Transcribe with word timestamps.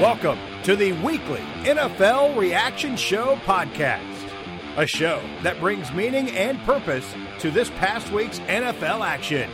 Welcome 0.00 0.38
to 0.64 0.76
the 0.76 0.92
weekly 0.92 1.40
NFL 1.62 2.36
Reaction 2.36 2.96
Show 2.96 3.36
podcast, 3.46 4.28
a 4.76 4.86
show 4.86 5.22
that 5.42 5.58
brings 5.58 5.90
meaning 5.90 6.28
and 6.32 6.58
purpose 6.64 7.14
to 7.38 7.50
this 7.50 7.70
past 7.70 8.12
week's 8.12 8.38
NFL 8.40 9.00
action. 9.00 9.50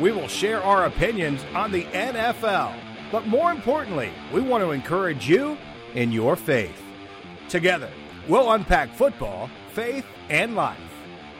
We 0.00 0.10
will 0.10 0.26
share 0.26 0.60
our 0.64 0.86
opinions 0.86 1.44
on 1.54 1.70
the 1.70 1.84
NFL, 1.84 2.74
but 3.12 3.28
more 3.28 3.52
importantly, 3.52 4.10
we 4.32 4.40
want 4.40 4.64
to 4.64 4.72
encourage 4.72 5.28
you 5.28 5.56
in 5.94 6.10
your 6.10 6.34
faith. 6.34 6.82
Together, 7.48 7.90
we'll 8.26 8.50
unpack 8.50 8.92
football, 8.92 9.48
faith, 9.74 10.06
and 10.28 10.56
life. 10.56 10.76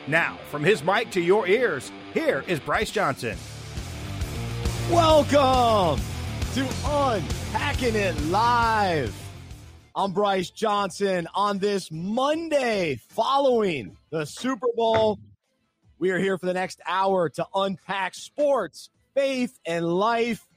Now, 0.07 0.37
from 0.49 0.63
his 0.63 0.81
mic 0.81 1.11
to 1.11 1.19
your 1.19 1.45
ears, 1.45 1.91
here 2.13 2.45
is 2.47 2.61
Bryce 2.61 2.89
Johnson. 2.89 3.37
Welcome 4.89 6.01
to 6.53 6.67
Unpacking 6.83 7.93
It 7.93 8.19
Live. 8.23 9.15
I'm 9.95 10.13
Bryce 10.13 10.49
Johnson 10.49 11.27
on 11.35 11.59
this 11.59 11.91
Monday 11.91 12.99
following 13.09 13.95
the 14.09 14.25
Super 14.25 14.65
Bowl. 14.75 15.19
We 15.99 16.09
are 16.09 16.17
here 16.17 16.39
for 16.39 16.47
the 16.47 16.55
next 16.55 16.81
hour 16.87 17.29
to 17.29 17.45
unpack 17.53 18.15
sports, 18.15 18.89
faith, 19.13 19.59
and 19.63 19.85
life 19.85 20.47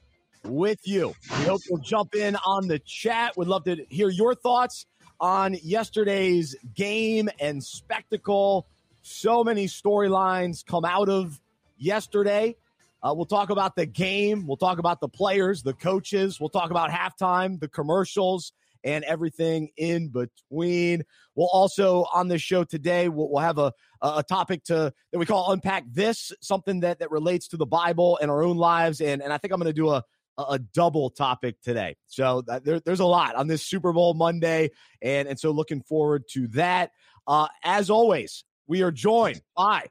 with 0.43 0.79
you. 0.83 1.13
We 1.29 1.45
hope 1.45 1.61
you'll 1.69 1.77
jump 1.77 2.15
in 2.15 2.37
on 2.37 2.67
the 2.67 2.79
chat. 2.79 3.37
We'd 3.37 3.47
love 3.47 3.65
to 3.65 3.85
hear 3.87 4.09
your 4.09 4.33
thoughts 4.33 4.87
on 5.19 5.55
yesterday's 5.61 6.55
game 6.73 7.29
and 7.39 7.63
spectacle. 7.63 8.65
So 9.03 9.43
many 9.43 9.67
storylines 9.67 10.65
come 10.65 10.85
out 10.85 11.09
of 11.09 11.39
yesterday. 11.77 12.55
Uh, 13.03 13.13
we'll 13.13 13.25
talk 13.25 13.49
about 13.49 13.75
the 13.75 13.85
game. 13.85 14.47
We'll 14.47 14.57
talk 14.57 14.79
about 14.79 15.01
the 15.01 15.09
players, 15.09 15.61
the 15.61 15.73
coaches. 15.73 16.39
We'll 16.39 16.49
talk 16.49 16.71
about 16.71 16.89
halftime, 16.89 17.59
the 17.59 17.67
commercials, 17.67 18.53
and 18.83 19.03
everything 19.03 19.69
in 19.77 20.09
between. 20.09 21.03
We'll 21.35 21.49
also 21.51 22.05
on 22.13 22.27
this 22.27 22.41
show 22.41 22.63
today 22.63 23.09
we'll, 23.09 23.29
we'll 23.29 23.41
have 23.41 23.57
a 23.57 23.73
a 24.01 24.23
topic 24.23 24.63
to 24.65 24.93
that 25.11 25.17
we 25.17 25.25
call 25.25 25.51
unpack 25.51 25.85
this 25.89 26.31
something 26.41 26.81
that 26.81 26.99
that 26.99 27.11
relates 27.11 27.47
to 27.49 27.57
the 27.57 27.65
Bible 27.65 28.19
and 28.21 28.29
our 28.29 28.43
own 28.43 28.57
lives. 28.57 29.01
And 29.01 29.21
and 29.21 29.33
I 29.33 29.37
think 29.37 29.53
I'm 29.53 29.59
going 29.59 29.73
to 29.73 29.73
do 29.73 29.89
a 29.89 30.03
a 30.37 30.59
double 30.59 31.09
topic 31.09 31.61
today. 31.61 31.95
So 32.07 32.43
uh, 32.49 32.59
there, 32.63 32.79
there's 32.79 33.01
a 33.01 33.05
lot 33.05 33.35
on 33.35 33.47
this 33.47 33.65
Super 33.65 33.93
Bowl 33.93 34.13
Monday, 34.13 34.71
and 35.01 35.27
and 35.27 35.39
so 35.39 35.51
looking 35.51 35.81
forward 35.81 36.23
to 36.31 36.47
that. 36.49 36.91
Uh, 37.27 37.47
as 37.63 37.89
always, 37.89 38.43
we 38.67 38.81
are 38.81 38.91
joined 38.91 39.41
by 39.55 39.85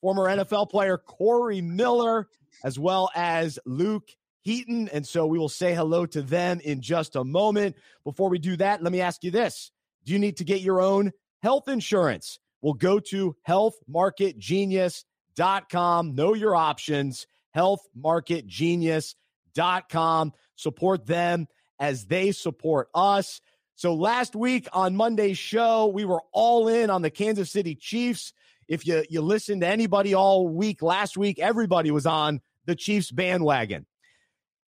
former 0.00 0.24
NFL 0.24 0.70
player 0.70 0.98
Corey 0.98 1.60
Miller 1.60 2.28
as 2.66 2.78
well 2.80 3.10
as 3.14 3.60
Luke 3.64 4.10
Heaton. 4.42 4.88
And 4.88 5.06
so 5.06 5.24
we 5.24 5.38
will 5.38 5.48
say 5.48 5.72
hello 5.72 6.04
to 6.06 6.20
them 6.20 6.58
in 6.58 6.80
just 6.80 7.14
a 7.14 7.22
moment. 7.22 7.76
Before 8.02 8.28
we 8.28 8.40
do 8.40 8.56
that, 8.56 8.82
let 8.82 8.90
me 8.92 9.00
ask 9.00 9.22
you 9.22 9.30
this 9.30 9.70
Do 10.04 10.12
you 10.12 10.18
need 10.18 10.38
to 10.38 10.44
get 10.44 10.62
your 10.62 10.80
own 10.80 11.12
health 11.44 11.68
insurance? 11.68 12.40
Well, 12.60 12.74
go 12.74 12.98
to 12.98 13.36
healthmarketgenius.com. 13.48 16.14
Know 16.16 16.34
your 16.34 16.56
options. 16.56 17.28
Healthmarketgenius.com. 17.56 20.32
Support 20.56 21.06
them 21.06 21.46
as 21.78 22.06
they 22.06 22.32
support 22.32 22.88
us. 22.94 23.40
So 23.76 23.94
last 23.94 24.34
week 24.34 24.66
on 24.72 24.96
Monday's 24.96 25.38
show, 25.38 25.86
we 25.86 26.04
were 26.04 26.22
all 26.32 26.66
in 26.66 26.90
on 26.90 27.02
the 27.02 27.10
Kansas 27.10 27.52
City 27.52 27.76
Chiefs. 27.76 28.32
If 28.66 28.84
you 28.86 29.04
you 29.08 29.20
listened 29.20 29.60
to 29.60 29.68
anybody 29.68 30.14
all 30.14 30.48
week 30.48 30.82
last 30.82 31.16
week, 31.16 31.38
everybody 31.38 31.92
was 31.92 32.06
on 32.06 32.40
the 32.66 32.74
Chiefs 32.74 33.10
bandwagon. 33.10 33.86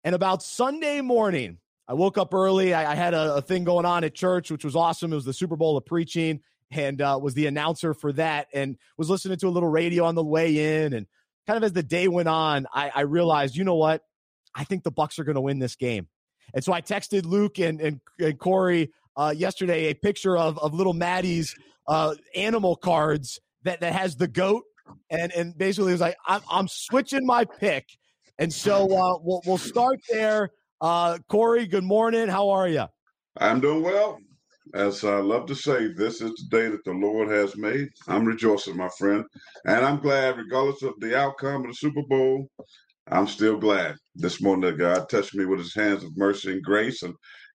And 0.04 0.14
about 0.14 0.42
Sunday 0.42 1.00
morning, 1.00 1.58
I 1.86 1.94
woke 1.94 2.16
up 2.16 2.32
early. 2.32 2.72
I, 2.72 2.92
I 2.92 2.94
had 2.94 3.14
a, 3.14 3.36
a, 3.36 3.42
thing 3.42 3.64
going 3.64 3.84
on 3.84 4.04
at 4.04 4.14
church, 4.14 4.50
which 4.50 4.64
was 4.64 4.76
awesome. 4.76 5.12
It 5.12 5.16
was 5.16 5.24
the 5.24 5.34
Super 5.34 5.56
Bowl 5.56 5.76
of 5.76 5.84
preaching, 5.84 6.40
and 6.70 7.02
uh, 7.02 7.18
was 7.20 7.34
the 7.34 7.46
announcer 7.46 7.94
for 7.94 8.12
that, 8.12 8.46
and 8.54 8.76
was 8.96 9.10
listening 9.10 9.38
to 9.38 9.48
a 9.48 9.50
little 9.50 9.68
radio 9.68 10.04
on 10.04 10.14
the 10.14 10.24
way 10.24 10.84
in. 10.84 10.94
And 10.94 11.06
kind 11.46 11.56
of 11.56 11.64
as 11.64 11.72
the 11.72 11.82
day 11.82 12.08
went 12.08 12.28
on, 12.28 12.66
I, 12.72 12.90
I 12.94 13.00
realized, 13.02 13.56
you 13.56 13.64
know 13.64 13.74
what? 13.74 14.02
I 14.54 14.64
think 14.64 14.84
the 14.84 14.92
Bucs 14.92 15.18
are 15.18 15.24
going 15.24 15.34
to 15.34 15.40
win 15.40 15.58
this 15.58 15.76
game. 15.76 16.08
And 16.54 16.64
so 16.64 16.72
I 16.72 16.80
texted 16.80 17.24
Luke 17.24 17.58
and 17.58 17.80
and, 17.80 18.00
and 18.18 18.38
Corey 18.38 18.92
uh, 19.16 19.34
yesterday 19.36 19.90
a 19.90 19.94
picture 19.94 20.36
of 20.36 20.58
of 20.58 20.74
little 20.74 20.94
Maddie's 20.94 21.56
uh, 21.86 22.14
animal 22.34 22.76
cards 22.76 23.40
that 23.64 23.80
that 23.80 23.92
has 23.92 24.16
the 24.16 24.28
goat 24.28 24.64
and 25.10 25.32
and 25.32 25.56
basically 25.56 25.92
was 25.92 26.00
like, 26.00 26.16
I'm, 26.26 26.40
I'm 26.50 26.68
switching 26.68 27.26
my 27.26 27.44
pick, 27.44 27.86
and 28.38 28.52
so 28.52 28.84
uh, 28.84 29.18
we'll 29.22 29.42
we'll 29.46 29.58
start 29.58 30.00
there. 30.08 30.50
Uh, 30.80 31.18
Corey, 31.28 31.66
good 31.66 31.84
morning. 31.84 32.28
How 32.28 32.50
are 32.50 32.68
you? 32.68 32.84
I'm 33.38 33.60
doing 33.60 33.82
well. 33.82 34.18
As 34.74 35.04
I 35.04 35.16
love 35.16 35.46
to 35.46 35.54
say, 35.54 35.92
this 35.92 36.20
is 36.20 36.30
the 36.30 36.46
day 36.50 36.68
that 36.68 36.84
the 36.84 36.92
Lord 36.92 37.28
has 37.28 37.56
made. 37.56 37.88
I'm 38.06 38.24
rejoicing, 38.24 38.76
my 38.76 38.88
friend, 38.96 39.24
and 39.66 39.84
I'm 39.84 40.00
glad, 40.00 40.36
regardless 40.36 40.82
of 40.82 40.94
the 41.00 41.18
outcome 41.18 41.62
of 41.62 41.68
the 41.68 41.74
Super 41.74 42.02
Bowl. 42.08 42.48
I'm 43.08 43.26
still 43.26 43.56
glad 43.56 43.96
this 44.14 44.40
morning 44.40 44.70
that 44.70 44.78
God 44.78 45.08
touched 45.08 45.34
me 45.34 45.44
with 45.44 45.58
His 45.58 45.74
hands 45.74 46.04
of 46.04 46.16
mercy 46.16 46.52
and 46.52 46.62
grace, 46.62 47.02
and 47.02 47.14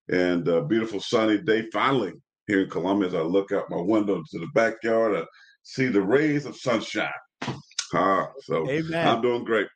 and 0.09 0.47
a 0.47 0.63
beautiful 0.63 0.99
sunny 0.99 1.39
day 1.39 1.67
finally 1.71 2.13
here 2.47 2.61
in 2.61 2.69
Columbia. 2.69 3.07
As 3.07 3.15
I 3.15 3.21
look 3.21 3.51
out 3.51 3.69
my 3.69 3.81
window 3.81 4.21
to 4.21 4.39
the 4.39 4.47
backyard, 4.53 5.15
I 5.15 5.23
see 5.63 5.87
the 5.87 6.01
rays 6.01 6.45
of 6.45 6.55
sunshine. 6.55 7.09
Ah, 7.93 8.31
so 8.41 8.69
Amen. 8.69 9.07
I'm 9.07 9.21
doing 9.21 9.43
great. 9.43 9.67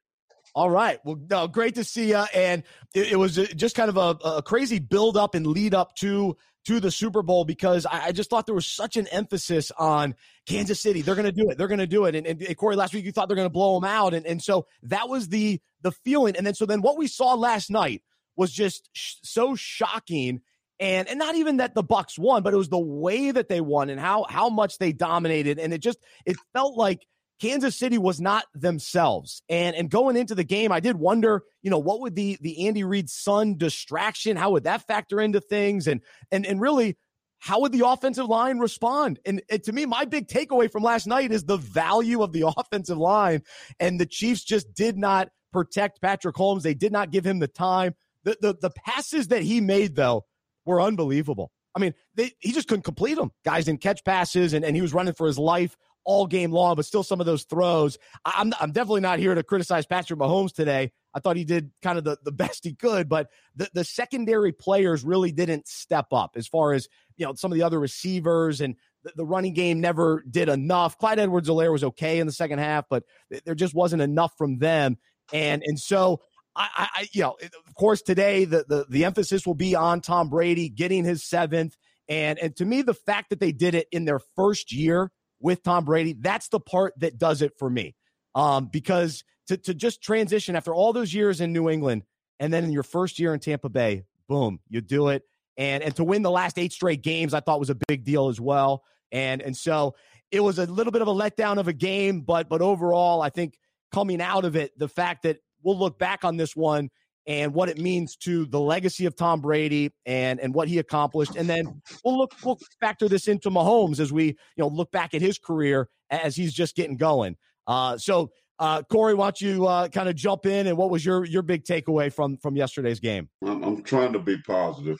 All 0.55 0.69
right. 0.69 0.99
Well, 1.05 1.19
no, 1.29 1.47
great 1.47 1.75
to 1.75 1.83
see 1.83 2.09
you. 2.09 2.23
And 2.33 2.63
it, 2.93 3.13
it 3.13 3.15
was 3.15 3.35
just 3.35 3.75
kind 3.75 3.89
of 3.89 3.97
a, 3.97 4.27
a, 4.27 4.41
crazy 4.41 4.79
build 4.79 5.15
up 5.15 5.35
and 5.35 5.45
lead 5.45 5.73
up 5.73 5.95
to 5.97 6.35
to 6.65 6.79
the 6.79 6.91
Super 6.91 7.21
Bowl 7.21 7.45
because 7.45 7.85
I, 7.85 8.07
I 8.07 8.11
just 8.11 8.29
thought 8.29 8.45
there 8.45 8.55
was 8.55 8.65
such 8.65 8.97
an 8.97 9.07
emphasis 9.07 9.71
on 9.77 10.15
Kansas 10.45 10.81
City. 10.81 11.01
They're 11.01 11.15
going 11.15 11.25
to 11.25 11.31
do 11.31 11.49
it. 11.49 11.57
They're 11.57 11.67
going 11.67 11.79
to 11.79 11.87
do 11.87 12.05
it. 12.05 12.15
And, 12.15 12.27
and, 12.27 12.41
and, 12.41 12.57
Corey, 12.57 12.75
last 12.75 12.93
week 12.93 13.05
you 13.05 13.11
thought 13.11 13.27
they're 13.27 13.35
going 13.35 13.45
to 13.45 13.53
blow 13.53 13.79
them 13.79 13.89
out, 13.89 14.13
and 14.13 14.25
and 14.25 14.41
so 14.41 14.65
that 14.83 15.07
was 15.07 15.29
the 15.29 15.61
the 15.81 15.91
feeling. 15.91 16.35
And 16.35 16.45
then 16.45 16.55
so 16.55 16.65
then 16.65 16.81
what 16.81 16.97
we 16.97 17.07
saw 17.07 17.35
last 17.35 17.69
night 17.69 18.01
was 18.35 18.51
just 18.51 18.89
sh- 18.93 19.15
so 19.23 19.55
shocking. 19.55 20.41
And, 20.81 21.09
and 21.09 21.19
not 21.19 21.35
even 21.35 21.57
that 21.57 21.75
the 21.75 21.83
Bucs 21.83 22.17
won, 22.17 22.41
but 22.41 22.53
it 22.53 22.57
was 22.57 22.69
the 22.69 22.79
way 22.79 23.31
that 23.31 23.49
they 23.49 23.59
won 23.59 23.89
and 23.89 23.99
how 23.99 24.25
how 24.29 24.49
much 24.49 24.77
they 24.77 24.93
dominated, 24.93 25.59
and 25.59 25.73
it 25.73 25.79
just 25.79 25.99
it 26.25 26.37
felt 26.53 26.77
like 26.77 27.05
Kansas 27.39 27.77
City 27.77 27.97
was 27.97 28.19
not 28.19 28.45
themselves. 28.53 29.41
And 29.49 29.75
and 29.75 29.89
going 29.89 30.17
into 30.17 30.35
the 30.35 30.43
game, 30.43 30.71
I 30.71 30.79
did 30.79 30.97
wonder, 30.97 31.43
you 31.61 31.69
know, 31.69 31.79
what 31.79 32.01
would 32.01 32.15
the 32.15 32.37
the 32.41 32.67
Andy 32.67 32.83
Reid 32.83 33.09
son 33.09 33.57
distraction, 33.57 34.37
how 34.37 34.51
would 34.51 34.63
that 34.63 34.85
factor 34.85 35.19
into 35.21 35.39
things? 35.39 35.87
And 35.87 36.01
and 36.31 36.45
and 36.45 36.59
really, 36.59 36.97
how 37.39 37.61
would 37.61 37.71
the 37.71 37.87
offensive 37.87 38.27
line 38.27 38.59
respond? 38.59 39.19
And, 39.25 39.41
and, 39.49 39.63
to 39.63 39.71
me, 39.71 39.85
my 39.85 40.05
big 40.05 40.27
takeaway 40.27 40.69
from 40.69 40.83
last 40.83 41.07
night 41.07 41.31
is 41.31 41.45
the 41.45 41.57
value 41.57 42.21
of 42.21 42.33
the 42.33 42.53
offensive 42.57 42.97
line. 42.97 43.41
And 43.79 43.99
the 43.99 44.05
Chiefs 44.05 44.43
just 44.43 44.73
did 44.73 44.97
not 44.97 45.29
protect 45.53 46.01
Patrick 46.01 46.35
Mahomes. 46.35 46.63
They 46.63 46.73
did 46.73 46.91
not 46.91 47.11
give 47.11 47.25
him 47.25 47.39
the 47.39 47.47
time. 47.47 47.95
The 48.23 48.37
the, 48.41 48.55
the 48.59 48.71
passes 48.85 49.29
that 49.29 49.43
he 49.43 49.61
made, 49.61 49.95
though, 49.95 50.25
were 50.65 50.81
unbelievable. 50.81 51.51
I 51.75 51.79
mean, 51.79 51.93
they, 52.15 52.31
he 52.39 52.51
just 52.51 52.67
couldn't 52.67 52.83
complete 52.83 53.13
them. 53.13 53.31
Guys 53.45 53.65
didn't 53.65 53.81
catch 53.81 54.03
passes, 54.03 54.53
and, 54.53 54.65
and 54.65 54.75
he 54.75 54.81
was 54.81 54.93
running 54.93 55.13
for 55.13 55.27
his 55.27 55.37
life 55.37 55.77
all 56.09 56.25
game 56.25 56.51
long, 56.51 56.75
but 56.75 56.85
still 56.85 57.03
some 57.03 57.19
of 57.19 57.27
those 57.27 57.43
throws. 57.43 57.99
I'm, 58.25 58.51
I'm 58.59 58.71
definitely 58.71 59.01
not 59.01 59.19
here 59.19 59.35
to 59.35 59.43
criticize 59.43 59.85
Patrick 59.85 60.19
Mahomes 60.19 60.51
today. 60.51 60.91
I 61.13 61.19
thought 61.19 61.37
he 61.37 61.45
did 61.45 61.69
kind 61.83 61.99
of 61.99 62.03
the, 62.03 62.17
the 62.23 62.31
best 62.43 62.63
he 62.63 62.73
could, 62.73 63.07
but 63.07 63.29
the, 63.55 63.69
the 63.75 63.83
secondary 63.83 64.51
players 64.51 65.03
really 65.03 65.31
didn't 65.31 65.67
step 65.67 66.07
up 66.11 66.31
as 66.35 66.47
far 66.47 66.73
as, 66.73 66.87
you 67.15 67.27
know, 67.27 67.35
some 67.35 67.51
of 67.51 67.59
the 67.59 67.63
other 67.63 67.79
receivers 67.79 68.59
and 68.59 68.75
the, 69.03 69.11
the 69.17 69.25
running 69.25 69.53
game 69.53 69.81
never 69.81 70.23
did 70.27 70.49
enough. 70.49 70.97
Clyde 70.97 71.19
Edwards 71.19 71.47
Helaire 71.47 71.71
was 71.71 71.83
okay 71.83 72.17
in 72.17 72.25
the 72.25 72.33
second 72.33 72.57
half, 72.57 72.85
but 72.89 73.03
there 73.45 73.53
just 73.53 73.75
wasn't 73.75 74.01
enough 74.01 74.33
from 74.35 74.57
them. 74.57 74.97
And, 75.31 75.61
and 75.63 75.79
so 75.79 76.21
I, 76.55 76.89
I, 76.95 77.07
you 77.11 77.21
know, 77.21 77.37
of 77.67 77.75
course, 77.75 78.01
today 78.01 78.45
the, 78.45 78.65
the 78.67 78.85
the 78.89 79.05
emphasis 79.05 79.45
will 79.45 79.53
be 79.53 79.75
on 79.75 80.01
Tom 80.01 80.29
Brady 80.29 80.69
getting 80.69 81.05
his 81.05 81.23
seventh, 81.23 81.77
and 82.09 82.39
and 82.39 82.55
to 82.55 82.65
me, 82.65 82.81
the 82.81 82.95
fact 82.95 83.29
that 83.29 83.39
they 83.39 83.51
did 83.51 83.75
it 83.75 83.87
in 83.91 84.05
their 84.05 84.19
first 84.35 84.73
year 84.73 85.11
with 85.39 85.63
Tom 85.63 85.85
Brady. 85.85 86.15
That's 86.19 86.49
the 86.49 86.59
part 86.59 86.93
that 86.99 87.17
does 87.17 87.41
it 87.41 87.53
for 87.57 87.69
me. 87.69 87.95
Um, 88.35 88.69
because 88.71 89.23
to, 89.47 89.57
to 89.57 89.73
just 89.73 90.01
transition 90.01 90.55
after 90.55 90.73
all 90.73 90.93
those 90.93 91.13
years 91.13 91.41
in 91.41 91.53
New 91.53 91.69
England 91.69 92.03
and 92.39 92.53
then 92.53 92.63
in 92.63 92.71
your 92.71 92.83
first 92.83 93.19
year 93.19 93.33
in 93.33 93.39
Tampa 93.39 93.69
Bay, 93.69 94.03
boom, 94.27 94.59
you 94.69 94.81
do 94.81 95.09
it. 95.09 95.23
And, 95.57 95.83
and 95.83 95.95
to 95.95 96.03
win 96.03 96.21
the 96.21 96.31
last 96.31 96.57
eight 96.57 96.71
straight 96.71 97.01
games, 97.01 97.33
I 97.33 97.39
thought 97.39 97.59
was 97.59 97.69
a 97.69 97.77
big 97.87 98.05
deal 98.05 98.29
as 98.29 98.39
well. 98.39 98.83
And, 99.11 99.41
and 99.41 99.57
so 99.57 99.95
it 100.31 100.41
was 100.41 100.59
a 100.59 100.65
little 100.65 100.91
bit 100.91 101.01
of 101.01 101.07
a 101.07 101.13
letdown 101.13 101.57
of 101.57 101.67
a 101.67 101.73
game, 101.73 102.21
but, 102.21 102.47
but 102.47 102.61
overall, 102.61 103.21
I 103.21 103.29
think 103.29 103.57
coming 103.91 104.21
out 104.21 104.45
of 104.45 104.55
it, 104.55 104.77
the 104.77 104.87
fact 104.87 105.23
that 105.23 105.39
we'll 105.63 105.77
look 105.77 105.97
back 105.97 106.23
on 106.23 106.37
this 106.37 106.55
one 106.55 106.89
and 107.29 107.53
what 107.53 107.69
it 107.69 107.77
means 107.77 108.15
to 108.15 108.47
the 108.47 108.59
legacy 108.59 109.05
of 109.05 109.15
Tom 109.15 109.39
Brady 109.39 109.93
and 110.05 110.39
and 110.39 110.53
what 110.53 110.67
he 110.67 110.79
accomplished. 110.79 111.35
And 111.37 111.47
then 111.47 111.81
we'll 112.03 112.17
look 112.17 112.33
we'll 112.43 112.59
factor 112.81 113.07
this 113.07 113.29
into 113.29 113.49
Mahomes 113.49 113.99
as 113.99 114.11
we 114.11 114.25
you 114.25 114.35
know 114.57 114.67
look 114.67 114.91
back 114.91 115.13
at 115.13 115.21
his 115.21 115.37
career 115.37 115.87
as 116.09 116.35
he's 116.35 116.53
just 116.53 116.75
getting 116.75 116.97
going. 116.97 117.37
Uh, 117.67 117.97
so 117.97 118.31
uh, 118.57 118.81
Corey, 118.91 119.13
why 119.13 119.27
don't 119.27 119.41
you 119.41 119.67
uh, 119.67 119.87
kind 119.87 120.09
of 120.09 120.15
jump 120.15 120.45
in 120.45 120.67
and 120.67 120.75
what 120.75 120.89
was 120.89 121.05
your 121.05 121.23
your 121.23 121.43
big 121.43 121.63
takeaway 121.63 122.11
from 122.11 122.35
from 122.37 122.57
yesterday's 122.57 122.99
game? 122.99 123.29
I'm, 123.45 123.63
I'm 123.63 123.83
trying 123.83 124.11
to 124.13 124.19
be 124.19 124.37
positive. 124.41 124.99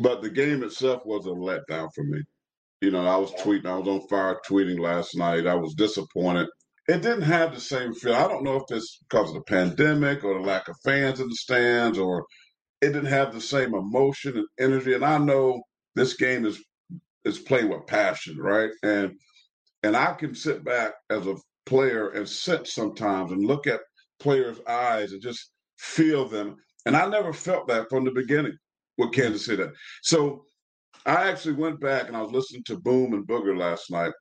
But 0.00 0.20
the 0.20 0.28
game 0.28 0.64
itself 0.64 1.06
was 1.06 1.26
a 1.26 1.30
letdown 1.30 1.88
for 1.94 2.02
me. 2.02 2.22
You 2.80 2.90
know, 2.90 3.06
I 3.06 3.16
was 3.16 3.30
tweeting, 3.32 3.66
I 3.66 3.78
was 3.78 3.88
on 3.88 4.06
fire 4.08 4.38
tweeting 4.46 4.78
last 4.78 5.16
night. 5.16 5.46
I 5.46 5.54
was 5.54 5.74
disappointed. 5.74 6.48
It 6.88 7.02
didn't 7.02 7.22
have 7.22 7.52
the 7.52 7.60
same 7.60 7.94
feel. 7.94 8.14
I 8.14 8.28
don't 8.28 8.44
know 8.44 8.56
if 8.56 8.64
it's 8.70 8.98
because 9.08 9.30
of 9.30 9.34
the 9.34 9.40
pandemic 9.42 10.22
or 10.22 10.34
the 10.34 10.46
lack 10.46 10.68
of 10.68 10.76
fans 10.84 11.18
in 11.18 11.28
the 11.28 11.34
stands 11.34 11.98
or 11.98 12.24
it 12.80 12.88
didn't 12.88 13.06
have 13.06 13.32
the 13.32 13.40
same 13.40 13.74
emotion 13.74 14.36
and 14.36 14.46
energy. 14.60 14.94
And 14.94 15.04
I 15.04 15.18
know 15.18 15.62
this 15.94 16.14
game 16.14 16.44
is 16.46 16.62
is 17.24 17.38
played 17.40 17.68
with 17.68 17.86
passion, 17.86 18.36
right? 18.38 18.70
And 18.82 19.18
and 19.82 19.96
I 19.96 20.12
can 20.14 20.34
sit 20.34 20.64
back 20.64 20.94
as 21.10 21.26
a 21.26 21.36
player 21.64 22.10
and 22.10 22.28
sit 22.28 22.66
sometimes 22.68 23.32
and 23.32 23.44
look 23.44 23.66
at 23.66 23.80
players' 24.20 24.60
eyes 24.68 25.12
and 25.12 25.20
just 25.20 25.50
feel 25.78 26.28
them. 26.28 26.56
And 26.86 26.96
I 26.96 27.08
never 27.08 27.32
felt 27.32 27.66
that 27.68 27.88
from 27.90 28.04
the 28.04 28.12
beginning 28.12 28.56
with 28.96 29.12
Kansas 29.12 29.44
City. 29.44 29.64
So 30.02 30.44
I 31.04 31.28
actually 31.28 31.54
went 31.54 31.80
back 31.80 32.08
and 32.08 32.16
I 32.16 32.22
was 32.22 32.32
listening 32.32 32.62
to 32.66 32.78
Boom 32.78 33.12
and 33.12 33.26
Booger 33.26 33.56
last 33.56 33.90
night. 33.90 34.12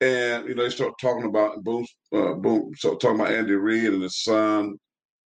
And 0.00 0.48
you 0.48 0.54
know 0.54 0.62
they 0.62 0.70
start 0.70 0.94
talking 1.00 1.24
about 1.24 1.62
Boom, 1.64 1.84
uh, 2.14 2.34
Boom, 2.34 2.70
so 2.76 2.94
talking 2.94 3.20
about 3.20 3.32
Andy 3.32 3.54
Reid 3.54 3.92
and 3.92 4.02
his 4.02 4.22
son, 4.22 4.76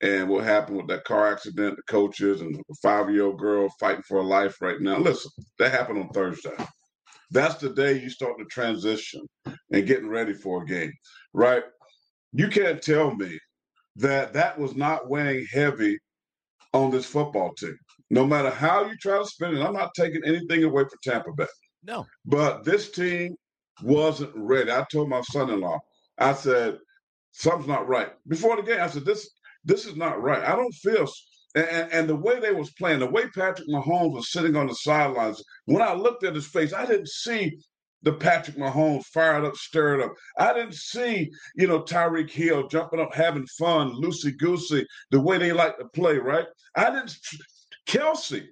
and 0.02 0.28
what 0.28 0.44
happened 0.44 0.76
with 0.76 0.88
that 0.88 1.04
car 1.04 1.32
accident, 1.32 1.76
the 1.76 1.82
coaches, 1.90 2.42
and 2.42 2.54
the 2.54 2.74
five-year-old 2.82 3.38
girl 3.38 3.68
fighting 3.80 4.02
for 4.06 4.18
her 4.18 4.28
life 4.28 4.60
right 4.60 4.80
now. 4.80 4.98
Listen, 4.98 5.30
that 5.58 5.72
happened 5.72 5.98
on 6.00 6.08
Thursday. 6.10 6.54
That's 7.30 7.56
the 7.56 7.70
day 7.70 7.98
you 7.98 8.10
start 8.10 8.38
to 8.38 8.44
transition 8.46 9.20
and 9.72 9.86
getting 9.86 10.08
ready 10.08 10.34
for 10.34 10.62
a 10.62 10.66
game, 10.66 10.92
right? 11.32 11.62
You 12.32 12.48
can't 12.48 12.82
tell 12.82 13.14
me 13.14 13.38
that 13.96 14.32
that 14.34 14.58
was 14.58 14.76
not 14.76 15.08
weighing 15.08 15.46
heavy 15.50 15.98
on 16.72 16.90
this 16.90 17.06
football 17.06 17.52
team. 17.54 17.76
No 18.10 18.26
matter 18.26 18.50
how 18.50 18.84
you 18.84 18.96
try 18.98 19.18
to 19.18 19.24
spin 19.24 19.56
it, 19.56 19.62
I'm 19.62 19.74
not 19.74 19.90
taking 19.94 20.22
anything 20.24 20.64
away 20.64 20.84
from 20.84 20.98
Tampa 21.02 21.32
Bay. 21.36 21.46
No. 21.82 22.06
But 22.24 22.64
this 22.64 22.90
team 22.90 23.34
wasn't 23.82 24.32
ready. 24.34 24.70
I 24.70 24.84
told 24.90 25.08
my 25.08 25.20
son-in-law, 25.22 25.78
I 26.18 26.34
said, 26.34 26.78
something's 27.32 27.68
not 27.68 27.88
right. 27.88 28.10
Before 28.26 28.56
the 28.56 28.62
game, 28.62 28.80
I 28.80 28.88
said, 28.88 29.04
this 29.04 29.30
this 29.64 29.86
is 29.86 29.96
not 29.96 30.22
right. 30.22 30.42
I 30.42 30.56
don't 30.56 30.72
feel 30.72 31.06
and, 31.54 31.92
and, 31.92 32.08
the 32.08 32.14
way 32.14 32.38
they 32.38 32.52
was 32.52 32.70
playing, 32.72 33.00
the 33.00 33.06
way 33.06 33.26
Patrick 33.28 33.68
Mahomes 33.68 34.12
was 34.12 34.30
sitting 34.30 34.54
on 34.54 34.66
the 34.66 34.74
sidelines, 34.74 35.42
when 35.64 35.82
I 35.82 35.94
looked 35.94 36.22
at 36.24 36.34
his 36.34 36.46
face, 36.46 36.72
I 36.72 36.84
didn't 36.84 37.08
see 37.08 37.58
the 38.02 38.12
Patrick 38.12 38.56
Mahomes 38.56 39.04
fired 39.06 39.44
up, 39.44 39.56
stirred 39.56 40.00
up. 40.00 40.12
I 40.38 40.52
didn't 40.52 40.74
see, 40.74 41.30
you 41.56 41.66
know, 41.66 41.82
Tyreek 41.82 42.30
Hill 42.30 42.68
jumping 42.68 43.00
up, 43.00 43.14
having 43.14 43.46
fun, 43.58 43.92
loosey 44.00 44.36
goosey, 44.36 44.86
the 45.10 45.20
way 45.20 45.38
they 45.38 45.52
like 45.52 45.78
to 45.78 45.86
play, 45.94 46.18
right? 46.18 46.46
I 46.76 46.90
didn't. 46.90 47.16
Kelce, 47.88 48.46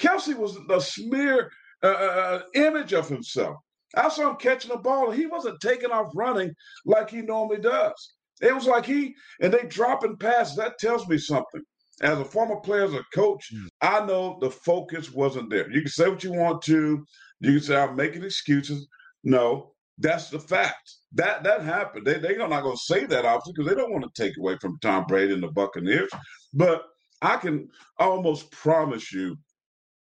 Kelce 0.00 0.36
was 0.36 0.58
the 0.66 0.80
smear 0.80 1.50
uh, 1.82 1.86
uh, 1.86 1.90
uh, 1.90 2.42
image 2.54 2.92
of 2.92 3.08
himself. 3.08 3.56
I 3.96 4.08
saw 4.08 4.30
him 4.30 4.36
catching 4.36 4.70
the 4.70 4.78
ball. 4.78 5.10
He 5.10 5.26
wasn't 5.26 5.60
taking 5.60 5.90
off 5.90 6.12
running 6.14 6.52
like 6.86 7.10
he 7.10 7.22
normally 7.22 7.60
does. 7.60 8.14
It 8.40 8.54
was 8.54 8.66
like 8.66 8.86
he 8.86 9.14
and 9.40 9.52
they 9.52 9.64
dropping 9.64 10.16
passes. 10.16 10.56
That 10.56 10.78
tells 10.78 11.06
me 11.08 11.18
something. 11.18 11.62
As 12.00 12.18
a 12.18 12.24
former 12.24 12.56
player, 12.56 12.84
as 12.84 12.94
a 12.94 13.04
coach, 13.14 13.52
mm. 13.54 13.68
I 13.80 14.04
know 14.04 14.38
the 14.40 14.50
focus 14.50 15.12
wasn't 15.12 15.50
there. 15.50 15.70
You 15.70 15.82
can 15.82 15.90
say 15.90 16.08
what 16.08 16.24
you 16.24 16.32
want 16.32 16.62
to. 16.62 17.04
You 17.40 17.52
can 17.52 17.60
say 17.60 17.76
I'm 17.76 17.94
making 17.94 18.24
excuses. 18.24 18.88
No, 19.22 19.72
that's 19.98 20.30
the 20.30 20.40
fact. 20.40 20.90
That 21.12 21.44
that 21.44 21.62
happened. 21.62 22.06
They 22.06 22.18
they're 22.18 22.38
not 22.38 22.62
going 22.62 22.76
to 22.76 22.94
say 22.94 23.04
that 23.06 23.24
obviously 23.24 23.52
because 23.54 23.68
they 23.70 23.80
don't 23.80 23.92
want 23.92 24.04
to 24.04 24.22
take 24.22 24.36
away 24.38 24.56
from 24.60 24.78
Tom 24.80 25.04
Brady 25.06 25.34
and 25.34 25.42
the 25.42 25.52
Buccaneers. 25.52 26.10
But 26.52 26.82
I 27.20 27.36
can 27.36 27.68
almost 27.98 28.50
promise 28.50 29.12
you 29.12 29.36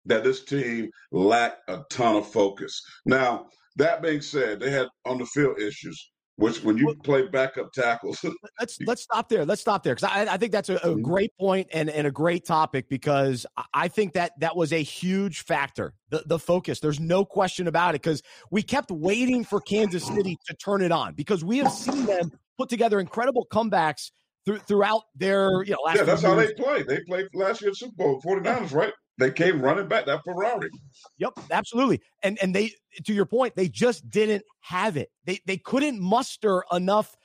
that 0.05 0.23
this 0.23 0.43
team 0.43 0.89
lacked 1.11 1.69
a 1.69 1.83
ton 1.89 2.15
of 2.15 2.27
focus. 2.31 2.81
Now, 3.05 3.47
that 3.77 4.01
being 4.01 4.21
said, 4.21 4.59
they 4.59 4.71
had 4.71 4.87
on 5.05 5.17
the 5.17 5.25
field 5.25 5.59
issues. 5.59 6.11
Which, 6.37 6.63
when 6.63 6.75
you 6.75 6.95
play 7.03 7.27
backup 7.27 7.71
tackles, 7.71 8.17
let's 8.59 8.79
let's 8.87 9.03
stop 9.03 9.29
there. 9.29 9.45
Let's 9.45 9.61
stop 9.61 9.83
there 9.83 9.93
because 9.93 10.09
I, 10.11 10.33
I 10.33 10.37
think 10.37 10.51
that's 10.51 10.69
a, 10.69 10.77
a 10.77 10.79
mm-hmm. 10.79 11.01
great 11.03 11.31
point 11.39 11.67
and, 11.71 11.87
and 11.87 12.07
a 12.07 12.11
great 12.11 12.45
topic 12.45 12.89
because 12.89 13.45
I 13.75 13.87
think 13.87 14.13
that 14.13 14.31
that 14.39 14.55
was 14.55 14.73
a 14.73 14.81
huge 14.81 15.43
factor. 15.43 15.93
The 16.09 16.23
the 16.25 16.39
focus, 16.39 16.79
there's 16.79 16.99
no 16.99 17.25
question 17.25 17.67
about 17.67 17.93
it 17.93 18.01
because 18.01 18.23
we 18.49 18.63
kept 18.63 18.89
waiting 18.89 19.43
for 19.43 19.59
Kansas 19.61 20.03
City 20.03 20.35
to 20.47 20.55
turn 20.55 20.81
it 20.81 20.91
on 20.91 21.13
because 21.13 21.43
we 21.43 21.59
have 21.59 21.71
seen 21.71 22.07
them 22.07 22.31
put 22.57 22.69
together 22.69 22.99
incredible 22.99 23.45
comebacks 23.51 24.09
through, 24.45 24.59
throughout 24.59 25.03
their 25.15 25.63
you 25.63 25.71
know 25.71 25.79
yeah 25.93 26.03
that's 26.03 26.23
how 26.23 26.33
they 26.33 26.53
played. 26.53 26.87
They 26.87 27.01
played 27.07 27.27
last 27.33 27.61
year 27.61 27.73
Super 27.73 27.93
Bowl 27.97 28.21
49ers, 28.25 28.73
right? 28.73 28.93
They 29.21 29.31
came 29.31 29.61
running 29.61 29.87
back 29.87 30.05
that 30.05 30.23
Ferrari. 30.23 30.69
Yep, 31.17 31.39
absolutely. 31.51 32.01
And 32.23 32.37
and 32.41 32.55
they 32.55 32.71
to 33.05 33.13
your 33.13 33.25
point, 33.25 33.55
they 33.55 33.67
just 33.67 34.09
didn't 34.09 34.43
have 34.61 34.97
it. 34.97 35.09
They 35.25 35.39
they 35.45 35.57
couldn't 35.57 35.99
muster 35.99 36.63
enough 36.71 37.15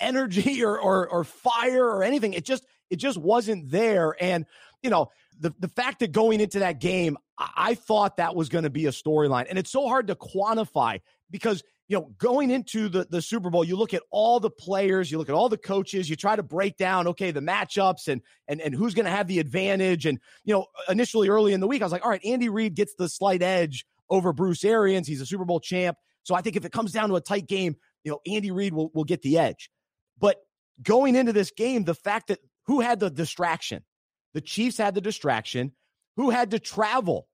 energy 0.00 0.64
or 0.64 0.78
or, 0.78 1.08
or 1.08 1.24
fire 1.24 1.86
or 1.86 2.02
anything. 2.02 2.32
It 2.32 2.44
just 2.44 2.66
it 2.90 2.96
just 2.96 3.18
wasn't 3.18 3.70
there. 3.70 4.16
And 4.20 4.46
you 4.82 4.90
know, 4.90 5.10
the 5.38 5.54
the 5.58 5.68
fact 5.68 6.00
that 6.00 6.12
going 6.12 6.40
into 6.40 6.58
that 6.58 6.80
game, 6.80 7.16
I, 7.38 7.50
I 7.56 7.74
thought 7.74 8.16
that 8.16 8.34
was 8.34 8.48
going 8.48 8.64
to 8.64 8.70
be 8.70 8.86
a 8.86 8.90
storyline. 8.90 9.46
And 9.48 9.58
it's 9.58 9.70
so 9.70 9.88
hard 9.88 10.08
to 10.08 10.14
quantify 10.14 11.00
because 11.30 11.62
you 11.88 11.98
know, 11.98 12.14
going 12.16 12.50
into 12.50 12.88
the, 12.88 13.06
the 13.10 13.20
Super 13.20 13.50
Bowl, 13.50 13.64
you 13.64 13.76
look 13.76 13.92
at 13.92 14.02
all 14.10 14.40
the 14.40 14.50
players, 14.50 15.10
you 15.10 15.18
look 15.18 15.28
at 15.28 15.34
all 15.34 15.48
the 15.48 15.58
coaches, 15.58 16.08
you 16.08 16.16
try 16.16 16.34
to 16.34 16.42
break 16.42 16.76
down, 16.76 17.08
okay, 17.08 17.30
the 17.30 17.40
matchups 17.40 18.08
and 18.08 18.22
and 18.48 18.60
and 18.60 18.74
who's 18.74 18.94
going 18.94 19.04
to 19.04 19.10
have 19.10 19.28
the 19.28 19.38
advantage. 19.38 20.06
And 20.06 20.18
you 20.44 20.54
know, 20.54 20.66
initially 20.88 21.28
early 21.28 21.52
in 21.52 21.60
the 21.60 21.68
week, 21.68 21.82
I 21.82 21.84
was 21.84 21.92
like, 21.92 22.04
all 22.04 22.10
right, 22.10 22.24
Andy 22.24 22.48
Reid 22.48 22.74
gets 22.74 22.94
the 22.94 23.08
slight 23.08 23.42
edge 23.42 23.84
over 24.08 24.32
Bruce 24.32 24.64
Arians. 24.64 25.06
He's 25.06 25.20
a 25.20 25.26
Super 25.26 25.44
Bowl 25.44 25.60
champ, 25.60 25.98
so 26.22 26.34
I 26.34 26.40
think 26.40 26.56
if 26.56 26.64
it 26.64 26.72
comes 26.72 26.92
down 26.92 27.10
to 27.10 27.16
a 27.16 27.20
tight 27.20 27.46
game, 27.46 27.76
you 28.02 28.10
know, 28.10 28.20
Andy 28.26 28.50
Reid 28.50 28.72
will 28.72 28.90
will 28.94 29.04
get 29.04 29.22
the 29.22 29.38
edge. 29.38 29.70
But 30.18 30.38
going 30.82 31.16
into 31.16 31.32
this 31.32 31.50
game, 31.50 31.84
the 31.84 31.94
fact 31.94 32.28
that 32.28 32.38
who 32.66 32.80
had 32.80 32.98
the 33.00 33.10
distraction, 33.10 33.84
the 34.32 34.40
Chiefs 34.40 34.78
had 34.78 34.94
the 34.94 35.00
distraction. 35.00 35.72
Who 36.16 36.30
had 36.30 36.50
to 36.52 36.58
travel? 36.58 37.28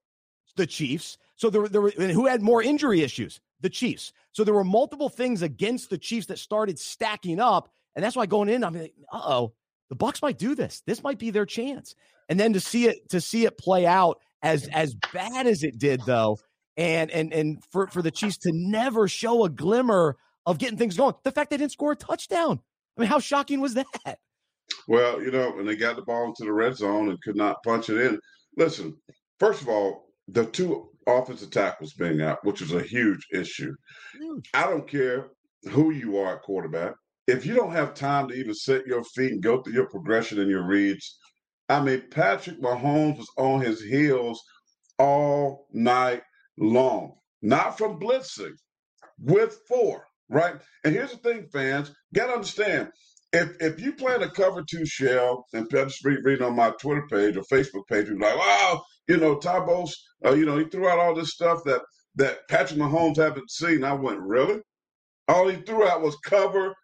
The 0.56 0.66
Chiefs. 0.66 1.18
So 1.36 1.50
there, 1.50 1.68
there 1.68 1.80
were, 1.80 1.90
who 1.90 2.26
had 2.26 2.42
more 2.42 2.62
injury 2.62 3.02
issues? 3.02 3.40
The 3.60 3.70
Chiefs. 3.70 4.12
So 4.32 4.44
there 4.44 4.54
were 4.54 4.64
multiple 4.64 5.08
things 5.08 5.42
against 5.42 5.90
the 5.90 5.98
Chiefs 5.98 6.26
that 6.26 6.38
started 6.38 6.78
stacking 6.78 7.40
up. 7.40 7.72
And 7.94 8.04
that's 8.04 8.16
why 8.16 8.26
going 8.26 8.48
in, 8.48 8.64
I'm 8.64 8.74
like, 8.74 8.94
uh 9.12 9.20
oh, 9.22 9.52
the 9.88 9.96
Bucs 9.96 10.22
might 10.22 10.38
do 10.38 10.54
this. 10.54 10.82
This 10.86 11.02
might 11.02 11.18
be 11.18 11.30
their 11.30 11.46
chance. 11.46 11.94
And 12.28 12.38
then 12.38 12.52
to 12.52 12.60
see 12.60 12.86
it 12.86 13.08
to 13.10 13.20
see 13.20 13.44
it 13.44 13.58
play 13.58 13.86
out 13.86 14.20
as 14.42 14.68
as 14.68 14.94
bad 15.12 15.46
as 15.46 15.64
it 15.64 15.78
did, 15.78 16.00
though, 16.06 16.38
and 16.76 17.10
and 17.10 17.32
and 17.32 17.62
for, 17.70 17.88
for 17.88 18.00
the 18.00 18.10
Chiefs 18.10 18.38
to 18.38 18.52
never 18.52 19.08
show 19.08 19.44
a 19.44 19.50
glimmer 19.50 20.16
of 20.46 20.58
getting 20.58 20.78
things 20.78 20.96
going. 20.96 21.14
The 21.24 21.32
fact 21.32 21.50
they 21.50 21.56
didn't 21.56 21.72
score 21.72 21.92
a 21.92 21.96
touchdown. 21.96 22.60
I 22.96 23.00
mean, 23.00 23.08
how 23.08 23.18
shocking 23.18 23.60
was 23.60 23.74
that? 23.74 24.18
Well, 24.86 25.22
you 25.22 25.30
know, 25.30 25.50
when 25.50 25.66
they 25.66 25.76
got 25.76 25.96
the 25.96 26.02
ball 26.02 26.26
into 26.26 26.44
the 26.44 26.52
red 26.52 26.76
zone 26.76 27.10
and 27.10 27.20
could 27.22 27.36
not 27.36 27.62
punch 27.62 27.90
it 27.90 28.00
in. 28.00 28.20
Listen, 28.56 28.96
first 29.38 29.62
of 29.62 29.68
all, 29.68 30.10
the 30.28 30.46
two 30.46 30.90
offensive 31.18 31.50
tackles 31.50 31.94
being 31.94 32.20
out, 32.20 32.44
which 32.44 32.62
is 32.62 32.72
a 32.72 32.82
huge 32.82 33.26
issue. 33.32 33.74
Huge. 34.12 34.50
I 34.54 34.66
don't 34.66 34.88
care 34.88 35.30
who 35.70 35.90
you 35.90 36.18
are 36.18 36.36
at 36.36 36.42
quarterback. 36.42 36.94
If 37.26 37.46
you 37.46 37.54
don't 37.54 37.72
have 37.72 37.94
time 37.94 38.28
to 38.28 38.34
even 38.34 38.54
set 38.54 38.86
your 38.86 39.04
feet 39.04 39.32
and 39.32 39.42
go 39.42 39.62
through 39.62 39.74
your 39.74 39.88
progression 39.88 40.40
and 40.40 40.50
your 40.50 40.66
reads, 40.66 41.18
I 41.68 41.80
mean, 41.80 42.02
Patrick 42.10 42.60
Mahomes 42.60 43.18
was 43.18 43.30
on 43.36 43.60
his 43.60 43.80
heels 43.80 44.42
all 44.98 45.68
night 45.72 46.22
long, 46.58 47.14
not 47.42 47.78
from 47.78 48.00
blitzing, 48.00 48.54
with 49.18 49.60
four, 49.68 50.04
right? 50.28 50.56
And 50.84 50.94
here's 50.94 51.12
the 51.12 51.18
thing, 51.18 51.46
fans, 51.52 51.94
got 52.14 52.26
to 52.26 52.32
understand 52.32 52.90
if 53.32 53.50
if 53.60 53.80
you 53.80 53.92
plan 53.92 54.22
a 54.22 54.30
cover 54.30 54.62
two 54.68 54.84
shell, 54.86 55.46
and 55.52 55.66
I'm 55.72 55.88
just 55.88 56.04
reading 56.04 56.42
on 56.42 56.56
my 56.56 56.70
Twitter 56.80 57.06
page 57.10 57.36
or 57.36 57.42
Facebook 57.42 57.86
page, 57.88 58.08
you're 58.08 58.18
like, 58.18 58.36
wow, 58.36 58.82
you 59.08 59.16
know, 59.18 59.38
Todd 59.38 59.66
Bowles, 59.66 59.96
uh, 60.24 60.32
you 60.32 60.46
know, 60.46 60.58
he 60.58 60.64
threw 60.64 60.88
out 60.88 60.98
all 60.98 61.14
this 61.14 61.30
stuff 61.32 61.60
that 61.64 61.82
that 62.16 62.48
Patrick 62.48 62.78
Mahomes 62.80 63.16
haven't 63.16 63.50
seen. 63.50 63.84
I 63.84 63.92
went, 63.92 64.20
really? 64.20 64.60
All 65.28 65.48
he 65.48 65.56
threw 65.62 65.86
out 65.86 66.02
was 66.02 66.16
cover 66.24 66.74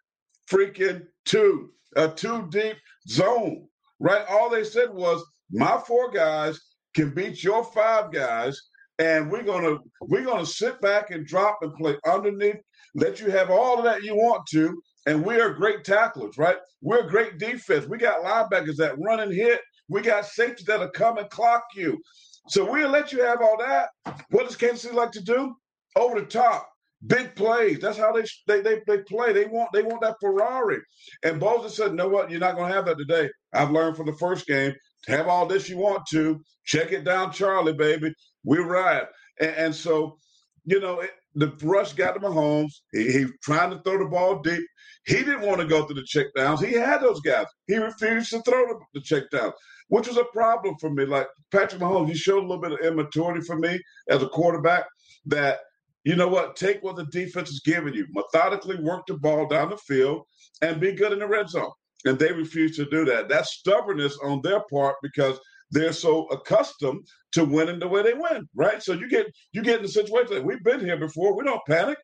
freaking 0.50 1.03
two, 1.25 1.71
a 1.97 2.09
two 2.09 2.49
deep 2.50 2.76
zone, 3.09 3.67
right? 3.99 4.25
All 4.29 4.49
they 4.49 4.65
said 4.65 4.91
was, 4.93 5.25
my 5.50 5.83
four 5.87 6.11
guys 6.12 6.61
can 6.95 7.11
beat 7.11 7.43
your 7.43 7.65
five 7.65 8.12
guys, 8.12 8.57
and 9.00 9.33
we're 9.33 9.43
gonna 9.43 9.79
we're 10.00 10.25
gonna 10.25 10.47
sit 10.47 10.81
back 10.81 11.11
and 11.11 11.26
drop 11.26 11.59
and 11.62 11.75
play 11.75 11.97
underneath, 12.07 12.57
let 12.95 13.19
you 13.19 13.33
have 13.33 13.50
all 13.50 13.79
of 13.79 13.85
that 13.85 14.05
you 14.05 14.15
want 14.15 14.43
to, 14.53 14.81
and 15.06 15.25
we 15.25 15.40
are 15.40 15.52
great 15.54 15.84
tacklers, 15.84 16.38
right? 16.38 16.58
We're 16.82 17.08
great 17.08 17.38
defense. 17.38 17.86
We 17.86 17.98
got 17.98 18.25
linebackers 18.25 18.76
that 18.76 18.96
run 19.00 19.20
and 19.20 19.32
hit 19.32 19.60
we 19.88 20.02
got 20.02 20.26
safeties 20.26 20.66
that'll 20.66 20.90
come 20.90 21.18
and 21.18 21.30
clock 21.30 21.64
you. 21.75 22.00
So 22.48 22.70
we'll 22.70 22.90
let 22.90 23.12
you 23.12 23.22
have 23.25 23.40
all 23.42 23.58
that. 23.58 23.90
What 24.30 24.46
does 24.46 24.56
Kansas 24.56 24.82
City 24.82 24.94
like 24.94 25.12
to 25.12 25.22
do? 25.22 25.54
Over 25.96 26.20
the 26.20 26.26
top, 26.26 26.68
big 27.06 27.34
plays. 27.36 27.80
That's 27.80 27.98
how 27.98 28.12
they 28.12 28.25
they 28.46 28.60
they, 28.62 28.82
they 28.86 28.98
play. 29.04 29.32
They 29.32 29.46
want 29.46 29.70
they 29.72 29.82
want 29.82 30.02
that 30.02 30.16
Ferrari. 30.20 30.78
And 31.25 31.40
Bowles 31.40 31.75
said, 31.76 31.94
"No, 31.94 32.08
what? 32.08 32.30
You're 32.30 32.40
not 32.40 32.56
going 32.56 32.68
to 32.68 32.75
have 32.75 32.86
that 32.86 32.98
today. 32.98 33.30
I've 33.54 33.70
learned 33.70 33.96
from 33.96 34.06
the 34.06 34.12
first 34.14 34.46
game. 34.46 34.75
have 35.08 35.28
all 35.28 35.46
this 35.46 35.68
you 35.70 35.78
want 35.78 36.06
to. 36.10 36.40
Check 36.66 36.92
it 36.92 37.04
down, 37.04 37.32
Charlie, 37.32 37.72
baby. 37.72 38.12
We 38.44 38.58
ride. 38.58 39.06
And, 39.40 39.50
and 39.56 39.75
so, 39.75 40.18
you 40.66 40.80
know, 40.80 41.00
it, 41.00 41.12
the 41.36 41.52
rush 41.62 41.92
got 41.94 42.12
to 42.14 42.20
Mahomes. 42.20 42.72
He, 42.92 43.12
he 43.12 43.26
trying 43.42 43.70
to 43.70 43.80
throw 43.82 43.98
the 43.98 44.10
ball 44.10 44.40
deep. 44.40 44.64
He 45.06 45.16
didn't 45.16 45.42
want 45.42 45.60
to 45.60 45.66
go 45.66 45.84
through 45.84 45.96
the 45.96 46.04
check 46.04 46.26
downs. 46.34 46.60
He 46.60 46.72
had 46.72 47.00
those 47.00 47.20
guys. 47.20 47.46
He 47.66 47.76
refused 47.76 48.30
to 48.30 48.42
throw 48.42 48.66
the, 48.66 48.78
the 48.94 49.00
check 49.00 49.25
downs, 49.30 49.54
which 49.88 50.08
was 50.08 50.16
a 50.16 50.25
problem 50.25 50.75
for 50.80 50.90
me. 50.90 51.04
Like 51.06 51.28
Patrick 51.52 51.80
Mahomes, 51.80 52.08
he 52.08 52.14
showed 52.14 52.38
a 52.38 52.46
little 52.46 52.60
bit 52.60 52.72
of 52.72 52.80
immaturity 52.80 53.40
for 53.42 53.56
me 53.56 53.80
as 54.08 54.22
a 54.22 54.28
quarterback 54.28 54.84
that, 55.26 55.60
you 56.04 56.16
know 56.16 56.28
what, 56.28 56.56
take 56.56 56.82
what 56.82 56.96
the 56.96 57.06
defense 57.06 57.50
is 57.50 57.62
giving 57.64 57.94
you, 57.94 58.06
methodically 58.10 58.76
work 58.76 59.06
the 59.06 59.14
ball 59.14 59.46
down 59.46 59.70
the 59.70 59.76
field, 59.78 60.22
and 60.62 60.80
be 60.80 60.92
good 60.92 61.12
in 61.12 61.20
the 61.20 61.26
red 61.26 61.48
zone. 61.48 61.70
And 62.04 62.18
they 62.18 62.32
refused 62.32 62.76
to 62.76 62.84
do 62.90 63.04
that. 63.06 63.28
That's 63.28 63.54
stubbornness 63.54 64.18
on 64.22 64.40
their 64.42 64.60
part 64.70 64.96
because– 65.02 65.38
they're 65.70 65.92
so 65.92 66.26
accustomed 66.26 67.06
to 67.32 67.44
winning 67.44 67.78
the 67.78 67.88
way 67.88 68.02
they 68.02 68.14
win, 68.14 68.48
right? 68.54 68.82
So 68.82 68.92
you 68.92 69.08
get 69.08 69.26
you 69.52 69.62
get 69.62 69.76
in 69.76 69.82
the 69.82 69.88
situation 69.88 70.36
like 70.36 70.44
we've 70.44 70.62
been 70.62 70.80
here 70.80 70.96
before. 70.96 71.36
We 71.36 71.44
don't 71.44 71.60
panic. 71.66 71.98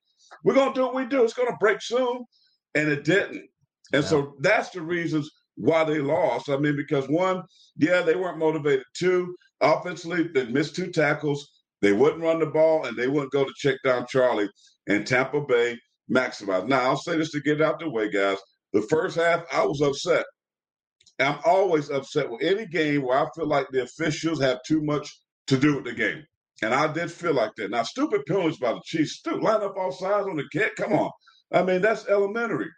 We're 0.44 0.54
gonna 0.54 0.74
do 0.74 0.82
what 0.82 0.94
we 0.94 1.06
do. 1.06 1.24
It's 1.24 1.34
gonna 1.34 1.56
break 1.60 1.80
soon, 1.80 2.24
and 2.74 2.88
it 2.88 3.04
didn't. 3.04 3.48
And 3.92 4.02
yeah. 4.02 4.08
so 4.08 4.34
that's 4.40 4.70
the 4.70 4.82
reasons 4.82 5.30
why 5.56 5.84
they 5.84 5.98
lost. 5.98 6.48
I 6.48 6.56
mean, 6.56 6.76
because 6.76 7.06
one, 7.08 7.42
yeah, 7.76 8.02
they 8.02 8.16
weren't 8.16 8.38
motivated. 8.38 8.84
Two, 8.96 9.34
offensively, 9.60 10.28
they 10.28 10.46
missed 10.46 10.76
two 10.76 10.90
tackles. 10.90 11.50
They 11.82 11.92
wouldn't 11.92 12.22
run 12.22 12.38
the 12.38 12.46
ball, 12.46 12.86
and 12.86 12.96
they 12.96 13.08
wouldn't 13.08 13.32
go 13.32 13.44
to 13.44 13.52
check 13.56 13.76
down 13.84 14.06
Charlie. 14.08 14.48
And 14.86 15.06
Tampa 15.06 15.40
Bay 15.40 15.78
maximized. 16.10 16.68
Now 16.68 16.80
I'll 16.80 16.96
say 16.96 17.16
this 17.16 17.32
to 17.32 17.40
get 17.40 17.60
out 17.60 17.80
the 17.80 17.90
way, 17.90 18.10
guys. 18.10 18.38
The 18.72 18.82
first 18.82 19.16
half, 19.16 19.44
I 19.52 19.66
was 19.66 19.82
upset 19.82 20.24
I'm 21.22 21.38
always 21.44 21.90
upset 21.90 22.30
with 22.30 22.42
any 22.42 22.66
game 22.66 23.02
where 23.02 23.18
I 23.18 23.26
feel 23.34 23.46
like 23.46 23.68
the 23.70 23.82
officials 23.82 24.40
have 24.40 24.62
too 24.66 24.82
much 24.82 25.20
to 25.48 25.56
do 25.56 25.76
with 25.76 25.84
the 25.84 25.92
game. 25.92 26.24
And 26.62 26.72
I 26.72 26.92
did 26.92 27.10
feel 27.10 27.34
like 27.34 27.52
that. 27.56 27.70
Now, 27.70 27.82
stupid 27.82 28.22
penalties 28.26 28.58
by 28.58 28.72
the 28.72 28.80
Chiefs, 28.84 29.18
stupid. 29.18 29.42
Line 29.42 29.62
up 29.62 29.76
all 29.76 29.92
sides 29.92 30.28
on 30.28 30.36
the 30.36 30.44
kick. 30.52 30.76
Come 30.76 30.92
on. 30.92 31.10
I 31.52 31.62
mean, 31.62 31.80
that's 31.80 32.06
elementary. 32.06 32.68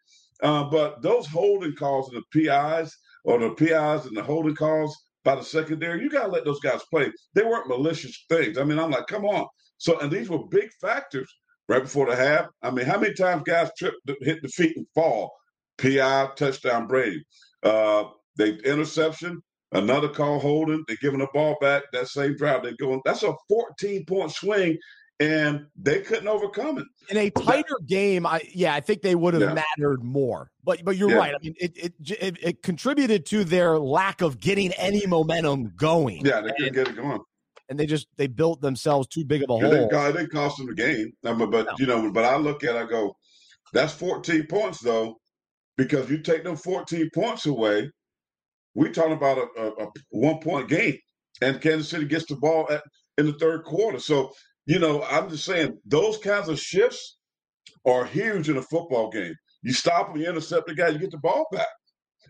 Uh, 0.42 0.64
but 0.64 1.00
those 1.02 1.26
holding 1.26 1.74
calls 1.74 2.12
and 2.12 2.22
the 2.22 2.46
PIs 2.46 2.96
or 3.24 3.38
the 3.38 3.50
PIs 3.50 4.06
and 4.06 4.16
the 4.16 4.22
holding 4.22 4.54
calls 4.54 4.96
by 5.24 5.34
the 5.34 5.42
secondary, 5.42 6.02
you 6.02 6.10
got 6.10 6.24
to 6.24 6.32
let 6.32 6.44
those 6.44 6.60
guys 6.60 6.82
play. 6.90 7.10
They 7.34 7.44
weren't 7.44 7.68
malicious 7.68 8.24
things. 8.28 8.58
I 8.58 8.64
mean, 8.64 8.78
I'm 8.78 8.90
like, 8.90 9.06
come 9.06 9.24
on. 9.24 9.46
So, 9.78 9.98
and 10.00 10.10
these 10.10 10.28
were 10.28 10.46
big 10.50 10.70
factors 10.80 11.32
right 11.68 11.82
before 11.82 12.06
the 12.06 12.16
half. 12.16 12.46
I 12.62 12.70
mean, 12.70 12.84
how 12.84 12.98
many 12.98 13.14
times 13.14 13.42
guys 13.46 13.70
trip, 13.78 13.94
hit 14.20 14.42
the 14.42 14.48
feet 14.48 14.76
and 14.76 14.86
fall? 14.94 15.32
PI, 15.78 16.30
touchdown, 16.36 16.86
Brady. 16.86 17.24
Uh, 17.62 18.04
they 18.36 18.50
interception, 18.64 19.42
another 19.72 20.08
call 20.08 20.38
holding, 20.38 20.84
they're 20.86 20.96
giving 21.00 21.20
the 21.20 21.28
ball 21.32 21.56
back. 21.60 21.84
That 21.92 22.08
same 22.08 22.36
drive, 22.36 22.62
they're 22.62 22.76
going. 22.78 23.00
That's 23.04 23.22
a 23.22 23.34
14 23.48 24.04
point 24.06 24.30
swing, 24.30 24.78
and 25.20 25.66
they 25.76 26.00
couldn't 26.00 26.28
overcome 26.28 26.78
it. 26.78 26.86
In 27.10 27.16
a 27.16 27.30
tighter 27.30 27.78
game, 27.86 28.26
I 28.26 28.40
yeah, 28.52 28.74
I 28.74 28.80
think 28.80 29.02
they 29.02 29.14
would 29.14 29.34
have 29.34 29.42
yeah. 29.42 29.62
mattered 29.76 30.02
more. 30.02 30.50
But 30.64 30.84
but 30.84 30.96
you're 30.96 31.10
yeah. 31.10 31.16
right. 31.16 31.34
I 31.34 31.38
mean, 31.42 31.54
it, 31.58 31.76
it, 31.76 31.92
it 32.20 32.38
it 32.42 32.62
contributed 32.62 33.26
to 33.26 33.44
their 33.44 33.78
lack 33.78 34.22
of 34.22 34.40
getting 34.40 34.72
any 34.72 35.06
momentum 35.06 35.72
going. 35.76 36.24
Yeah, 36.24 36.40
they 36.40 36.52
couldn't 36.52 36.74
get 36.74 36.88
it 36.88 36.96
going. 36.96 37.20
And 37.68 37.78
they 37.78 37.86
just 37.86 38.06
they 38.16 38.26
built 38.26 38.60
themselves 38.60 39.08
too 39.08 39.24
big 39.24 39.42
of 39.42 39.50
a 39.50 39.52
hole. 39.58 39.72
It 39.72 40.30
cost 40.30 40.58
them 40.58 40.66
the 40.66 40.74
game. 40.74 41.12
but, 41.22 41.38
but 41.38 41.66
no. 41.66 41.72
you 41.78 41.86
know, 41.86 42.10
but 42.12 42.24
I 42.24 42.36
look 42.36 42.62
at, 42.62 42.76
it, 42.76 42.78
I 42.78 42.84
go, 42.84 43.16
that's 43.72 43.94
14 43.94 44.46
points 44.48 44.80
though, 44.80 45.16
because 45.78 46.10
you 46.10 46.18
take 46.18 46.44
them 46.44 46.56
14 46.56 47.08
points 47.14 47.46
away 47.46 47.90
we're 48.74 48.92
talking 48.92 49.12
about 49.12 49.38
a, 49.38 49.60
a, 49.60 49.84
a 49.84 49.88
one 50.10 50.38
point 50.38 50.68
game, 50.68 50.98
and 51.40 51.60
Kansas 51.60 51.88
City 51.88 52.04
gets 52.06 52.26
the 52.26 52.36
ball 52.36 52.66
at, 52.70 52.82
in 53.18 53.26
the 53.26 53.32
third 53.34 53.64
quarter. 53.64 53.98
So, 53.98 54.32
you 54.66 54.78
know, 54.78 55.02
I'm 55.02 55.28
just 55.28 55.44
saying 55.44 55.78
those 55.84 56.18
kinds 56.18 56.48
of 56.48 56.58
shifts 56.58 57.18
are 57.86 58.04
huge 58.04 58.48
in 58.48 58.56
a 58.56 58.62
football 58.62 59.10
game. 59.10 59.34
You 59.62 59.72
stop 59.72 60.08
them, 60.08 60.20
you 60.20 60.28
intercept 60.28 60.66
the 60.66 60.74
guy, 60.74 60.88
you 60.88 60.98
get 60.98 61.10
the 61.10 61.18
ball 61.18 61.46
back. 61.52 61.66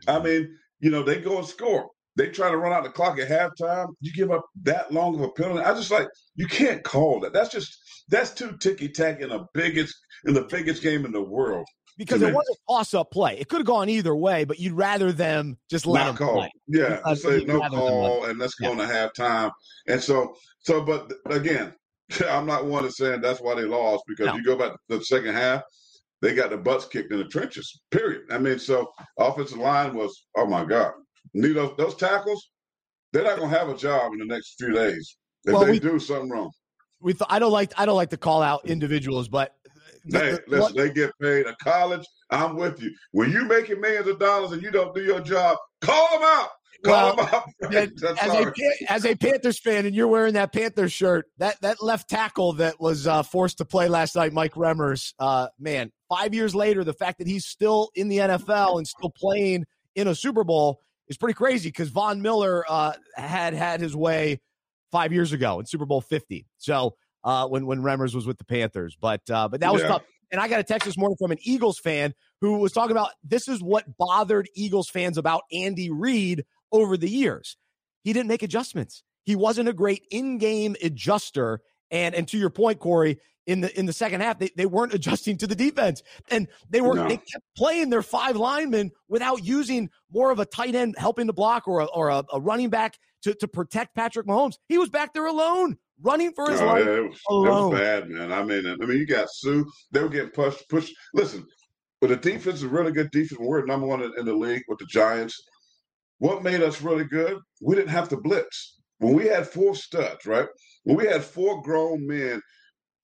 I 0.07 0.13
mm-hmm. 0.13 0.25
mean, 0.25 0.59
you 0.81 0.91
know, 0.91 1.03
they 1.03 1.21
go 1.21 1.39
and 1.39 1.47
score. 1.47 1.89
They 2.17 2.29
try 2.29 2.51
to 2.51 2.57
run 2.57 2.73
out 2.73 2.85
the 2.85 2.91
clock 2.91 3.19
at 3.19 3.29
halftime. 3.29 3.89
You 4.01 4.13
give 4.13 4.31
up 4.31 4.45
that 4.63 4.93
long 4.93 5.17
of 5.17 5.21
a 5.23 5.31
penalty. 5.31 5.63
I 5.65 5.75
just 5.75 5.91
like 5.91 6.09
you 6.37 6.47
can't 6.47 6.85
call 6.85 7.19
that. 7.21 7.33
That's 7.33 7.51
just 7.51 7.77
that's 8.09 8.33
too 8.33 8.57
ticky 8.61 8.89
tack 8.89 9.21
in 9.21 9.31
the 9.31 9.47
biggest 9.53 9.97
in 10.25 10.35
the 10.35 10.45
biggest 10.45 10.83
game 10.83 11.05
in 11.05 11.11
the 11.11 11.23
world 11.23 11.67
because 11.97 12.23
it 12.23 12.33
was 12.33 12.45
a 12.51 12.73
toss 12.73 12.95
up 12.95 13.11
play. 13.11 13.39
It 13.39 13.49
could 13.49 13.59
have 13.59 13.67
gone 13.67 13.89
either 13.89 14.15
way, 14.15 14.45
but 14.45 14.59
you'd 14.59 14.75
rather 14.75 15.13
them 15.13 15.59
just 15.71 15.87
let 15.87 16.07
them 16.07 16.17
call. 16.17 16.35
play. 16.35 16.51
Yeah, 16.69 17.15
say 17.15 17.45
no 17.45 17.61
call, 17.69 18.25
and 18.27 18.39
let's 18.39 18.55
go 18.55 18.73
yeah. 18.75 18.87
to 18.87 18.93
halftime. 19.23 19.51
And 19.89 20.01
so, 20.01 20.37
so, 20.61 20.83
but 20.83 21.13
again, 21.27 21.75
I'm 22.29 22.47
not 22.47 22.67
one 22.67 22.85
to 22.85 22.91
saying 22.91 23.21
that's 23.21 23.41
why 23.41 23.55
they 23.55 23.65
lost 23.65 24.05
because 24.07 24.27
no. 24.27 24.37
you 24.37 24.45
go 24.45 24.57
back 24.57 24.73
to 24.73 24.99
the 24.99 25.05
second 25.05 25.35
half, 25.35 25.63
they 26.23 26.35
got 26.35 26.51
the 26.51 26.57
butts 26.57 26.87
kicked 26.87 27.13
in 27.13 27.19
the 27.19 27.25
trenches. 27.25 27.81
Period. 27.91 28.23
I 28.31 28.39
mean, 28.39 28.59
so 28.59 28.91
offensive 29.19 29.59
line 29.59 29.95
was, 29.95 30.27
oh 30.37 30.47
my 30.47 30.65
god, 30.65 30.93
need 31.35 31.53
those, 31.53 31.75
those 31.77 31.97
tackles. 31.97 32.51
They're 33.13 33.25
not 33.25 33.39
going 33.39 33.51
to 33.51 33.59
have 33.59 33.69
a 33.69 33.77
job 33.77 34.13
in 34.13 34.19
the 34.19 34.25
next 34.25 34.57
few 34.59 34.73
days 34.73 35.17
if 35.45 35.53
well, 35.53 35.65
they 35.65 35.73
we, 35.73 35.79
do 35.79 35.99
something 35.99 36.31
wrong. 36.31 36.51
We 37.01 37.13
th- 37.13 37.29
I 37.29 37.39
don't 37.39 37.53
like 37.53 37.73
I 37.77 37.87
don't 37.87 37.97
like 37.97 38.11
to 38.11 38.17
call 38.17 38.43
out 38.43 38.67
individuals, 38.67 39.29
but 39.29 39.55
Hey, 40.11 40.37
listen, 40.49 40.77
they 40.77 40.91
get 40.91 41.13
paid 41.21 41.47
a 41.47 41.57
college. 41.63 42.07
I'm 42.31 42.57
with 42.57 42.83
you. 42.83 42.95
When 43.13 43.31
you 43.31 43.45
making 43.47 43.81
millions 43.81 44.07
of 44.07 44.19
dollars 44.19 44.53
and 44.53 44.63
you 44.63 44.71
don't 44.71 44.95
do 44.95 45.03
your 45.03 45.21
job, 45.21 45.57
call 45.81 46.19
them 46.19 46.23
out. 46.23 46.51
Call 46.85 47.17
well, 47.17 47.45
as, 47.73 48.35
a, 48.35 48.53
as 48.89 49.05
a 49.05 49.15
Panthers 49.17 49.59
fan, 49.59 49.87
and 49.87 49.95
you're 49.95 50.09
wearing 50.09 50.35
that 50.35 50.53
Panthers 50.53 50.93
shirt, 50.93 51.27
that 51.39 51.61
that 51.63 51.83
left 51.83 52.09
tackle 52.09 52.55
that 52.55 52.81
was 52.81 53.07
uh, 53.07 53.23
forced 53.23 53.59
to 53.59 53.65
play 53.65 53.89
last 53.89 54.17
night, 54.17 54.33
Mike 54.33 54.55
Remmers, 54.55 55.15
uh, 55.19 55.49
man, 55.59 55.91
five 56.09 56.35
years 56.35 56.55
later, 56.55 56.85
the 56.85 56.93
fact 56.93 57.19
that 57.19 57.27
he's 57.27 57.47
still 57.47 57.91
in 57.95 58.09
the 58.09 58.19
NFL 58.19 58.79
and 58.79 58.87
still 58.87 59.13
playing 59.17 59.65
in 59.95 60.09
a 60.09 60.15
Super 60.15 60.45
Bowl 60.45 60.81
is 61.09 61.17
pretty 61.17 61.35
crazy 61.35 61.69
because 61.69 61.89
Von 61.89 62.23
Miller 62.23 62.65
uh, 62.69 62.93
had 63.17 63.55
had 63.55 63.81
his 63.81 63.97
way 63.97 64.41
five 64.93 65.13
years 65.13 65.33
ago 65.33 65.59
in 65.61 65.67
Super 65.67 65.87
Bowl 65.87 66.01
50. 66.01 66.47
So 66.59 66.95
uh, 67.25 67.49
when 67.49 67.67
when 67.67 67.81
Remmers 67.81 68.15
was 68.15 68.27
with 68.27 68.39
the 68.39 68.45
Panthers. 68.45 68.97
But 69.01 69.23
uh, 69.31 69.49
but 69.49 69.61
that 69.61 69.73
was 69.73 69.83
yeah. 69.83 69.89
tough. 69.89 70.03
And 70.31 70.41
I 70.41 70.49
got 70.49 70.61
a 70.61 70.65
text 70.65 70.87
this 70.87 70.97
morning 70.97 71.17
from 71.19 71.31
an 71.31 71.39
Eagles 71.43 71.79
fan 71.79 72.15
who 72.41 72.59
was 72.59 72.73
talking 72.73 72.91
about 72.91 73.11
this 73.23 73.49
is 73.49 73.63
what 73.63 73.85
bothered 73.97 74.49
Eagles 74.55 74.89
fans 74.89 75.17
about 75.17 75.43
Andy 75.53 75.91
Reid 75.91 76.45
over 76.75 76.99
the 76.99 77.09
years. 77.09 77.57
He 78.03 78.13
didn't 78.13 78.29
make 78.29 78.43
adjustments. 78.43 79.03
He 79.25 79.37
wasn't 79.37 79.71
a 79.71 79.73
great 79.73 80.07
in-game 80.11 80.77
adjuster. 80.83 81.61
And 81.91 82.15
and 82.15 82.29
to 82.29 82.37
your 82.37 82.51
point, 82.51 82.81
Corey, 82.81 83.19
in 83.47 83.61
the 83.61 83.79
in 83.79 83.87
the 83.87 83.93
second 83.93 84.21
half, 84.21 84.39
they, 84.39 84.51
they 84.57 84.67
weren't 84.67 84.93
adjusting 84.99 85.39
to 85.39 85.47
the 85.47 85.55
defense. 85.55 86.03
And 86.31 86.49
they 86.69 86.83
were 86.83 86.97
no. 86.97 87.09
they 87.09 87.17
kept 87.17 87.45
playing 87.57 87.89
their 87.89 88.03
five 88.03 88.37
linemen 88.37 88.91
without 89.09 89.45
using 89.45 89.89
more 90.13 90.31
of 90.31 90.41
a 90.41 90.45
tight 90.45 90.75
end 90.75 90.97
helping 90.99 91.27
the 91.27 91.33
block 91.33 91.67
or 91.67 91.81
a, 91.81 91.85
or 91.87 92.11
a, 92.11 92.25
a 92.33 92.41
running 92.41 92.69
back 92.69 92.99
to, 93.23 93.35
to 93.35 93.49
protect 93.49 93.95
Patrick 93.95 94.27
Mahomes. 94.27 94.57
He 94.69 94.77
was 94.77 94.91
back 94.91 95.15
there 95.15 95.27
alone 95.27 95.79
running 96.03 96.33
for 96.33 96.51
his 96.51 96.61
life. 96.61 96.87
It, 96.87 97.09
was, 97.09 97.21
alone. 97.31 97.47
it 97.47 97.51
was 97.51 97.81
bad, 97.81 98.11
man. 98.11 98.33
I 98.33 98.43
mean, 98.43 98.67
I 98.67 98.85
mean, 98.85 98.99
you 98.99 99.07
got 99.07 99.29
Suh. 99.31 99.63
They 99.93 100.03
were 100.03 100.09
getting 100.09 100.31
pushed, 100.31 100.69
pushed. 100.69 100.95
Listen, 101.15 101.47
but 102.01 102.09
the 102.09 102.17
defense 102.17 102.57
is 102.57 102.63
a 102.65 102.69
really 102.69 102.93
good 102.93 103.11
defense. 103.11 103.41
We're 103.41 103.65
number 103.65 103.87
one 103.87 104.03
in, 104.03 104.13
in 104.19 104.27
the 104.27 104.35
league 104.35 104.65
with 104.69 104.79
the 104.79 104.87
Giants. 104.87 105.41
What 106.19 106.43
made 106.43 106.63
us 106.63 106.81
really 106.81 107.05
good? 107.05 107.39
We 107.61 107.77
didn't 107.77 107.91
have 107.91 108.09
to 108.11 108.17
blitz. 108.17 108.79
When 108.99 109.15
we 109.15 109.27
had 109.27 109.49
four 109.49 109.75
studs, 109.75 110.25
right? 110.27 110.49
When 110.85 110.97
we 110.97 111.07
had 111.07 111.25
four 111.25 111.63
grown 111.63 112.07
men 112.07 112.41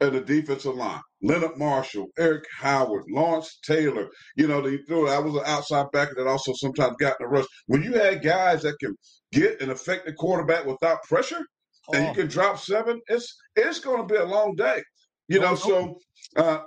in 0.01 0.13
the 0.13 0.21
defensive 0.21 0.75
line, 0.75 1.01
Leonard 1.23 1.59
Marshall, 1.59 2.07
Erik 2.19 2.45
Howard, 2.59 3.05
Lawrence 3.11 3.59
Taylor, 3.65 4.09
you 4.37 4.47
know, 4.47 4.63
the, 4.63 4.79
I 5.09 5.19
was 5.19 5.35
an 5.35 5.43
outside 5.45 5.87
backer 5.93 6.15
that 6.17 6.27
also 6.27 6.53
sometimes 6.55 6.97
got 6.99 7.17
in 7.21 7.27
the 7.27 7.29
rush. 7.29 7.47
When 7.67 7.83
you 7.83 7.93
had 7.95 8.23
guys 8.23 8.63
that 8.63 8.79
can 8.79 8.97
get 9.33 9.61
and 9.61 9.71
affect 9.71 10.07
the 10.07 10.13
quarterback 10.13 10.65
without 10.65 11.03
pressure, 11.03 11.45
and 11.93 12.05
you 12.05 12.11
oh. 12.11 12.15
can 12.15 12.29
drop 12.29 12.59
seven, 12.59 13.01
it's 13.09 13.37
it's 13.57 13.81
going 13.81 14.07
to 14.07 14.15
be 14.15 14.19
a 14.19 14.25
long 14.25 14.55
day. 14.55 14.83
You 15.29 15.41
know, 15.41 15.55
so 15.55 15.99
uh, 16.37 16.61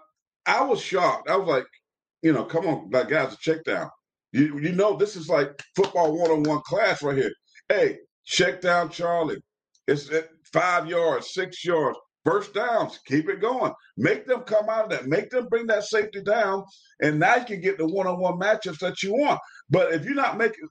I 0.46 0.64
was 0.64 0.82
shocked. 0.82 1.30
I 1.30 1.36
was 1.38 1.48
like, 1.48 1.66
you 2.22 2.34
know, 2.34 2.46
come 2.46 2.66
on, 2.68 2.90
like 2.92 3.10
guys, 3.10 3.34
a 3.34 3.38
check 3.38 3.64
down. 3.64 3.90
You 4.34 4.60
you 4.60 4.72
know, 4.74 4.98
this 4.98 5.16
is 5.16 5.30
like 5.30 5.50
football 5.76 6.18
one 6.18 6.32
on 6.32 6.44
one 6.44 6.62
class 6.66 7.04
right 7.04 7.16
here. 7.16 7.32
Hey, 7.70 8.00
check 8.26 8.62
down, 8.62 8.90
Charlie. 8.90 9.38
It's 9.88 10.10
at 10.12 10.30
five 10.52 10.88
yards, 10.88 11.34
six 11.34 11.64
yards, 11.64 11.98
first 12.26 12.54
downs. 12.54 13.00
Keep 13.06 13.30
it 13.30 13.42
going. 13.42 13.72
Make 13.96 14.26
them 14.26 14.42
come 14.42 14.70
out 14.70 14.86
of 14.86 14.90
that. 14.90 15.08
Make 15.08 15.30
them 15.30 15.48
bring 15.50 15.68
that 15.68 15.84
safety 15.84 16.22
down, 16.24 16.64
and 17.02 17.20
now 17.20 17.36
you 17.36 17.46
can 17.46 17.62
get 17.62 17.78
the 17.78 17.86
one 17.86 18.08
on 18.08 18.20
one 18.20 18.40
matchups 18.40 18.80
that 18.80 19.04
you 19.04 19.14
want. 19.14 19.40
But 19.70 19.94
if 19.94 20.04
you're 20.04 20.16
not 20.16 20.38
making, 20.38 20.68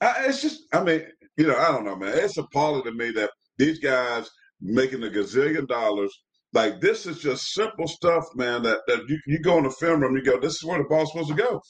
it's 0.00 0.40
just, 0.40 0.62
I 0.72 0.82
mean, 0.82 1.02
you 1.36 1.46
know, 1.46 1.56
I 1.56 1.70
don't 1.70 1.84
know, 1.84 1.96
man. 1.96 2.16
It's 2.16 2.38
appalling 2.38 2.84
to 2.84 2.92
me 2.92 3.10
that 3.12 3.30
these 3.58 3.78
guys 3.78 4.28
making 4.60 5.02
a 5.02 5.08
gazillion 5.08 5.68
dollars. 5.68 6.12
Like 6.54 6.80
this 6.80 7.06
is 7.06 7.18
just 7.18 7.52
simple 7.52 7.88
stuff, 7.88 8.24
man. 8.36 8.62
That 8.62 8.80
that 8.86 9.00
you, 9.08 9.18
you 9.26 9.38
go 9.40 9.58
in 9.58 9.64
the 9.64 9.70
film 9.70 10.00
room, 10.00 10.16
you 10.16 10.22
go, 10.22 10.40
this 10.40 10.54
is 10.54 10.64
where 10.64 10.78
the 10.78 10.84
ball's 10.84 11.10
supposed 11.12 11.30
to 11.30 11.34
go. 11.34 11.60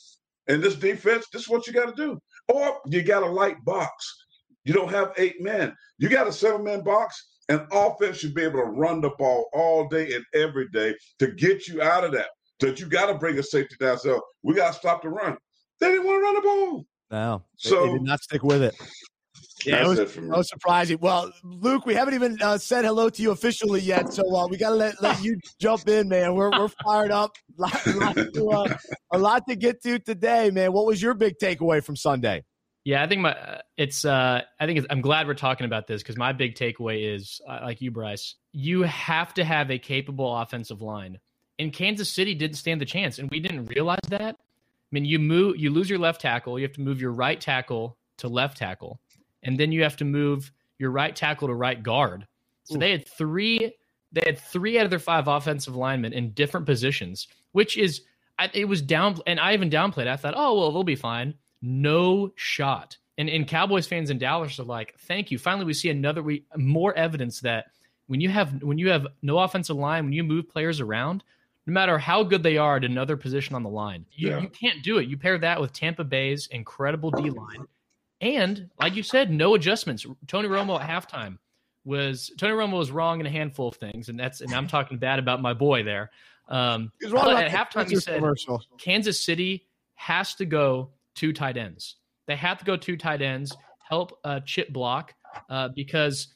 And 0.48 0.62
this 0.62 0.74
defense, 0.74 1.26
this 1.32 1.42
is 1.42 1.48
what 1.48 1.66
you 1.66 1.72
got 1.72 1.94
to 1.94 2.02
do. 2.02 2.18
Or 2.48 2.80
you 2.86 3.02
got 3.02 3.22
a 3.22 3.26
light 3.26 3.62
box. 3.64 4.24
You 4.64 4.72
don't 4.72 4.90
have 4.90 5.12
eight 5.16 5.40
men. 5.40 5.74
You 5.98 6.08
got 6.08 6.26
a 6.26 6.32
seven 6.32 6.64
man 6.64 6.82
box, 6.82 7.40
and 7.48 7.66
offense 7.72 8.18
should 8.18 8.34
be 8.34 8.42
able 8.42 8.60
to 8.60 8.66
run 8.66 9.00
the 9.00 9.10
ball 9.18 9.48
all 9.52 9.88
day 9.88 10.14
and 10.14 10.24
every 10.34 10.68
day 10.68 10.94
to 11.18 11.28
get 11.28 11.66
you 11.66 11.82
out 11.82 12.04
of 12.04 12.12
that. 12.12 12.28
That 12.60 12.78
you 12.78 12.86
got 12.86 13.06
to 13.06 13.14
bring 13.14 13.38
a 13.38 13.42
safety 13.42 13.74
down. 13.80 13.98
So 13.98 14.20
we 14.42 14.54
got 14.54 14.72
to 14.72 14.78
stop 14.78 15.02
the 15.02 15.08
run. 15.08 15.36
They 15.80 15.88
didn't 15.88 16.06
want 16.06 16.18
to 16.18 16.22
run 16.22 16.34
the 16.34 16.40
ball. 16.40 16.84
No, 17.10 17.44
so 17.56 17.86
they 17.86 17.92
did 17.94 18.02
not 18.02 18.20
stick 18.20 18.42
with 18.42 18.62
it. 18.62 18.74
Yeah, 19.64 19.84
it 19.84 19.88
was, 19.88 20.16
was 20.16 20.48
surprising. 20.48 20.98
Well, 21.00 21.32
Luke, 21.44 21.86
we 21.86 21.94
haven't 21.94 22.14
even 22.14 22.40
uh, 22.42 22.58
said 22.58 22.84
hello 22.84 23.08
to 23.10 23.22
you 23.22 23.30
officially 23.30 23.80
yet, 23.80 24.12
so 24.12 24.22
uh, 24.34 24.46
we 24.46 24.56
got 24.56 24.70
to 24.70 24.74
let, 24.74 25.02
let 25.02 25.22
you 25.22 25.38
jump 25.60 25.88
in, 25.88 26.08
man. 26.08 26.34
We're, 26.34 26.50
we're 26.50 26.68
fired 26.84 27.10
up. 27.10 27.36
Lot, 27.58 27.86
lot 27.86 28.16
to, 28.16 28.50
uh, 28.50 28.76
a 29.12 29.18
lot 29.18 29.46
to 29.46 29.54
get 29.54 29.82
to 29.82 29.98
today, 29.98 30.50
man. 30.50 30.72
What 30.72 30.86
was 30.86 31.02
your 31.02 31.12
big 31.12 31.34
takeaway 31.38 31.84
from 31.84 31.96
Sunday? 31.96 32.44
Yeah, 32.84 33.02
I 33.02 33.06
think 33.06 33.20
my 33.20 33.34
uh, 33.34 33.58
it's. 33.76 34.04
Uh, 34.06 34.40
I 34.58 34.66
think 34.66 34.78
it's, 34.78 34.86
I'm 34.88 35.02
glad 35.02 35.26
we're 35.26 35.34
talking 35.34 35.66
about 35.66 35.86
this 35.86 36.02
because 36.02 36.16
my 36.16 36.32
big 36.32 36.54
takeaway 36.54 37.14
is 37.14 37.40
uh, 37.46 37.60
like 37.62 37.82
you, 37.82 37.90
Bryce. 37.90 38.36
You 38.52 38.82
have 38.82 39.34
to 39.34 39.44
have 39.44 39.70
a 39.70 39.78
capable 39.78 40.34
offensive 40.34 40.80
line, 40.80 41.18
and 41.58 41.72
Kansas 41.72 42.10
City 42.10 42.34
didn't 42.34 42.56
stand 42.56 42.80
the 42.80 42.86
chance, 42.86 43.18
and 43.18 43.30
we 43.30 43.38
didn't 43.38 43.66
realize 43.66 44.00
that. 44.08 44.34
I 44.34 44.90
mean, 44.90 45.04
you 45.04 45.18
move, 45.18 45.58
you 45.58 45.70
lose 45.70 45.90
your 45.90 45.98
left 45.98 46.22
tackle, 46.22 46.58
you 46.58 46.64
have 46.66 46.74
to 46.74 46.80
move 46.80 47.00
your 47.00 47.12
right 47.12 47.40
tackle 47.40 47.98
to 48.18 48.28
left 48.28 48.56
tackle 48.56 49.00
and 49.42 49.58
then 49.58 49.72
you 49.72 49.82
have 49.82 49.96
to 49.96 50.04
move 50.04 50.52
your 50.78 50.90
right 50.90 51.14
tackle 51.14 51.48
to 51.48 51.54
right 51.54 51.82
guard. 51.82 52.26
So 52.64 52.76
Ooh. 52.76 52.78
they 52.78 52.90
had 52.90 53.06
three 53.06 53.72
they 54.12 54.22
had 54.26 54.38
three 54.38 54.78
out 54.78 54.84
of 54.84 54.90
their 54.90 54.98
five 54.98 55.26
offensive 55.26 55.74
linemen 55.74 56.12
in 56.12 56.32
different 56.32 56.66
positions, 56.66 57.28
which 57.52 57.78
is 57.78 58.02
it 58.52 58.66
was 58.66 58.82
down 58.82 59.16
and 59.26 59.40
I 59.40 59.54
even 59.54 59.70
downplayed. 59.70 60.08
I 60.08 60.16
thought, 60.16 60.34
oh 60.36 60.58
well, 60.58 60.72
they'll 60.72 60.84
be 60.84 60.96
fine. 60.96 61.34
No 61.62 62.32
shot. 62.34 62.96
And 63.18 63.28
and 63.28 63.46
Cowboys 63.46 63.86
fans 63.86 64.10
in 64.10 64.18
Dallas 64.18 64.58
are 64.58 64.64
like, 64.64 64.94
thank 65.00 65.30
you. 65.30 65.38
Finally, 65.38 65.66
we 65.66 65.74
see 65.74 65.90
another 65.90 66.22
we 66.22 66.44
more 66.56 66.94
evidence 66.94 67.40
that 67.40 67.66
when 68.06 68.20
you 68.20 68.28
have 68.28 68.62
when 68.62 68.78
you 68.78 68.90
have 68.90 69.06
no 69.22 69.38
offensive 69.38 69.76
line, 69.76 70.04
when 70.04 70.12
you 70.12 70.24
move 70.24 70.48
players 70.48 70.80
around, 70.80 71.24
no 71.66 71.72
matter 71.72 71.98
how 71.98 72.22
good 72.22 72.42
they 72.42 72.58
are 72.58 72.76
at 72.76 72.84
another 72.84 73.16
position 73.16 73.54
on 73.54 73.62
the 73.62 73.68
line, 73.68 74.04
you, 74.12 74.30
yeah. 74.30 74.40
you 74.40 74.48
can't 74.48 74.82
do 74.82 74.98
it. 74.98 75.08
You 75.08 75.16
pair 75.16 75.38
that 75.38 75.60
with 75.60 75.72
Tampa 75.72 76.04
Bay's 76.04 76.48
incredible 76.48 77.10
D 77.10 77.30
line 77.30 77.66
and 78.22 78.70
like 78.80 78.94
you 78.94 79.02
said, 79.02 79.30
no 79.30 79.54
adjustments. 79.54 80.06
Tony 80.28 80.48
Romo 80.48 80.80
at 80.80 80.88
halftime 80.88 81.38
was 81.84 82.30
Tony 82.38 82.54
Romo 82.54 82.78
was 82.78 82.92
wrong 82.92 83.20
in 83.20 83.26
a 83.26 83.30
handful 83.30 83.68
of 83.68 83.74
things, 83.74 84.08
and 84.08 84.18
that's 84.18 84.40
and 84.40 84.54
I'm 84.54 84.68
talking 84.68 84.96
bad 84.96 85.18
about 85.18 85.42
my 85.42 85.52
boy 85.52 85.82
there. 85.82 86.10
Um, 86.48 86.92
at 87.04 87.50
halftime, 87.50 87.90
he 87.90 87.96
said 87.96 88.16
commercial. 88.16 88.62
Kansas 88.78 89.20
City 89.20 89.66
has 89.94 90.36
to 90.36 90.46
go 90.46 90.90
two 91.14 91.32
tight 91.32 91.56
ends. 91.56 91.96
They 92.26 92.36
have 92.36 92.58
to 92.58 92.64
go 92.64 92.76
two 92.76 92.96
tight 92.96 93.20
ends, 93.20 93.54
help 93.88 94.18
uh, 94.24 94.40
chip 94.40 94.72
block 94.72 95.14
uh, 95.50 95.68
because 95.74 96.28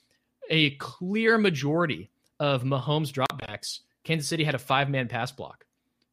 a 0.51 0.71
clear 0.73 1.39
majority 1.39 2.11
of 2.41 2.65
Mahomes 2.65 3.13
dropbacks, 3.13 3.81
Kansas 4.03 4.29
City 4.29 4.43
had 4.43 4.57
a 4.57 4.59
five 4.59 4.91
man 4.91 5.07
pass 5.07 5.31
block, 5.31 5.65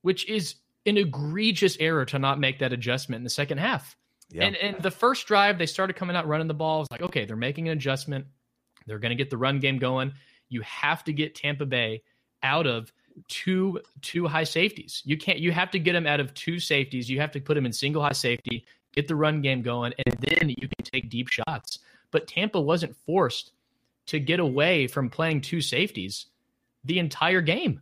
which 0.03 0.29
is 0.29 0.55
an 0.85 0.97
egregious 0.97 1.77
error 1.79 2.05
to 2.05 2.19
not 2.19 2.39
make 2.39 2.59
that 2.59 2.73
adjustment 2.73 3.21
in 3.21 3.23
the 3.23 3.29
second 3.29 3.57
half. 3.57 3.97
Yeah. 4.29 4.45
And 4.45 4.55
and 4.57 4.81
the 4.81 4.91
first 4.91 5.27
drive, 5.27 5.57
they 5.57 5.65
started 5.65 5.95
coming 5.95 6.15
out 6.15 6.27
running 6.27 6.47
the 6.47 6.53
ball. 6.53 6.81
It's 6.81 6.91
like, 6.91 7.01
okay, 7.01 7.25
they're 7.25 7.35
making 7.35 7.67
an 7.67 7.77
adjustment. 7.77 8.25
They're 8.85 8.99
going 8.99 9.11
to 9.11 9.15
get 9.15 9.29
the 9.29 9.37
run 9.37 9.59
game 9.59 9.77
going. 9.77 10.13
You 10.49 10.61
have 10.61 11.03
to 11.05 11.13
get 11.13 11.35
Tampa 11.35 11.65
Bay 11.65 12.03
out 12.41 12.67
of 12.67 12.91
two 13.27 13.79
two 14.01 14.27
high 14.27 14.43
safeties. 14.43 15.01
You 15.05 15.17
can't. 15.17 15.39
You 15.39 15.51
have 15.51 15.71
to 15.71 15.79
get 15.79 15.93
them 15.93 16.07
out 16.07 16.19
of 16.19 16.33
two 16.33 16.59
safeties. 16.59 17.09
You 17.09 17.19
have 17.19 17.31
to 17.31 17.39
put 17.39 17.55
them 17.55 17.65
in 17.65 17.73
single 17.73 18.01
high 18.01 18.13
safety, 18.13 18.65
get 18.93 19.07
the 19.07 19.15
run 19.15 19.41
game 19.41 19.61
going, 19.61 19.93
and 20.05 20.17
then 20.19 20.49
you 20.49 20.67
can 20.67 20.83
take 20.83 21.09
deep 21.09 21.27
shots. 21.27 21.79
But 22.11 22.27
Tampa 22.27 22.59
wasn't 22.61 22.95
forced 23.05 23.51
to 24.07 24.19
get 24.19 24.39
away 24.39 24.87
from 24.87 25.09
playing 25.09 25.41
two 25.41 25.61
safeties 25.61 26.27
the 26.83 26.99
entire 26.99 27.41
game. 27.41 27.81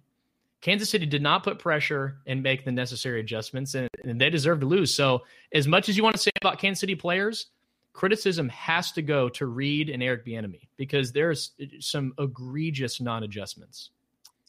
Kansas 0.62 0.90
City 0.90 1.08
did 1.08 1.22
not 1.22 1.44
put 1.44 1.60
pressure 1.60 2.18
and 2.28 2.42
make 2.44 2.64
the 2.64 2.72
necessary 2.72 3.20
adjustments, 3.20 3.74
and, 3.74 3.90
and 4.04 4.22
they 4.22 4.30
deserve 4.30 4.60
to 4.60 4.68
lose. 4.68 4.94
So, 4.94 5.24
as 5.54 5.68
much 5.68 5.90
as 5.90 5.98
you 5.98 6.04
want 6.04 6.16
to 6.16 6.22
say 6.22 6.32
about 6.40 6.60
Kansas 6.60 6.80
City 6.80 6.96
players, 6.96 7.48
criticism 7.94 8.48
has 8.50 8.92
to 8.94 9.02
go 9.02 9.28
to 9.30 9.48
Reid 9.48 9.90
and 9.90 10.04
Eric 10.04 10.26
Bieniemy 10.26 10.68
because 10.78 11.12
there's 11.12 11.52
some 11.80 12.14
egregious 12.20 13.02
non-adjustments. 13.02 13.90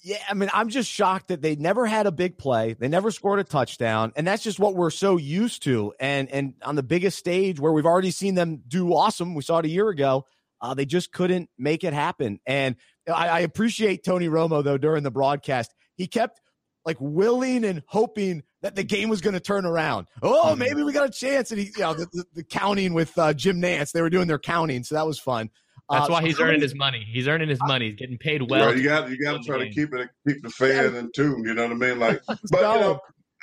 Yeah, 0.03 0.19
I 0.29 0.35
mean, 0.35 0.51
I'm 0.53 0.69
just 0.69 0.91
shocked 0.91 1.29
that 1.29 1.43
they 1.43 1.55
never 1.55 1.87
had 1.87 2.07
a 2.07 2.13
big 2.13 2.37
play. 2.37 2.75
They 2.75 2.89
never 2.89 3.11
scored 3.11 3.39
a 3.39 3.45
touchdown, 3.45 4.13
and 4.17 4.27
that's 4.27 4.43
just 4.43 4.59
what 4.59 4.75
we're 4.75 4.91
so 4.91 5.17
used 5.17 5.63
to. 5.63 5.95
And 5.99 6.29
and 6.31 6.55
on 6.63 6.75
the 6.75 6.83
biggest 6.83 7.19
stage 7.19 7.59
where 7.59 7.73
we've 7.73 7.87
already 7.87 8.11
seen 8.11 8.35
them 8.35 8.63
do 8.69 8.93
awesome, 8.93 9.35
we 9.35 9.43
saw 9.43 9.59
it 9.59 9.65
a 9.65 9.71
year 9.71 9.89
ago. 9.89 10.27
Uh, 10.61 10.75
they 10.75 10.85
just 10.85 11.11
couldn't 11.11 11.51
make 11.59 11.83
it 11.85 11.93
happen. 11.93 12.39
And 12.47 12.77
I, 13.13 13.29
I 13.29 13.41
appreciate 13.41 14.05
Tony 14.05 14.29
Romo 14.29 14.63
though 14.63 14.79
during 14.79 15.03
the 15.03 15.11
broadcast 15.11 15.75
he 15.97 16.07
kept 16.07 16.41
like 16.85 16.97
willing 17.01 17.65
and 17.65 17.83
hoping 17.87 18.43
that 18.63 18.75
the 18.75 18.83
game 18.83 19.09
was 19.09 19.21
going 19.21 19.35
to 19.35 19.41
turn 19.41 19.65
around. 19.65 20.07
Oh, 20.23 20.47
mm-hmm. 20.47 20.59
maybe 20.59 20.83
we 20.83 20.93
got 20.93 21.09
a 21.09 21.13
chance. 21.13 21.51
And 21.51 21.61
he, 21.61 21.67
you 21.67 21.81
know, 21.81 21.95
the, 21.95 22.07
the, 22.13 22.25
the 22.35 22.45
counting 22.45 22.95
with 22.95 23.17
uh, 23.19 23.33
Jim 23.33 23.61
Nantz, 23.61 23.93
they 23.93 24.03
were 24.03 24.11
doing 24.11 24.27
their 24.27 24.39
counting, 24.39 24.83
so 24.83 24.95
that 24.95 25.07
was 25.07 25.19
fun. 25.19 25.51
That's 25.91 26.09
uh, 26.09 26.13
why 26.13 26.23
he's 26.23 26.37
so 26.37 26.45
earning 26.45 26.61
his 26.61 26.75
money. 26.75 27.07
He's 27.11 27.29
earning 27.29 27.49
his 27.49 27.61
money. 27.63 27.87
He's 27.91 27.97
getting 27.97 28.19
paid 28.19 28.43
well. 28.49 28.67
Right, 28.67 28.77
you 28.77 28.85
got 28.85 29.11
you 29.11 29.19
got 29.19 29.33
to 29.35 29.41
try 29.41 29.59
to 29.59 29.69
keep 29.69 29.93
it 29.93 30.09
keep 30.27 30.43
the 30.43 30.51
fan 30.51 30.95
in 30.95 31.11
tune. 31.15 31.45
You 31.45 31.55
know 31.55 31.65
what 31.65 31.73
I 31.73 31.75
mean? 31.75 31.99
Like, 31.99 32.23
but 32.27 32.41
you 32.53 32.81
know, 32.81 33.01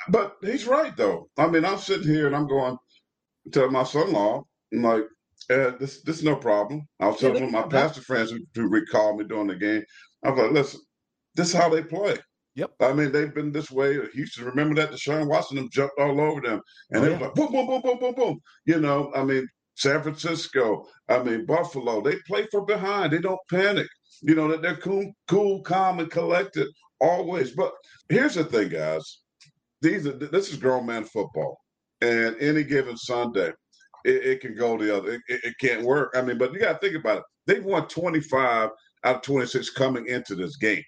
but 0.08 0.36
he's 0.42 0.66
right 0.66 0.96
though. 0.96 1.28
I 1.38 1.46
mean, 1.48 1.64
I'm 1.64 1.78
sitting 1.78 2.08
here 2.08 2.26
and 2.26 2.34
I'm 2.34 2.48
going 2.48 2.76
to 3.52 3.70
my 3.70 3.84
son-in-law. 3.84 4.42
I'm 4.72 4.82
like, 4.82 5.04
uh, 5.50 5.72
this 5.78 6.02
this 6.02 6.18
is 6.18 6.24
no 6.24 6.36
problem. 6.36 6.86
I 6.98 7.08
was 7.08 7.20
telling 7.20 7.44
yeah, 7.44 7.50
my 7.50 7.62
pastor 7.62 8.00
friends 8.00 8.30
who, 8.30 8.38
who 8.54 8.68
recalled 8.68 9.18
me 9.18 9.24
during 9.24 9.48
the 9.48 9.56
game. 9.56 9.84
I 10.24 10.30
was 10.30 10.40
like, 10.40 10.52
listen, 10.52 10.80
this 11.34 11.48
is 11.48 11.54
how 11.54 11.68
they 11.68 11.82
play. 11.82 12.16
Yep. 12.56 12.72
I 12.80 12.92
mean, 12.92 13.12
they've 13.12 13.34
been 13.34 13.52
this 13.52 13.70
way. 13.70 13.98
Houston, 14.12 14.44
remember 14.44 14.74
that 14.74 14.90
Deshaun 14.90 15.28
Watson 15.28 15.56
them 15.56 15.68
jumped 15.72 15.98
all 15.98 16.20
over 16.20 16.40
them, 16.40 16.60
and 16.90 17.00
oh, 17.00 17.04
they 17.04 17.10
yeah. 17.10 17.18
was 17.18 17.22
like 17.22 17.34
boom, 17.34 17.52
boom, 17.52 17.66
boom, 17.66 17.80
boom, 17.82 17.98
boom, 17.98 18.14
boom. 18.14 18.40
You 18.66 18.80
know, 18.80 19.12
I 19.14 19.22
mean, 19.22 19.46
San 19.76 20.02
Francisco, 20.02 20.84
I 21.08 21.22
mean, 21.22 21.46
Buffalo, 21.46 22.00
they 22.00 22.16
play 22.26 22.46
from 22.50 22.66
behind. 22.66 23.12
They 23.12 23.18
don't 23.18 23.38
panic. 23.50 23.86
You 24.22 24.34
know 24.34 24.48
that 24.48 24.62
they're 24.62 24.76
cool, 24.76 25.10
cool, 25.28 25.62
calm, 25.62 26.00
and 26.00 26.10
collected 26.10 26.68
always. 27.00 27.52
But 27.52 27.72
here's 28.08 28.34
the 28.34 28.44
thing, 28.44 28.68
guys. 28.68 29.20
These 29.80 30.06
are 30.06 30.12
this 30.12 30.50
is 30.50 30.56
grown 30.56 30.86
man 30.86 31.04
football, 31.04 31.56
and 32.00 32.36
any 32.40 32.64
given 32.64 32.96
Sunday, 32.96 33.52
it, 34.04 34.24
it 34.24 34.40
can 34.40 34.56
go 34.56 34.76
the 34.76 34.94
other. 34.96 35.12
It, 35.12 35.20
it, 35.28 35.40
it 35.44 35.54
can't 35.60 35.84
work. 35.84 36.14
I 36.16 36.22
mean, 36.22 36.36
but 36.36 36.52
you 36.52 36.58
got 36.58 36.80
to 36.80 36.86
think 36.86 36.98
about 36.98 37.18
it. 37.18 37.24
They've 37.46 37.64
won 37.64 37.86
25 37.86 38.70
out 39.04 39.16
of 39.16 39.22
26 39.22 39.70
coming 39.70 40.06
into 40.08 40.34
this 40.34 40.56
game 40.56 40.82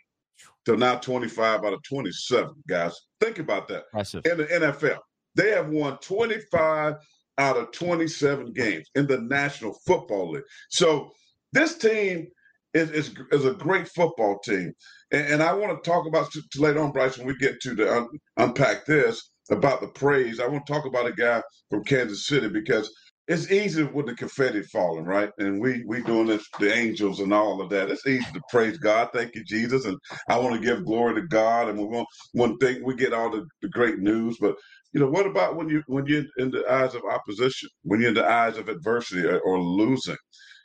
to 0.66 0.76
now 0.76 0.96
25 0.96 1.64
out 1.64 1.72
of 1.72 1.82
27, 1.82 2.50
guys. 2.68 2.94
Think 3.20 3.38
about 3.38 3.68
that. 3.68 3.84
Impressive. 3.92 4.26
In 4.26 4.38
the 4.38 4.44
NFL, 4.44 4.98
they 5.34 5.50
have 5.50 5.68
won 5.68 5.98
25 5.98 6.94
out 7.38 7.56
of 7.56 7.72
27 7.72 8.52
games 8.52 8.88
in 8.94 9.06
the 9.06 9.18
National 9.18 9.74
Football 9.86 10.32
League. 10.32 10.44
So 10.70 11.10
this 11.52 11.78
team 11.78 12.28
is, 12.74 12.90
is, 12.90 13.14
is 13.30 13.44
a 13.44 13.54
great 13.54 13.88
football 13.88 14.38
team. 14.40 14.72
And, 15.10 15.26
and 15.26 15.42
I 15.42 15.52
want 15.52 15.82
to 15.82 15.90
talk 15.90 16.06
about 16.06 16.30
to, 16.32 16.42
to 16.52 16.60
later 16.60 16.80
on, 16.80 16.92
Bryce, 16.92 17.18
when 17.18 17.26
we 17.26 17.36
get 17.36 17.60
to 17.62 17.74
the 17.74 17.96
un, 17.96 18.08
unpack 18.36 18.86
this 18.86 19.30
about 19.50 19.80
the 19.80 19.88
praise. 19.88 20.40
I 20.40 20.46
want 20.46 20.66
to 20.66 20.72
talk 20.72 20.86
about 20.86 21.06
a 21.06 21.12
guy 21.12 21.42
from 21.70 21.84
Kansas 21.84 22.26
City 22.26 22.48
because 22.48 22.92
it's 23.28 23.50
easy 23.50 23.84
with 23.84 24.06
the 24.06 24.14
confetti 24.14 24.62
falling, 24.62 25.04
right? 25.04 25.30
And 25.38 25.60
we 25.60 25.84
we 25.86 26.02
doing 26.02 26.26
this, 26.26 26.44
the 26.58 26.72
angels 26.72 27.20
and 27.20 27.32
all 27.32 27.60
of 27.60 27.70
that. 27.70 27.90
It's 27.90 28.06
easy 28.06 28.30
to 28.32 28.40
praise 28.50 28.78
God. 28.78 29.10
Thank 29.12 29.34
you, 29.36 29.44
Jesus. 29.44 29.84
And 29.84 29.96
I 30.28 30.38
want 30.38 30.54
to 30.54 30.60
give 30.60 30.84
glory 30.84 31.14
to 31.14 31.26
God. 31.28 31.68
And 31.68 31.78
we 31.78 31.84
want 31.84 32.08
one 32.32 32.58
thing 32.58 32.84
we 32.84 32.96
get 32.96 33.12
all 33.12 33.30
the, 33.30 33.46
the 33.60 33.68
great 33.68 33.98
news, 33.98 34.38
but 34.40 34.56
you 34.92 35.00
know, 35.00 35.08
what 35.08 35.26
about 35.26 35.56
when 35.56 35.68
you 35.68 35.82
when 35.86 36.06
you're 36.06 36.24
in 36.36 36.50
the 36.50 36.70
eyes 36.70 36.94
of 36.94 37.02
opposition, 37.04 37.68
when 37.82 38.00
you're 38.00 38.10
in 38.10 38.14
the 38.14 38.28
eyes 38.28 38.58
of 38.58 38.68
adversity 38.68 39.26
or, 39.26 39.38
or 39.40 39.58
losing? 39.58 40.16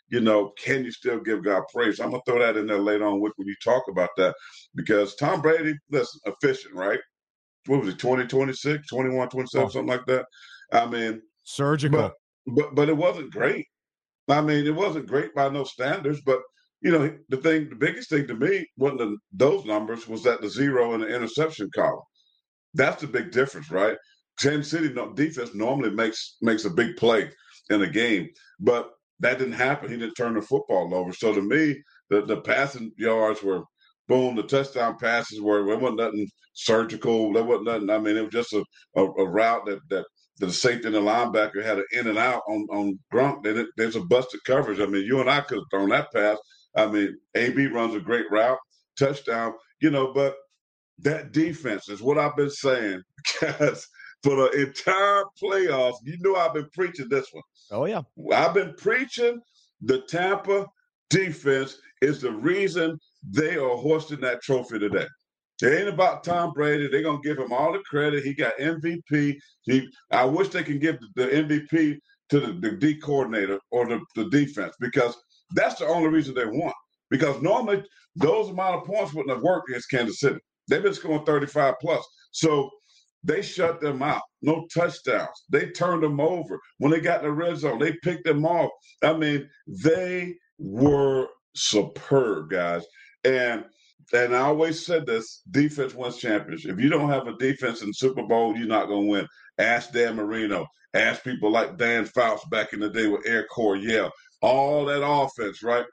You 0.09 0.21
know, 0.21 0.53
can 0.57 0.85
you 0.85 0.91
still 0.91 1.19
give 1.19 1.43
God 1.43 1.63
praise? 1.73 1.99
I'm 1.99 2.11
gonna 2.11 2.21
throw 2.25 2.39
that 2.39 2.57
in 2.57 2.67
there 2.67 2.79
later 2.79 3.05
on 3.05 3.21
when 3.21 3.31
you 3.39 3.55
talk 3.63 3.83
about 3.89 4.09
that 4.17 4.35
because 4.75 5.15
Tom 5.15 5.41
Brady, 5.41 5.75
listen, 5.91 6.21
efficient, 6.25 6.73
right? 6.73 6.99
What 7.67 7.81
was 7.81 7.89
it, 7.89 7.99
20, 7.99 8.25
26, 8.25 8.87
21, 8.87 9.29
27, 9.29 9.65
oh. 9.65 9.69
something 9.69 9.87
like 9.87 10.05
that? 10.07 10.25
I 10.71 10.85
mean, 10.85 11.21
surgical. 11.43 11.99
But, 11.99 12.13
but 12.47 12.75
but 12.75 12.89
it 12.89 12.97
wasn't 12.97 13.31
great. 13.31 13.65
I 14.29 14.41
mean, 14.41 14.65
it 14.65 14.75
wasn't 14.75 15.07
great 15.07 15.33
by 15.33 15.49
no 15.49 15.63
standards. 15.63 16.21
But 16.25 16.41
you 16.81 16.91
know, 16.91 17.17
the 17.29 17.37
thing, 17.37 17.69
the 17.69 17.75
biggest 17.75 18.09
thing 18.09 18.27
to 18.27 18.35
me 18.35 18.67
wasn't 18.77 18.99
the, 18.99 19.17
those 19.33 19.65
numbers 19.65 20.07
was 20.07 20.23
that 20.23 20.41
the 20.41 20.49
zero 20.49 20.93
in 20.93 21.01
the 21.01 21.07
interception 21.07 21.69
column. 21.73 22.01
That's 22.73 23.01
the 23.01 23.07
big 23.07 23.31
difference, 23.31 23.71
right? 23.71 23.97
Kansas 24.39 24.69
City 24.69 24.93
defense 25.15 25.55
normally 25.55 25.89
makes 25.91 26.37
makes 26.41 26.65
a 26.65 26.69
big 26.69 26.95
play 26.97 27.31
in 27.69 27.81
a 27.81 27.89
game, 27.89 28.29
but 28.59 28.91
that 29.19 29.39
didn't 29.39 29.53
happen. 29.53 29.89
He 29.89 29.97
didn't 29.97 30.13
turn 30.15 30.35
the 30.35 30.41
football 30.41 30.93
over. 30.93 31.11
So 31.11 31.33
to 31.33 31.41
me, 31.41 31.75
the 32.09 32.21
the 32.21 32.41
passing 32.41 32.91
yards 32.97 33.41
were 33.41 33.63
boom. 34.07 34.35
The 34.35 34.43
touchdown 34.43 34.97
passes 34.99 35.41
were 35.41 35.65
there 35.65 35.77
wasn't 35.77 35.99
nothing 35.99 36.27
surgical. 36.53 37.33
There 37.33 37.43
wasn't 37.43 37.65
nothing. 37.65 37.89
I 37.89 37.97
mean, 37.97 38.17
it 38.17 38.21
was 38.21 38.31
just 38.31 38.53
a, 38.53 38.63
a, 38.95 39.05
a 39.05 39.27
route 39.27 39.65
that 39.65 39.79
that 39.89 40.05
the 40.39 40.51
safety 40.51 40.87
and 40.87 40.95
the 40.95 41.01
linebacker 41.01 41.63
had 41.63 41.79
an 41.79 41.85
in 41.91 42.07
and 42.07 42.17
out 42.17 42.43
on 42.47 42.67
on 42.71 42.99
Gronk, 43.13 43.43
then 43.43 43.57
it, 43.57 43.67
there's 43.77 43.95
a 43.95 44.01
busted 44.01 44.43
coverage. 44.45 44.79
I 44.79 44.85
mean, 44.85 45.05
you 45.05 45.19
and 45.19 45.29
I 45.29 45.41
could 45.41 45.57
have 45.57 45.65
thrown 45.71 45.89
that 45.89 46.11
pass. 46.13 46.37
I 46.75 46.85
mean, 46.87 47.17
AB 47.35 47.67
runs 47.67 47.95
a 47.95 47.99
great 47.99 48.29
route, 48.29 48.59
touchdown, 48.97 49.53
you 49.81 49.89
know, 49.89 50.13
but 50.13 50.35
that 50.99 51.31
defense 51.31 51.89
is 51.89 52.01
what 52.01 52.17
I've 52.17 52.35
been 52.35 52.49
saying 52.49 53.01
because 53.41 53.87
for 54.23 54.35
the 54.35 54.67
entire 54.67 55.23
playoffs, 55.41 55.97
you 56.03 56.17
know 56.19 56.35
I've 56.35 56.53
been 56.53 56.69
preaching 56.73 57.07
this 57.09 57.27
one. 57.31 57.43
Oh 57.71 57.85
yeah. 57.85 58.01
I've 58.33 58.53
been 58.53 58.73
preaching 58.77 59.39
the 59.81 60.01
Tampa 60.01 60.65
defense 61.09 61.77
is 62.01 62.21
the 62.21 62.31
reason 62.31 62.99
they 63.23 63.57
are 63.57 63.77
hoisting 63.77 64.21
that 64.21 64.41
trophy 64.41 64.79
today. 64.79 65.07
It 65.61 65.79
ain't 65.79 65.89
about 65.89 66.23
Tom 66.23 66.53
Brady. 66.53 66.87
They're 66.87 67.01
gonna 67.01 67.19
give 67.23 67.39
him 67.39 67.51
all 67.51 67.73
the 67.73 67.79
credit. 67.79 68.23
He 68.23 68.33
got 68.33 68.57
MVP. 68.57 69.37
He 69.63 69.89
I 70.11 70.25
wish 70.25 70.49
they 70.49 70.63
can 70.63 70.79
give 70.79 70.97
the 71.15 71.27
MVP 71.27 71.97
to 72.29 72.39
the, 72.39 72.53
the 72.53 72.71
D 72.77 72.99
coordinator 72.99 73.59
or 73.71 73.87
the, 73.87 73.99
the 74.15 74.29
defense 74.29 74.75
because 74.79 75.15
that's 75.55 75.75
the 75.75 75.87
only 75.87 76.09
reason 76.09 76.35
they 76.35 76.45
won. 76.45 76.73
Because 77.09 77.41
normally 77.41 77.83
those 78.15 78.49
amount 78.49 78.75
of 78.75 78.83
points 78.85 79.13
wouldn't 79.13 79.33
have 79.33 79.43
worked 79.43 79.69
against 79.69 79.89
Kansas 79.89 80.19
City. 80.19 80.39
They've 80.67 80.83
been 80.83 80.93
scoring 80.93 81.25
35 81.25 81.75
plus. 81.79 82.05
So 82.31 82.69
they 83.23 83.41
shut 83.41 83.81
them 83.81 84.01
out. 84.01 84.21
No 84.41 84.67
touchdowns. 84.73 85.43
They 85.49 85.67
turned 85.69 86.03
them 86.03 86.19
over. 86.19 86.59
When 86.77 86.91
they 86.91 86.99
got 86.99 87.21
in 87.21 87.25
the 87.25 87.31
red 87.31 87.57
zone, 87.57 87.79
they 87.79 87.93
picked 88.03 88.25
them 88.25 88.45
off. 88.45 88.69
I 89.03 89.13
mean, 89.13 89.49
they 89.67 90.35
were 90.59 91.27
superb, 91.55 92.49
guys. 92.49 92.85
And 93.23 93.65
and 94.13 94.35
I 94.35 94.41
always 94.41 94.85
said 94.85 95.05
this: 95.05 95.41
defense 95.49 95.93
wins 95.93 96.17
championship. 96.17 96.71
If 96.71 96.79
you 96.79 96.89
don't 96.89 97.09
have 97.09 97.27
a 97.27 97.37
defense 97.37 97.81
in 97.81 97.93
Super 97.93 98.23
Bowl, 98.23 98.55
you're 98.55 98.67
not 98.67 98.87
going 98.87 99.05
to 99.05 99.11
win. 99.11 99.27
Ask 99.57 99.91
Dan 99.91 100.15
Marino. 100.15 100.65
Ask 100.93 101.23
people 101.23 101.51
like 101.51 101.77
Dan 101.77 102.05
Fouts 102.05 102.45
back 102.45 102.73
in 102.73 102.79
the 102.79 102.89
day 102.89 103.07
with 103.07 103.27
Air 103.27 103.45
Coryell. 103.53 104.11
All 104.41 104.85
that 104.85 105.05
offense, 105.05 105.61
right? 105.61 105.85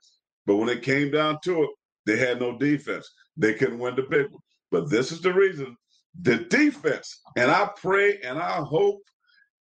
But 0.47 0.57
when 0.57 0.69
it 0.69 0.83
came 0.83 1.11
down 1.11 1.39
to 1.45 1.65
it, 1.65 1.71
they 2.07 2.17
had 2.17 2.41
no 2.41 2.57
defense. 2.59 3.09
They 3.37 3.55
couldn't 3.55 3.79
win 3.79 3.97
the 3.97 4.03
big 4.03 4.31
one. 4.31 4.43
But 4.71 4.91
this 4.91 5.11
is 5.11 5.21
the 5.21 5.33
reason: 5.33 5.77
the 6.21 6.37
defense. 6.37 7.21
And 7.37 7.51
I 7.51 7.71
pray 7.77 8.21
and 8.23 8.39
I 8.39 8.61
hope 8.61 9.01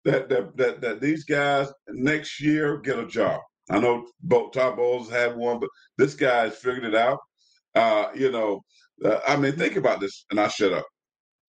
that 0.05 0.29
that 0.29 0.57
that, 0.57 0.81
that 0.81 1.01
these 1.01 1.23
guys 1.25 1.71
next 1.89 2.41
year 2.41 2.77
get 2.79 2.99
a 2.99 3.05
job. 3.05 3.41
I 3.69 3.79
know 3.79 4.07
both 4.21 4.53
Todd 4.53 4.77
Bowles 4.77 5.12
had 5.12 5.35
one, 5.38 5.59
but 5.59 5.69
this 5.97 6.15
guy 6.15 6.45
has 6.45 6.57
figured 6.57 6.85
it 6.85 6.95
out. 6.95 7.19
Uh, 7.75 8.08
you 8.15 8.32
know, 8.32 8.62
uh, 9.03 9.19
I 9.27 9.38
mean, 9.38 9.53
think 9.53 9.75
about 9.75 9.99
this, 9.99 10.25
and 10.32 10.39
I 10.39 10.47
shut 10.47 10.73
up. 10.73 10.86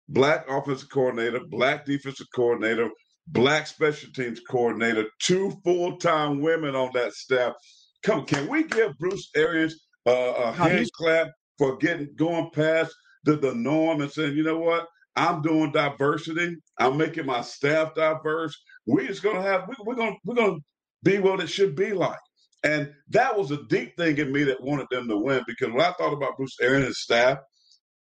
Black 0.09 0.45
offensive 0.49 0.91
coordinator, 0.91 1.41
black 1.49 1.87
defensive 1.87 2.27
coordinator, 2.35 2.91
black 3.29 3.67
special 3.67 4.11
teams 4.13 4.41
coordinator, 4.49 5.07
two 5.21 5.53
full 5.65 5.97
time 5.99 6.41
women 6.41 6.75
on 6.75 6.91
that 6.95 7.13
staff. 7.13 7.55
Come, 8.03 8.25
can 8.25 8.49
we 8.49 8.65
give 8.65 8.99
Bruce 8.99 9.31
Arians 9.37 9.75
uh, 10.07 10.35
a 10.37 10.53
hand 10.53 10.91
clap 10.95 11.29
for 11.59 11.77
getting 11.77 12.09
going 12.17 12.51
past 12.55 12.93
the, 13.25 13.37
the 13.37 13.55
norm 13.55 14.01
and 14.01 14.11
saying, 14.11 14.37
you 14.37 14.43
know 14.43 14.59
what? 14.59 14.87
I'm 15.17 15.43
doing 15.43 15.73
diversity. 15.73 16.57
I'm 16.79 16.97
making 16.97 17.27
my 17.27 17.43
staff 17.43 17.95
diverse. 17.95 18.57
We're 18.87 19.07
just 19.07 19.23
gonna 19.23 19.43
have 19.43 19.69
we, 19.69 19.75
we're 19.85 19.95
gonna 19.97 20.17
we're 20.25 20.35
gonna 20.35 20.59
be 21.03 21.19
what 21.19 21.41
it 21.41 21.49
should 21.49 21.75
be 21.75 21.93
like. 21.93 22.19
And 22.63 22.93
that 23.09 23.37
was 23.37 23.51
a 23.51 23.63
deep 23.65 23.97
thing 23.97 24.19
in 24.19 24.33
me 24.33 24.45
that 24.45 24.63
wanted 24.63 24.87
them 24.91 25.09
to 25.09 25.17
win 25.17 25.43
because 25.47 25.73
when 25.73 25.81
I 25.81 25.93
thought 25.93 26.13
about 26.13 26.37
Bruce 26.37 26.57
Aaron 26.61 26.85
and 26.85 26.95
staff, 26.95 27.39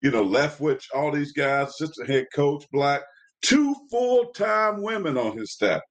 you 0.02 0.10
know, 0.10 0.24
Leftwich, 0.24 0.84
all 0.94 1.12
these 1.12 1.32
guys, 1.32 1.68
assistant 1.68 2.08
head 2.08 2.26
coach, 2.34 2.64
black, 2.72 3.02
two 3.42 3.74
full 3.90 4.26
time 4.32 4.82
women 4.82 5.18
on 5.18 5.36
his 5.36 5.52
staff. 5.52 5.82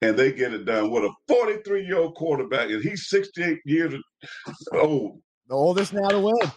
And 0.00 0.16
they 0.16 0.32
get 0.32 0.54
it 0.54 0.64
done 0.64 0.90
with 0.90 1.04
a 1.04 1.12
43 1.26 1.84
year 1.84 1.98
old 1.98 2.14
quarterback, 2.14 2.70
and 2.70 2.82
he's 2.82 3.08
68 3.08 3.58
years 3.64 3.94
old. 4.72 5.20
The 5.48 5.54
oldest 5.54 5.92
now 5.92 6.08
to 6.08 6.20
win. 6.20 6.52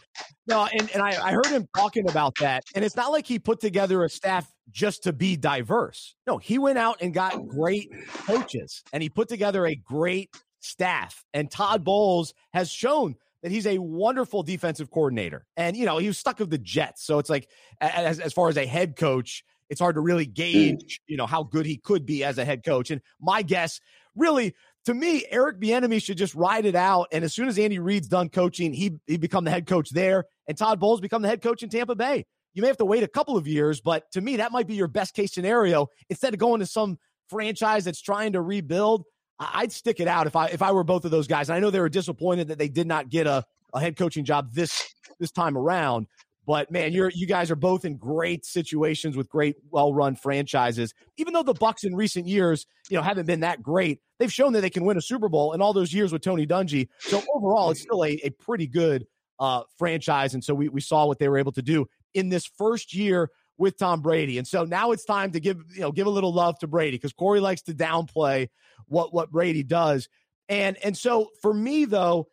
No, 0.48 0.68
and, 0.72 0.92
and 0.92 1.02
I, 1.02 1.30
I 1.30 1.32
heard 1.32 1.48
him 1.48 1.66
talking 1.76 2.10
about 2.10 2.34
that. 2.40 2.64
And 2.76 2.84
it's 2.84 2.96
not 2.96 3.12
like 3.12 3.26
he 3.26 3.40
put 3.40 3.62
together 3.62 4.04
a 4.04 4.10
staff 4.10 4.52
just 4.70 5.04
to 5.04 5.14
be 5.14 5.38
diverse. 5.38 6.16
No, 6.28 6.38
he 6.38 6.60
went 6.60 6.78
out 6.78 6.98
and 7.02 7.14
got 7.14 7.48
great 7.48 7.90
coaches 8.26 8.84
and 8.92 9.02
he 9.02 9.10
put 9.10 9.30
together 9.30 9.66
a 9.66 9.76
great 9.76 10.30
staff. 10.62 11.24
And 11.34 11.52
Todd 11.52 11.84
Bowles 11.84 12.34
has 12.54 12.70
shown 12.70 13.16
that 13.44 13.52
he's 13.52 13.68
a 13.68 13.78
wonderful 13.80 14.44
defensive 14.44 14.90
coordinator. 14.90 15.46
And, 15.58 15.76
you 15.76 15.86
know, 15.86 15.98
he 15.98 16.08
was 16.08 16.18
stuck 16.18 16.40
with 16.40 16.50
the 16.50 16.58
Jets. 16.58 17.04
So 17.04 17.20
it's 17.20 17.30
like, 17.30 17.50
as, 17.82 18.20
as 18.20 18.34
far 18.34 18.50
as 18.50 18.58
a 18.58 18.66
head 18.66 18.96
coach, 18.96 19.44
it's 19.70 19.80
hard 19.80 19.96
to 19.96 20.02
really 20.02 20.28
mm. 20.28 20.34
gauge, 20.34 21.02
you 21.08 21.18
know, 21.18 21.26
how 21.26 21.44
good 21.44 21.66
he 21.66 21.78
could 21.78 22.06
be 22.06 22.24
as 22.24 22.38
a 22.38 22.46
head 22.46 22.64
coach. 22.64 22.92
And 22.92 23.02
my 23.20 23.42
guess, 23.42 23.80
really, 24.16 24.54
to 24.86 24.94
me, 24.94 25.26
Eric 25.30 25.60
Bieniemy 25.60 26.04
should 26.04 26.18
just 26.18 26.36
ride 26.36 26.66
it 26.66 26.76
out. 26.76 27.08
And 27.12 27.24
as 27.24 27.34
soon 27.34 27.48
as 27.48 27.58
Andy 27.58 27.80
Reid's 27.80 28.08
done 28.08 28.30
coaching, 28.30 28.74
he 28.74 29.00
he 29.08 29.18
become 29.18 29.44
the 29.44 29.52
head 29.52 29.68
coach 29.68 29.90
there, 29.92 30.26
and 30.48 30.58
Todd 30.58 30.80
Bowles 30.80 31.02
become 31.02 31.22
the 31.22 31.28
head 31.28 31.42
coach 31.42 31.64
in 31.64 31.70
Tampa 31.70 31.96
Bay. 31.96 32.26
You 32.54 32.62
may 32.62 32.68
have 32.68 32.78
to 32.78 32.86
wait 32.86 33.04
a 33.04 33.08
couple 33.08 33.38
of 33.38 33.48
years, 33.48 33.80
but 33.80 34.12
to 34.12 34.22
me, 34.22 34.38
that 34.38 34.52
might 34.52 34.68
be 34.68 34.76
your 34.76 34.88
best 34.88 35.14
case 35.14 35.34
scenario. 35.34 35.88
Instead 36.10 36.34
of 36.34 36.40
going 36.40 36.60
to 36.60 36.66
some 36.66 36.98
franchise 37.30 37.86
that's 37.86 38.02
trying 38.02 38.34
to 38.34 38.42
rebuild, 38.42 39.06
I'd 39.42 39.72
stick 39.72 40.00
it 40.00 40.08
out 40.08 40.28
if 40.28 40.36
I 40.36 40.48
if 40.48 40.62
I 40.62 40.72
were 40.72 40.84
both 40.84 41.04
of 41.06 41.12
those 41.12 41.28
guys. 41.28 41.50
And 41.50 41.56
I 41.56 41.60
know 41.60 41.72
they 41.72 41.80
were 41.80 41.90
disappointed 41.90 42.50
that 42.50 42.60
they 42.60 42.70
did 42.70 42.88
not 42.88 43.10
get 43.10 43.28
a, 43.28 43.44
a 43.74 43.80
head 43.80 43.98
coaching 43.98 44.24
job 44.24 44.54
this 44.54 44.94
this 45.20 45.32
time 45.32 45.58
around. 45.58 46.08
But 46.46 46.72
man, 46.72 46.92
you're 46.92 47.12
you 47.14 47.28
guys 47.28 47.52
are 47.52 47.56
both 47.56 47.86
in 47.86 47.98
great 47.98 48.46
situations 48.46 49.16
with 49.16 49.30
great, 49.30 49.56
well-run 49.70 50.16
franchises. 50.16 50.94
Even 51.18 51.34
though 51.34 51.44
the 51.44 51.54
Bucs 51.54 51.84
in 51.84 51.96
recent 51.96 52.28
years, 52.28 52.66
you 52.90 52.98
know, 52.98 53.04
haven't 53.04 53.26
been 53.26 53.42
that 53.42 53.62
great, 53.62 54.00
they've 54.20 54.32
shown 54.32 54.54
that 54.54 54.62
they 54.62 54.70
can 54.70 54.86
win 54.86 54.98
a 54.98 55.02
Super 55.02 55.30
Bowl 55.30 55.54
in 55.54 55.62
all 55.62 55.74
those 55.74 55.94
years 55.94 56.12
with 56.12 56.22
Tony 56.22 56.48
Dungy. 56.48 56.90
So 57.00 57.22
overall, 57.34 57.72
it's 57.72 57.82
still 57.82 58.04
a, 58.04 58.20
a 58.24 58.30
pretty 58.32 58.68
good 58.68 59.06
uh, 59.40 59.64
franchise. 59.78 60.34
And 60.34 60.44
so 60.44 60.54
we 60.54 60.70
we 60.70 60.82
saw 60.82 61.06
what 61.06 61.20
they 61.20 61.30
were 61.30 61.38
able 61.38 61.52
to 61.54 61.62
do 61.62 61.88
in 62.14 62.30
this 62.30 62.46
first 62.46 62.94
year 62.94 63.30
with 63.62 63.78
Tom 63.78 64.02
Brady. 64.02 64.40
And 64.40 64.48
so 64.48 64.66
now 64.66 64.92
it's 64.92 65.06
time 65.06 65.32
to 65.32 65.40
give 65.40 65.64
you 65.74 65.82
know 65.82 65.92
give 65.92 66.08
a 66.08 66.10
little 66.10 66.34
love 66.34 66.58
to 66.60 66.68
Brady 66.68 66.98
because 66.98 67.14
Corey 67.14 67.40
likes 67.40 67.62
to 67.64 67.74
downplay 67.74 68.50
what 68.88 69.14
what 69.14 69.32
Brady 69.32 69.64
does. 69.64 70.10
And 70.50 70.78
and 70.84 70.98
so 70.98 71.30
for 71.42 71.54
me 71.54 71.86
though, 71.86 72.28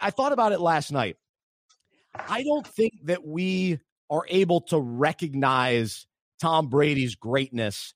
I 0.00 0.10
thought 0.10 0.32
about 0.32 0.52
it 0.52 0.60
last 0.60 0.92
night. 0.92 1.16
I 2.14 2.42
don't 2.42 2.66
think 2.66 2.92
that 3.04 3.24
we 3.24 3.78
are 4.10 4.24
able 4.28 4.60
to 4.60 4.78
recognize 4.78 6.06
Tom 6.40 6.68
Brady's 6.68 7.14
greatness 7.14 7.94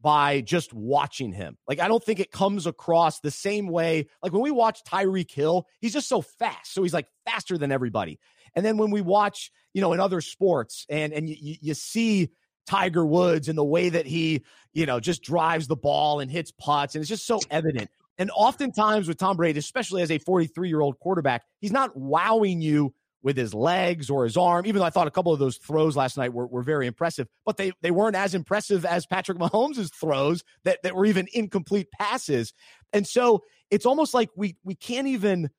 by 0.00 0.40
just 0.40 0.72
watching 0.72 1.32
him. 1.32 1.58
Like, 1.68 1.78
I 1.78 1.88
don't 1.88 2.02
think 2.02 2.20
it 2.20 2.30
comes 2.30 2.66
across 2.66 3.20
the 3.20 3.30
same 3.30 3.68
way. 3.68 4.06
Like, 4.22 4.32
when 4.32 4.40
we 4.40 4.50
watch 4.50 4.82
Tyreek 4.84 5.30
Hill, 5.30 5.66
he's 5.80 5.92
just 5.92 6.08
so 6.08 6.22
fast. 6.22 6.72
So 6.72 6.82
he's 6.82 6.94
like 6.94 7.06
faster 7.26 7.58
than 7.58 7.70
everybody. 7.70 8.18
And 8.54 8.64
then 8.64 8.76
when 8.76 8.90
we 8.90 9.00
watch, 9.00 9.50
you 9.72 9.80
know, 9.80 9.92
in 9.92 10.00
other 10.00 10.20
sports 10.20 10.86
and, 10.88 11.12
and 11.12 11.28
you, 11.28 11.56
you 11.60 11.74
see 11.74 12.30
Tiger 12.66 13.04
Woods 13.04 13.48
and 13.48 13.58
the 13.58 13.64
way 13.64 13.88
that 13.88 14.06
he, 14.06 14.44
you 14.72 14.86
know, 14.86 15.00
just 15.00 15.22
drives 15.22 15.66
the 15.66 15.76
ball 15.76 16.20
and 16.20 16.30
hits 16.30 16.52
putts, 16.52 16.94
and 16.94 17.02
it's 17.02 17.08
just 17.08 17.26
so 17.26 17.40
evident. 17.50 17.90
And 18.18 18.30
oftentimes 18.34 19.08
with 19.08 19.16
Tom 19.16 19.36
Brady, 19.36 19.58
especially 19.58 20.02
as 20.02 20.10
a 20.10 20.18
43 20.18 20.68
year 20.68 20.80
old 20.80 20.98
quarterback, 20.98 21.42
he's 21.60 21.72
not 21.72 21.96
wowing 21.96 22.60
you 22.60 22.94
with 23.22 23.36
his 23.36 23.52
legs 23.52 24.08
or 24.08 24.24
his 24.24 24.36
arm, 24.36 24.66
even 24.66 24.80
though 24.80 24.86
I 24.86 24.90
thought 24.90 25.06
a 25.06 25.10
couple 25.10 25.32
of 25.32 25.38
those 25.38 25.56
throws 25.56 25.96
last 25.96 26.16
night 26.16 26.32
were, 26.32 26.46
were 26.46 26.62
very 26.62 26.86
impressive, 26.86 27.28
but 27.44 27.56
they, 27.56 27.72
they 27.82 27.90
weren't 27.90 28.16
as 28.16 28.34
impressive 28.34 28.84
as 28.84 29.06
Patrick 29.06 29.38
Mahomes' 29.38 29.92
throws 29.92 30.42
that, 30.64 30.78
that 30.82 30.94
were 30.94 31.06
even 31.06 31.28
incomplete 31.32 31.88
passes. 31.90 32.54
And 32.92 33.06
so 33.06 33.42
it's 33.70 33.86
almost 33.86 34.14
like 34.14 34.30
we, 34.36 34.56
we 34.64 34.74
can't 34.74 35.06
even 35.06 35.50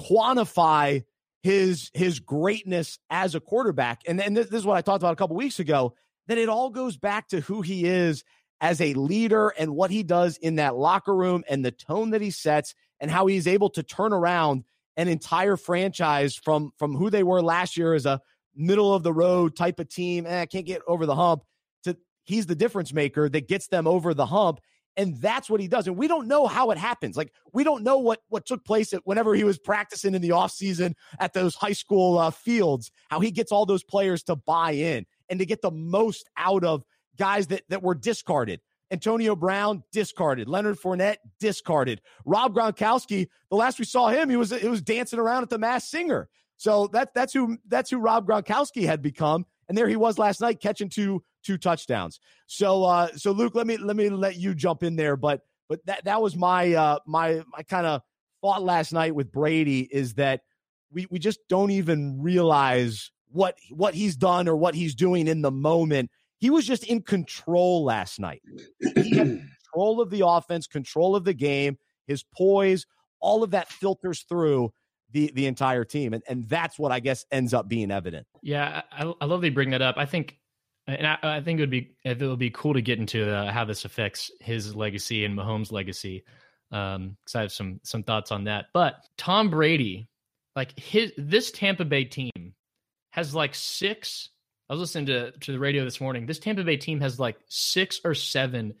quantify 0.00 1.04
his, 1.42 1.90
his 1.94 2.20
greatness 2.20 2.98
as 3.08 3.34
a 3.34 3.40
quarterback. 3.40 4.02
And, 4.06 4.20
and 4.20 4.36
this, 4.36 4.48
this 4.48 4.60
is 4.60 4.66
what 4.66 4.76
I 4.76 4.82
talked 4.82 5.02
about 5.02 5.12
a 5.12 5.16
couple 5.16 5.36
weeks 5.36 5.58
ago, 5.58 5.94
that 6.28 6.38
it 6.38 6.48
all 6.48 6.70
goes 6.70 6.96
back 6.96 7.28
to 7.28 7.40
who 7.40 7.62
he 7.62 7.86
is 7.86 8.24
as 8.60 8.80
a 8.80 8.94
leader 8.94 9.48
and 9.58 9.74
what 9.74 9.90
he 9.90 10.02
does 10.02 10.36
in 10.36 10.56
that 10.56 10.76
locker 10.76 11.14
room 11.14 11.42
and 11.48 11.64
the 11.64 11.70
tone 11.70 12.10
that 12.10 12.20
he 12.20 12.30
sets 12.30 12.74
and 13.00 13.10
how 13.10 13.26
he's 13.26 13.46
able 13.46 13.70
to 13.70 13.82
turn 13.82 14.12
around 14.12 14.64
an 14.96 15.08
entire 15.08 15.56
franchise 15.56 16.34
from 16.34 16.72
from 16.78 16.94
who 16.94 17.08
they 17.08 17.22
were 17.22 17.40
last 17.40 17.76
year 17.76 17.94
as 17.94 18.04
a 18.04 18.20
middle 18.54 18.92
of 18.92 19.02
the 19.02 19.12
road 19.12 19.56
type 19.56 19.80
of 19.80 19.88
team. 19.88 20.26
Eh, 20.26 20.44
can't 20.46 20.66
get 20.66 20.82
over 20.86 21.06
the 21.06 21.14
hump. 21.14 21.42
To 21.84 21.96
he's 22.24 22.46
the 22.46 22.54
difference 22.54 22.92
maker 22.92 23.28
that 23.28 23.48
gets 23.48 23.68
them 23.68 23.86
over 23.86 24.12
the 24.12 24.26
hump. 24.26 24.60
And 24.96 25.16
that's 25.20 25.48
what 25.48 25.60
he 25.60 25.68
does. 25.68 25.86
And 25.86 25.96
we 25.96 26.08
don't 26.08 26.26
know 26.26 26.46
how 26.46 26.70
it 26.70 26.78
happens. 26.78 27.16
Like 27.16 27.32
we 27.52 27.64
don't 27.64 27.82
know 27.82 27.98
what 27.98 28.20
what 28.28 28.44
took 28.44 28.64
place 28.64 28.92
at 28.92 29.02
whenever 29.04 29.34
he 29.34 29.44
was 29.44 29.58
practicing 29.58 30.14
in 30.14 30.22
the 30.22 30.30
offseason 30.30 30.94
at 31.18 31.32
those 31.32 31.54
high 31.54 31.72
school 31.72 32.18
uh, 32.18 32.30
fields, 32.30 32.90
how 33.08 33.20
he 33.20 33.30
gets 33.30 33.52
all 33.52 33.66
those 33.66 33.84
players 33.84 34.22
to 34.24 34.36
buy 34.36 34.72
in 34.72 35.06
and 35.28 35.38
to 35.38 35.46
get 35.46 35.62
the 35.62 35.70
most 35.70 36.28
out 36.36 36.64
of 36.64 36.84
guys 37.16 37.46
that 37.48 37.62
that 37.68 37.82
were 37.82 37.94
discarded. 37.94 38.60
Antonio 38.90 39.36
Brown 39.36 39.84
discarded. 39.92 40.48
Leonard 40.48 40.78
Fournette 40.78 41.18
discarded. 41.38 42.00
Rob 42.24 42.54
Gronkowski, 42.54 43.28
the 43.48 43.56
last 43.56 43.78
we 43.78 43.84
saw 43.84 44.08
him, 44.08 44.28
he 44.28 44.36
was 44.36 44.50
he 44.50 44.68
was 44.68 44.82
dancing 44.82 45.18
around 45.18 45.44
at 45.44 45.50
the 45.50 45.58
Masked 45.58 45.90
Singer. 45.90 46.28
So 46.56 46.88
that's 46.88 47.10
that's 47.14 47.32
who 47.32 47.56
that's 47.68 47.90
who 47.90 47.98
Rob 47.98 48.26
Gronkowski 48.26 48.84
had 48.84 49.00
become. 49.00 49.46
And 49.68 49.78
there 49.78 49.88
he 49.88 49.96
was 49.96 50.18
last 50.18 50.40
night 50.40 50.60
catching 50.60 50.88
two 50.88 51.22
two 51.42 51.58
touchdowns. 51.58 52.20
So 52.46 52.84
uh 52.84 53.08
so 53.16 53.32
Luke, 53.32 53.54
let 53.54 53.66
me 53.66 53.76
let 53.76 53.96
me 53.96 54.08
let 54.08 54.36
you 54.36 54.54
jump 54.54 54.82
in 54.82 54.96
there, 54.96 55.16
but 55.16 55.40
but 55.68 55.84
that 55.86 56.04
that 56.04 56.20
was 56.20 56.36
my 56.36 56.74
uh 56.74 56.98
my 57.06 57.42
my 57.52 57.62
kind 57.62 57.86
of 57.86 58.02
thought 58.42 58.62
last 58.62 58.92
night 58.92 59.14
with 59.14 59.30
Brady 59.32 59.88
is 59.92 60.14
that 60.14 60.42
we 60.90 61.06
we 61.10 61.18
just 61.18 61.40
don't 61.48 61.70
even 61.70 62.20
realize 62.20 63.10
what 63.30 63.56
what 63.70 63.94
he's 63.94 64.16
done 64.16 64.48
or 64.48 64.56
what 64.56 64.74
he's 64.74 64.94
doing 64.94 65.26
in 65.26 65.42
the 65.42 65.50
moment. 65.50 66.10
He 66.38 66.50
was 66.50 66.66
just 66.66 66.84
in 66.84 67.02
control 67.02 67.84
last 67.84 68.18
night. 68.18 68.42
He 68.96 69.16
had 69.16 69.42
control 69.72 70.00
of 70.00 70.10
the 70.10 70.26
offense, 70.26 70.66
control 70.66 71.14
of 71.14 71.24
the 71.24 71.34
game, 71.34 71.76
his 72.06 72.24
poise, 72.36 72.86
all 73.20 73.42
of 73.42 73.50
that 73.50 73.70
filters 73.70 74.24
through 74.28 74.72
the 75.12 75.30
the 75.34 75.46
entire 75.46 75.84
team, 75.84 76.12
and 76.12 76.22
and 76.28 76.48
that's 76.48 76.78
what 76.78 76.92
I 76.92 77.00
guess 77.00 77.24
ends 77.30 77.54
up 77.54 77.68
being 77.68 77.90
evident. 77.90 78.26
Yeah, 78.42 78.82
I, 78.92 79.12
I 79.20 79.24
love 79.24 79.40
that 79.40 79.48
you 79.48 79.54
bring 79.54 79.70
that 79.70 79.82
up. 79.82 79.96
I 79.98 80.06
think, 80.06 80.38
and 80.90 81.06
I, 81.06 81.18
I 81.22 81.40
think 81.40 81.58
it 81.58 81.62
would 81.62 81.70
be 81.70 81.94
it 82.04 82.20
would 82.20 82.38
be 82.38 82.50
cool 82.50 82.74
to 82.74 82.82
get 82.82 82.98
into 82.98 83.30
uh, 83.30 83.52
how 83.52 83.64
this 83.64 83.84
affects 83.84 84.30
his 84.40 84.74
legacy 84.74 85.24
and 85.24 85.36
Mahomes' 85.36 85.72
legacy, 85.72 86.24
because 86.70 86.96
um, 86.96 87.16
I 87.34 87.40
have 87.40 87.52
some 87.52 87.80
some 87.82 88.02
thoughts 88.02 88.32
on 88.32 88.44
that. 88.44 88.66
But 88.72 88.96
Tom 89.16 89.50
Brady, 89.50 90.08
like 90.56 90.78
his 90.78 91.12
this 91.16 91.50
Tampa 91.50 91.84
Bay 91.84 92.04
team, 92.04 92.54
has 93.10 93.34
like 93.34 93.54
six. 93.54 94.28
I 94.68 94.74
was 94.74 94.80
listening 94.80 95.06
to 95.06 95.32
to 95.32 95.52
the 95.52 95.58
radio 95.58 95.84
this 95.84 96.00
morning. 96.00 96.26
This 96.26 96.38
Tampa 96.38 96.64
Bay 96.64 96.76
team 96.76 97.00
has 97.00 97.18
like 97.18 97.36
six 97.48 98.00
or 98.04 98.14
seven 98.14 98.74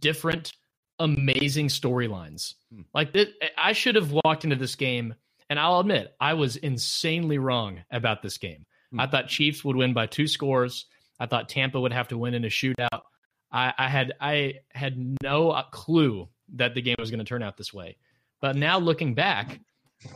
different 0.00 0.52
amazing 0.98 1.68
storylines. 1.68 2.54
Hmm. 2.72 2.82
Like 2.94 3.12
this, 3.12 3.28
I 3.56 3.72
should 3.72 3.94
have 3.94 4.12
walked 4.12 4.44
into 4.44 4.56
this 4.56 4.74
game 4.74 5.14
and 5.48 5.58
I'll 5.58 5.80
admit, 5.80 6.14
I 6.20 6.34
was 6.34 6.56
insanely 6.56 7.38
wrong 7.38 7.84
about 7.90 8.22
this 8.22 8.38
game. 8.38 8.64
Hmm. 8.90 9.00
I 9.00 9.06
thought 9.06 9.28
Chiefs 9.28 9.64
would 9.64 9.76
win 9.76 9.92
by 9.94 10.06
two 10.06 10.26
scores. 10.26 10.86
I 11.18 11.26
thought 11.26 11.48
Tampa 11.48 11.80
would 11.80 11.92
have 11.92 12.08
to 12.08 12.18
win 12.18 12.34
in 12.34 12.44
a 12.44 12.48
shootout. 12.48 13.02
I, 13.50 13.72
I 13.78 13.88
had 13.88 14.12
I 14.20 14.54
had 14.72 15.16
no 15.22 15.50
uh, 15.50 15.62
clue 15.70 16.28
that 16.54 16.74
the 16.74 16.82
game 16.82 16.96
was 16.98 17.10
going 17.10 17.18
to 17.18 17.24
turn 17.24 17.42
out 17.42 17.56
this 17.56 17.72
way. 17.72 17.96
But 18.40 18.56
now 18.56 18.78
looking 18.78 19.14
back, 19.14 19.60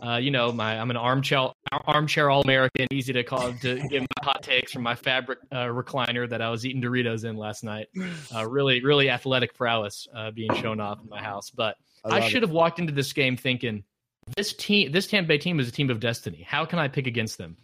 uh, 0.03 0.17
you 0.17 0.31
know, 0.31 0.53
my 0.53 0.79
I'm 0.79 0.91
an 0.91 0.97
armchair 0.97 1.51
armchair 1.87 2.29
all 2.29 2.43
American, 2.43 2.87
easy 2.93 3.13
to 3.13 3.25
call 3.25 3.53
to 3.53 3.89
give 3.89 4.03
my 4.03 4.23
hot 4.23 4.43
takes 4.43 4.73
from 4.73 4.83
my 4.83 4.95
fabric 4.95 5.39
uh, 5.51 5.67
recliner 5.67 6.29
that 6.29 6.43
I 6.43 6.51
was 6.51 6.67
eating 6.67 6.83
Doritos 6.83 7.25
in 7.25 7.37
last 7.37 7.65
night. 7.65 7.89
Uh, 8.35 8.47
really, 8.47 8.83
really 8.83 9.11
athletic 9.11 9.55
prowess 9.55 10.07
uh, 10.15 10.31
being 10.31 10.55
shown 10.55 10.81
off 10.81 11.01
in 11.03 11.09
my 11.09 11.23
house. 11.23 11.51
But 11.51 11.77
I, 12.05 12.21
I 12.21 12.29
should 12.29 12.43
have 12.43 12.51
walked 12.51 12.79
into 12.79 12.93
this 12.93 13.13
game 13.13 13.37
thinking 13.37 13.85
this 14.37 14.53
team, 14.53 14.93
this 14.93 15.07
Tampa 15.07 15.29
Bay 15.29 15.39
team 15.39 15.61
is 15.61 15.69
a 15.69 15.73
team 15.73 15.91
of 15.91 16.01
destiny. 16.01 16.43
How 16.43 16.65
can 16.65 16.79
I 16.79 16.89
pick 16.89 17.07
against 17.07 17.39
them? 17.39 17.57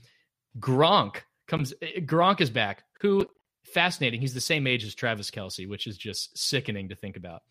Gronk 0.58 1.18
comes. 1.46 1.74
Gronk 1.98 2.40
is 2.40 2.50
back. 2.50 2.84
Who 3.00 3.26
fascinating? 3.64 4.20
He's 4.20 4.34
the 4.34 4.40
same 4.40 4.66
age 4.66 4.84
as 4.84 4.94
Travis 4.94 5.30
Kelce, 5.30 5.68
which 5.68 5.86
is 5.86 5.96
just 5.96 6.36
sickening 6.38 6.88
to 6.88 6.94
think 6.94 7.16
about. 7.16 7.42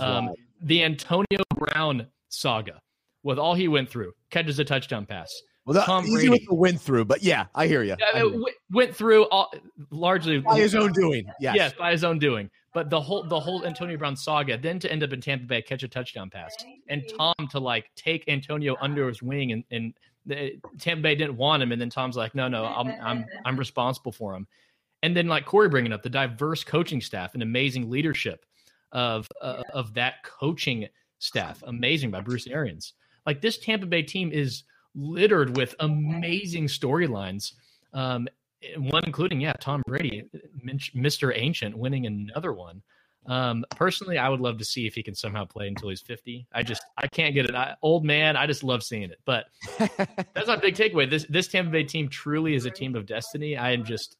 Um, 0.00 0.30
the 0.62 0.84
Antonio 0.84 1.42
Brown 1.54 2.06
saga, 2.28 2.80
with 3.22 3.38
all 3.38 3.54
he 3.54 3.68
went 3.68 3.88
through, 3.88 4.12
catches 4.30 4.58
a 4.58 4.64
touchdown 4.64 5.06
pass. 5.06 5.32
Well, 5.64 5.74
that, 5.74 5.86
Tom 5.86 6.04
Brady 6.10 6.28
with 6.28 6.46
the 6.46 6.54
win 6.54 6.76
through, 6.76 7.04
but 7.04 7.22
yeah, 7.22 7.46
I 7.54 7.68
hear 7.68 7.84
you. 7.84 7.94
I 8.14 8.18
hear. 8.18 8.42
Went 8.70 8.96
through 8.96 9.24
all 9.28 9.52
largely 9.90 10.40
by 10.40 10.58
his 10.58 10.74
own 10.74 10.92
doing. 10.92 11.24
Yes. 11.38 11.54
yes, 11.54 11.72
by 11.78 11.92
his 11.92 12.02
own 12.02 12.18
doing. 12.18 12.50
But 12.74 12.90
the 12.90 13.00
whole 13.00 13.22
the 13.22 13.38
whole 13.38 13.64
Antonio 13.64 13.96
Brown 13.96 14.16
saga, 14.16 14.58
then 14.58 14.80
to 14.80 14.90
end 14.90 15.04
up 15.04 15.12
in 15.12 15.20
Tampa 15.20 15.46
Bay, 15.46 15.62
catch 15.62 15.84
a 15.84 15.88
touchdown 15.88 16.30
pass, 16.30 16.52
and 16.88 17.04
Tom 17.16 17.34
to 17.50 17.60
like 17.60 17.90
take 17.94 18.24
Antonio 18.26 18.76
under 18.80 19.06
his 19.06 19.22
wing, 19.22 19.52
and 19.52 19.62
and 19.70 19.94
the, 20.26 20.58
Tampa 20.78 21.02
Bay 21.02 21.14
didn't 21.14 21.36
want 21.36 21.62
him, 21.62 21.70
and 21.70 21.80
then 21.80 21.90
Tom's 21.90 22.16
like, 22.16 22.34
no, 22.34 22.48
no, 22.48 22.64
I'm 22.64 22.88
I'm 23.00 23.26
I'm 23.44 23.56
responsible 23.56 24.10
for 24.10 24.34
him, 24.34 24.48
and 25.02 25.16
then 25.16 25.26
like 25.26 25.44
Corey 25.44 25.68
bringing 25.68 25.92
up 25.92 26.02
the 26.02 26.10
diverse 26.10 26.64
coaching 26.64 27.00
staff 27.00 27.34
and 27.34 27.42
amazing 27.42 27.90
leadership 27.90 28.44
of 28.92 29.28
uh, 29.40 29.62
of 29.72 29.94
that 29.94 30.22
coaching 30.22 30.86
staff, 31.18 31.62
amazing 31.66 32.10
by 32.10 32.20
Bruce 32.20 32.46
Arians. 32.46 32.94
Like 33.26 33.40
this 33.40 33.58
Tampa 33.58 33.86
Bay 33.86 34.02
team 34.02 34.30
is 34.32 34.64
littered 34.94 35.56
with 35.56 35.74
amazing 35.80 36.66
storylines. 36.66 37.52
Um, 37.92 38.28
one 38.76 39.02
including, 39.04 39.40
yeah, 39.40 39.54
Tom 39.54 39.82
Brady, 39.86 40.24
Mr. 40.64 41.32
Ancient, 41.34 41.76
winning 41.76 42.06
another 42.06 42.52
one. 42.52 42.82
Um, 43.26 43.64
personally, 43.70 44.18
I 44.18 44.28
would 44.28 44.40
love 44.40 44.58
to 44.58 44.64
see 44.64 44.86
if 44.86 44.94
he 44.94 45.02
can 45.02 45.14
somehow 45.14 45.44
play 45.44 45.68
until 45.68 45.88
he's 45.88 46.00
50. 46.00 46.46
I 46.52 46.62
just, 46.62 46.84
I 46.96 47.06
can't 47.06 47.34
get 47.34 47.46
it. 47.46 47.54
I, 47.54 47.76
old 47.82 48.04
man, 48.04 48.36
I 48.36 48.46
just 48.46 48.64
love 48.64 48.82
seeing 48.82 49.04
it. 49.04 49.20
But 49.24 49.46
that's 49.78 50.48
my 50.48 50.56
big 50.56 50.74
takeaway. 50.74 51.08
This, 51.08 51.24
this 51.28 51.48
Tampa 51.48 51.70
Bay 51.70 51.84
team 51.84 52.08
truly 52.08 52.54
is 52.54 52.66
a 52.66 52.70
team 52.70 52.96
of 52.96 53.06
destiny. 53.06 53.56
I 53.56 53.72
am 53.72 53.84
just, 53.84 54.16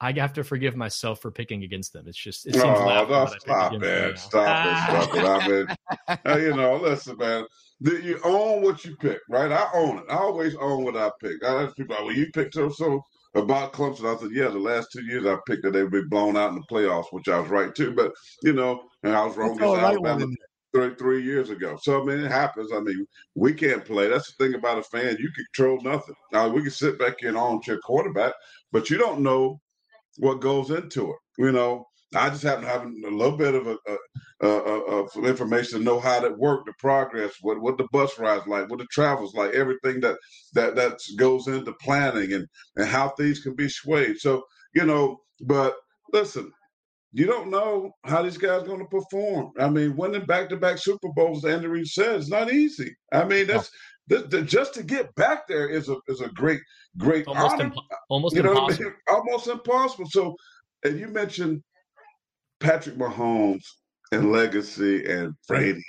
I 0.00 0.12
have 0.12 0.32
to 0.34 0.44
forgive 0.44 0.76
myself 0.76 1.20
for 1.20 1.30
picking 1.30 1.62
against 1.64 1.92
them. 1.92 2.04
It's 2.06 2.18
just, 2.18 2.46
it 2.46 2.54
seems 2.54 2.64
oh, 2.64 3.06
no, 3.08 3.26
stop 3.26 3.32
it. 3.32 3.40
Stop 3.40 3.82
it. 3.82 4.18
Stop 4.18 5.48
it. 5.48 5.68
I 6.08 6.34
mean, 6.34 6.42
you 6.44 6.56
know, 6.56 6.76
listen, 6.76 7.16
man 7.16 7.46
you 7.80 8.18
own 8.24 8.62
what 8.62 8.84
you 8.84 8.96
pick, 8.96 9.20
right? 9.28 9.50
I 9.50 9.68
own 9.74 9.98
it. 9.98 10.04
I 10.08 10.16
always 10.16 10.54
own 10.56 10.84
what 10.84 10.96
I 10.96 11.10
pick. 11.20 11.44
I 11.44 11.64
ask 11.64 11.76
people, 11.76 11.96
well, 12.00 12.12
you 12.12 12.30
picked 12.32 12.54
so 12.54 12.68
so 12.68 13.02
about 13.34 13.72
Clemson. 13.72 14.14
I 14.14 14.18
said, 14.18 14.30
yeah, 14.32 14.48
the 14.48 14.58
last 14.58 14.88
two 14.92 15.04
years 15.04 15.26
I 15.26 15.36
picked 15.46 15.64
that 15.64 15.72
they 15.72 15.82
would 15.82 15.92
be 15.92 16.02
blown 16.08 16.36
out 16.36 16.50
in 16.50 16.56
the 16.56 16.66
playoffs, 16.70 17.12
which 17.12 17.28
I 17.28 17.40
was 17.40 17.50
right 17.50 17.74
too. 17.74 17.92
But 17.92 18.12
you 18.42 18.52
know, 18.52 18.82
and 19.02 19.14
I 19.14 19.24
was 19.24 19.36
wrong 19.36 19.56
against 19.56 19.82
Alabama 19.82 20.26
three, 20.74 20.94
three 20.94 21.22
years 21.22 21.50
ago. 21.50 21.76
So 21.82 22.00
I 22.00 22.04
mean, 22.04 22.20
it 22.20 22.30
happens. 22.30 22.70
I 22.72 22.80
mean, 22.80 23.06
we 23.34 23.52
can't 23.52 23.84
play. 23.84 24.08
That's 24.08 24.32
the 24.34 24.44
thing 24.44 24.54
about 24.54 24.78
a 24.78 24.82
fan. 24.84 25.16
You 25.18 25.30
control 25.32 25.80
nothing. 25.82 26.14
Now 26.32 26.48
we 26.48 26.62
can 26.62 26.70
sit 26.70 26.98
back 26.98 27.22
in 27.22 27.36
armchair 27.36 27.78
quarterback, 27.78 28.32
but 28.72 28.88
you 28.88 28.98
don't 28.98 29.20
know 29.20 29.60
what 30.18 30.40
goes 30.40 30.70
into 30.70 31.10
it. 31.10 31.16
You 31.38 31.52
know, 31.52 31.86
I 32.14 32.30
just 32.30 32.42
happen 32.42 32.64
to 32.64 32.70
have 32.70 32.82
a 32.82 33.14
little 33.14 33.36
bit 33.36 33.54
of 33.54 33.66
a, 33.66 33.76
a, 34.40 34.48
a, 34.48 35.04
a 35.04 35.24
information 35.24 35.78
to 35.78 35.84
know 35.84 35.98
how 35.98 36.20
that 36.20 36.38
worked, 36.38 36.66
the 36.66 36.72
progress, 36.78 37.32
what 37.40 37.60
what 37.60 37.78
the 37.78 37.88
bus 37.92 38.18
rides 38.18 38.46
like, 38.46 38.70
what 38.70 38.78
the 38.78 38.86
travels 38.90 39.34
like, 39.34 39.52
everything 39.54 40.00
that 40.00 40.16
that 40.54 40.76
that 40.76 40.98
goes 41.18 41.48
into 41.48 41.72
planning 41.80 42.32
and 42.32 42.46
and 42.76 42.86
how 42.86 43.08
things 43.10 43.40
can 43.40 43.54
be 43.54 43.68
swayed. 43.68 44.18
So 44.18 44.44
you 44.74 44.84
know, 44.84 45.18
but 45.40 45.74
listen, 46.12 46.52
you 47.12 47.26
don't 47.26 47.50
know 47.50 47.92
how 48.04 48.22
these 48.22 48.38
guys 48.38 48.62
are 48.62 48.66
going 48.66 48.80
to 48.80 48.86
perform. 48.86 49.52
I 49.58 49.68
mean, 49.68 49.96
winning 49.96 50.26
back 50.26 50.48
to 50.50 50.56
back 50.56 50.78
Super 50.78 51.08
Bowls, 51.14 51.44
Andy 51.44 51.66
Reid 51.66 51.86
said, 51.86 52.16
is 52.16 52.28
not 52.28 52.52
easy. 52.52 52.94
I 53.12 53.24
mean, 53.24 53.46
that's. 53.46 53.70
The, 54.08 54.18
the, 54.18 54.42
just 54.42 54.74
to 54.74 54.82
get 54.82 55.14
back 55.14 55.46
there 55.48 55.68
is 55.68 55.88
a 55.88 55.96
is 56.08 56.20
a 56.20 56.28
great 56.28 56.60
great 56.98 57.26
almost 57.26 57.54
honor. 57.54 57.70
Impo- 57.70 57.96
almost 58.10 58.36
you 58.36 58.42
know 58.42 58.52
impossible. 58.52 58.84
I 58.84 58.88
mean? 58.88 58.94
almost 59.08 59.46
impossible. 59.48 60.06
So, 60.10 60.36
and 60.84 60.98
you 60.98 61.08
mentioned 61.08 61.62
Patrick 62.60 62.96
Mahomes 62.96 63.64
and 64.12 64.30
Legacy 64.30 65.04
and 65.06 65.34
Brady. 65.48 65.82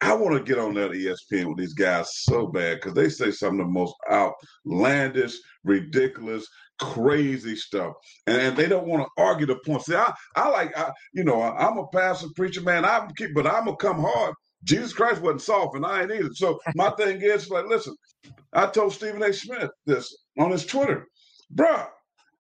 I 0.00 0.14
want 0.14 0.36
to 0.36 0.44
get 0.44 0.62
on 0.62 0.74
that 0.74 0.92
ESPN 0.92 1.48
with 1.48 1.58
these 1.58 1.74
guys 1.74 2.08
so 2.22 2.46
bad 2.46 2.76
because 2.76 2.94
they 2.94 3.08
say 3.08 3.32
some 3.32 3.58
of 3.58 3.66
the 3.66 3.72
most 3.72 3.94
outlandish, 4.10 5.36
ridiculous, 5.64 6.46
crazy 6.80 7.56
stuff, 7.56 7.94
and, 8.28 8.40
and 8.40 8.56
they 8.56 8.68
don't 8.68 8.86
want 8.86 9.02
to 9.02 9.22
argue 9.22 9.46
the 9.46 9.56
point. 9.66 9.82
See, 9.82 9.96
I, 9.96 10.14
I 10.36 10.48
like, 10.50 10.76
I, 10.78 10.92
you 11.12 11.24
know, 11.24 11.40
I, 11.40 11.66
am 11.66 11.78
a 11.78 11.86
pastor 11.88 12.28
preacher, 12.36 12.62
man. 12.62 12.84
I'm 12.84 13.10
keep, 13.16 13.34
but 13.34 13.48
I'm 13.48 13.64
gonna 13.64 13.76
come 13.76 14.00
hard. 14.00 14.34
Jesus 14.64 14.92
Christ 14.92 15.22
wasn't 15.22 15.42
soft, 15.42 15.76
and 15.76 15.86
I 15.86 16.02
ain't 16.02 16.12
either. 16.12 16.34
So 16.34 16.58
my 16.74 16.90
thing 16.98 17.20
is 17.22 17.50
like, 17.50 17.66
listen, 17.66 17.94
I 18.52 18.66
told 18.66 18.92
Stephen 18.92 19.22
A. 19.22 19.32
Smith 19.32 19.70
this 19.86 20.16
on 20.38 20.50
his 20.50 20.66
Twitter, 20.66 21.06
bruh. 21.54 21.88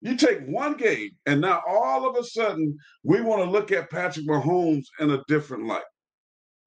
You 0.01 0.17
take 0.17 0.47
one 0.47 0.75
game, 0.75 1.11
and 1.27 1.41
now 1.41 1.61
all 1.69 2.09
of 2.09 2.17
a 2.17 2.23
sudden 2.23 2.77
we 3.03 3.21
want 3.21 3.43
to 3.43 3.51
look 3.51 3.73
at 3.73 3.91
Patrick 3.91 4.27
Mahomes 4.29 4.85
in 5.01 5.11
a 5.11 5.23
different 5.27 5.67
light. 5.67 5.83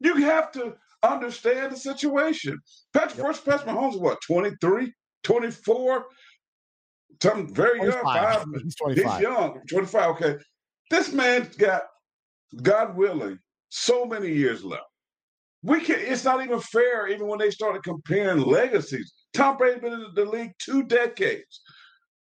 You 0.01 0.15
have 0.15 0.51
to 0.53 0.75
understand 1.03 1.71
the 1.71 1.77
situation. 1.77 2.59
Patrick 2.93 3.17
yep. 3.17 3.27
first 3.27 3.45
Patrick 3.45 3.69
Mahomes 3.69 3.93
is 3.93 3.99
what 3.99 4.19
23, 4.27 4.91
24, 5.23 6.05
something 7.21 7.53
very 7.53 7.79
25. 7.79 7.93
young. 7.93 8.03
Five, 8.03 8.45
he's 8.63 8.75
25. 8.75 9.11
He's 9.13 9.21
young, 9.21 9.61
25. 9.69 10.09
Okay. 10.11 10.35
This 10.89 11.13
man's 11.13 11.55
got, 11.55 11.83
God 12.61 12.97
willing, 12.97 13.39
so 13.69 14.05
many 14.05 14.27
years 14.27 14.63
left. 14.63 14.83
We 15.63 15.81
can 15.81 15.99
it's 15.99 16.25
not 16.25 16.43
even 16.43 16.59
fair, 16.59 17.07
even 17.07 17.27
when 17.27 17.39
they 17.39 17.51
started 17.51 17.83
comparing 17.83 18.41
legacies. 18.41 19.13
Tom 19.33 19.57
Brady's 19.57 19.81
been 19.81 19.93
in 19.93 20.05
the 20.15 20.25
league 20.25 20.53
two 20.59 20.83
decades. 20.83 21.61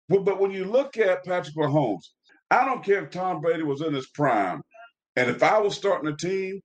But, 0.08 0.24
but 0.24 0.40
when 0.40 0.50
you 0.50 0.64
look 0.64 0.96
at 0.96 1.24
Patrick 1.24 1.54
Mahomes, 1.54 2.02
I 2.50 2.64
don't 2.64 2.84
care 2.84 3.04
if 3.04 3.10
Tom 3.10 3.40
Brady 3.40 3.62
was 3.62 3.82
in 3.82 3.92
his 3.92 4.08
prime, 4.08 4.62
and 5.16 5.30
if 5.30 5.42
I 5.42 5.58
was 5.58 5.76
starting 5.76 6.08
a 6.08 6.16
team, 6.16 6.60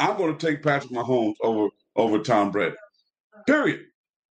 I'm 0.00 0.16
going 0.16 0.36
to 0.36 0.46
take 0.46 0.62
Patrick 0.62 0.92
Mahomes 0.92 1.34
over 1.42 1.68
over 1.96 2.18
Tom 2.18 2.50
Brady. 2.50 2.76
Period. 3.46 3.80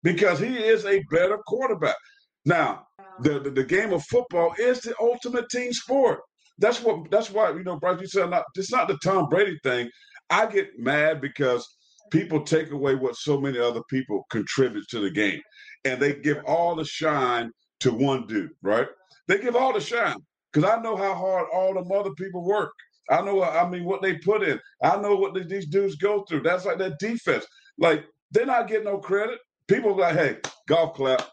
Because 0.02 0.38
he 0.38 0.56
is 0.56 0.84
a 0.84 1.02
better 1.10 1.38
quarterback. 1.46 1.96
Now, 2.44 2.86
the, 3.20 3.40
the, 3.40 3.50
the 3.50 3.64
game 3.64 3.92
of 3.92 4.04
football 4.04 4.54
is 4.58 4.80
the 4.80 4.94
ultimate 5.00 5.48
team 5.48 5.72
sport. 5.72 6.20
That's 6.58 6.82
what 6.82 7.10
that's 7.10 7.30
why, 7.30 7.50
you 7.50 7.64
know, 7.64 7.78
Bryce, 7.78 8.00
you 8.00 8.06
said 8.06 8.30
not 8.30 8.44
it's 8.54 8.72
not 8.72 8.88
the 8.88 8.98
Tom 9.02 9.28
Brady 9.28 9.58
thing. 9.62 9.90
I 10.30 10.46
get 10.46 10.78
mad 10.78 11.20
because 11.20 11.66
people 12.10 12.42
take 12.42 12.70
away 12.70 12.94
what 12.94 13.16
so 13.16 13.40
many 13.40 13.58
other 13.58 13.82
people 13.90 14.26
contribute 14.30 14.86
to 14.90 15.00
the 15.00 15.10
game. 15.10 15.40
And 15.84 16.00
they 16.00 16.14
give 16.14 16.38
all 16.46 16.74
the 16.74 16.84
shine 16.84 17.50
to 17.80 17.92
one 17.92 18.26
dude, 18.26 18.50
right? 18.62 18.88
They 19.28 19.38
give 19.38 19.56
all 19.56 19.72
the 19.72 19.80
shine 19.80 20.16
because 20.52 20.68
I 20.68 20.80
know 20.82 20.96
how 20.96 21.14
hard 21.14 21.46
all 21.52 21.74
them 21.74 21.90
other 21.92 22.12
people 22.12 22.44
work. 22.44 22.72
I 23.10 23.20
know, 23.20 23.42
I 23.42 23.68
mean, 23.68 23.84
what 23.84 24.02
they 24.02 24.16
put 24.16 24.42
in. 24.42 24.58
I 24.82 24.96
know 24.96 25.14
what 25.16 25.34
these 25.48 25.66
dudes 25.66 25.96
go 25.96 26.24
through. 26.24 26.42
That's 26.42 26.64
like 26.64 26.78
that 26.78 26.98
defense. 26.98 27.46
Like 27.78 28.04
they're 28.32 28.46
not 28.46 28.68
getting 28.68 28.84
no 28.84 28.98
credit. 28.98 29.38
People 29.68 29.96
like, 29.96 30.16
hey, 30.16 30.38
golf 30.68 30.94
clap, 30.94 31.28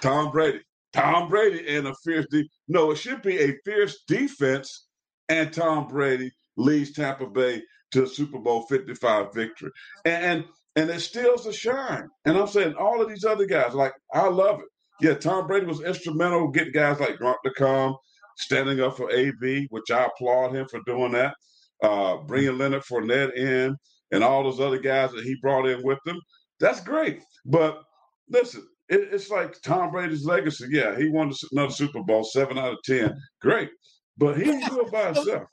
Tom 0.00 0.30
Brady, 0.30 0.60
Tom 0.92 1.28
Brady, 1.28 1.76
and 1.76 1.88
a 1.88 1.94
fierce. 2.04 2.26
De- 2.30 2.48
no, 2.68 2.90
it 2.90 2.96
should 2.96 3.22
be 3.22 3.38
a 3.38 3.56
fierce 3.64 4.04
defense, 4.06 4.86
and 5.28 5.52
Tom 5.52 5.88
Brady 5.88 6.30
leads 6.58 6.92
Tampa 6.92 7.26
Bay 7.26 7.62
to 7.92 8.04
a 8.04 8.06
Super 8.06 8.38
Bowl 8.38 8.66
55 8.68 9.32
victory. 9.32 9.70
And, 10.04 10.24
and 10.24 10.44
and 10.76 10.90
it 10.90 11.00
steals 11.00 11.44
the 11.44 11.52
shine. 11.52 12.08
And 12.24 12.38
I'm 12.38 12.46
saying 12.46 12.74
all 12.74 13.02
of 13.02 13.08
these 13.08 13.24
other 13.24 13.46
guys, 13.46 13.74
like 13.74 13.92
I 14.14 14.28
love 14.28 14.60
it. 14.60 14.66
Yeah, 15.00 15.14
Tom 15.14 15.46
Brady 15.46 15.66
was 15.66 15.80
instrumental 15.80 16.48
getting 16.48 16.72
guys 16.72 17.00
like 17.00 17.18
Gronk 17.18 17.36
to 17.44 17.52
come, 17.56 17.96
standing 18.36 18.80
up 18.80 18.96
for 18.96 19.10
AB, 19.10 19.66
which 19.70 19.90
I 19.90 20.06
applaud 20.06 20.54
him 20.54 20.66
for 20.70 20.80
doing 20.86 21.12
that. 21.12 21.34
Uh, 21.82 22.18
bringing 22.18 22.58
Leonard 22.58 22.82
Fournette 22.82 23.36
in 23.36 23.76
and 24.12 24.24
all 24.24 24.42
those 24.44 24.60
other 24.60 24.78
guys 24.78 25.12
that 25.12 25.24
he 25.24 25.36
brought 25.42 25.66
in 25.68 25.82
with 25.84 25.98
him. 26.06 26.20
That's 26.60 26.80
great. 26.80 27.22
But 27.44 27.82
listen, 28.28 28.66
it, 28.88 29.08
it's 29.12 29.30
like 29.30 29.60
Tom 29.62 29.90
Brady's 29.90 30.24
legacy. 30.24 30.66
Yeah, 30.70 30.96
he 30.96 31.08
won 31.08 31.32
another 31.52 31.72
Super 31.72 32.02
Bowl, 32.02 32.24
seven 32.24 32.58
out 32.58 32.72
of 32.72 32.78
ten. 32.84 33.16
Great, 33.40 33.70
but 34.16 34.36
he 34.36 34.44
didn't 34.44 34.68
do 34.70 34.80
it 34.80 34.92
by 34.92 35.06
himself. 35.06 35.44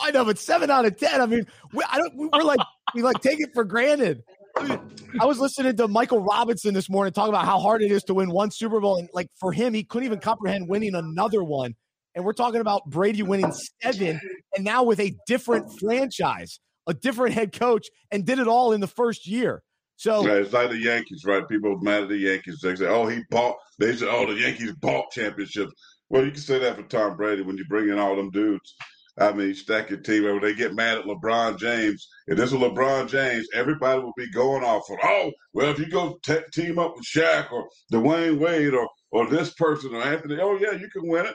I 0.00 0.10
know, 0.10 0.24
but 0.24 0.38
seven 0.38 0.70
out 0.70 0.84
of 0.84 0.96
ten. 0.96 1.20
I 1.20 1.26
mean, 1.26 1.46
we, 1.72 1.82
I 1.90 1.98
don't. 1.98 2.14
We're 2.16 2.42
like 2.42 2.60
we 2.94 3.02
like 3.02 3.20
take 3.20 3.40
it 3.40 3.50
for 3.54 3.64
granted. 3.64 4.22
I 4.58 5.26
was 5.26 5.38
listening 5.38 5.76
to 5.76 5.88
Michael 5.88 6.20
Robinson 6.20 6.72
this 6.72 6.88
morning 6.88 7.12
talking 7.12 7.28
about 7.28 7.44
how 7.44 7.58
hard 7.58 7.82
it 7.82 7.92
is 7.92 8.02
to 8.04 8.14
win 8.14 8.30
one 8.30 8.50
Super 8.50 8.80
Bowl, 8.80 8.96
and 8.96 9.08
like 9.12 9.28
for 9.38 9.52
him, 9.52 9.74
he 9.74 9.84
couldn't 9.84 10.06
even 10.06 10.18
comprehend 10.18 10.68
winning 10.68 10.94
another 10.94 11.44
one. 11.44 11.74
And 12.14 12.24
we're 12.24 12.32
talking 12.32 12.60
about 12.60 12.86
Brady 12.86 13.22
winning 13.22 13.52
seven, 13.82 14.18
and 14.54 14.64
now 14.64 14.82
with 14.82 15.00
a 15.00 15.14
different 15.26 15.78
franchise, 15.78 16.58
a 16.86 16.94
different 16.94 17.34
head 17.34 17.52
coach, 17.52 17.88
and 18.10 18.24
did 18.24 18.38
it 18.38 18.48
all 18.48 18.72
in 18.72 18.80
the 18.80 18.86
first 18.86 19.26
year. 19.26 19.62
So 19.96 20.26
it's 20.26 20.52
like 20.52 20.70
the 20.70 20.78
Yankees, 20.78 21.24
right? 21.26 21.46
People 21.48 21.78
mad 21.80 22.04
at 22.04 22.08
the 22.08 22.16
Yankees. 22.16 22.60
They 22.62 22.76
say, 22.76 22.86
"Oh, 22.86 23.06
he 23.06 23.22
bought." 23.30 23.56
They 23.78 23.94
say, 23.94 24.06
"Oh, 24.08 24.26
the 24.26 24.40
Yankees 24.40 24.72
bought 24.76 25.10
championships." 25.10 25.72
Well, 26.08 26.24
you 26.24 26.30
can 26.30 26.40
say 26.40 26.58
that 26.60 26.76
for 26.76 26.82
Tom 26.84 27.16
Brady 27.16 27.42
when 27.42 27.56
you 27.56 27.64
bring 27.68 27.88
in 27.88 27.98
all 27.98 28.14
them 28.16 28.30
dudes 28.30 28.74
I 29.18 29.32
mean, 29.32 29.54
stack 29.54 29.88
your 29.90 30.00
team. 30.00 30.24
When 30.24 30.40
they 30.40 30.54
get 30.54 30.74
mad 30.74 30.98
at 30.98 31.04
LeBron 31.04 31.58
James, 31.58 32.06
if 32.26 32.36
this 32.36 32.52
was 32.52 32.60
LeBron 32.60 33.08
James, 33.08 33.48
everybody 33.54 34.02
would 34.02 34.12
be 34.16 34.30
going 34.30 34.62
off 34.62 34.86
for, 34.86 34.98
oh, 35.02 35.32
well, 35.54 35.70
if 35.70 35.78
you 35.78 35.88
go 35.88 36.18
team 36.52 36.78
up 36.78 36.94
with 36.96 37.06
Shaq 37.06 37.50
or 37.50 37.68
Dwyane 37.92 38.38
Wade 38.38 38.74
or 38.74 38.88
or 39.10 39.26
this 39.26 39.54
person 39.54 39.94
or 39.94 40.02
Anthony, 40.02 40.38
oh 40.40 40.58
yeah, 40.58 40.72
you 40.72 40.88
can 40.90 41.08
win 41.08 41.26
it. 41.26 41.34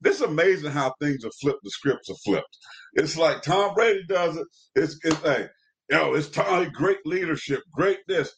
This 0.00 0.16
is 0.16 0.22
amazing 0.22 0.70
how 0.70 0.94
things 1.00 1.24
are 1.24 1.30
flipped. 1.40 1.62
The 1.64 1.70
scripts 1.70 2.08
are 2.08 2.16
flipped. 2.24 2.56
It's 2.94 3.16
like 3.16 3.42
Tom 3.42 3.74
Brady 3.74 4.04
does 4.08 4.36
it. 4.36 4.46
It's 4.74 4.98
it's 5.04 5.20
hey, 5.20 5.48
yo, 5.90 6.14
it's 6.14 6.30
Tom, 6.30 6.70
great 6.72 7.04
leadership, 7.04 7.62
great 7.72 7.98
this. 8.06 8.32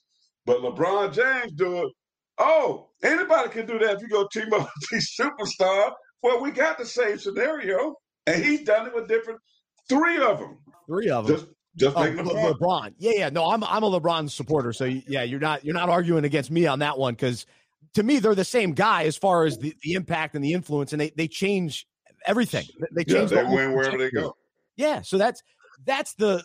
But 0.46 0.62
LeBron 0.62 1.12
James 1.12 1.52
do 1.52 1.84
it. 1.84 1.92
Oh, 2.38 2.88
anybody 3.02 3.50
can 3.50 3.66
do 3.66 3.78
that 3.78 3.96
if 3.96 4.02
you 4.02 4.08
go 4.08 4.26
team 4.32 4.52
up 4.52 4.60
with 4.80 4.88
these 4.90 5.14
superstars. 5.18 5.92
Well, 6.22 6.40
we 6.40 6.50
got 6.50 6.78
the 6.78 6.86
same 6.86 7.18
scenario 7.18 7.94
and 8.34 8.44
he's 8.44 8.62
done 8.62 8.86
it 8.86 8.94
with 8.94 9.08
different 9.08 9.40
three 9.88 10.22
of 10.22 10.38
them. 10.38 10.58
Three 10.86 11.10
of 11.10 11.26
them. 11.26 11.36
Just, 11.36 11.48
just 11.76 11.96
oh, 11.96 12.04
making 12.04 12.24
Le- 12.26 12.54
LeBron. 12.54 12.94
Yeah, 12.98 13.12
yeah. 13.14 13.28
No, 13.30 13.50
I'm 13.50 13.62
I'm 13.64 13.82
a 13.82 14.00
LeBron 14.00 14.30
supporter. 14.30 14.72
So 14.72 14.84
yeah, 14.84 15.22
you're 15.22 15.40
not 15.40 15.64
you're 15.64 15.74
not 15.74 15.88
arguing 15.88 16.24
against 16.24 16.50
me 16.50 16.66
on 16.66 16.80
that 16.80 16.98
one 16.98 17.14
because 17.14 17.46
to 17.94 18.02
me 18.02 18.18
they're 18.18 18.34
the 18.34 18.44
same 18.44 18.72
guy 18.72 19.04
as 19.04 19.16
far 19.16 19.44
as 19.44 19.58
the, 19.58 19.74
the 19.82 19.94
impact 19.94 20.34
and 20.34 20.44
the 20.44 20.52
influence, 20.52 20.92
and 20.92 21.00
they 21.00 21.10
they 21.10 21.28
change 21.28 21.86
everything. 22.26 22.66
They 22.92 23.04
change. 23.04 23.30
Yeah, 23.30 23.42
they 23.42 23.48
the 23.48 23.54
win 23.54 23.72
wherever 23.72 23.96
they 23.96 24.10
go. 24.10 24.36
Yeah, 24.76 25.02
so 25.02 25.18
that's 25.18 25.42
that's 25.84 26.14
the 26.14 26.42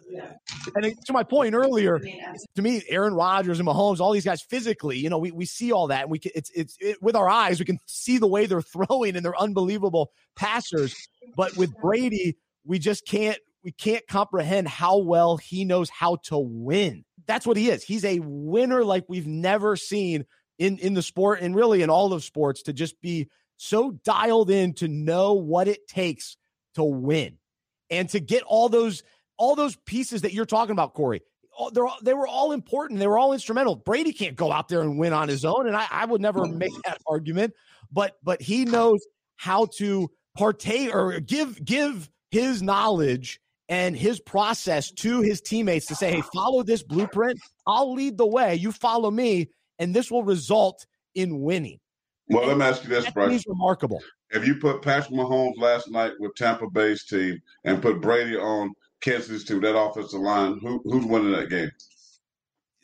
and 0.76 0.96
to 1.06 1.12
my 1.12 1.24
point 1.24 1.56
earlier 1.56 2.00
to 2.56 2.62
me 2.62 2.82
aaron 2.88 3.14
rodgers 3.14 3.60
and 3.60 3.68
mahomes 3.68 4.00
all 4.00 4.12
these 4.12 4.24
guys 4.24 4.42
physically 4.42 4.98
you 4.98 5.10
know 5.10 5.18
we, 5.18 5.32
we 5.32 5.46
see 5.46 5.72
all 5.72 5.88
that 5.88 6.04
and 6.04 6.12
we 6.12 6.20
can 6.20 6.32
it's 6.36 6.52
it's 6.56 6.78
it, 6.80 7.02
with 7.02 7.16
our 7.16 7.28
eyes 7.28 7.60
we 7.60 7.66
can 7.66 7.80
see 7.88 8.18
the 8.18 8.28
way 8.28 8.46
they're 8.46 8.62
throwing 8.88 9.16
and 9.16 9.26
they're 9.26 9.40
unbelievable 9.40 10.12
passers 10.36 10.96
but 11.36 11.56
with 11.58 11.76
Brady, 11.78 12.38
we 12.66 12.80
just 12.80 13.06
can't 13.06 13.38
we 13.64 13.72
can't 13.72 14.06
comprehend 14.08 14.68
how 14.68 14.98
well 14.98 15.38
he 15.38 15.66
knows 15.66 15.90
how 15.90 16.18
to 16.24 16.38
win. 16.38 17.06
That's 17.26 17.48
what 17.48 17.58
he 17.58 17.70
is. 17.70 17.84
He's 17.84 18.04
a 18.04 18.20
winner 18.20 18.84
like 18.84 19.06
we've 19.08 19.28
never 19.28 19.76
seen 19.76 20.26
in 20.60 20.78
in 20.80 20.94
the 20.94 21.02
sport 21.02 21.42
and 21.42 21.56
really 21.56 21.82
in 21.82 21.90
all 21.90 22.14
of 22.14 22.24
sports 22.24 22.64
to 22.64 22.74
just 22.74 23.00
be 23.02 23.30
so 23.58 23.92
dialed 24.04 24.50
in 24.50 24.74
to 24.74 24.88
know 24.88 25.34
what 25.34 25.68
it 25.68 25.88
takes 25.88 26.38
to 26.76 26.84
win 26.84 27.38
and 27.90 28.10
to 28.10 28.20
get 28.20 28.44
all 28.44 28.68
those 28.68 29.04
all 29.38 29.56
those 29.56 29.76
pieces 29.86 30.22
that 30.22 30.34
you're 30.34 30.46
talking 30.46 30.72
about, 30.72 30.94
Corey. 30.94 31.22
They're, 31.72 31.86
they 32.02 32.14
were 32.14 32.28
all 32.28 32.52
important. 32.52 33.00
They 33.00 33.08
were 33.08 33.18
all 33.18 33.34
instrumental. 33.34 33.76
Brady 33.76 34.12
can't 34.12 34.36
go 34.36 34.52
out 34.52 34.70
there 34.70 34.82
and 34.82 34.98
win 34.98 35.14
on 35.14 35.30
his 35.30 35.46
own, 35.46 35.68
and 35.68 35.76
I, 35.76 35.86
I 35.92 36.06
would 36.06 36.22
never 36.22 36.46
make 36.46 36.72
that 36.86 36.98
argument. 37.08 37.54
But 37.92 38.18
but 38.24 38.42
he 38.42 38.66
knows 38.66 39.06
how 39.36 39.68
to 39.78 40.10
partake 40.36 40.94
or 40.94 41.20
give 41.20 41.64
give 41.64 42.10
his 42.32 42.64
knowledge 42.64 43.40
and 43.70 43.96
his 43.96 44.20
process 44.20 44.92
to 44.92 45.22
his 45.22 45.42
teammates 45.42 45.86
to 45.88 45.96
say, 45.96 46.12
"Hey, 46.12 46.24
follow 46.34 46.64
this 46.64 46.82
blueprint. 46.82 47.40
I'll 47.68 47.94
lead 47.94 48.18
the 48.18 48.26
way. 48.26 48.56
You 48.56 48.72
follow 48.72 49.12
me, 49.12 49.50
and 49.78 49.96
this 49.96 50.10
will 50.10 50.24
result 50.24 50.88
in 51.14 51.42
winning." 51.42 51.80
Well, 52.30 52.48
let 52.48 52.58
me 52.58 52.66
ask 52.66 52.84
you 52.84 52.90
this, 52.90 53.10
Bryce. 53.12 53.32
He's 53.32 53.46
remarkable. 53.46 54.02
If 54.32 54.48
you 54.48 54.56
put 54.56 54.82
Patrick 54.82 55.14
Mahomes 55.14 55.58
last 55.58 55.92
night 55.92 56.14
with 56.20 56.34
Tampa 56.36 56.68
Bay's 56.70 57.06
team 57.06 57.40
and 57.64 57.82
put 57.82 58.02
Brady 58.02 58.36
on 58.36 58.74
Kansas 59.04 59.28
City's 59.28 59.44
team, 59.44 59.62
that 59.62 59.78
offensive 59.78 60.20
line, 60.20 60.60
who, 60.60 60.82
who's 60.86 61.06
winning 61.06 61.34
that 61.34 61.50
game? 61.50 61.72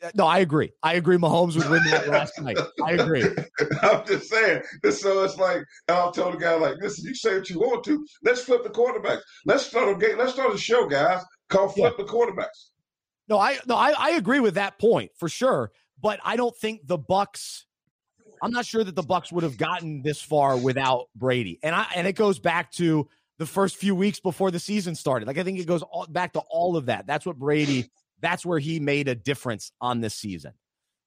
Uh, 0.02 0.12
no, 0.16 0.26
I 0.26 0.40
agree. 0.40 0.72
I 0.84 0.94
agree. 0.94 1.18
Mahomes 1.18 1.56
would 1.58 1.70
win 1.70 1.84
that 1.90 2.08
last 2.08 2.40
night. 2.42 2.58
I 2.86 2.92
agree. 2.94 3.24
I'm 3.82 4.06
just 4.06 4.30
saying. 4.30 4.62
So 4.92 5.24
it's 5.24 5.38
like 5.38 5.64
I'll 5.88 6.12
tell 6.12 6.32
the 6.32 6.38
guy 6.38 6.54
like, 6.56 6.76
listen, 6.82 7.06
you 7.06 7.16
say 7.16 7.38
what 7.38 7.50
you 7.50 7.60
want 7.60 7.84
to. 7.86 8.06
Let's 8.24 8.42
flip 8.42 8.64
the 8.64 8.70
quarterbacks. 8.70 9.22
Let's 9.46 9.66
start 9.66 9.90
a 9.90 10.00
game. 10.00 10.18
Let's 10.18 10.34
start 10.34 10.54
a 10.54 10.58
show, 10.58 10.88
guys. 10.88 11.24
Called 11.50 11.74
flip 11.74 11.96
yeah. 11.98 12.06
the 12.06 12.12
quarterbacks. 12.12 12.70
No, 13.28 13.38
I 13.38 13.58
no, 13.68 13.76
I, 13.76 13.94
I 13.98 14.10
agree 14.12 14.40
with 14.40 14.56
that 14.56 14.80
point 14.80 15.12
for 15.18 15.30
sure. 15.30 15.72
But 16.02 16.20
I 16.24 16.36
don't 16.36 16.56
think 16.56 16.88
the 16.88 16.98
Bucs. 16.98 17.64
I'm 18.42 18.52
not 18.52 18.66
sure 18.66 18.86
that 18.86 18.96
the 18.96 19.04
Bucs 19.04 19.34
would 19.34 19.44
have 19.44 19.58
gotten 19.58 20.02
this 20.02 20.22
far 20.22 20.56
without 20.56 21.08
Brady. 21.14 21.60
And 21.62 21.76
I 21.76 21.88
and 21.94 22.08
it 22.08 22.14
goes 22.14 22.40
back 22.40 22.72
to 22.74 23.10
the 23.40 23.46
first 23.46 23.78
few 23.78 23.96
weeks 23.96 24.20
before 24.20 24.52
the 24.52 24.60
season 24.60 24.94
started. 24.94 25.28
Like 25.28 25.40
I 25.40 25.44
think 25.44 25.60
it 25.60 25.66
goes 25.66 25.82
all, 25.82 26.06
back 26.08 26.34
to 26.34 26.42
all 26.52 26.78
of 26.78 26.86
that. 26.86 27.08
That's 27.08 27.26
what 27.26 27.38
Brady 27.38 27.90
that's 28.22 28.46
where 28.46 28.60
he 28.60 28.80
made 28.80 29.08
a 29.08 29.16
difference 29.16 29.72
on 29.82 30.02
this 30.02 30.14
season. 30.14 30.54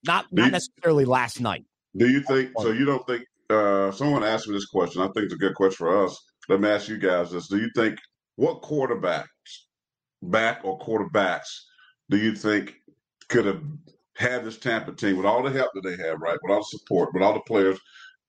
Not 0.05 0.27
not 0.33 0.47
you, 0.47 0.51
necessarily 0.51 1.05
last 1.05 1.41
night. 1.41 1.65
Do 1.95 2.09
you 2.09 2.23
think 2.23 2.51
so? 2.59 2.73
You 2.73 2.87
don't 2.87 3.07
think 3.07 3.25
uh, 3.51 3.93
someone 3.93 4.25
asked 4.25 4.49
me 4.49 4.55
this 4.55 4.67
question? 4.67 5.03
I 5.03 5.07
think 5.07 5.27
it's 5.27 5.35
a 5.35 5.39
good 5.39 5.55
question 5.55 5.77
for 5.77 6.05
us. 6.05 6.19
Let 6.49 6.61
me 6.61 6.69
ask 6.69 6.89
you 6.89 6.99
guys 6.99 7.31
this: 7.31 7.49
Do 7.49 7.59
you 7.59 7.71
think 7.77 7.99
what 8.37 8.63
quarterbacks, 8.63 9.27
back 10.23 10.61
or 10.65 10.79
quarterbacks, 10.81 11.49
do 12.11 12.17
you 12.17 12.35
think 12.35 12.75
could 13.29 13.45
have 13.45 13.63
had 14.17 14.45
this 14.45 14.59
Tampa 14.59 14.93
team 14.93 15.17
with 15.17 15.27
all 15.27 15.43
the 15.43 15.51
help 15.51 15.71
that 15.75 15.83
they 15.83 16.03
have, 16.03 16.21
right? 16.21 16.39
With 16.43 16.53
all 16.53 16.61
the 16.61 16.79
support, 16.79 17.11
with 17.13 17.23
all 17.23 17.35
the 17.35 17.41
players, 17.41 17.79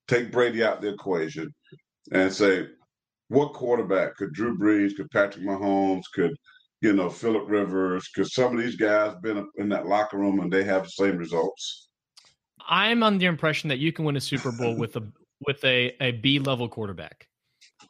take 0.07 0.31
Brady 0.31 0.63
out 0.63 0.81
the 0.81 0.93
equation 0.93 1.53
and 2.11 2.31
say, 2.31 2.67
what 3.29 3.53
quarterback 3.53 4.15
could 4.15 4.33
Drew 4.33 4.57
Brees, 4.57 4.95
could 4.95 5.09
Patrick 5.11 5.45
Mahomes, 5.45 6.03
could 6.13 6.35
you 6.83 6.91
know, 6.91 7.09
Philip 7.09 7.45
Rivers, 7.47 8.09
could 8.09 8.29
some 8.29 8.57
of 8.57 8.61
these 8.61 8.75
guys 8.75 9.15
been 9.23 9.47
in 9.55 9.69
that 9.69 9.87
locker 9.87 10.17
room 10.17 10.41
and 10.41 10.51
they 10.51 10.65
have 10.65 10.83
the 10.83 10.89
same 10.89 11.15
results. 11.15 11.87
I'm 12.67 13.03
under 13.03 13.19
the 13.19 13.25
impression 13.25 13.69
that 13.69 13.79
you 13.79 13.93
can 13.93 14.03
win 14.03 14.17
a 14.17 14.21
Super 14.21 14.51
Bowl 14.51 14.75
with 14.75 14.97
a 14.97 15.07
with 15.45 15.63
a, 15.63 15.95
a 16.01 16.11
B 16.11 16.39
level 16.39 16.67
quarterback. 16.67 17.27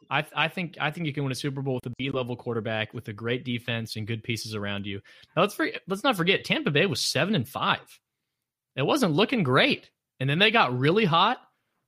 I, 0.08 0.24
I 0.34 0.48
think 0.48 0.76
I 0.80 0.92
think 0.92 1.06
you 1.06 1.12
can 1.12 1.24
win 1.24 1.32
a 1.32 1.36
Super 1.36 1.60
Bowl 1.60 1.74
with 1.74 1.92
a 1.92 1.94
B 1.98 2.10
level 2.10 2.36
quarterback 2.36 2.94
with 2.94 3.08
a 3.08 3.12
great 3.12 3.44
defense 3.44 3.96
and 3.96 4.06
good 4.06 4.22
pieces 4.22 4.54
around 4.54 4.86
you. 4.86 5.00
Now 5.34 5.42
let's 5.42 5.54
forget, 5.54 5.80
let's 5.88 6.04
not 6.04 6.16
forget 6.16 6.44
Tampa 6.44 6.70
Bay 6.70 6.86
was 6.86 7.00
seven 7.00 7.34
and 7.34 7.48
five. 7.48 7.98
It 8.76 8.82
wasn't 8.82 9.14
looking 9.14 9.42
great, 9.42 9.90
and 10.20 10.30
then 10.30 10.38
they 10.38 10.52
got 10.52 10.78
really 10.78 11.04
hot, 11.04 11.38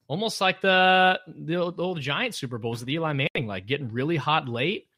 almost 0.09 0.41
like 0.41 0.61
the 0.61 1.21
the 1.27 1.57
old, 1.57 1.77
the 1.77 1.83
old 1.83 2.01
Giant 2.01 2.35
Super 2.35 2.59
Bowls 2.59 2.81
of 2.81 2.87
the 2.87 2.95
Eli 2.95 3.13
Manning, 3.13 3.47
like 3.47 3.67
getting 3.67 3.91
really 3.91 4.17
hot 4.17 4.49
late 4.49 4.89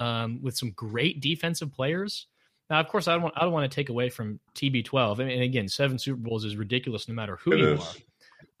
um, 0.00 0.40
with 0.42 0.56
some 0.56 0.70
great 0.70 1.20
defensive 1.20 1.72
players. 1.72 2.26
Now, 2.70 2.80
of 2.80 2.88
course, 2.88 3.08
I 3.08 3.12
don't 3.12 3.22
want, 3.22 3.34
I 3.36 3.42
don't 3.42 3.52
want 3.52 3.70
to 3.70 3.74
take 3.74 3.90
away 3.90 4.08
from 4.08 4.40
TB12. 4.54 5.20
I 5.20 5.24
mean, 5.24 5.42
again, 5.42 5.68
seven 5.68 5.98
Super 5.98 6.16
Bowls 6.16 6.44
is 6.44 6.56
ridiculous 6.56 7.08
no 7.08 7.14
matter 7.14 7.36
who 7.36 7.52
it 7.52 7.58
you 7.58 7.72
is. 7.72 8.02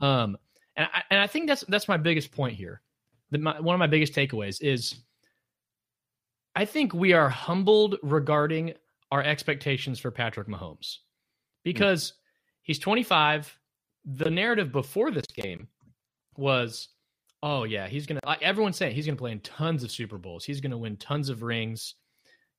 are. 0.00 0.06
Um, 0.06 0.36
and 0.76 0.88
I, 0.92 1.02
and 1.10 1.20
I 1.20 1.26
think 1.26 1.48
that's 1.48 1.64
that's 1.68 1.88
my 1.88 1.96
biggest 1.96 2.32
point 2.32 2.54
here. 2.54 2.82
The, 3.30 3.38
my, 3.38 3.60
one 3.60 3.74
of 3.74 3.78
my 3.78 3.86
biggest 3.86 4.14
takeaways 4.14 4.60
is 4.60 4.96
I 6.54 6.64
think 6.64 6.92
we 6.92 7.12
are 7.12 7.28
humbled 7.28 7.96
regarding 8.02 8.74
our 9.10 9.22
expectations 9.22 9.98
for 9.98 10.10
Patrick 10.10 10.48
Mahomes 10.48 10.98
because 11.62 12.10
mm. 12.10 12.14
he's 12.62 12.78
25. 12.78 13.58
The 14.04 14.30
narrative 14.30 14.72
before 14.72 15.12
this 15.12 15.26
game 15.26 15.68
was 16.36 16.88
Oh 17.42 17.64
yeah, 17.64 17.88
he's 17.88 18.06
gonna. 18.06 18.20
Like 18.24 18.42
everyone's 18.42 18.76
saying, 18.76 18.94
he's 18.94 19.06
gonna 19.06 19.16
play 19.16 19.32
in 19.32 19.40
tons 19.40 19.82
of 19.82 19.90
Super 19.90 20.16
Bowls. 20.16 20.44
He's 20.44 20.60
gonna 20.60 20.78
win 20.78 20.96
tons 20.96 21.28
of 21.28 21.42
rings. 21.42 21.96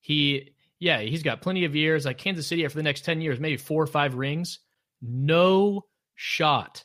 He, 0.01 0.55
yeah, 0.79 0.99
he's 0.99 1.23
got 1.23 1.41
plenty 1.41 1.63
of 1.63 1.75
years. 1.75 2.05
Like 2.05 2.17
Kansas 2.17 2.45
City 2.45 2.67
for 2.67 2.75
the 2.75 2.83
next 2.83 3.05
ten 3.05 3.21
years, 3.21 3.39
maybe 3.39 3.55
four 3.55 3.81
or 3.81 3.87
five 3.87 4.15
rings. 4.15 4.59
No 5.01 5.85
shot, 6.15 6.83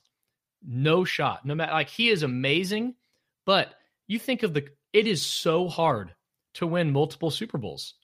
no 0.65 1.05
shot. 1.05 1.45
No 1.45 1.57
matter, 1.57 1.73
like 1.73 1.89
he 1.89 2.09
is 2.09 2.23
amazing, 2.23 2.95
but 3.45 3.75
you 4.07 4.19
think 4.21 4.45
of 4.45 4.55
the. 4.55 4.69
It 4.93 5.09
is 5.09 5.21
so 5.27 5.67
hard 5.67 6.15
to 6.55 6.69
win 6.69 6.93
multiple 6.93 7.31
Super 7.31 7.59
Bowls. 7.59 7.95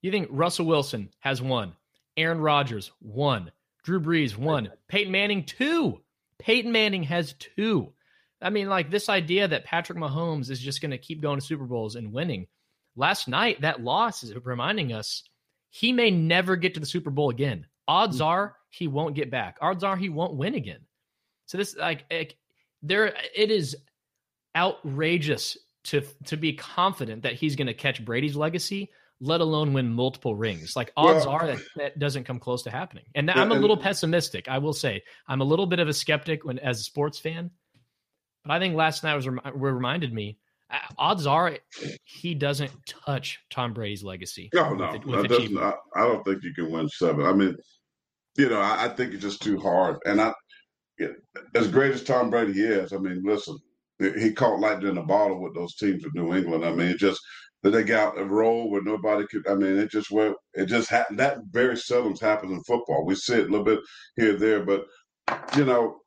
You 0.00 0.10
think 0.10 0.28
Russell 0.30 0.66
Wilson 0.66 1.10
has 1.20 1.42
one, 1.42 1.74
Aaron 2.16 2.40
Rodgers 2.40 2.90
one, 3.00 3.52
Drew 3.84 4.00
Brees 4.00 4.34
one, 4.34 4.70
Peyton 4.88 5.12
Manning 5.12 5.44
two. 5.44 6.00
Peyton 6.38 6.72
Manning 6.72 7.02
has 7.04 7.34
two. 7.34 7.92
I 8.42 8.50
mean, 8.50 8.68
like 8.68 8.90
this 8.90 9.08
idea 9.08 9.48
that 9.48 9.64
Patrick 9.64 9.98
Mahomes 9.98 10.50
is 10.50 10.60
just 10.60 10.80
going 10.80 10.90
to 10.90 10.98
keep 10.98 11.20
going 11.20 11.38
to 11.38 11.44
Super 11.44 11.64
Bowls 11.64 11.96
and 11.96 12.12
winning. 12.12 12.46
Last 12.96 13.28
night, 13.28 13.60
that 13.62 13.82
loss 13.82 14.22
is 14.22 14.34
reminding 14.44 14.92
us 14.92 15.22
he 15.70 15.92
may 15.92 16.10
never 16.10 16.56
get 16.56 16.74
to 16.74 16.80
the 16.80 16.86
Super 16.86 17.10
Bowl 17.10 17.30
again. 17.30 17.66
Odds 17.88 18.20
mm. 18.20 18.26
are 18.26 18.56
he 18.68 18.88
won't 18.88 19.14
get 19.14 19.30
back. 19.30 19.56
Odds 19.60 19.84
are 19.84 19.96
he 19.96 20.08
won't 20.08 20.34
win 20.34 20.54
again. 20.54 20.80
So 21.46 21.58
this, 21.58 21.76
like, 21.76 22.04
it, 22.10 22.34
there, 22.82 23.14
it 23.34 23.50
is 23.50 23.76
outrageous 24.56 25.56
to 25.84 26.02
to 26.26 26.36
be 26.36 26.52
confident 26.52 27.22
that 27.22 27.34
he's 27.34 27.56
going 27.56 27.66
to 27.66 27.74
catch 27.74 28.04
Brady's 28.04 28.36
legacy, 28.36 28.90
let 29.20 29.40
alone 29.40 29.72
win 29.72 29.92
multiple 29.92 30.34
rings. 30.34 30.76
Like 30.76 30.92
odds 30.96 31.26
well, 31.26 31.36
are 31.36 31.46
that 31.46 31.58
that 31.76 31.98
doesn't 31.98 32.24
come 32.24 32.38
close 32.38 32.62
to 32.64 32.70
happening. 32.70 33.04
And 33.14 33.30
I'm 33.30 33.52
a 33.52 33.56
little 33.56 33.76
pessimistic. 33.76 34.48
I 34.48 34.58
will 34.58 34.72
say 34.72 35.02
I'm 35.26 35.40
a 35.40 35.44
little 35.44 35.66
bit 35.66 35.80
of 35.80 35.88
a 35.88 35.92
skeptic 35.92 36.44
when 36.44 36.58
as 36.60 36.80
a 36.80 36.84
sports 36.84 37.18
fan 37.18 37.50
but 38.44 38.52
I 38.52 38.58
think 38.58 38.74
last 38.74 39.04
night 39.04 39.14
was 39.14 39.28
reminded 39.54 40.12
me. 40.12 40.38
Uh, 40.70 40.78
odds 40.98 41.26
are 41.26 41.58
he 42.04 42.34
doesn't 42.34 42.70
touch 42.86 43.40
Tom 43.50 43.72
Brady's 43.72 44.02
legacy. 44.02 44.48
No, 44.54 44.74
no, 44.74 44.92
with, 44.92 45.04
with 45.04 45.28
doesn't, 45.28 45.58
I, 45.58 45.74
I, 45.94 46.00
don't 46.00 46.24
think 46.24 46.42
you 46.42 46.54
can 46.54 46.70
win 46.70 46.88
seven. 46.88 47.26
I 47.26 47.32
mean, 47.32 47.56
you 48.36 48.48
know, 48.48 48.60
I, 48.60 48.86
I 48.86 48.88
think 48.88 49.12
it's 49.12 49.22
just 49.22 49.42
too 49.42 49.58
hard. 49.58 49.98
And 50.06 50.20
I, 50.20 50.32
as 51.54 51.68
great 51.68 51.92
as 51.92 52.02
Tom 52.02 52.30
Brady 52.30 52.60
is, 52.60 52.92
I 52.92 52.96
mean, 52.96 53.22
listen, 53.24 53.58
he 53.98 54.32
caught 54.32 54.60
lightning 54.60 54.92
in 54.92 54.98
a 54.98 55.02
bottle 55.02 55.40
with 55.40 55.54
those 55.54 55.74
teams 55.76 56.04
of 56.04 56.14
New 56.14 56.34
England. 56.34 56.64
I 56.64 56.72
mean, 56.72 56.88
it 56.88 56.98
just 56.98 57.20
that 57.62 57.70
they 57.70 57.84
got 57.84 58.18
a 58.18 58.24
role 58.24 58.70
where 58.70 58.82
nobody 58.82 59.26
could. 59.28 59.46
I 59.48 59.54
mean, 59.54 59.76
it 59.78 59.90
just 59.90 60.10
went. 60.10 60.34
It 60.54 60.66
just 60.66 60.88
happened. 60.88 61.18
That 61.18 61.38
very 61.50 61.76
seldom 61.76 62.16
happens 62.16 62.52
in 62.52 62.62
football. 62.64 63.04
We 63.04 63.14
see 63.14 63.34
it 63.34 63.48
a 63.48 63.50
little 63.50 63.64
bit 63.64 63.80
here, 64.16 64.36
there, 64.36 64.64
but 64.64 64.84
you 65.56 65.64
know, 65.64 65.98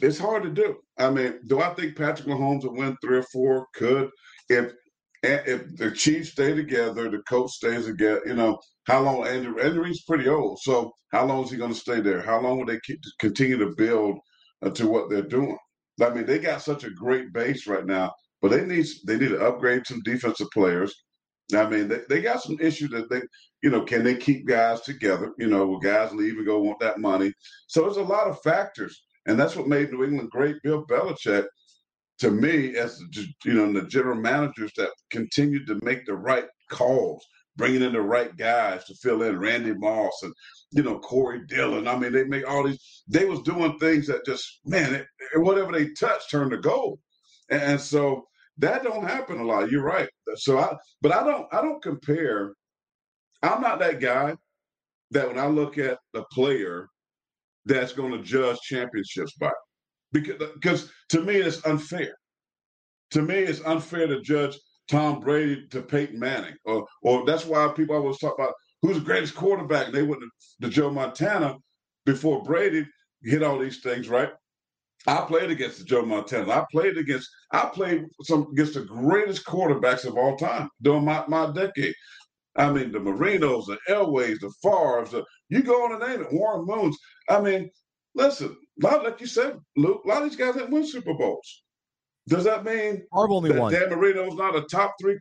it's 0.00 0.18
hard 0.18 0.42
to 0.42 0.50
do. 0.50 0.76
I 0.98 1.10
mean, 1.10 1.40
do 1.46 1.60
I 1.60 1.74
think 1.74 1.96
Patrick 1.96 2.28
Mahomes 2.28 2.64
will 2.64 2.76
win 2.76 2.96
three 3.00 3.18
or 3.18 3.26
four? 3.32 3.66
Could 3.74 4.10
if 4.48 4.72
if 5.22 5.76
the 5.76 5.90
Chiefs 5.90 6.30
stay 6.30 6.54
together, 6.54 7.10
the 7.10 7.18
coach 7.28 7.50
stays 7.50 7.86
together. 7.86 8.22
You 8.26 8.34
know, 8.34 8.58
how 8.86 9.00
long? 9.00 9.26
Andrew 9.26 9.58
Andy 9.60 9.78
Reid's 9.78 10.04
pretty 10.04 10.28
old, 10.28 10.58
so 10.60 10.92
how 11.12 11.26
long 11.26 11.44
is 11.44 11.50
he 11.50 11.56
going 11.56 11.72
to 11.72 11.78
stay 11.78 12.00
there? 12.00 12.20
How 12.20 12.40
long 12.40 12.58
will 12.58 12.66
they 12.66 12.80
keep, 12.84 13.00
continue 13.18 13.58
to 13.58 13.74
build 13.76 14.18
uh, 14.62 14.70
to 14.70 14.86
what 14.86 15.10
they're 15.10 15.22
doing? 15.22 15.56
I 16.00 16.10
mean, 16.10 16.26
they 16.26 16.38
got 16.38 16.62
such 16.62 16.84
a 16.84 16.90
great 16.90 17.32
base 17.32 17.66
right 17.66 17.86
now, 17.86 18.12
but 18.42 18.50
they 18.50 18.64
need 18.64 18.86
they 19.06 19.18
need 19.18 19.30
to 19.30 19.46
upgrade 19.46 19.86
some 19.86 20.02
defensive 20.04 20.48
players. 20.52 20.94
I 21.54 21.68
mean, 21.68 21.88
they, 21.88 22.00
they 22.08 22.20
got 22.20 22.42
some 22.42 22.58
issues 22.60 22.90
that 22.90 23.08
they, 23.08 23.22
you 23.62 23.70
know, 23.70 23.82
can 23.82 24.02
they 24.02 24.16
keep 24.16 24.46
guys 24.46 24.80
together? 24.80 25.32
You 25.38 25.46
know, 25.46 25.64
will 25.66 25.78
guys 25.78 26.12
leave 26.12 26.36
and 26.36 26.46
go 26.46 26.60
want 26.60 26.80
that 26.80 26.98
money? 26.98 27.32
So 27.68 27.82
there's 27.82 27.96
a 27.98 28.02
lot 28.02 28.26
of 28.26 28.42
factors 28.42 29.05
and 29.26 29.38
that's 29.38 29.56
what 29.56 29.68
made 29.68 29.90
New 29.90 30.04
England 30.04 30.30
great. 30.30 30.56
Bill 30.62 30.86
Belichick, 30.86 31.46
to 32.18 32.30
me, 32.30 32.76
as 32.76 32.98
the, 32.98 33.26
you 33.44 33.54
know, 33.54 33.72
the 33.72 33.86
general 33.86 34.16
managers 34.16 34.72
that 34.76 34.90
continued 35.10 35.66
to 35.66 35.80
make 35.82 36.06
the 36.06 36.14
right 36.14 36.46
calls, 36.70 37.26
bringing 37.56 37.82
in 37.82 37.92
the 37.92 38.00
right 38.00 38.36
guys 38.36 38.84
to 38.84 38.94
fill 38.94 39.22
in 39.22 39.38
Randy 39.38 39.74
Moss 39.74 40.22
and 40.22 40.32
you 40.72 40.82
know 40.82 40.98
Corey 40.98 41.42
Dillon. 41.46 41.88
I 41.88 41.98
mean, 41.98 42.12
they 42.12 42.24
make 42.24 42.48
all 42.48 42.64
these. 42.64 43.02
They 43.08 43.24
was 43.24 43.42
doing 43.42 43.78
things 43.78 44.06
that 44.06 44.24
just 44.24 44.60
man, 44.64 44.94
it, 44.94 45.06
whatever 45.36 45.72
they 45.72 45.90
touched 45.90 46.30
turned 46.30 46.52
to 46.52 46.58
gold, 46.58 47.00
and, 47.50 47.62
and 47.62 47.80
so 47.80 48.26
that 48.58 48.82
don't 48.82 49.06
happen 49.06 49.40
a 49.40 49.44
lot. 49.44 49.70
You're 49.70 49.84
right. 49.84 50.08
So 50.36 50.58
I, 50.58 50.76
but 51.02 51.12
I 51.12 51.24
don't. 51.24 51.46
I 51.52 51.60
don't 51.60 51.82
compare. 51.82 52.54
I'm 53.42 53.60
not 53.60 53.78
that 53.80 54.00
guy 54.00 54.36
that 55.10 55.28
when 55.28 55.38
I 55.38 55.46
look 55.46 55.78
at 55.78 55.98
a 56.14 56.22
player 56.32 56.88
that's 57.66 57.92
going 57.92 58.12
to 58.12 58.22
judge 58.22 58.58
championships 58.60 59.34
by. 59.34 59.50
Because, 60.12 60.36
because 60.54 60.92
to 61.10 61.20
me, 61.20 61.34
it's 61.34 61.64
unfair. 61.66 62.14
To 63.10 63.22
me, 63.22 63.34
it's 63.34 63.60
unfair 63.64 64.06
to 64.06 64.20
judge 64.22 64.56
Tom 64.88 65.20
Brady 65.20 65.66
to 65.70 65.82
Peyton 65.82 66.18
Manning, 66.18 66.54
or 66.64 66.86
or 67.02 67.26
that's 67.26 67.44
why 67.44 67.68
people 67.68 67.96
always 67.96 68.18
talk 68.18 68.34
about 68.38 68.54
who's 68.82 68.98
the 68.98 69.04
greatest 69.04 69.34
quarterback. 69.34 69.92
They 69.92 70.02
went 70.02 70.22
to, 70.60 70.68
Joe 70.68 70.90
Montana 70.90 71.56
before 72.04 72.42
Brady 72.42 72.86
hit 73.22 73.42
all 73.42 73.58
these 73.58 73.80
things, 73.80 74.08
right? 74.08 74.30
I 75.08 75.20
played 75.22 75.50
against 75.50 75.86
Joe 75.86 76.04
Montana. 76.04 76.50
I 76.50 76.64
played 76.72 76.98
against 76.98 77.28
I 77.52 77.66
played 77.66 78.06
some 78.22 78.48
against 78.52 78.74
the 78.74 78.84
greatest 78.84 79.44
quarterbacks 79.44 80.04
of 80.04 80.16
all 80.16 80.36
time 80.36 80.68
during 80.82 81.04
my, 81.04 81.24
my 81.28 81.50
decade. 81.52 81.94
I 82.56 82.72
mean, 82.72 82.92
the 82.92 82.98
Marinos, 82.98 83.66
the 83.66 83.78
Elways, 83.88 84.40
the 84.40 84.52
Favres, 84.62 85.10
the, 85.10 85.24
you 85.48 85.62
go 85.62 85.84
on 85.84 85.92
and 85.92 86.00
name 86.00 86.22
it, 86.22 86.32
Warren 86.32 86.66
Moons. 86.66 86.96
I 87.28 87.40
mean, 87.40 87.70
listen, 88.14 88.56
lot, 88.82 89.04
like 89.04 89.20
you 89.20 89.26
said, 89.26 89.58
Luke, 89.76 90.02
a 90.04 90.08
lot 90.08 90.22
of 90.22 90.28
these 90.28 90.38
guys 90.38 90.54
that 90.54 90.70
win 90.70 90.86
Super 90.86 91.14
Bowls. 91.14 91.62
Does 92.28 92.44
that 92.44 92.64
mean 92.64 93.02
only 93.12 93.52
that 93.52 93.60
one. 93.60 93.72
Dan 93.72 93.90
Marino's 93.90 94.34
not 94.34 94.56
a 94.56 94.62
top 94.62 94.94
three? 95.00 95.18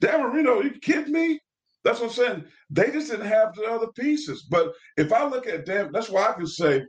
Dan 0.00 0.22
Marino, 0.22 0.60
you 0.62 0.70
kidding 0.80 1.12
me? 1.12 1.38
That's 1.84 2.00
what 2.00 2.06
I'm 2.06 2.12
saying. 2.12 2.44
They 2.70 2.90
just 2.90 3.10
didn't 3.10 3.26
have 3.26 3.54
the 3.54 3.64
other 3.64 3.88
pieces. 3.96 4.46
But 4.50 4.72
if 4.96 5.12
I 5.12 5.26
look 5.26 5.46
at 5.46 5.66
Dan, 5.66 5.90
that's 5.92 6.08
why 6.08 6.28
I 6.28 6.32
can 6.32 6.46
say, 6.46 6.82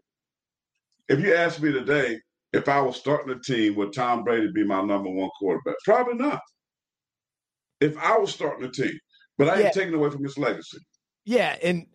if 1.10 1.20
you 1.20 1.34
ask 1.34 1.62
me 1.62 1.72
today, 1.72 2.20
if 2.54 2.70
I 2.70 2.82
was 2.82 2.96
starting 2.96 3.36
a 3.36 3.40
team, 3.40 3.76
would 3.76 3.94
Tom 3.94 4.24
Brady 4.24 4.52
be 4.54 4.64
my 4.64 4.82
number 4.82 5.10
one 5.10 5.30
quarterback? 5.40 5.76
Probably 5.84 6.16
not. 6.16 6.42
If 7.80 7.98
I 7.98 8.18
was 8.18 8.34
starting 8.34 8.68
a 8.68 8.72
team, 8.72 8.98
but 9.38 9.50
I 9.50 9.56
ain't 9.56 9.64
yeah. 9.64 9.72
taking 9.72 9.94
away 9.94 10.10
from 10.10 10.24
his 10.24 10.38
legacy. 10.38 10.80
Yeah, 11.26 11.56
and 11.62 11.86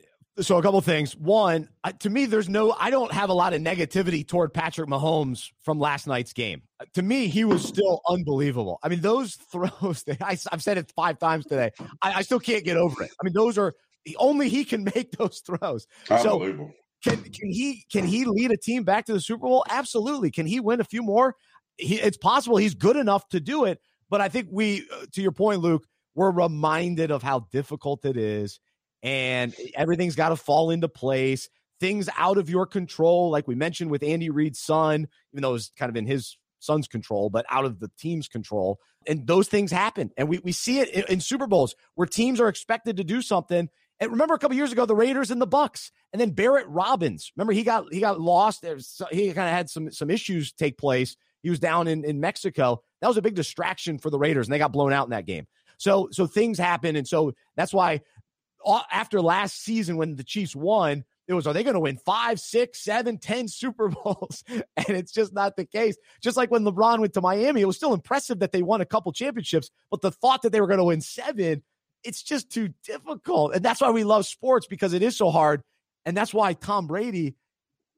so 0.40 0.56
a 0.56 0.62
couple 0.62 0.80
things. 0.80 1.16
One, 1.16 1.68
to 2.00 2.10
me, 2.10 2.26
there's 2.26 2.48
no. 2.48 2.74
I 2.78 2.90
don't 2.90 3.12
have 3.12 3.28
a 3.28 3.34
lot 3.34 3.52
of 3.52 3.60
negativity 3.60 4.26
toward 4.26 4.54
Patrick 4.54 4.88
Mahomes 4.88 5.50
from 5.62 5.78
last 5.78 6.06
night's 6.06 6.32
game. 6.32 6.62
To 6.94 7.02
me, 7.02 7.28
he 7.28 7.44
was 7.44 7.62
still 7.62 8.00
unbelievable. 8.08 8.78
I 8.82 8.88
mean, 8.88 9.00
those 9.00 9.34
throws. 9.52 10.04
I, 10.20 10.38
have 10.50 10.62
said 10.62 10.78
it 10.78 10.92
five 10.96 11.18
times 11.18 11.46
today. 11.46 11.70
I, 12.00 12.14
I, 12.14 12.22
still 12.22 12.40
can't 12.40 12.64
get 12.64 12.76
over 12.76 13.02
it. 13.02 13.10
I 13.20 13.24
mean, 13.24 13.34
those 13.34 13.58
are 13.58 13.74
only 14.16 14.48
he 14.48 14.64
can 14.64 14.84
make 14.94 15.12
those 15.12 15.40
throws. 15.40 15.86
Unbelievable. 16.10 16.72
So 17.02 17.10
can 17.10 17.22
can 17.24 17.50
he 17.50 17.84
can 17.90 18.06
he 18.06 18.24
lead 18.24 18.52
a 18.52 18.56
team 18.56 18.84
back 18.84 19.06
to 19.06 19.12
the 19.12 19.20
Super 19.20 19.46
Bowl? 19.46 19.64
Absolutely. 19.68 20.30
Can 20.30 20.46
he 20.46 20.60
win 20.60 20.80
a 20.80 20.84
few 20.84 21.02
more? 21.02 21.36
He, 21.76 21.96
it's 21.96 22.16
possible. 22.16 22.56
He's 22.56 22.74
good 22.74 22.96
enough 22.96 23.28
to 23.30 23.40
do 23.40 23.64
it. 23.64 23.80
But 24.08 24.20
I 24.20 24.28
think 24.28 24.48
we, 24.50 24.86
uh, 24.92 25.06
to 25.12 25.22
your 25.22 25.32
point, 25.32 25.60
Luke, 25.60 25.86
we're 26.14 26.30
reminded 26.30 27.10
of 27.10 27.22
how 27.22 27.46
difficult 27.50 28.04
it 28.04 28.16
is 28.16 28.60
and 29.02 29.54
everything's 29.74 30.14
got 30.14 30.28
to 30.28 30.36
fall 30.36 30.70
into 30.70 30.88
place. 30.88 31.48
Things 31.80 32.08
out 32.16 32.38
of 32.38 32.48
your 32.48 32.66
control, 32.66 33.30
like 33.30 33.48
we 33.48 33.54
mentioned 33.54 33.90
with 33.90 34.02
Andy 34.02 34.30
Reid's 34.30 34.60
son, 34.60 35.08
even 35.32 35.42
though 35.42 35.50
it 35.50 35.54
was 35.54 35.72
kind 35.76 35.90
of 35.90 35.96
in 35.96 36.06
his 36.06 36.36
son's 36.60 36.86
control, 36.86 37.28
but 37.28 37.44
out 37.50 37.64
of 37.64 37.80
the 37.80 37.90
team's 37.98 38.28
control. 38.28 38.78
And 39.06 39.26
those 39.26 39.48
things 39.48 39.72
happen. 39.72 40.12
And 40.16 40.28
we, 40.28 40.38
we 40.38 40.52
see 40.52 40.78
it 40.78 40.90
in, 40.90 41.04
in 41.08 41.20
Super 41.20 41.48
Bowls 41.48 41.74
where 41.96 42.06
teams 42.06 42.40
are 42.40 42.48
expected 42.48 42.98
to 42.98 43.04
do 43.04 43.20
something. 43.20 43.68
And 43.98 44.10
remember 44.10 44.34
a 44.34 44.38
couple 44.38 44.56
years 44.56 44.70
ago, 44.70 44.86
the 44.86 44.94
Raiders 44.94 45.32
and 45.32 45.40
the 45.40 45.46
Bucs, 45.46 45.90
and 46.12 46.20
then 46.20 46.30
Barrett 46.30 46.68
Robbins. 46.68 47.32
Remember 47.36 47.52
he 47.52 47.64
got 47.64 47.86
he 47.92 48.00
got 48.00 48.20
lost. 48.20 48.64
he 49.10 49.26
kind 49.32 49.48
of 49.48 49.54
had 49.54 49.68
some 49.68 49.90
some 49.90 50.10
issues 50.10 50.52
take 50.52 50.78
place. 50.78 51.16
He 51.42 51.50
was 51.50 51.58
down 51.58 51.88
in, 51.88 52.04
in 52.04 52.20
Mexico. 52.20 52.82
That 53.00 53.08
was 53.08 53.16
a 53.16 53.22
big 53.22 53.34
distraction 53.34 53.98
for 53.98 54.10
the 54.10 54.18
Raiders, 54.18 54.46
and 54.46 54.54
they 54.54 54.58
got 54.58 54.72
blown 54.72 54.92
out 54.92 55.06
in 55.06 55.10
that 55.10 55.26
game. 55.26 55.46
So 55.82 56.08
so 56.12 56.28
things 56.28 56.58
happen, 56.58 56.94
and 56.94 57.08
so 57.08 57.32
that's 57.56 57.74
why 57.74 58.02
after 58.92 59.20
last 59.20 59.64
season 59.64 59.96
when 59.96 60.14
the 60.14 60.22
Chiefs 60.22 60.54
won, 60.54 61.04
it 61.26 61.34
was 61.34 61.44
are 61.48 61.52
they 61.52 61.64
going 61.64 61.74
to 61.74 61.80
win 61.80 61.96
five, 61.96 62.38
six, 62.38 62.84
seven, 62.84 63.18
ten 63.18 63.48
Super 63.48 63.88
Bowls? 63.88 64.44
and 64.48 64.66
it's 64.90 65.10
just 65.10 65.32
not 65.32 65.56
the 65.56 65.66
case. 65.66 65.96
Just 66.22 66.36
like 66.36 66.52
when 66.52 66.62
LeBron 66.62 67.00
went 67.00 67.14
to 67.14 67.20
Miami, 67.20 67.62
it 67.62 67.66
was 67.66 67.76
still 67.76 67.94
impressive 67.94 68.38
that 68.38 68.52
they 68.52 68.62
won 68.62 68.80
a 68.80 68.86
couple 68.86 69.10
championships, 69.10 69.72
but 69.90 70.02
the 70.02 70.12
thought 70.12 70.42
that 70.42 70.52
they 70.52 70.60
were 70.60 70.68
going 70.68 70.78
to 70.78 70.84
win 70.84 71.00
seven, 71.00 71.64
it's 72.04 72.22
just 72.22 72.48
too 72.48 72.72
difficult. 72.84 73.56
And 73.56 73.64
that's 73.64 73.80
why 73.80 73.90
we 73.90 74.04
love 74.04 74.24
sports 74.24 74.68
because 74.68 74.92
it 74.92 75.02
is 75.02 75.16
so 75.16 75.30
hard. 75.30 75.62
And 76.06 76.16
that's 76.16 76.32
why 76.32 76.52
Tom 76.52 76.86
Brady, 76.86 77.34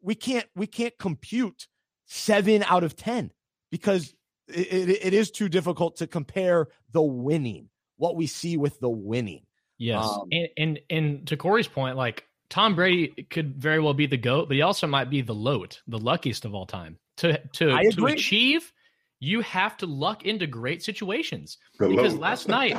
we 0.01 0.14
can't 0.14 0.47
we 0.57 0.66
can't 0.66 0.97
compute 0.99 1.68
seven 2.07 2.62
out 2.62 2.82
of 2.82 2.97
ten 2.97 3.30
because 3.70 4.14
it, 4.49 4.89
it, 4.89 5.07
it 5.07 5.14
is 5.14 5.30
too 5.30 5.51
difficult 5.51 5.97
to 5.97 6.07
compare 6.07 6.68
the 6.93 7.03
winning 7.03 7.68
what 7.97 8.17
we 8.17 8.27
see 8.27 8.57
with 8.57 8.79
the 8.81 8.89
winning. 8.89 9.43
Yes, 9.79 10.05
um, 10.05 10.29
and, 10.31 10.49
and 10.57 10.81
and 10.91 11.27
to 11.29 11.37
Corey's 11.37 11.69
point, 11.69 11.97
like 11.97 12.25
Tom 12.49 12.75
Brady 12.75 13.27
could 13.31 13.57
very 13.57 13.81
well 13.81 13.95
be 13.95 14.07
the 14.07 14.17
goat, 14.17 14.49
but 14.49 14.55
he 14.55 14.63
also 14.63 14.87
might 14.87 15.11
be 15.11 15.21
the 15.21 15.35
loat, 15.35 15.81
the 15.89 15.99
luckiest 15.99 16.45
of 16.45 16.55
all 16.55 16.67
time. 16.67 16.99
To 17.19 17.39
to 17.55 17.91
to 17.93 18.07
achieve, 18.07 18.73
you 19.21 19.41
have 19.41 19.77
to 19.79 19.87
luck 19.87 20.25
into 20.25 20.47
great 20.47 20.83
situations. 20.83 21.59
Because 21.79 22.17
last 22.17 22.49
night, 22.49 22.77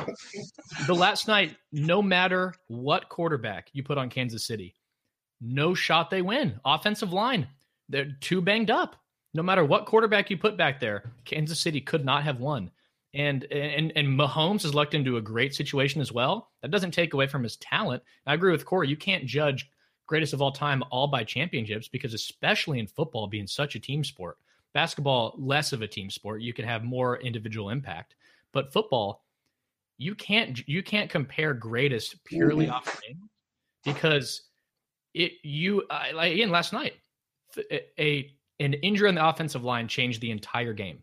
the 0.86 0.94
last 0.94 1.26
night, 1.28 1.56
no 1.72 2.00
matter 2.00 2.54
what 2.68 3.08
quarterback 3.08 3.68
you 3.72 3.82
put 3.82 3.98
on 3.98 4.10
Kansas 4.10 4.46
City, 4.46 4.74
no 5.40 5.74
shot 5.74 6.10
they 6.10 6.22
win. 6.22 6.60
Offensive 6.64 7.12
line, 7.12 7.48
they're 7.88 8.16
too 8.20 8.40
banged 8.40 8.70
up. 8.70 8.96
No 9.34 9.42
matter 9.42 9.64
what 9.64 9.86
quarterback 9.86 10.30
you 10.30 10.38
put 10.38 10.56
back 10.56 10.80
there, 10.80 11.12
Kansas 11.24 11.60
City 11.60 11.80
could 11.80 12.04
not 12.04 12.22
have 12.22 12.40
won. 12.40 12.70
And 13.16 13.44
and 13.50 13.92
and 13.96 14.08
Mahomes 14.08 14.62
has 14.62 14.74
lucked 14.74 14.94
into 14.94 15.16
a 15.16 15.22
great 15.22 15.54
situation 15.54 16.00
as 16.00 16.12
well. 16.12 16.50
That 16.62 16.70
doesn't 16.70 16.92
take 16.92 17.14
away 17.14 17.26
from 17.26 17.42
his 17.42 17.56
talent. 17.56 18.02
I 18.26 18.34
agree 18.34 18.52
with 18.52 18.66
Corey. 18.66 18.88
You 18.88 18.96
can't 18.96 19.26
judge 19.26 19.68
greatest 20.06 20.32
of 20.32 20.40
all 20.40 20.52
time 20.52 20.82
all 20.90 21.08
by 21.08 21.24
championships 21.24 21.88
because 21.88 22.14
especially 22.14 22.78
in 22.78 22.86
football 22.86 23.26
being 23.26 23.46
such 23.46 23.74
a 23.74 23.80
team 23.80 24.04
sport 24.04 24.38
basketball 24.72 25.34
less 25.36 25.72
of 25.72 25.82
a 25.82 25.86
team 25.86 26.10
sport 26.10 26.40
you 26.40 26.52
can 26.52 26.64
have 26.64 26.84
more 26.84 27.18
individual 27.18 27.70
impact 27.70 28.14
but 28.52 28.72
football 28.72 29.24
you 29.98 30.14
can't 30.14 30.66
you 30.68 30.82
can't 30.82 31.10
compare 31.10 31.54
greatest 31.54 32.22
purely 32.24 32.68
off 32.68 33.00
game 33.02 33.28
because 33.84 34.42
it 35.14 35.32
you 35.42 35.82
like 36.14 36.32
again 36.32 36.50
last 36.50 36.72
night 36.72 36.94
a 37.98 38.30
an 38.60 38.74
injury 38.74 39.08
on 39.08 39.14
the 39.14 39.26
offensive 39.26 39.64
line 39.64 39.88
changed 39.88 40.20
the 40.20 40.30
entire 40.30 40.72
game 40.72 40.98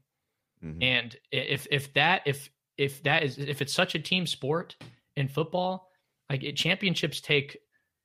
mm-hmm. 0.63 0.81
and 0.81 1.15
if 1.31 1.67
if 1.71 1.93
that 1.93 2.21
if 2.25 2.49
if 2.77 3.03
that 3.03 3.23
is 3.23 3.37
if 3.37 3.61
it's 3.61 3.73
such 3.73 3.95
a 3.95 3.99
team 3.99 4.25
sport 4.25 4.75
in 5.15 5.27
football 5.27 5.89
like 6.29 6.43
it, 6.43 6.55
championships 6.55 7.21
take 7.21 7.57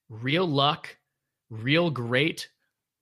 real 0.08 0.46
luck, 0.46 0.96
real 1.50 1.90
great 1.90 2.48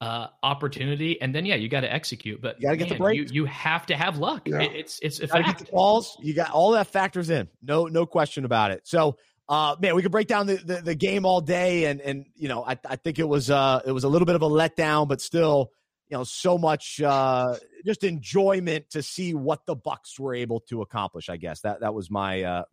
uh, 0.00 0.28
opportunity, 0.42 1.20
and 1.20 1.34
then 1.34 1.46
yeah, 1.46 1.54
you 1.54 1.68
got 1.68 1.80
to 1.80 1.92
execute. 1.92 2.40
But 2.40 2.60
you 2.60 2.68
got 2.68 2.72
to 2.72 2.76
get 2.76 2.88
the 2.88 2.94
break. 2.96 3.16
You, 3.16 3.26
you 3.30 3.44
have 3.46 3.86
to 3.86 3.96
have 3.96 4.18
luck. 4.18 4.46
Yeah. 4.46 4.60
It, 4.60 4.72
it's 4.74 4.98
it's 5.00 5.20
a 5.20 5.26
fact. 5.28 5.46
Get 5.46 5.58
the 5.66 5.72
balls. 5.72 6.16
You 6.20 6.34
got 6.34 6.50
all 6.50 6.72
that 6.72 6.88
factors 6.88 7.30
in. 7.30 7.48
No 7.62 7.86
no 7.86 8.06
question 8.06 8.44
about 8.44 8.70
it. 8.70 8.86
So. 8.86 9.16
Uh, 9.48 9.76
man, 9.78 9.94
we 9.94 10.02
could 10.02 10.10
break 10.10 10.26
down 10.26 10.48
the, 10.48 10.56
the, 10.56 10.82
the, 10.82 10.94
game 10.96 11.24
all 11.24 11.40
day, 11.40 11.84
and 11.84 12.00
and 12.00 12.26
you 12.34 12.48
know, 12.48 12.64
I, 12.64 12.76
I 12.84 12.96
think 12.96 13.20
it 13.20 13.28
was 13.28 13.48
uh 13.48 13.80
it 13.86 13.92
was 13.92 14.02
a 14.02 14.08
little 14.08 14.26
bit 14.26 14.34
of 14.34 14.42
a 14.42 14.48
letdown, 14.48 15.06
but 15.06 15.20
still, 15.20 15.70
you 16.08 16.16
know, 16.16 16.24
so 16.24 16.58
much 16.58 17.00
uh 17.00 17.54
just 17.86 18.04
enjoyment 18.04 18.90
to 18.90 19.02
see 19.02 19.34
what 19.34 19.64
the 19.66 19.76
Bucs 19.76 20.18
were 20.18 20.34
able 20.34 20.60
to 20.60 20.82
accomplish. 20.82 21.28
I 21.28 21.36
guess 21.36 21.60
that 21.60 21.80
that 21.80 21.94
was 21.94 22.10
my 22.10 22.42
uh 22.42 22.64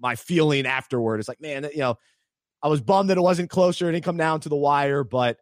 my 0.00 0.16
feeling 0.16 0.66
afterward. 0.66 1.20
It's 1.20 1.28
like, 1.28 1.40
man, 1.40 1.68
you 1.72 1.80
know, 1.80 1.98
I 2.62 2.68
was 2.68 2.80
bummed 2.80 3.10
that 3.10 3.18
it 3.18 3.22
wasn't 3.22 3.50
closer. 3.50 3.88
It 3.88 3.92
didn't 3.92 4.04
come 4.04 4.16
down 4.16 4.40
to 4.40 4.48
the 4.48 4.56
wire, 4.56 5.04
but 5.04 5.38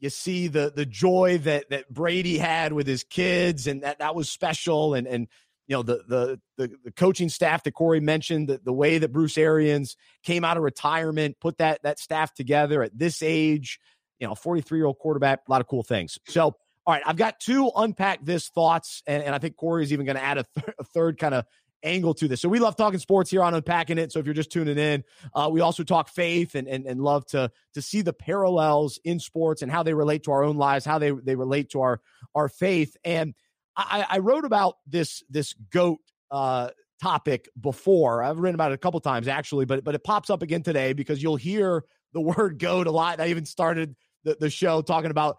you 0.00 0.10
see 0.10 0.48
the 0.48 0.72
the 0.74 0.86
joy 0.86 1.38
that 1.44 1.70
that 1.70 1.92
Brady 1.92 2.38
had 2.38 2.72
with 2.72 2.86
his 2.86 3.04
kids, 3.04 3.66
and 3.66 3.82
that 3.82 4.00
that 4.00 4.14
was 4.14 4.30
special. 4.30 4.94
And 4.94 5.06
and 5.06 5.28
you 5.66 5.76
know 5.76 5.82
the 5.82 6.02
the 6.08 6.40
the, 6.56 6.76
the 6.84 6.92
coaching 6.92 7.28
staff 7.28 7.62
that 7.64 7.72
Corey 7.72 8.00
mentioned, 8.00 8.48
the, 8.48 8.60
the 8.64 8.72
way 8.72 8.98
that 8.98 9.12
Bruce 9.12 9.38
Arians 9.38 9.96
came 10.24 10.44
out 10.44 10.56
of 10.56 10.62
retirement, 10.62 11.36
put 11.40 11.58
that 11.58 11.80
that 11.82 11.98
staff 11.98 12.34
together 12.34 12.82
at 12.82 12.96
this 12.98 13.22
age. 13.22 13.78
You 14.18 14.26
know, 14.26 14.34
43 14.34 14.78
year 14.78 14.86
old 14.86 14.98
quarterback, 14.98 15.40
a 15.46 15.50
lot 15.50 15.60
of 15.60 15.68
cool 15.68 15.84
things. 15.84 16.18
So, 16.26 16.56
all 16.88 16.94
right, 16.94 17.02
I've 17.04 17.16
got 17.16 17.38
two 17.38 17.70
unpack 17.76 18.24
this 18.24 18.48
thoughts, 18.48 19.02
and, 19.06 19.22
and 19.22 19.34
I 19.34 19.38
think 19.38 19.56
Corey 19.56 19.82
is 19.82 19.92
even 19.92 20.06
going 20.06 20.16
to 20.16 20.24
add 20.24 20.38
a, 20.38 20.46
th- 20.56 20.74
a 20.78 20.84
third 20.84 21.18
kind 21.18 21.34
of 21.34 21.44
angle 21.82 22.14
to 22.14 22.26
this. 22.26 22.40
So 22.40 22.48
we 22.48 22.60
love 22.60 22.76
talking 22.76 22.98
sports 22.98 23.30
here 23.30 23.42
on 23.42 23.52
Unpacking 23.52 23.98
It. 23.98 24.10
So 24.10 24.20
if 24.20 24.24
you're 24.24 24.34
just 24.34 24.50
tuning 24.50 24.78
in, 24.78 25.04
uh, 25.34 25.50
we 25.52 25.60
also 25.60 25.84
talk 25.84 26.08
faith 26.08 26.54
and, 26.54 26.66
and 26.66 26.86
and 26.86 27.02
love 27.02 27.26
to 27.26 27.50
to 27.74 27.82
see 27.82 28.00
the 28.00 28.14
parallels 28.14 28.98
in 29.04 29.20
sports 29.20 29.60
and 29.60 29.70
how 29.70 29.82
they 29.82 29.92
relate 29.92 30.22
to 30.22 30.30
our 30.30 30.42
own 30.42 30.56
lives, 30.56 30.86
how 30.86 30.98
they 30.98 31.10
they 31.10 31.36
relate 31.36 31.68
to 31.72 31.82
our 31.82 32.00
our 32.34 32.48
faith. 32.48 32.96
And 33.04 33.34
I, 33.76 34.06
I 34.08 34.18
wrote 34.20 34.46
about 34.46 34.78
this 34.86 35.22
this 35.28 35.52
goat 35.70 36.00
uh, 36.30 36.70
topic 37.02 37.50
before. 37.60 38.22
I've 38.22 38.38
written 38.38 38.54
about 38.54 38.72
it 38.72 38.76
a 38.76 38.78
couple 38.78 39.00
times 39.00 39.28
actually, 39.28 39.66
but 39.66 39.84
but 39.84 39.94
it 39.94 40.04
pops 40.04 40.30
up 40.30 40.40
again 40.40 40.62
today 40.62 40.94
because 40.94 41.22
you'll 41.22 41.36
hear 41.36 41.84
the 42.14 42.20
word 42.22 42.58
goat 42.58 42.86
a 42.86 42.90
lot. 42.90 43.20
I 43.20 43.26
even 43.26 43.44
started 43.44 43.94
the, 44.24 44.36
the 44.38 44.50
show 44.50 44.82
talking 44.82 45.10
about 45.10 45.38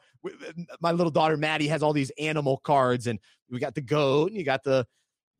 my 0.82 0.92
little 0.92 1.12
daughter 1.12 1.38
Maddie 1.38 1.68
has 1.68 1.84
all 1.84 1.94
these 1.94 2.12
animal 2.20 2.58
cards 2.58 3.08
and 3.08 3.20
we 3.50 3.60
got 3.60 3.76
the 3.76 3.82
goat 3.82 4.30
and 4.30 4.38
you 4.38 4.46
got 4.46 4.64
the 4.64 4.86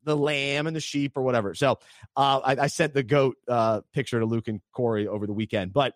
the 0.04 0.16
lamb 0.16 0.66
and 0.66 0.74
the 0.74 0.80
sheep 0.80 1.16
or 1.16 1.22
whatever. 1.22 1.54
So 1.54 1.78
uh, 2.16 2.40
I, 2.44 2.56
I, 2.62 2.66
sent 2.68 2.94
the 2.94 3.02
goat 3.02 3.36
uh, 3.48 3.82
picture 3.92 4.18
to 4.18 4.26
Luke 4.26 4.48
and 4.48 4.60
Corey 4.72 5.06
over 5.06 5.26
the 5.26 5.32
weekend. 5.32 5.72
But 5.72 5.94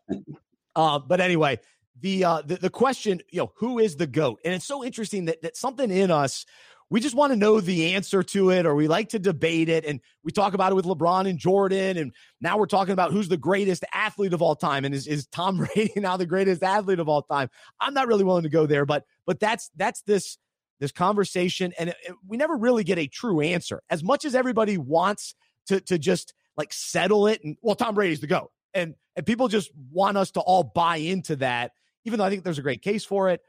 uh, 0.76 0.98
but 0.98 1.20
anyway, 1.20 1.60
the, 2.00 2.24
uh, 2.24 2.42
the 2.42 2.56
the 2.56 2.70
question, 2.70 3.20
you 3.30 3.40
know, 3.40 3.52
who 3.56 3.78
is 3.78 3.96
the 3.96 4.06
goat? 4.06 4.40
And 4.44 4.52
it's 4.52 4.66
so 4.66 4.84
interesting 4.84 5.26
that 5.26 5.42
that 5.42 5.56
something 5.56 5.90
in 5.90 6.10
us. 6.10 6.44
We 6.90 7.00
just 7.00 7.14
want 7.14 7.32
to 7.32 7.36
know 7.36 7.60
the 7.60 7.94
answer 7.94 8.22
to 8.22 8.50
it, 8.50 8.66
or 8.66 8.74
we 8.74 8.88
like 8.88 9.10
to 9.10 9.18
debate 9.18 9.68
it. 9.68 9.84
And 9.84 10.00
we 10.22 10.32
talk 10.32 10.54
about 10.54 10.70
it 10.70 10.74
with 10.74 10.84
LeBron 10.84 11.28
and 11.28 11.38
Jordan. 11.38 11.96
And 11.96 12.12
now 12.40 12.58
we're 12.58 12.66
talking 12.66 12.92
about 12.92 13.10
who's 13.10 13.28
the 13.28 13.36
greatest 13.36 13.84
athlete 13.92 14.32
of 14.32 14.42
all 14.42 14.54
time. 14.54 14.84
And 14.84 14.94
is, 14.94 15.06
is 15.06 15.26
Tom 15.26 15.56
Brady 15.74 15.92
now 15.96 16.16
the 16.16 16.26
greatest 16.26 16.62
athlete 16.62 16.98
of 17.00 17.08
all 17.08 17.22
time? 17.22 17.48
I'm 17.80 17.94
not 17.94 18.06
really 18.06 18.24
willing 18.24 18.44
to 18.44 18.50
go 18.50 18.66
there, 18.66 18.84
but 18.84 19.04
but 19.26 19.40
that's 19.40 19.70
that's 19.76 20.02
this 20.02 20.38
this 20.80 20.92
conversation, 20.92 21.72
and 21.78 21.90
it, 21.90 21.96
it, 22.06 22.14
we 22.26 22.36
never 22.36 22.56
really 22.56 22.84
get 22.84 22.98
a 22.98 23.06
true 23.06 23.40
answer. 23.40 23.82
As 23.90 24.02
much 24.02 24.24
as 24.24 24.34
everybody 24.34 24.76
wants 24.76 25.34
to 25.66 25.80
to 25.82 25.98
just 25.98 26.34
like 26.56 26.72
settle 26.72 27.26
it, 27.26 27.42
and 27.42 27.56
well, 27.62 27.74
Tom 27.74 27.94
Brady's 27.94 28.20
the 28.20 28.26
go, 28.26 28.50
and 28.72 28.94
and 29.16 29.24
people 29.24 29.48
just 29.48 29.70
want 29.90 30.16
us 30.16 30.32
to 30.32 30.40
all 30.40 30.64
buy 30.64 30.96
into 30.96 31.36
that, 31.36 31.72
even 32.04 32.18
though 32.18 32.24
I 32.24 32.30
think 32.30 32.44
there's 32.44 32.58
a 32.58 32.62
great 32.62 32.82
case 32.82 33.04
for 33.04 33.30
it. 33.30 33.40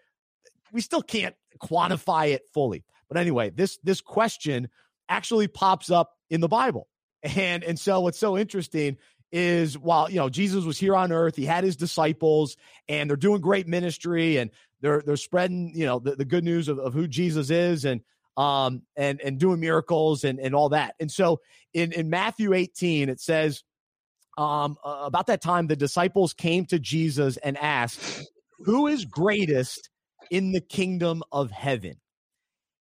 We 0.71 0.81
still 0.81 1.01
can't 1.01 1.35
quantify 1.61 2.31
it 2.31 2.43
fully. 2.53 2.83
But 3.09 3.17
anyway, 3.17 3.49
this 3.49 3.77
this 3.83 4.01
question 4.01 4.69
actually 5.09 5.47
pops 5.47 5.89
up 5.89 6.11
in 6.29 6.41
the 6.41 6.47
Bible. 6.47 6.87
And 7.23 7.63
and 7.63 7.79
so 7.79 8.01
what's 8.01 8.19
so 8.19 8.37
interesting 8.37 8.97
is 9.31 9.77
while 9.77 10.09
you 10.09 10.17
know 10.17 10.29
Jesus 10.29 10.63
was 10.63 10.77
here 10.77 10.95
on 10.95 11.11
earth, 11.11 11.35
he 11.35 11.45
had 11.45 11.63
his 11.63 11.75
disciples 11.75 12.55
and 12.87 13.09
they're 13.09 13.17
doing 13.17 13.41
great 13.41 13.67
ministry 13.67 14.37
and 14.37 14.51
they're 14.81 15.01
they're 15.03 15.17
spreading 15.17 15.71
you 15.75 15.85
know 15.85 15.99
the, 15.99 16.15
the 16.15 16.25
good 16.25 16.43
news 16.43 16.67
of, 16.67 16.77
of 16.77 16.93
who 16.93 17.07
Jesus 17.07 17.49
is 17.49 17.83
and 17.85 18.01
um 18.37 18.83
and 18.95 19.19
and 19.21 19.39
doing 19.39 19.59
miracles 19.59 20.23
and 20.23 20.39
and 20.39 20.53
all 20.53 20.69
that. 20.69 20.93
And 20.99 21.11
so 21.11 21.41
in 21.73 21.93
in 21.93 22.09
Matthew 22.11 22.53
18 22.53 23.09
it 23.09 23.19
says 23.19 23.63
um 24.37 24.77
about 24.83 25.27
that 25.27 25.41
time 25.41 25.67
the 25.67 25.75
disciples 25.75 26.33
came 26.33 26.65
to 26.67 26.77
Jesus 26.77 27.37
and 27.37 27.57
asked, 27.57 28.29
"Who 28.59 28.85
is 28.85 29.05
greatest 29.05 29.89
in 30.29 30.51
the 30.51 30.61
kingdom 30.61 31.23
of 31.31 31.49
heaven?" 31.49 31.95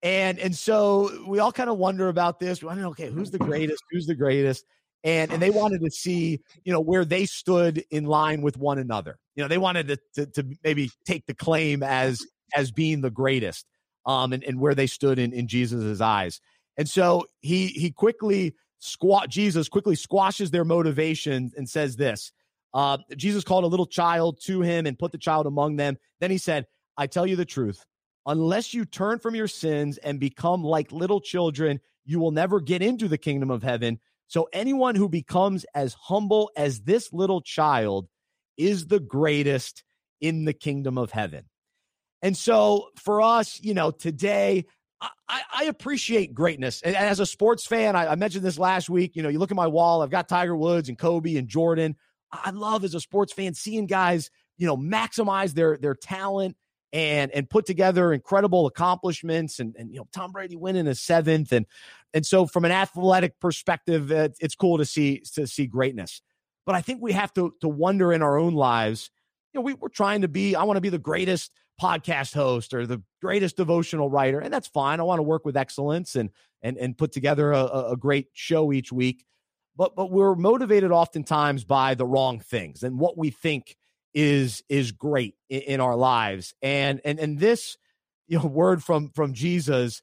And 0.07 0.39
and 0.39 0.55
so 0.55 1.25
we 1.27 1.41
all 1.41 1.51
kind 1.51 1.69
of 1.69 1.79
wonder 1.79 2.09
about 2.09 2.39
this. 2.39 2.63
We 2.63 2.67
want 2.67 2.79
to 2.79 2.83
know, 2.83 2.91
okay, 2.91 3.11
who's 3.11 3.33
the 3.33 3.39
greatest? 3.39 3.83
Who's 3.91 4.07
the 4.07 4.15
greatest? 4.15 4.65
and 5.05 5.33
and 5.33 5.41
they 5.41 5.51
wanted 5.51 5.83
to 5.83 5.91
see 5.91 6.41
you 6.65 6.73
know 6.73 6.81
where 6.81 7.05
they 7.05 7.27
stood 7.27 7.85
in 7.91 8.05
line 8.05 8.43
with 8.43 8.57
one 8.57 8.79
another. 8.79 9.19
You 9.35 9.43
know, 9.43 9.49
they 9.49 9.59
wanted 9.59 9.89
to 9.89 9.99
to, 10.15 10.27
to 10.27 10.57
maybe 10.63 10.91
take 11.07 11.27
the 11.27 11.35
claim 11.35 11.83
as 11.83 12.21
as 12.55 12.71
being 12.71 13.01
the 13.01 13.11
greatest, 13.11 13.67
um, 14.05 14.33
and, 14.33 14.45
and 14.45 14.61
where 14.61 14.75
they 14.75 14.87
stood 14.87 15.19
in 15.19 15.33
in 15.33 15.49
Jesus's 15.49 16.01
eyes. 16.01 16.41
And 16.77 16.89
so 16.89 17.27
he 17.41 17.69
he 17.69 17.91
quickly 17.91 18.55
squat 18.79 19.29
Jesus 19.29 19.69
quickly 19.69 19.97
squashes 19.97 20.51
their 20.51 20.65
motivation 20.65 21.51
and 21.57 21.69
says 21.69 21.97
this. 21.97 22.31
Uh, 22.75 22.99
Jesus 23.17 23.43
called 23.43 23.65
a 23.65 23.69
little 23.69 23.87
child 23.87 24.39
to 24.45 24.61
him 24.61 24.87
and 24.87 24.99
put 24.99 25.11
the 25.11 25.19
child 25.19 25.47
among 25.47 25.77
them. 25.77 25.97
Then 26.21 26.31
he 26.31 26.39
said, 26.39 26.67
"I 26.97 27.07
tell 27.07 27.27
you 27.27 27.37
the 27.37 27.45
truth." 27.45 27.85
Unless 28.27 28.75
you 28.75 28.85
turn 28.85 29.21
from 29.21 29.35
your 29.35 29.49
sins 29.49 29.99
and 29.99 30.19
become 30.19 30.65
like 30.65 30.91
little 30.91 31.21
children, 31.21 31.81
you 32.05 32.19
will 32.19 32.33
never 32.33 32.61
get 32.61 32.83
into 32.83 33.09
the 33.09 33.19
kingdom 33.19 33.51
of 33.51 33.63
heaven. 33.63 34.01
So 34.27 34.49
anyone 34.53 34.97
who 34.97 35.09
becomes 35.09 35.65
as 35.75 35.95
humble 35.95 36.51
as 36.57 36.81
this 36.81 37.13
little 37.13 37.41
child 37.41 38.09
is 38.57 38.87
the 38.87 39.01
greatest 39.01 39.85
in 40.21 40.45
the 40.45 40.53
kingdom 40.53 40.99
of 40.99 41.13
heaven. 41.13 41.45
And 42.23 42.37
so 42.37 42.89
for 42.97 43.23
us, 43.23 43.61
you 43.63 43.75
know, 43.75 43.91
today, 43.91 44.65
I, 45.29 45.43
I 45.53 45.65
appreciate 45.65 46.35
greatness. 46.35 46.81
And 46.83 46.97
as 46.97 47.21
a 47.21 47.27
sports 47.27 47.67
fan, 47.67 47.95
I, 47.95 48.13
I, 48.13 48.15
mentioned 48.15 48.45
this 48.45 48.59
last 48.59 48.89
week. 48.89 49.15
You 49.15 49.23
know, 49.23 49.29
you 49.29 49.39
look 49.39 49.51
at 49.51 49.57
my 49.57 49.67
wall, 49.67 50.03
I've 50.03 50.11
got 50.11 50.29
Tiger 50.29 50.57
Woods 50.57 50.89
and 50.89 50.99
Kobe 50.99 51.37
and 51.37 51.47
Jordan. 51.47 51.97
I 52.33 52.51
love 52.51 52.83
as 52.83 52.95
a 52.95 53.01
sports 53.01 53.33
fan 53.33 53.55
seeing 53.55 53.87
guys, 53.87 54.31
you 54.57 54.67
know, 54.67 54.77
maximize 54.77 55.53
their 55.53 55.77
their 55.77 55.95
talent 55.95 56.57
and 56.97 57.31
and 57.33 57.51
put 57.51 57.67
together 57.67 58.11
incredible 58.11 58.67
accomplishments 58.67 59.61
and 59.61 59.77
and 59.79 59.93
you 59.93 59.99
know 59.99 60.09
Tom 60.15 60.33
Brady 60.33 60.57
winning 60.57 60.87
a 60.87 60.95
seventh. 60.95 61.53
And 61.53 61.67
and 62.15 62.25
so 62.25 62.47
from 62.47 62.65
an 62.65 62.73
athletic 62.73 63.39
perspective 63.39 64.11
it's 64.11 64.55
cool 64.55 64.79
to 64.79 64.87
see 64.87 65.21
to 65.35 65.47
see 65.47 65.67
greatness. 65.67 66.23
But 66.65 66.75
I 66.75 66.81
think 66.81 67.03
we 67.03 67.13
have 67.13 67.35
to 67.35 67.53
to 67.61 67.69
wonder 67.69 68.15
in 68.15 68.23
our 68.23 68.39
own 68.39 68.55
lives 68.55 69.11
you 69.53 69.59
know 69.59 69.63
we, 69.63 69.75
we're 69.75 69.91
trying 69.91 70.23
to 70.23 70.29
be 70.29 70.57
I 70.57 70.65
want 70.65 70.79
to 70.79 70.81
be 70.81 70.89
the 70.89 70.99
greatest 70.99 71.53
podcast 71.81 72.33
host 72.33 72.73
or 72.73 72.87
the 72.87 73.03
greatest 73.21 73.59
devotional 73.59 74.09
writer 74.09 74.41
and 74.41 74.51
that's 74.51 74.69
fine. 74.69 74.99
I 74.99 75.03
want 75.03 75.19
to 75.19 75.23
work 75.23 75.45
with 75.45 75.57
excellence 75.57 76.17
and 76.17 76.31
and 76.63 76.79
and 76.79 76.97
put 76.97 77.13
together 77.13 77.53
a, 77.53 77.91
a 77.91 77.97
great 77.99 78.29
show 78.33 78.73
each 78.73 78.91
week. 78.91 79.27
But 79.77 79.95
but 79.97 80.11
we're 80.11 80.35
motivated 80.35 80.93
oftentimes 80.93 81.65
by 81.65 81.95
the 81.95 82.07
wrong 82.07 82.41
things 82.41 82.83
and 82.83 82.99
what 82.99 83.19
we 83.19 83.29
think 83.29 83.77
is 84.17 84.65
is 84.71 84.93
great 84.93 85.35
in, 85.51 85.61
in 85.61 85.81
our 85.81 85.95
lives. 85.95 86.55
And 86.63 87.01
and 87.05 87.21
and 87.21 87.39
this 87.39 87.77
you 88.27 88.39
know 88.39 88.47
word 88.47 88.83
from 88.83 89.11
from 89.11 89.35
Jesus 89.35 90.03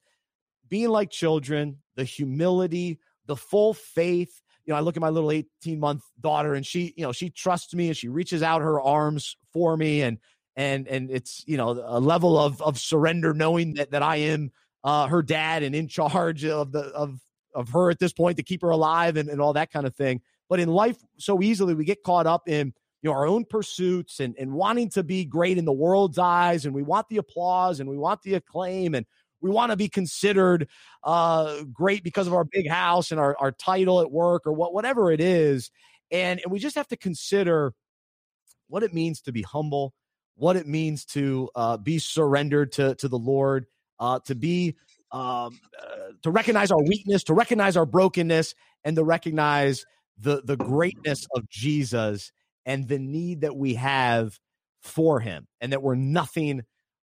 being 0.70 0.90
like 0.90 1.10
children, 1.10 1.80
the 1.98 2.06
humility, 2.06 3.00
the 3.26 3.36
full 3.36 3.74
faith. 3.74 4.42
You 4.66 4.72
know, 4.72 4.78
I 4.78 4.80
look 4.80 4.96
at 4.96 5.02
my 5.02 5.10
little 5.10 5.30
18 5.30 5.78
month 5.78 6.04
daughter 6.22 6.54
and 6.54 6.66
she, 6.66 6.94
you 6.96 7.04
know, 7.04 7.12
she 7.12 7.30
trusts 7.30 7.74
me 7.74 7.90
and 7.90 7.98
she 7.98 8.08
reaches 8.08 8.42
out 8.42 8.62
her 8.62 8.80
arms 8.80 9.36
for 9.52 9.76
me 9.76 10.02
and 10.02 10.20
and 10.56 10.88
and 10.88 11.12
it's 11.12 11.44
you 11.48 11.58
know 11.58 11.72
a 11.72 12.00
level 12.00 12.38
of 12.38 12.62
of 12.62 12.80
surrender 12.80 13.34
knowing 13.34 13.74
that 13.74 13.92
that 13.92 14.04
I 14.04 14.18
am 14.18 14.52
uh 14.84 15.08
her 15.08 15.24
dad 15.24 15.64
and 15.64 15.76
in 15.76 15.88
charge 15.88 16.46
of 16.46 16.72
the 16.72 16.84
of 16.94 17.20
of 17.56 17.70
her 17.70 17.90
at 17.90 18.00
this 18.00 18.14
point 18.14 18.38
to 18.38 18.44
keep 18.44 18.62
her 18.62 18.70
alive 18.70 19.18
and, 19.18 19.30
and 19.30 19.42
all 19.42 19.54
that 19.54 19.72
kind 19.72 19.86
of 19.86 19.96
thing. 19.96 20.22
But 20.50 20.60
in 20.60 20.70
life, 20.70 20.98
so 21.18 21.42
easily 21.42 21.74
we 21.74 21.86
get 21.86 22.04
caught 22.04 22.28
up 22.28 22.48
in 22.48 22.74
you 23.04 23.10
know 23.10 23.16
our 23.16 23.28
own 23.28 23.46
pursuits 23.46 24.20
and 24.20 24.34
and 24.40 24.52
wanting 24.52 24.90
to 24.90 25.04
be 25.04 25.26
great 25.26 25.58
in 25.58 25.66
the 25.66 25.74
world's 25.74 26.18
eyes 26.18 26.66
and 26.66 26.74
we 26.74 26.82
want 26.82 27.08
the 27.10 27.18
applause 27.18 27.80
and 27.80 27.88
we 27.88 27.98
want 27.98 28.22
the 28.24 28.34
acclaim 28.34 28.96
and 28.96 29.06
we 29.42 29.50
want 29.50 29.72
to 29.72 29.76
be 29.76 29.90
considered 29.90 30.70
uh, 31.04 31.64
great 31.74 32.02
because 32.02 32.28
of 32.28 32.34
our 32.34 32.46
big 32.46 32.70
house 32.70 33.12
and 33.12 33.20
our, 33.20 33.36
our 33.40 33.52
title 33.52 34.00
at 34.00 34.10
work 34.10 34.44
or 34.48 34.54
what 34.54 34.74
whatever 34.74 35.12
it 35.12 35.20
is 35.20 35.70
and, 36.12 36.40
and 36.44 36.52
we 36.52 36.58
just 36.58 36.76
have 36.76 36.88
to 36.88 36.98
consider 36.98 37.74
what 38.70 38.84
it 38.84 38.94
means 38.94 39.22
to 39.22 39.32
be 39.32 39.42
humble 39.44 39.94
what 40.36 40.56
it 40.56 40.66
means 40.66 41.06
to 41.06 41.50
uh, 41.56 41.78
be 41.78 42.00
surrendered 42.00 42.72
to 42.72 42.96
to 42.96 43.08
the 43.08 43.20
lord 43.20 43.66
uh, 44.00 44.20
to 44.26 44.34
be 44.34 44.76
um, 45.12 45.60
uh, 45.80 46.14
to 46.24 46.32
recognize 46.32 46.72
our 46.72 46.82
weakness 46.82 47.24
to 47.26 47.34
recognize 47.34 47.76
our 47.76 47.86
brokenness 47.86 48.56
and 48.86 48.96
to 48.96 49.04
recognize 49.04 49.86
the 50.18 50.42
the 50.46 50.56
greatness 50.56 51.28
of 51.36 51.48
jesus 51.50 52.32
and 52.66 52.88
the 52.88 53.00
need 53.00 53.42
that 53.42 53.56
we 53.56 53.76
have 53.76 54.40
for 54.82 55.20
him 55.20 55.48
and 55.62 55.72
that 55.72 55.82
we're 55.82 55.96
nothing 55.96 56.64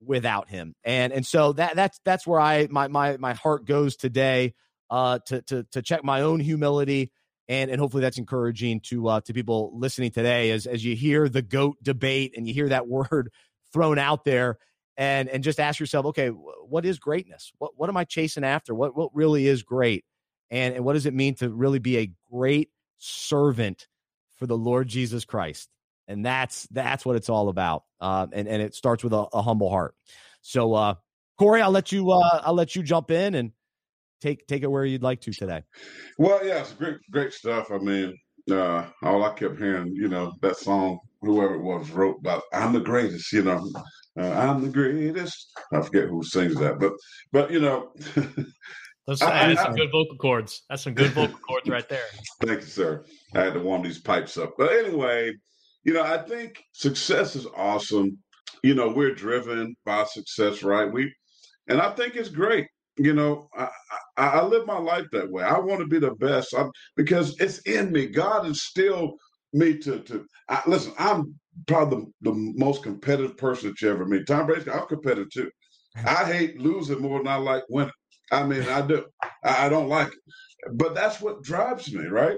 without 0.04 0.50
him. 0.50 0.74
And 0.84 1.12
and 1.12 1.26
so 1.26 1.54
that 1.54 1.76
that's 1.76 2.00
that's 2.06 2.28
where 2.28 2.40
I 2.40 2.68
my 2.70 2.88
my 2.88 3.18
my 3.18 3.34
heart 3.34 3.66
goes 3.66 3.96
today 3.96 4.54
uh 4.90 5.20
to 5.28 5.42
to 5.44 5.64
to 5.72 5.82
check 5.82 6.04
my 6.04 6.22
own 6.22 6.40
humility 6.40 7.12
and 7.50 7.70
and 7.70 7.80
hopefully 7.80 8.02
that's 8.02 8.18
encouraging 8.18 8.80
to 8.82 9.08
uh 9.08 9.22
to 9.22 9.34
people 9.34 9.72
listening 9.78 10.12
today 10.12 10.52
as 10.52 10.66
as 10.66 10.86
you 10.86 10.96
hear 10.96 11.28
the 11.28 11.42
goat 11.42 11.76
debate 11.82 12.34
and 12.38 12.48
you 12.48 12.54
hear 12.54 12.70
that 12.70 12.88
word 12.88 13.30
thrown 13.74 14.00
out 14.00 14.24
there 14.24 14.58
and 14.96 15.28
and 15.30 15.44
just 15.44 15.60
ask 15.60 15.80
yourself 15.80 16.06
okay 16.06 16.32
what 16.68 16.86
is 16.86 17.00
greatness? 17.00 17.52
What 17.58 17.72
what 17.76 17.90
am 17.90 17.98
i 17.98 18.04
chasing 18.04 18.44
after? 18.44 18.76
What 18.76 18.96
what 18.96 19.12
really 19.14 19.48
is 19.48 19.64
great? 19.64 20.06
And 20.52 20.76
and 20.76 20.86
what 20.86 20.94
does 20.94 21.06
it 21.06 21.14
mean 21.14 21.36
to 21.36 21.50
really 21.50 21.80
be 21.80 21.98
a 21.98 22.12
great 22.32 22.70
servant 22.98 23.88
for 24.38 24.48
the 24.48 24.58
Lord 24.58 24.88
Jesus 24.88 25.26
Christ. 25.26 25.70
And 26.08 26.26
that's 26.26 26.68
that's 26.72 27.06
what 27.06 27.18
it's 27.18 27.30
all 27.30 27.50
about. 27.50 27.84
Uh, 28.00 28.28
and 28.32 28.48
and 28.48 28.62
it 28.62 28.74
starts 28.74 29.04
with 29.04 29.14
a, 29.14 29.28
a 29.34 29.42
humble 29.42 29.70
heart. 29.70 29.94
So, 30.42 30.74
uh, 30.74 30.96
Corey, 31.38 31.62
I'll 31.62 31.72
let 31.72 31.92
you 31.92 32.12
uh, 32.12 32.42
I'll 32.44 32.54
let 32.54 32.76
you 32.76 32.84
jump 32.84 33.12
in 33.12 33.36
and 33.36 33.52
take 34.22 34.48
take 34.48 34.64
it 34.64 34.68
where 34.68 34.86
you'd 34.86 35.04
like 35.04 35.22
to 35.22 35.34
today. 35.34 35.64
Well, 36.18 36.46
yeah, 36.46 36.60
it's 36.60 36.72
great 36.74 36.98
great 37.12 37.34
stuff. 37.34 37.72
I 37.72 37.78
mean, 37.78 38.18
uh, 38.50 38.86
all 39.04 39.24
I 39.24 39.34
kept 39.34 39.58
hearing, 39.58 39.94
you 39.94 40.08
know, 40.08 40.34
that 40.42 40.58
song 40.58 41.00
whoever 41.22 41.56
it 41.56 41.62
was 41.62 41.90
wrote 41.90 42.18
about 42.20 42.44
I'm 42.54 42.74
the 42.74 42.80
greatest, 42.80 43.32
you 43.34 43.44
know. 43.44 43.70
Uh, 44.20 44.32
I'm 44.32 44.62
the 44.62 44.70
greatest. 44.70 45.52
I 45.72 45.82
forget 45.82 46.08
who 46.08 46.24
sings 46.24 46.56
that, 46.56 46.80
but 46.80 46.94
but 47.32 47.52
you 47.52 47.60
know, 47.60 47.92
Those, 49.08 49.22
I, 49.22 49.56
some 49.56 49.74
good 49.74 49.90
vocal 49.90 50.18
cords. 50.18 50.64
That's 50.70 50.84
some 50.84 50.94
good 50.94 51.12
vocal 51.12 51.38
cords 51.38 51.70
right 51.70 51.88
there. 51.88 52.04
Thank 52.46 52.60
you, 52.62 52.68
sir. 52.68 53.06
I 53.34 53.40
had 53.40 53.54
to 53.54 53.62
warm 53.62 53.82
these 53.82 54.00
pipes 54.00 54.38
up. 54.38 54.56
But 54.58 54.74
anyway, 54.74 55.32
you 55.86 55.94
know, 55.94 56.04
I 56.04 56.18
think 56.18 56.62
success 56.74 57.38
is 57.38 57.48
awesome. 57.56 58.18
You 58.64 58.76
know, 58.76 58.90
we're 58.90 59.16
driven 59.16 59.76
by 59.86 60.04
success, 60.04 60.62
right? 60.62 60.92
We, 60.92 61.14
and 61.70 61.82
I 61.82 61.92
think 61.92 62.16
it's 62.18 62.28
great. 62.28 62.68
You 62.98 63.14
know, 63.14 63.48
I, 63.58 63.70
I, 64.18 64.28
I 64.28 64.44
live 64.44 64.68
my 64.68 64.78
life 64.78 65.06
that 65.14 65.32
way. 65.32 65.44
I 65.44 65.58
want 65.58 65.80
to 65.80 65.88
be 65.88 66.00
the 66.00 66.16
best 66.16 66.54
I'm, 66.54 66.70
because 66.98 67.40
it's 67.40 67.60
in 67.60 67.94
me. 67.94 68.08
God 68.08 68.46
instilled 68.46 69.14
me 69.54 69.78
to 69.78 70.00
to 70.00 70.26
I, 70.50 70.62
listen. 70.68 70.92
I'm 71.00 71.34
probably 71.66 72.08
the, 72.22 72.32
the 72.32 72.54
most 72.58 72.84
competitive 72.84 73.38
person 73.38 73.70
that 73.70 73.82
you 73.82 73.90
ever 73.90 74.06
meet. 74.06 74.28
Tom 74.28 74.48
Brady, 74.48 74.70
I'm 74.70 74.88
competitive 74.88 75.30
too. 75.32 75.50
I 76.06 76.26
hate 76.26 76.60
losing 76.60 77.02
more 77.02 77.20
than 77.20 77.28
I 77.28 77.38
like 77.38 77.64
winning. 77.70 77.92
I 78.32 78.44
mean, 78.46 78.64
I 78.64 78.82
do. 78.86 79.06
I 79.44 79.70
don't 79.70 79.90
like 79.90 80.10
it, 80.10 80.20
but 80.78 80.96
that's 80.96 81.22
what 81.22 81.44
drives 81.44 81.94
me, 81.94 82.06
right? 82.08 82.38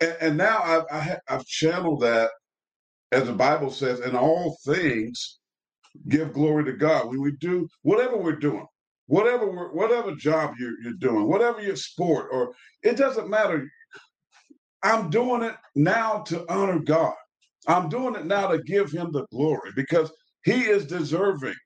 And, 0.00 0.16
and 0.20 0.38
now 0.38 0.60
I've, 0.62 0.84
I 0.92 1.00
have, 1.00 1.20
I've 1.28 1.46
channeled 1.46 2.02
that, 2.02 2.30
as 3.12 3.26
the 3.26 3.34
Bible 3.34 3.70
says, 3.70 4.00
in 4.00 4.16
all 4.16 4.58
things, 4.66 5.38
give 6.08 6.32
glory 6.34 6.64
to 6.66 6.74
God. 6.74 7.08
When 7.08 7.22
we 7.22 7.32
do 7.40 7.68
whatever 7.82 8.16
we're 8.16 8.36
doing, 8.36 8.66
whatever 9.06 9.50
we're, 9.50 9.72
whatever 9.72 10.14
job 10.14 10.54
you're, 10.58 10.80
you're 10.82 10.94
doing, 11.00 11.28
whatever 11.28 11.62
your 11.62 11.76
sport, 11.76 12.28
or 12.32 12.54
it 12.82 12.96
doesn't 12.96 13.30
matter. 13.30 13.68
I'm 14.84 15.10
doing 15.10 15.42
it 15.44 15.56
now 15.76 16.20
to 16.28 16.46
honor 16.52 16.80
God. 16.80 17.14
I'm 17.68 17.90
doing 17.90 18.16
it 18.16 18.26
now 18.26 18.48
to 18.48 18.62
give 18.62 18.92
Him 18.92 19.12
the 19.12 19.26
glory 19.32 19.72
because 19.76 20.12
He 20.44 20.62
is 20.64 20.86
deserving 20.86 21.56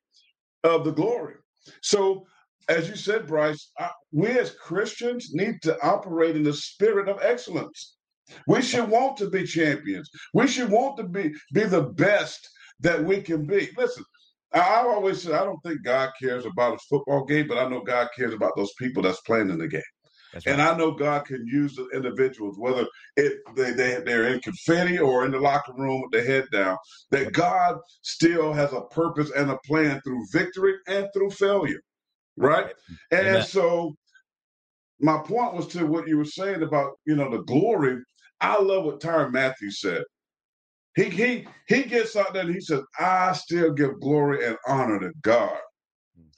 of 0.64 0.84
the 0.84 0.92
glory. 0.92 1.34
So 1.82 2.26
as 2.70 2.88
you 2.88 2.94
said, 2.94 3.26
Bryce, 3.26 3.72
we 4.12 4.28
as 4.28 4.52
Christians 4.52 5.30
need 5.34 5.60
to 5.62 5.76
operate 5.82 6.36
in 6.36 6.44
the 6.44 6.54
spirit 6.54 7.08
of 7.08 7.18
excellence. 7.20 7.96
We 8.46 8.62
should 8.62 8.88
want 8.88 9.16
to 9.18 9.28
be 9.28 9.44
champions. 9.44 10.08
We 10.34 10.46
should 10.46 10.70
want 10.70 10.96
to 10.98 11.02
be 11.02 11.32
be 11.52 11.64
the 11.64 11.82
best 11.82 12.48
that 12.78 13.04
we 13.04 13.22
can 13.22 13.44
be. 13.44 13.70
Listen, 13.76 14.04
I 14.54 14.82
always 14.86 15.22
say 15.22 15.32
I 15.32 15.44
don't 15.44 15.60
think 15.64 15.82
God 15.84 16.10
cares 16.22 16.46
about 16.46 16.74
a 16.74 16.78
football 16.88 17.24
game, 17.24 17.48
but 17.48 17.58
I 17.58 17.68
know 17.68 17.82
God 17.82 18.08
cares 18.16 18.34
about 18.34 18.52
those 18.56 18.72
people 18.78 19.02
that's 19.02 19.20
playing 19.22 19.50
in 19.50 19.58
the 19.58 19.66
game. 19.66 19.82
Right. 20.32 20.46
And 20.46 20.62
I 20.62 20.76
know 20.76 20.92
God 20.92 21.24
can 21.24 21.44
use 21.44 21.74
the 21.74 21.88
individuals, 21.92 22.56
whether 22.56 22.86
it 23.16 23.38
they, 23.56 23.72
they 23.72 24.00
they're 24.06 24.32
in 24.32 24.38
confetti 24.38 25.00
or 25.00 25.24
in 25.26 25.32
the 25.32 25.40
locker 25.40 25.72
room 25.76 26.02
with 26.02 26.12
their 26.12 26.24
head 26.24 26.46
down, 26.52 26.76
that 27.10 27.32
God 27.32 27.78
still 28.02 28.52
has 28.52 28.72
a 28.72 28.82
purpose 28.82 29.32
and 29.36 29.50
a 29.50 29.58
plan 29.66 30.00
through 30.02 30.24
victory 30.32 30.76
and 30.86 31.08
through 31.12 31.30
failure 31.30 31.80
right? 32.40 32.72
And, 33.12 33.28
so 33.44 33.96
my 35.00 35.18
point 35.18 35.54
was 35.54 35.66
to 35.68 35.86
what 35.86 36.08
you 36.08 36.18
were 36.18 36.24
saying 36.24 36.62
about 36.62 36.92
you 37.06 37.16
know 37.16 37.30
the 37.30 37.42
glory. 37.44 37.98
I 38.40 38.60
love 38.62 38.84
what 38.84 39.00
Tyrann 39.00 39.32
Mathieu 39.32 39.70
said. 39.70 40.02
He 40.96 41.04
he 41.04 41.48
he 41.68 41.84
gets 41.84 42.16
out 42.16 42.34
there 42.34 42.44
and 42.44 42.54
he 42.54 42.60
says, 42.60 42.82
"I 42.98 43.32
still 43.34 43.72
give 43.72 44.00
glory 44.00 44.46
and 44.46 44.56
honor 44.68 45.00
to 45.00 45.12
God, 45.22 45.58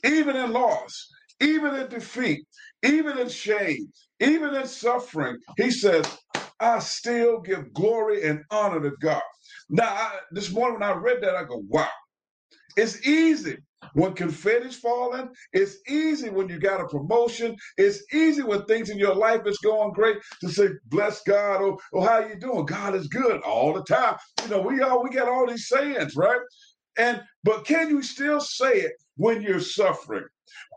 even 0.04 0.36
in 0.36 0.52
loss, 0.52 1.08
even 1.40 1.74
in 1.76 1.88
defeat, 1.88 2.46
even 2.84 3.18
in 3.18 3.28
shame, 3.28 3.92
even 4.20 4.54
in 4.54 4.66
suffering." 4.66 5.38
He 5.58 5.70
says, 5.70 6.06
"I 6.60 6.80
still 6.80 7.40
give 7.40 7.72
glory 7.74 8.24
and 8.28 8.44
honor 8.50 8.80
to 8.82 8.92
God." 9.02 9.22
Now, 9.70 9.88
I, 9.88 10.18
this 10.32 10.50
morning 10.52 10.80
when 10.80 10.90
I 10.90 10.94
read 10.94 11.22
that, 11.22 11.36
I 11.36 11.44
go, 11.44 11.62
"Wow." 11.68 11.88
It's 12.76 13.06
easy 13.06 13.58
when 13.94 14.14
confetti's 14.14 14.76
falling. 14.76 15.28
It's 15.52 15.76
easy 15.88 16.30
when 16.30 16.48
you 16.48 16.58
got 16.58 16.80
a 16.80 16.86
promotion. 16.86 17.56
It's 17.76 18.02
easy 18.12 18.42
when 18.42 18.64
things 18.64 18.90
in 18.90 18.98
your 18.98 19.14
life 19.14 19.42
is 19.46 19.58
going 19.58 19.92
great 19.92 20.18
to 20.40 20.48
say, 20.48 20.68
bless 20.86 21.22
God, 21.22 21.62
or, 21.62 21.78
or 21.92 22.06
how 22.06 22.20
you 22.20 22.36
doing? 22.36 22.66
God 22.66 22.94
is 22.94 23.08
good 23.08 23.40
all 23.42 23.72
the 23.72 23.84
time. 23.84 24.16
You 24.40 24.48
know, 24.48 24.60
we 24.60 24.80
all 24.82 25.02
we 25.02 25.10
got 25.10 25.28
all 25.28 25.46
these 25.46 25.68
sayings, 25.68 26.16
right? 26.16 26.40
And 26.98 27.22
but 27.44 27.64
can 27.64 27.90
you 27.90 28.02
still 28.02 28.40
say 28.40 28.72
it 28.72 28.92
when 29.22 29.40
you're 29.40 29.60
suffering? 29.60 30.24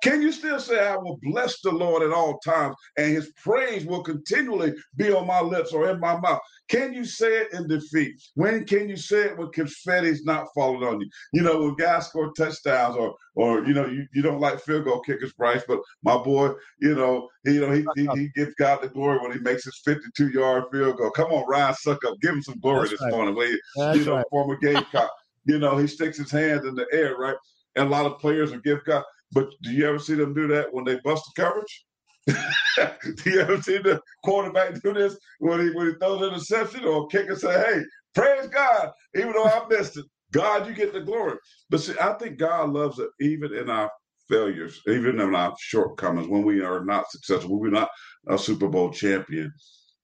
Can 0.03 0.21
you 0.21 0.31
still 0.31 0.59
say, 0.59 0.87
I 0.87 0.95
will 0.95 1.17
bless 1.23 1.61
the 1.61 1.71
Lord 1.71 2.03
at 2.03 2.13
all 2.13 2.37
times, 2.39 2.75
and 2.95 3.11
his 3.11 3.31
praise 3.43 3.85
will 3.85 4.03
continually 4.03 4.73
be 4.95 5.11
on 5.11 5.25
my 5.25 5.41
lips 5.41 5.73
or 5.73 5.89
in 5.89 5.99
my 5.99 6.15
mouth? 6.19 6.39
Can 6.69 6.93
you 6.93 7.05
say 7.05 7.41
it 7.41 7.53
in 7.53 7.67
defeat? 7.67 8.13
When 8.35 8.65
can 8.65 8.87
you 8.87 8.97
say 8.97 9.21
it 9.21 9.37
when 9.37 9.47
confetti's 9.47 10.23
not 10.23 10.47
falling 10.53 10.87
on 10.87 11.01
you? 11.01 11.09
You 11.33 11.41
know, 11.41 11.59
when 11.59 11.75
guys 11.75 12.07
score 12.07 12.31
touchdowns 12.33 12.95
or 12.95 13.15
or 13.33 13.65
you 13.65 13.73
know, 13.73 13.87
you, 13.87 14.05
you 14.13 14.21
don't 14.21 14.39
like 14.39 14.61
field 14.61 14.85
goal 14.85 15.01
kickers, 15.01 15.33
Bryce, 15.33 15.63
but 15.67 15.79
my 16.03 16.17
boy, 16.17 16.51
you 16.79 16.93
know, 16.93 17.27
he, 17.43 17.53
you 17.53 17.61
know, 17.61 17.71
he, 17.71 17.83
he, 17.95 18.07
he 18.15 18.29
gives 18.35 18.53
God 18.55 18.83
the 18.83 18.89
glory 18.89 19.17
when 19.19 19.31
he 19.31 19.39
makes 19.39 19.65
his 19.65 19.81
52 19.83 20.29
yard 20.29 20.65
field 20.71 20.97
goal. 20.97 21.09
Come 21.11 21.31
on, 21.31 21.49
Ryan 21.49 21.73
Succop. 21.73 22.21
give 22.21 22.35
him 22.35 22.43
some 22.43 22.59
glory 22.59 22.89
That's 22.89 22.91
this 22.91 23.01
right. 23.01 23.11
morning. 23.11 23.35
He, 23.35 23.97
you 23.97 24.05
know, 24.05 24.17
right. 24.17 24.25
former 24.29 24.57
Gamecock, 24.57 25.11
you 25.45 25.57
know, 25.57 25.77
he 25.77 25.87
sticks 25.87 26.17
his 26.17 26.31
hands 26.31 26.65
in 26.65 26.75
the 26.75 26.85
air, 26.91 27.15
right? 27.17 27.35
And 27.75 27.87
a 27.87 27.91
lot 27.91 28.05
of 28.05 28.19
players 28.19 28.51
will 28.51 28.59
give 28.59 28.83
God. 28.85 29.03
But 29.31 29.49
do 29.63 29.71
you 29.71 29.87
ever 29.87 29.99
see 29.99 30.15
them 30.15 30.33
do 30.33 30.47
that 30.47 30.73
when 30.73 30.85
they 30.85 30.99
bust 31.03 31.23
the 31.35 31.41
coverage? 31.43 31.85
do 32.27 33.29
you 33.29 33.39
ever 33.41 33.61
see 33.61 33.77
the 33.77 34.01
quarterback 34.23 34.81
do 34.81 34.93
this 34.93 35.17
when 35.39 35.59
he 35.59 35.71
when 35.71 35.87
he 35.87 35.93
throws 35.95 36.21
an 36.21 36.29
interception 36.29 36.85
or 36.85 37.07
kick 37.07 37.27
and 37.29 37.37
say, 37.37 37.53
"Hey, 37.53 37.83
praise 38.15 38.47
God, 38.47 38.91
even 39.15 39.33
though 39.33 39.45
I 39.45 39.65
missed 39.69 39.97
it, 39.97 40.05
God, 40.31 40.67
you 40.67 40.73
get 40.73 40.93
the 40.93 41.01
glory." 41.01 41.37
But 41.69 41.81
see, 41.81 41.93
I 42.01 42.13
think 42.13 42.39
God 42.39 42.71
loves 42.71 42.99
it 42.99 43.09
even 43.21 43.53
in 43.53 43.69
our 43.69 43.91
failures, 44.29 44.81
even 44.87 45.19
in 45.19 45.35
our 45.35 45.55
shortcomings, 45.59 46.27
when 46.27 46.43
we 46.43 46.61
are 46.61 46.83
not 46.83 47.11
successful, 47.11 47.51
when 47.51 47.71
we're 47.71 47.79
not 47.79 47.89
a 48.27 48.37
Super 48.37 48.67
Bowl 48.67 48.91
champion. 48.91 49.51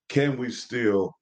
Can 0.10 0.38
we 0.38 0.52
still 0.52 1.14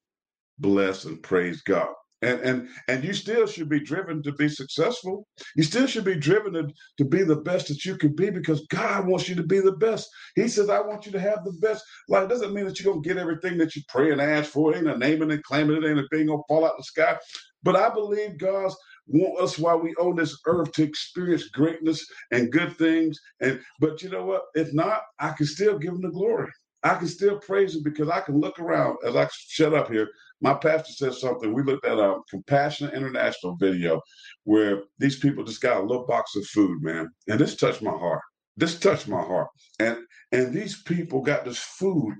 bless 0.58 1.04
and 1.04 1.22
praise 1.22 1.62
God? 1.62 1.88
And 2.22 2.40
and 2.40 2.68
and 2.88 3.04
you 3.04 3.12
still 3.14 3.46
should 3.46 3.68
be 3.68 3.80
driven 3.80 4.22
to 4.22 4.32
be 4.32 4.48
successful. 4.48 5.26
You 5.56 5.62
still 5.62 5.86
should 5.86 6.04
be 6.04 6.16
driven 6.16 6.52
to, 6.54 6.68
to 6.98 7.04
be 7.04 7.22
the 7.22 7.36
best 7.36 7.68
that 7.68 7.84
you 7.84 7.96
can 7.96 8.14
be 8.14 8.30
because 8.30 8.66
god 8.68 9.06
wants 9.06 9.28
you 9.28 9.34
to 9.36 9.42
be 9.42 9.60
the 9.60 9.72
best. 9.72 10.08
He 10.34 10.48
says 10.48 10.68
i 10.68 10.80
want 10.80 11.06
you 11.06 11.12
to 11.12 11.20
have 11.20 11.44
the 11.44 11.52
best. 11.60 11.84
Like 12.08 12.24
it 12.24 12.28
doesn't 12.28 12.54
mean 12.54 12.66
that 12.66 12.80
you're 12.80 12.92
going 12.92 13.02
to 13.02 13.08
get 13.08 13.18
everything 13.18 13.58
that 13.58 13.74
you 13.74 13.82
pray 13.88 14.12
and 14.12 14.20
ask 14.20 14.50
for. 14.50 14.74
Ain't 14.74 14.88
a 14.88 14.96
naming 14.98 15.30
and 15.30 15.42
claiming. 15.44 15.82
It 15.82 15.88
ain't 15.88 15.98
a 15.98 16.08
thing 16.12 16.26
gonna 16.26 16.42
fall 16.48 16.66
out 16.66 16.76
the 16.76 16.84
sky. 16.84 17.18
But 17.62 17.76
i 17.76 17.88
believe 17.90 18.38
god's 18.38 18.76
want 19.06 19.40
us 19.40 19.58
while 19.58 19.80
we 19.80 19.94
own 19.98 20.16
this 20.16 20.38
earth 20.46 20.70
to 20.72 20.84
experience 20.84 21.48
greatness 21.48 22.04
and 22.30 22.52
good 22.52 22.76
things. 22.76 23.18
And 23.40 23.60
but 23.80 24.02
you 24.02 24.10
know 24.10 24.24
what? 24.24 24.42
If 24.54 24.72
not 24.74 25.02
i 25.18 25.30
can 25.30 25.46
still 25.46 25.78
give 25.78 25.94
him 25.94 26.02
the 26.02 26.10
glory. 26.10 26.50
I 26.82 26.94
can 26.94 27.08
still 27.08 27.38
praise 27.38 27.76
him 27.76 27.82
because 27.82 28.08
I 28.08 28.20
can 28.20 28.40
look 28.40 28.58
around 28.58 28.96
as 29.06 29.14
I 29.14 29.28
shut 29.32 29.74
up 29.74 29.90
here 29.90 30.08
my 30.40 30.54
pastor 30.54 30.92
said 30.92 31.14
something. 31.14 31.52
We 31.52 31.62
looked 31.62 31.86
at 31.86 31.98
a 31.98 32.18
Compassion 32.30 32.90
International 32.90 33.56
video 33.56 34.00
where 34.44 34.82
these 34.98 35.18
people 35.18 35.44
just 35.44 35.60
got 35.60 35.78
a 35.78 35.86
little 35.86 36.06
box 36.06 36.34
of 36.36 36.46
food, 36.46 36.82
man, 36.82 37.08
and 37.28 37.38
this 37.38 37.56
touched 37.56 37.82
my 37.82 37.90
heart. 37.90 38.22
This 38.56 38.78
touched 38.78 39.08
my 39.08 39.22
heart, 39.22 39.48
and 39.78 39.98
and 40.32 40.52
these 40.52 40.82
people 40.82 41.22
got 41.22 41.44
this 41.44 41.58
food, 41.58 42.14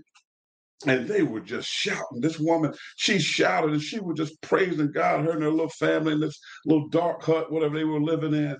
and 0.87 1.07
they 1.07 1.23
were 1.23 1.41
just 1.41 1.69
shouting. 1.69 2.21
This 2.21 2.39
woman, 2.39 2.73
she 2.97 3.19
shouted, 3.19 3.73
and 3.73 3.83
she 3.83 4.01
was 4.01 4.17
just 4.17 4.41
praising 4.43 4.93
God. 4.93 5.25
Her 5.25 5.33
and 5.33 5.43
her 5.43 5.51
little 5.51 5.71
family 5.71 6.13
in 6.13 6.21
this 6.21 6.39
little 6.65 6.89
dark 6.89 7.23
hut, 7.23 7.53
whatever 7.53 7.77
they 7.77 7.85
were 7.85 8.01
living 8.01 8.35
in, 8.35 8.57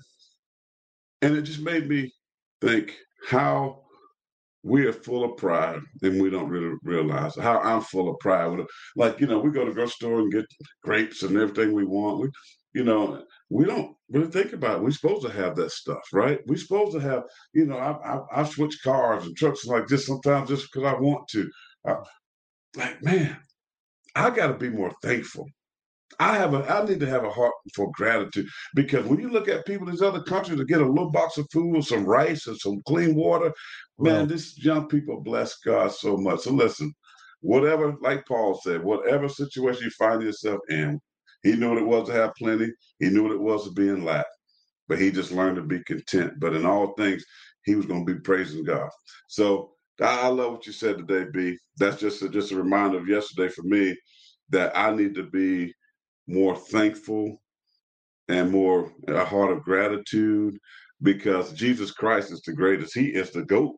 and 1.21 1.35
it 1.35 1.43
just 1.43 1.61
made 1.61 1.87
me 1.87 2.11
think 2.61 2.97
how 3.27 3.83
we 4.63 4.85
are 4.85 4.93
full 4.93 5.23
of 5.23 5.37
pride 5.37 5.79
and 6.01 6.21
we 6.21 6.29
don't 6.29 6.49
really 6.49 6.75
realize 6.83 7.35
how 7.35 7.59
I'm 7.59 7.81
full 7.81 8.09
of 8.09 8.19
pride. 8.19 8.59
Like, 8.95 9.19
you 9.19 9.27
know, 9.27 9.39
we 9.39 9.51
go 9.51 9.65
to 9.65 9.71
the 9.71 9.75
grocery 9.75 9.91
store 9.91 10.19
and 10.19 10.31
get 10.31 10.45
grapes 10.83 11.23
and 11.23 11.35
everything 11.35 11.73
we 11.73 11.85
want. 11.85 12.19
We, 12.19 12.29
you 12.73 12.83
know, 12.83 13.23
we 13.49 13.65
don't 13.65 13.95
really 14.09 14.31
think 14.31 14.53
about 14.53 14.77
it. 14.77 14.83
We're 14.83 14.91
supposed 14.91 15.25
to 15.25 15.31
have 15.31 15.55
that 15.55 15.71
stuff, 15.71 16.01
right? 16.13 16.39
We're 16.45 16.57
supposed 16.57 16.93
to 16.93 16.99
have, 16.99 17.23
you 17.53 17.65
know, 17.65 17.77
I, 17.77 18.15
I, 18.15 18.41
I 18.41 18.43
switch 18.45 18.77
cars 18.83 19.25
and 19.25 19.35
trucks 19.35 19.65
like 19.65 19.87
this 19.87 20.05
sometimes 20.05 20.49
just 20.49 20.71
because 20.71 20.87
I 20.87 20.99
want 20.99 21.27
to. 21.29 21.49
I, 21.85 21.95
like, 22.77 23.03
man, 23.03 23.37
I 24.15 24.29
got 24.29 24.47
to 24.47 24.53
be 24.53 24.69
more 24.69 24.93
thankful. 25.03 25.47
I 26.19 26.35
have 26.35 26.53
a 26.53 26.63
I 26.69 26.85
need 26.85 26.99
to 26.99 27.09
have 27.09 27.23
a 27.23 27.29
heart 27.29 27.53
for 27.75 27.91
gratitude 27.91 28.47
because 28.75 29.05
when 29.05 29.19
you 29.19 29.29
look 29.29 29.47
at 29.47 29.65
people 29.65 29.87
in 29.87 29.93
these 29.93 30.01
other 30.01 30.21
countries 30.23 30.59
to 30.59 30.65
get 30.65 30.81
a 30.81 30.85
little 30.85 31.11
box 31.11 31.37
of 31.37 31.47
food, 31.51 31.83
some 31.83 32.05
rice, 32.05 32.47
and 32.47 32.57
some 32.57 32.81
clean 32.87 33.15
water, 33.15 33.53
man, 33.99 34.27
this 34.27 34.57
young 34.63 34.87
people 34.87 35.21
bless 35.21 35.57
God 35.59 35.91
so 35.91 36.17
much. 36.17 36.41
So 36.41 36.51
listen, 36.51 36.93
whatever, 37.41 37.95
like 38.01 38.25
Paul 38.27 38.59
said, 38.63 38.83
whatever 38.83 39.29
situation 39.29 39.83
you 39.85 39.91
find 39.91 40.21
yourself 40.21 40.59
in, 40.69 40.99
he 41.43 41.55
knew 41.55 41.69
what 41.69 41.77
it 41.79 41.87
was 41.87 42.07
to 42.07 42.13
have 42.13 42.33
plenty. 42.37 42.71
He 42.99 43.09
knew 43.09 43.23
what 43.23 43.31
it 43.33 43.41
was 43.41 43.65
to 43.65 43.71
be 43.71 43.89
in 43.89 44.05
lack, 44.05 44.25
but 44.87 44.99
he 44.99 45.11
just 45.11 45.31
learned 45.31 45.57
to 45.57 45.63
be 45.63 45.83
content. 45.83 46.33
But 46.39 46.53
in 46.53 46.65
all 46.65 46.93
things, 46.93 47.23
he 47.63 47.75
was 47.75 47.85
going 47.85 48.05
to 48.05 48.13
be 48.13 48.19
praising 48.19 48.63
God. 48.63 48.89
So 49.27 49.71
I 50.01 50.27
love 50.27 50.53
what 50.53 50.67
you 50.67 50.73
said 50.73 50.97
today, 50.97 51.29
B. 51.31 51.57
That's 51.77 51.99
just 51.99 52.21
a, 52.21 52.29
just 52.29 52.51
a 52.51 52.55
reminder 52.55 52.97
of 52.97 53.07
yesterday 53.07 53.49
for 53.49 53.63
me 53.63 53.95
that 54.49 54.75
I 54.77 54.93
need 54.95 55.15
to 55.15 55.23
be 55.23 55.73
more 56.31 56.55
thankful 56.55 57.41
and 58.27 58.51
more 58.51 58.91
a 59.07 59.25
heart 59.25 59.51
of 59.51 59.63
gratitude 59.63 60.57
because 61.01 61.53
Jesus 61.53 61.91
Christ 61.91 62.31
is 62.31 62.41
the 62.41 62.53
greatest. 62.53 62.93
He 62.93 63.07
is 63.07 63.31
the 63.31 63.43
goat. 63.43 63.75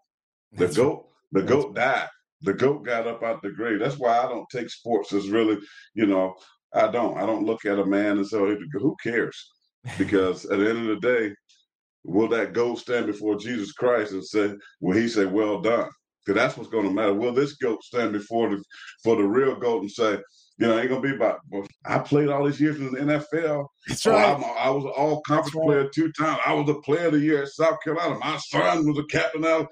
The 0.53 0.65
That's 0.65 0.77
goat. 0.77 1.07
The 1.31 1.41
goat 1.41 1.75
died. 1.75 2.09
The 2.41 2.53
goat 2.53 2.85
got 2.85 3.07
up 3.07 3.23
out 3.23 3.41
the 3.41 3.51
grave. 3.51 3.79
That's 3.79 3.97
why 3.97 4.19
I 4.19 4.27
don't 4.27 4.49
take 4.51 4.69
sports 4.69 5.13
as 5.13 5.29
really, 5.29 5.57
you 5.95 6.05
know, 6.05 6.35
I 6.73 6.87
don't. 6.87 7.17
I 7.17 7.25
don't 7.25 7.45
look 7.45 7.65
at 7.65 7.79
a 7.79 7.85
man 7.85 8.17
and 8.17 8.27
say, 8.27 8.37
oh, 8.37 8.55
"Who 8.73 8.95
cares?" 9.01 9.51
Because 9.97 10.45
at 10.45 10.59
the 10.59 10.69
end 10.69 10.89
of 10.89 11.01
the 11.01 11.07
day, 11.07 11.35
will 12.03 12.27
that 12.29 12.53
goat 12.53 12.79
stand 12.79 13.07
before 13.07 13.37
Jesus 13.37 13.71
Christ 13.71 14.11
and 14.11 14.25
say, 14.25 14.53
"Will 14.81 14.97
he 14.97 15.07
say, 15.07 15.25
well 15.25 15.61
done?" 15.61 15.89
Because 16.25 16.39
that's 16.39 16.57
what's 16.57 16.69
going 16.69 16.87
to 16.87 16.93
matter. 16.93 17.13
Will 17.13 17.33
this 17.33 17.53
goat 17.53 17.83
stand 17.83 18.13
before 18.13 18.49
the 18.49 18.63
for 19.03 19.15
the 19.15 19.23
real 19.23 19.55
goat 19.55 19.81
and 19.81 19.91
say, 19.91 20.19
you 20.63 20.69
know, 20.69 20.79
ain't 20.79 20.87
gonna 20.87 21.01
be 21.01 21.13
about. 21.13 21.41
Well, 21.49 21.67
I 21.85 21.99
played 21.99 22.29
all 22.29 22.45
these 22.45 22.61
years 22.61 22.79
in 22.79 22.93
the 22.93 22.99
NFL. 22.99 23.67
That's 23.85 24.07
oh, 24.07 24.11
right. 24.11 24.37
Oh, 24.39 24.55
I 24.57 24.69
was 24.69 24.85
an 24.85 24.91
all 24.95 25.21
conference 25.23 25.53
right. 25.55 25.65
player 25.65 25.89
two 25.93 26.09
times. 26.13 26.39
I 26.45 26.53
was 26.53 26.69
a 26.69 26.75
player 26.75 27.07
of 27.07 27.13
the 27.13 27.19
year 27.19 27.43
at 27.43 27.49
South 27.49 27.79
Carolina. 27.83 28.17
My 28.19 28.37
son 28.37 28.87
was 28.87 28.97
a 28.97 29.03
captain 29.11 29.43
out. 29.43 29.67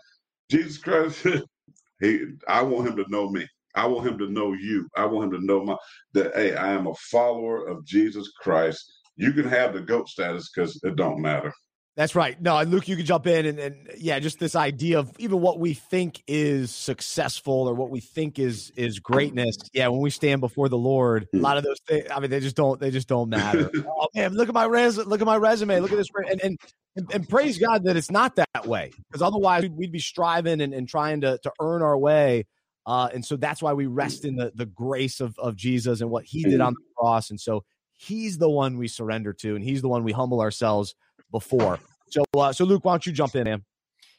Jesus 0.49 0.77
Christ. 0.77 1.25
he, 2.01 2.25
I 2.45 2.61
want 2.61 2.89
him 2.89 2.97
to 2.97 3.05
know 3.07 3.29
me. 3.29 3.47
I 3.73 3.87
want 3.87 4.05
him 4.05 4.17
to 4.17 4.29
know 4.29 4.51
you. 4.51 4.85
I 4.97 5.05
want 5.05 5.33
him 5.33 5.39
to 5.39 5.45
know 5.45 5.63
my 5.63 5.77
that. 6.13 6.35
Hey, 6.35 6.55
I 6.55 6.73
am 6.73 6.87
a 6.87 6.95
follower 7.09 7.69
of 7.69 7.85
Jesus 7.85 8.29
Christ. 8.41 8.83
You 9.15 9.31
can 9.31 9.47
have 9.47 9.73
the 9.73 9.79
goat 9.79 10.09
status 10.09 10.51
because 10.53 10.77
it 10.83 10.97
don't 10.97 11.21
matter. 11.21 11.53
That's 11.97 12.15
right. 12.15 12.41
No, 12.41 12.61
Luke, 12.63 12.87
you 12.87 12.95
can 12.95 13.05
jump 13.05 13.27
in 13.27 13.45
and, 13.45 13.59
and 13.59 13.89
yeah, 13.97 14.17
just 14.19 14.39
this 14.39 14.55
idea 14.55 14.99
of 14.99 15.11
even 15.19 15.41
what 15.41 15.59
we 15.59 15.73
think 15.73 16.23
is 16.25 16.71
successful 16.71 17.67
or 17.67 17.73
what 17.73 17.89
we 17.89 17.99
think 17.99 18.39
is 18.39 18.71
is 18.77 18.99
greatness. 18.99 19.57
Yeah, 19.73 19.89
when 19.89 19.99
we 19.99 20.09
stand 20.09 20.39
before 20.39 20.69
the 20.69 20.77
Lord, 20.77 21.27
a 21.33 21.37
lot 21.37 21.57
of 21.57 21.65
those 21.65 21.79
things. 21.85 22.05
I 22.09 22.21
mean, 22.21 22.29
they 22.29 22.39
just 22.39 22.55
don't 22.55 22.79
they 22.79 22.91
just 22.91 23.09
don't 23.09 23.29
matter. 23.29 23.69
oh 23.87 24.07
man, 24.15 24.33
look 24.35 24.47
at 24.47 24.53
my 24.53 24.63
res, 24.65 24.97
look 24.97 25.19
at 25.19 25.27
my 25.27 25.35
resume, 25.35 25.81
look 25.81 25.91
at 25.91 25.97
this, 25.97 26.07
and 26.15 26.41
and 26.41 26.59
and, 26.95 27.11
and 27.13 27.29
praise 27.29 27.57
God 27.57 27.83
that 27.83 27.97
it's 27.97 28.11
not 28.11 28.37
that 28.37 28.65
way 28.65 28.91
because 29.09 29.21
otherwise 29.21 29.63
we'd, 29.63 29.75
we'd, 29.75 29.91
be 29.91 29.99
striving 29.99 30.61
and, 30.61 30.73
and 30.73 30.87
trying 30.87 31.21
to 31.21 31.39
to 31.43 31.51
earn 31.59 31.81
our 31.81 31.97
way. 31.97 32.45
Uh, 32.85 33.09
and 33.13 33.25
so 33.25 33.35
that's 33.35 33.61
why 33.61 33.73
we 33.73 33.85
rest 33.85 34.23
in 34.23 34.37
the 34.37 34.53
the 34.55 34.65
grace 34.65 35.19
of 35.19 35.37
of 35.37 35.57
Jesus 35.57 35.99
and 35.99 36.09
what 36.09 36.23
He 36.23 36.43
did 36.43 36.61
on 36.61 36.73
the 36.73 36.81
cross. 36.97 37.29
And 37.29 37.39
so 37.39 37.65
He's 37.91 38.37
the 38.37 38.49
one 38.49 38.77
we 38.77 38.87
surrender 38.87 39.33
to, 39.33 39.55
and 39.55 39.63
He's 39.63 39.81
the 39.81 39.89
one 39.89 40.05
we 40.05 40.13
humble 40.13 40.39
ourselves 40.39 40.95
before. 41.31 41.79
So, 42.09 42.23
uh, 42.37 42.53
so 42.53 42.65
Luke, 42.65 42.85
why 42.85 42.93
don't 42.93 43.05
you 43.05 43.11
jump 43.11 43.35
in, 43.35 43.45
man? 43.45 43.63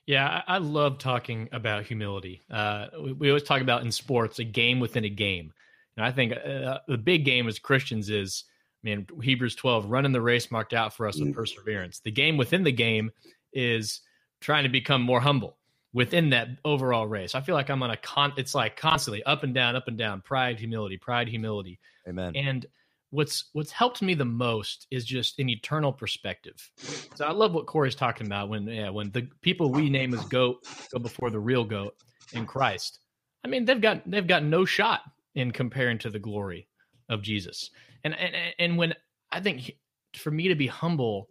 Yeah, 0.06 0.42
I, 0.46 0.56
I 0.56 0.58
love 0.58 0.98
talking 0.98 1.48
about 1.52 1.84
humility. 1.84 2.42
Uh, 2.50 2.86
we, 3.00 3.12
we, 3.12 3.28
always 3.28 3.44
talk 3.44 3.60
about 3.60 3.84
in 3.84 3.92
sports 3.92 4.40
a 4.40 4.44
game 4.44 4.80
within 4.80 5.04
a 5.04 5.08
game, 5.08 5.52
and 5.96 6.04
I 6.04 6.10
think 6.10 6.32
uh, 6.32 6.78
the 6.88 6.98
big 6.98 7.24
game 7.24 7.46
as 7.46 7.58
Christians 7.58 8.10
is, 8.10 8.44
I 8.82 8.88
mean, 8.88 9.06
Hebrews 9.22 9.54
twelve, 9.54 9.86
running 9.86 10.12
the 10.12 10.20
race 10.20 10.50
marked 10.50 10.72
out 10.72 10.92
for 10.92 11.06
us 11.06 11.20
with 11.20 11.28
mm. 11.28 11.34
perseverance. 11.34 12.00
The 12.00 12.10
game 12.10 12.36
within 12.36 12.64
the 12.64 12.72
game 12.72 13.12
is 13.52 14.00
trying 14.40 14.64
to 14.64 14.68
become 14.68 15.02
more 15.02 15.20
humble 15.20 15.56
within 15.92 16.30
that 16.30 16.48
overall 16.64 17.06
race. 17.06 17.34
I 17.34 17.40
feel 17.40 17.54
like 17.54 17.70
I'm 17.70 17.82
on 17.82 17.90
a 17.90 17.96
con. 17.96 18.32
It's 18.36 18.54
like 18.54 18.76
constantly 18.76 19.22
up 19.22 19.44
and 19.44 19.54
down, 19.54 19.76
up 19.76 19.86
and 19.86 19.96
down, 19.96 20.20
pride, 20.20 20.58
humility, 20.58 20.96
pride, 20.96 21.28
humility. 21.28 21.78
Amen. 22.08 22.34
And 22.34 22.66
what's 23.12 23.44
what's 23.52 23.70
helped 23.70 24.02
me 24.02 24.14
the 24.14 24.24
most 24.24 24.86
is 24.90 25.04
just 25.04 25.38
an 25.38 25.48
eternal 25.48 25.92
perspective. 25.92 26.70
So 27.14 27.24
I 27.24 27.30
love 27.30 27.52
what 27.52 27.66
Corey's 27.66 27.94
talking 27.94 28.26
about 28.26 28.48
when 28.48 28.66
yeah, 28.66 28.88
when 28.88 29.10
the 29.10 29.28
people 29.42 29.70
we 29.70 29.88
name 29.88 30.14
as 30.14 30.24
goat 30.24 30.66
go 30.92 30.98
before 30.98 31.30
the 31.30 31.38
real 31.38 31.64
goat 31.64 31.94
in 32.32 32.46
Christ. 32.46 32.98
I 33.44 33.48
mean, 33.48 33.64
they've 33.66 33.80
got 33.80 34.10
they've 34.10 34.26
got 34.26 34.42
no 34.42 34.64
shot 34.64 35.02
in 35.34 35.52
comparing 35.52 35.98
to 35.98 36.10
the 36.10 36.18
glory 36.18 36.68
of 37.08 37.22
Jesus. 37.22 37.70
And 38.02 38.18
and 38.18 38.34
and 38.58 38.78
when 38.78 38.94
I 39.30 39.40
think 39.40 39.72
for 40.16 40.30
me 40.30 40.48
to 40.48 40.54
be 40.54 40.66
humble, 40.66 41.28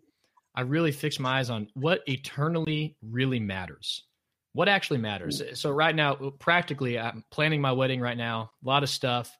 I 0.55 0.61
really 0.61 0.91
fix 0.91 1.19
my 1.19 1.39
eyes 1.39 1.49
on 1.49 1.67
what 1.73 2.01
eternally 2.05 2.95
really 3.01 3.39
matters. 3.39 4.03
What 4.53 4.67
actually 4.67 4.99
matters. 4.99 5.41
So 5.53 5.71
right 5.71 5.95
now, 5.95 6.15
practically, 6.37 6.99
I'm 6.99 7.23
planning 7.31 7.61
my 7.61 7.71
wedding 7.71 8.01
right 8.01 8.17
now. 8.17 8.51
A 8.63 8.67
lot 8.67 8.83
of 8.83 8.89
stuff 8.89 9.35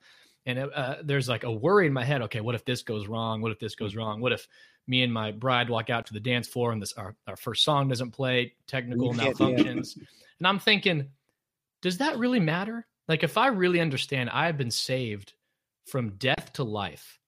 and 0.45 0.59
uh, 0.59 0.95
there's 1.03 1.29
like 1.29 1.43
a 1.43 1.51
worry 1.51 1.85
in 1.85 1.93
my 1.93 2.03
head 2.03 2.21
okay 2.23 2.41
what 2.41 2.55
if 2.55 2.65
this 2.65 2.83
goes 2.83 3.07
wrong? 3.07 3.41
What 3.41 3.51
if 3.51 3.59
this 3.59 3.75
goes 3.75 3.95
wrong? 3.95 4.21
What 4.21 4.31
if 4.31 4.47
me 4.87 5.03
and 5.03 5.13
my 5.13 5.31
bride 5.31 5.69
walk 5.69 5.89
out 5.89 6.05
to 6.07 6.13
the 6.13 6.19
dance 6.19 6.47
floor 6.47 6.71
and 6.71 6.81
this 6.81 6.93
our, 6.93 7.15
our 7.27 7.35
first 7.35 7.63
song 7.63 7.87
doesn't 7.87 8.11
play 8.11 8.53
technical 8.67 9.13
malfunctions. 9.13 9.97
And 10.39 10.47
i'm 10.47 10.59
thinking 10.59 11.09
does 11.81 11.97
that 11.97 12.19
really 12.19 12.39
matter? 12.39 12.85
Like 13.07 13.23
if 13.23 13.37
i 13.37 13.47
really 13.47 13.79
understand 13.79 14.29
i've 14.29 14.57
been 14.57 14.71
saved 14.71 15.33
from 15.85 16.11
death 16.11 16.51
to 16.53 16.63
life. 16.63 17.19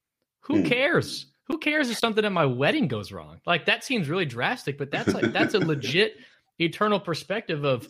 Who 0.41 0.61
hmm. 0.61 0.67
cares? 0.67 1.27
Who 1.47 1.57
cares 1.57 1.89
if 1.89 1.97
something 1.97 2.23
at 2.23 2.31
my 2.31 2.45
wedding 2.45 2.87
goes 2.87 3.11
wrong? 3.11 3.41
Like 3.45 3.65
that 3.65 3.83
seems 3.83 4.09
really 4.09 4.25
drastic 4.25 4.77
but 4.77 4.91
that's 4.91 5.13
like 5.13 5.31
that's 5.31 5.53
a 5.53 5.59
legit 5.73 6.15
eternal 6.59 6.99
perspective 6.99 7.63
of 7.63 7.87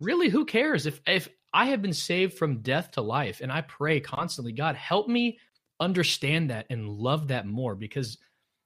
really 0.00 0.28
who 0.28 0.44
cares 0.44 0.86
if 0.86 1.00
if 1.06 1.28
I 1.52 1.66
have 1.66 1.82
been 1.82 1.92
saved 1.92 2.34
from 2.34 2.62
death 2.62 2.92
to 2.92 3.02
life. 3.02 3.40
And 3.40 3.50
I 3.50 3.62
pray 3.62 4.00
constantly, 4.00 4.52
God, 4.52 4.76
help 4.76 5.08
me 5.08 5.38
understand 5.80 6.50
that 6.50 6.66
and 6.70 6.88
love 6.88 7.28
that 7.28 7.46
more 7.46 7.74
because 7.74 8.18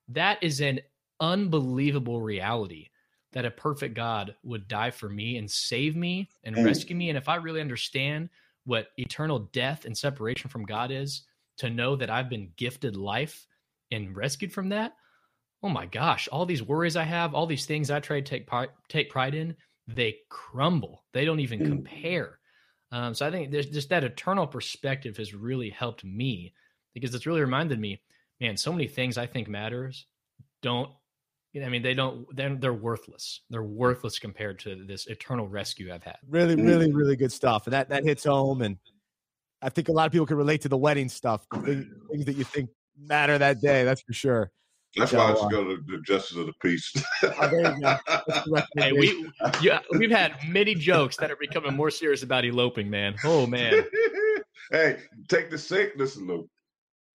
that 0.08 0.42
is 0.42 0.60
an 0.60 0.80
unbelievable 1.20 2.20
reality 2.20 2.88
that 3.32 3.44
a 3.44 3.50
perfect 3.50 3.94
God 3.94 4.34
would 4.42 4.68
die 4.68 4.90
for 4.90 5.08
me 5.08 5.38
and 5.38 5.50
save 5.50 5.96
me 5.96 6.28
and 6.44 6.54
mm. 6.54 6.64
rescue 6.64 6.94
me. 6.94 7.08
And 7.08 7.18
if 7.18 7.28
I 7.28 7.36
really 7.36 7.60
understand 7.60 8.28
what 8.64 8.88
eternal 8.96 9.40
death 9.52 9.84
and 9.84 9.96
separation 9.96 10.50
from 10.50 10.64
God 10.64 10.90
is, 10.90 11.22
to 11.58 11.70
know 11.70 11.94
that 11.96 12.10
I've 12.10 12.28
been 12.28 12.50
gifted 12.56 12.96
life 12.96 13.46
and 13.90 14.16
rescued 14.16 14.52
from 14.52 14.68
that, 14.70 14.94
oh 15.62 15.68
my 15.68 15.86
gosh, 15.86 16.28
all 16.28 16.46
these 16.46 16.62
worries 16.62 16.96
I 16.96 17.04
have, 17.04 17.34
all 17.34 17.46
these 17.46 17.66
things 17.66 17.90
I 17.90 18.00
try 18.00 18.20
to 18.20 18.26
take 18.26 18.48
take 18.88 19.10
pride 19.10 19.34
in, 19.34 19.54
they 19.86 20.16
crumble. 20.28 21.04
They 21.12 21.24
don't 21.24 21.40
even 21.40 21.60
mm. 21.60 21.66
compare 21.66 22.38
um, 22.94 23.14
so 23.14 23.26
I 23.26 23.30
think 23.30 23.50
there's 23.50 23.66
just 23.66 23.88
that 23.88 24.04
eternal 24.04 24.46
perspective 24.46 25.16
has 25.16 25.34
really 25.34 25.70
helped 25.70 26.04
me 26.04 26.54
because 26.94 27.14
it's 27.14 27.26
really 27.26 27.40
reminded 27.40 27.80
me 27.80 28.00
man, 28.40 28.56
so 28.56 28.72
many 28.72 28.86
things 28.86 29.18
I 29.18 29.26
think 29.26 29.48
matters 29.48 30.06
don't. 30.62 30.90
You 31.52 31.60
know, 31.60 31.66
I 31.68 31.70
mean, 31.70 31.82
they 31.82 31.94
don't. 31.94 32.26
They're, 32.34 32.54
they're 32.56 32.74
worthless. 32.74 33.42
They're 33.48 33.62
worthless 33.62 34.18
compared 34.18 34.58
to 34.60 34.84
this 34.84 35.06
eternal 35.06 35.46
rescue 35.46 35.92
I've 35.94 36.02
had. 36.02 36.16
Really, 36.28 36.56
really, 36.56 36.92
really 36.92 37.16
good 37.16 37.30
stuff, 37.30 37.66
and 37.66 37.72
that 37.72 37.88
that 37.90 38.04
hits 38.04 38.24
home. 38.24 38.62
And 38.62 38.76
I 39.62 39.68
think 39.68 39.88
a 39.88 39.92
lot 39.92 40.06
of 40.06 40.12
people 40.12 40.26
can 40.26 40.36
relate 40.36 40.62
to 40.62 40.68
the 40.68 40.76
wedding 40.76 41.08
stuff, 41.08 41.46
the 41.52 41.60
thing, 41.60 41.90
things 42.10 42.24
that 42.24 42.36
you 42.36 42.44
think 42.44 42.70
matter 42.98 43.38
that 43.38 43.60
day. 43.60 43.84
That's 43.84 44.00
for 44.00 44.12
sure. 44.12 44.50
That's 44.96 45.10
so, 45.10 45.18
why 45.18 45.32
I 45.32 45.34
should 45.34 45.44
uh, 45.44 45.48
go 45.48 45.64
to 45.64 45.82
the 45.86 45.98
Justice 46.06 46.36
of 46.36 46.46
the 46.46 46.52
Peace. 46.60 46.92
oh, 47.22 48.62
hey, 48.76 48.92
we 48.92 49.28
yeah, 49.60 49.80
we've 49.92 50.10
had 50.10 50.36
many 50.46 50.74
jokes 50.74 51.16
that 51.16 51.30
are 51.30 51.36
becoming 51.36 51.74
more 51.74 51.90
serious 51.90 52.22
about 52.22 52.44
eloping, 52.44 52.88
man. 52.88 53.16
Oh 53.24 53.46
man. 53.46 53.84
hey, 54.70 54.98
take 55.28 55.50
the 55.50 55.58
sake. 55.58 55.92
Listen, 55.96 56.26
Luke. 56.26 56.48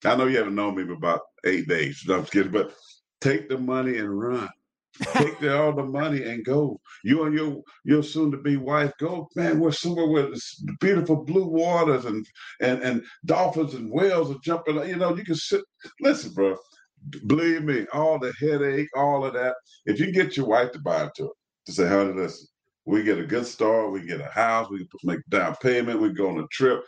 I 0.05 0.15
know 0.15 0.27
you 0.27 0.38
haven't 0.38 0.55
known 0.55 0.75
me 0.75 0.86
for 0.86 0.93
about 0.93 1.21
eight 1.45 1.67
days. 1.67 2.03
No, 2.07 2.15
I'm 2.15 2.21
just 2.21 2.32
kidding, 2.32 2.51
but 2.51 2.73
take 3.19 3.49
the 3.49 3.57
money 3.57 3.97
and 3.97 4.17
run. 4.17 4.49
take 5.13 5.39
the, 5.39 5.57
all 5.57 5.73
the 5.73 5.84
money 5.84 6.23
and 6.23 6.43
go. 6.43 6.80
You 7.03 7.23
and 7.23 7.34
your 7.34 7.61
your 7.86 8.03
soon 8.03 8.32
to 8.32 8.38
be 8.38 8.57
wife 8.57 8.91
go, 8.99 9.30
man. 9.36 9.59
We're 9.59 9.71
somewhere 9.71 10.07
where 10.07 10.23
there's 10.23 10.61
beautiful 10.82 11.23
blue 11.23 11.47
waters 11.47 12.05
and 12.05 12.25
and 12.59 12.82
and 12.82 13.03
dolphins 13.25 13.73
and 13.73 13.91
whales 13.91 14.32
are 14.32 14.39
jumping. 14.43 14.75
You 14.88 14.97
know, 14.97 15.15
you 15.15 15.23
can 15.23 15.36
sit. 15.36 15.63
Listen, 16.01 16.34
bro. 16.34 16.57
Believe 17.28 17.64
me, 17.64 17.86
all 17.93 18.20
the 18.20 18.34
headache, 18.39 18.89
all 18.95 19.26
of 19.26 19.34
that. 19.34 19.56
If 19.86 20.00
you 20.00 20.12
get 20.12 20.38
your 20.38 20.47
wife 20.47 20.72
to 20.74 20.80
buy 20.80 21.04
into 21.04 21.26
it, 21.26 21.32
to 21.66 21.72
say, 21.72 21.88
honey, 21.88 22.14
listen, 22.14 22.47
we 22.86 23.04
get 23.04 23.20
a 23.20 23.26
good 23.26 23.45
start, 23.45 23.91
we 23.91 24.06
get 24.06 24.22
a 24.22 24.26
house, 24.26 24.70
we 24.70 24.80
can 24.80 24.88
make 25.04 25.20
down 25.30 25.56
payment, 25.62 26.02
we 26.02 26.14
go 26.14 26.30
on 26.30 26.39
a 26.39 26.47
trip 26.52 26.82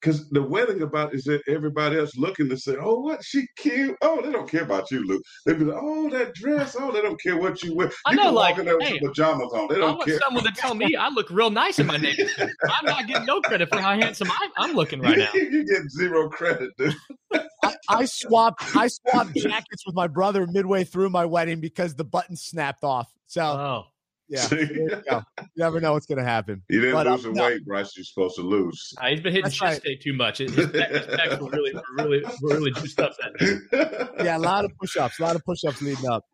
because 0.00 0.28
the 0.30 0.42
wedding 0.42 0.82
about 0.82 1.14
is 1.14 1.24
that 1.24 1.42
everybody 1.48 1.98
else 1.98 2.16
looking 2.16 2.48
to 2.48 2.56
say, 2.56 2.76
"Oh, 2.80 3.00
what 3.00 3.24
she 3.24 3.46
cute? 3.56 3.96
Oh, 4.00 4.22
they 4.22 4.30
don't 4.30 4.48
care 4.48 4.62
about 4.62 4.90
you, 4.90 5.04
Luke. 5.04 5.22
They 5.44 5.54
be 5.54 5.64
like, 5.64 5.78
"Oh, 5.80 6.08
that 6.10 6.34
dress. 6.34 6.76
Oh, 6.78 6.92
they 6.92 7.00
don't 7.00 7.20
care 7.20 7.36
what 7.36 7.62
you 7.62 7.74
wear. 7.74 7.88
You 7.88 7.92
I 8.06 8.14
know, 8.14 8.22
can 8.24 8.34
like, 8.34 8.50
walk 8.50 8.58
in 8.60 8.66
there 8.66 8.78
with 8.78 8.88
hey, 8.88 9.00
pajamas 9.00 9.52
on. 9.52 9.68
They 9.68 9.76
don't 9.76 9.90
I 9.90 9.92
want 9.92 10.08
care." 10.08 10.20
someone 10.24 10.44
to 10.44 10.52
tell 10.52 10.74
me 10.74 10.94
I 10.94 11.08
look 11.08 11.30
real 11.30 11.50
nice 11.50 11.78
in 11.78 11.86
my 11.86 11.96
neighborhood. 11.96 12.52
I'm 12.62 12.86
not 12.86 13.06
getting 13.06 13.26
no 13.26 13.40
credit 13.40 13.68
for 13.68 13.80
how 13.80 13.94
handsome 13.94 14.30
I'm, 14.30 14.50
I'm 14.56 14.72
looking 14.74 15.00
right 15.00 15.18
now. 15.34 15.34
you 15.34 15.64
get 15.64 15.90
zero 15.90 16.28
credit, 16.28 16.70
dude. 16.76 16.94
I, 17.88 17.94
I 18.00 18.04
swapped 18.04 18.76
I 18.76 18.88
swapped 18.88 19.34
jackets 19.34 19.86
with 19.86 19.94
my 19.94 20.06
brother 20.06 20.46
midway 20.46 20.84
through 20.84 21.10
my 21.10 21.24
wedding 21.24 21.60
because 21.60 21.94
the 21.94 22.04
button 22.04 22.36
snapped 22.36 22.84
off. 22.84 23.12
So. 23.26 23.42
Oh. 23.42 23.84
Yeah, 24.30 24.46
you, 24.52 25.00
you, 25.10 25.22
never 25.56 25.80
know 25.80 25.94
what's 25.94 26.04
going 26.04 26.18
to 26.18 26.24
happen. 26.24 26.62
You 26.68 26.82
didn't 26.82 26.96
but, 26.96 27.06
lose 27.06 27.22
the 27.22 27.32
no. 27.32 27.46
weight, 27.46 27.64
Bryce. 27.64 27.96
You're 27.96 28.04
supposed 28.04 28.36
to 28.36 28.42
lose. 28.42 28.92
Uh, 29.00 29.06
he's 29.06 29.20
been 29.20 29.32
hitting 29.32 29.50
chest 29.50 29.62
right. 29.62 29.82
day 29.82 29.96
too 29.96 30.12
much. 30.12 30.36
His, 30.36 30.54
his, 30.54 30.66
back, 30.66 31.40
were 31.40 31.48
really, 31.48 31.72
really, 31.96 32.22
really 32.42 32.70
juiced 32.72 33.00
up 33.00 33.14
that 33.16 34.10
Yeah, 34.22 34.36
a 34.36 34.38
lot 34.38 34.66
of 34.66 34.72
push-ups, 34.78 35.18
a 35.18 35.22
lot 35.22 35.34
of 35.34 35.42
push-ups 35.46 35.80
leading 35.80 36.06
up. 36.10 36.24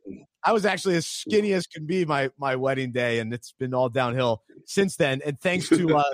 I 0.43 0.53
was 0.53 0.67
actually 0.67 0.97
as 0.97 1.07
skinny 1.07 1.53
as 1.53 1.67
can 1.69 1.87
be 1.87 2.05
my 2.05 2.31
my 2.37 2.57
wedding 2.57 2.91
day, 2.91 3.21
and 3.21 3.33
it's 3.33 3.53
been 3.53 3.73
all 3.73 3.89
downhill 3.89 4.43
since 4.67 4.97
then. 4.97 5.23
And 5.25 5.39
thanks 5.41 5.69
to 5.69 5.97
uh, 5.97 6.05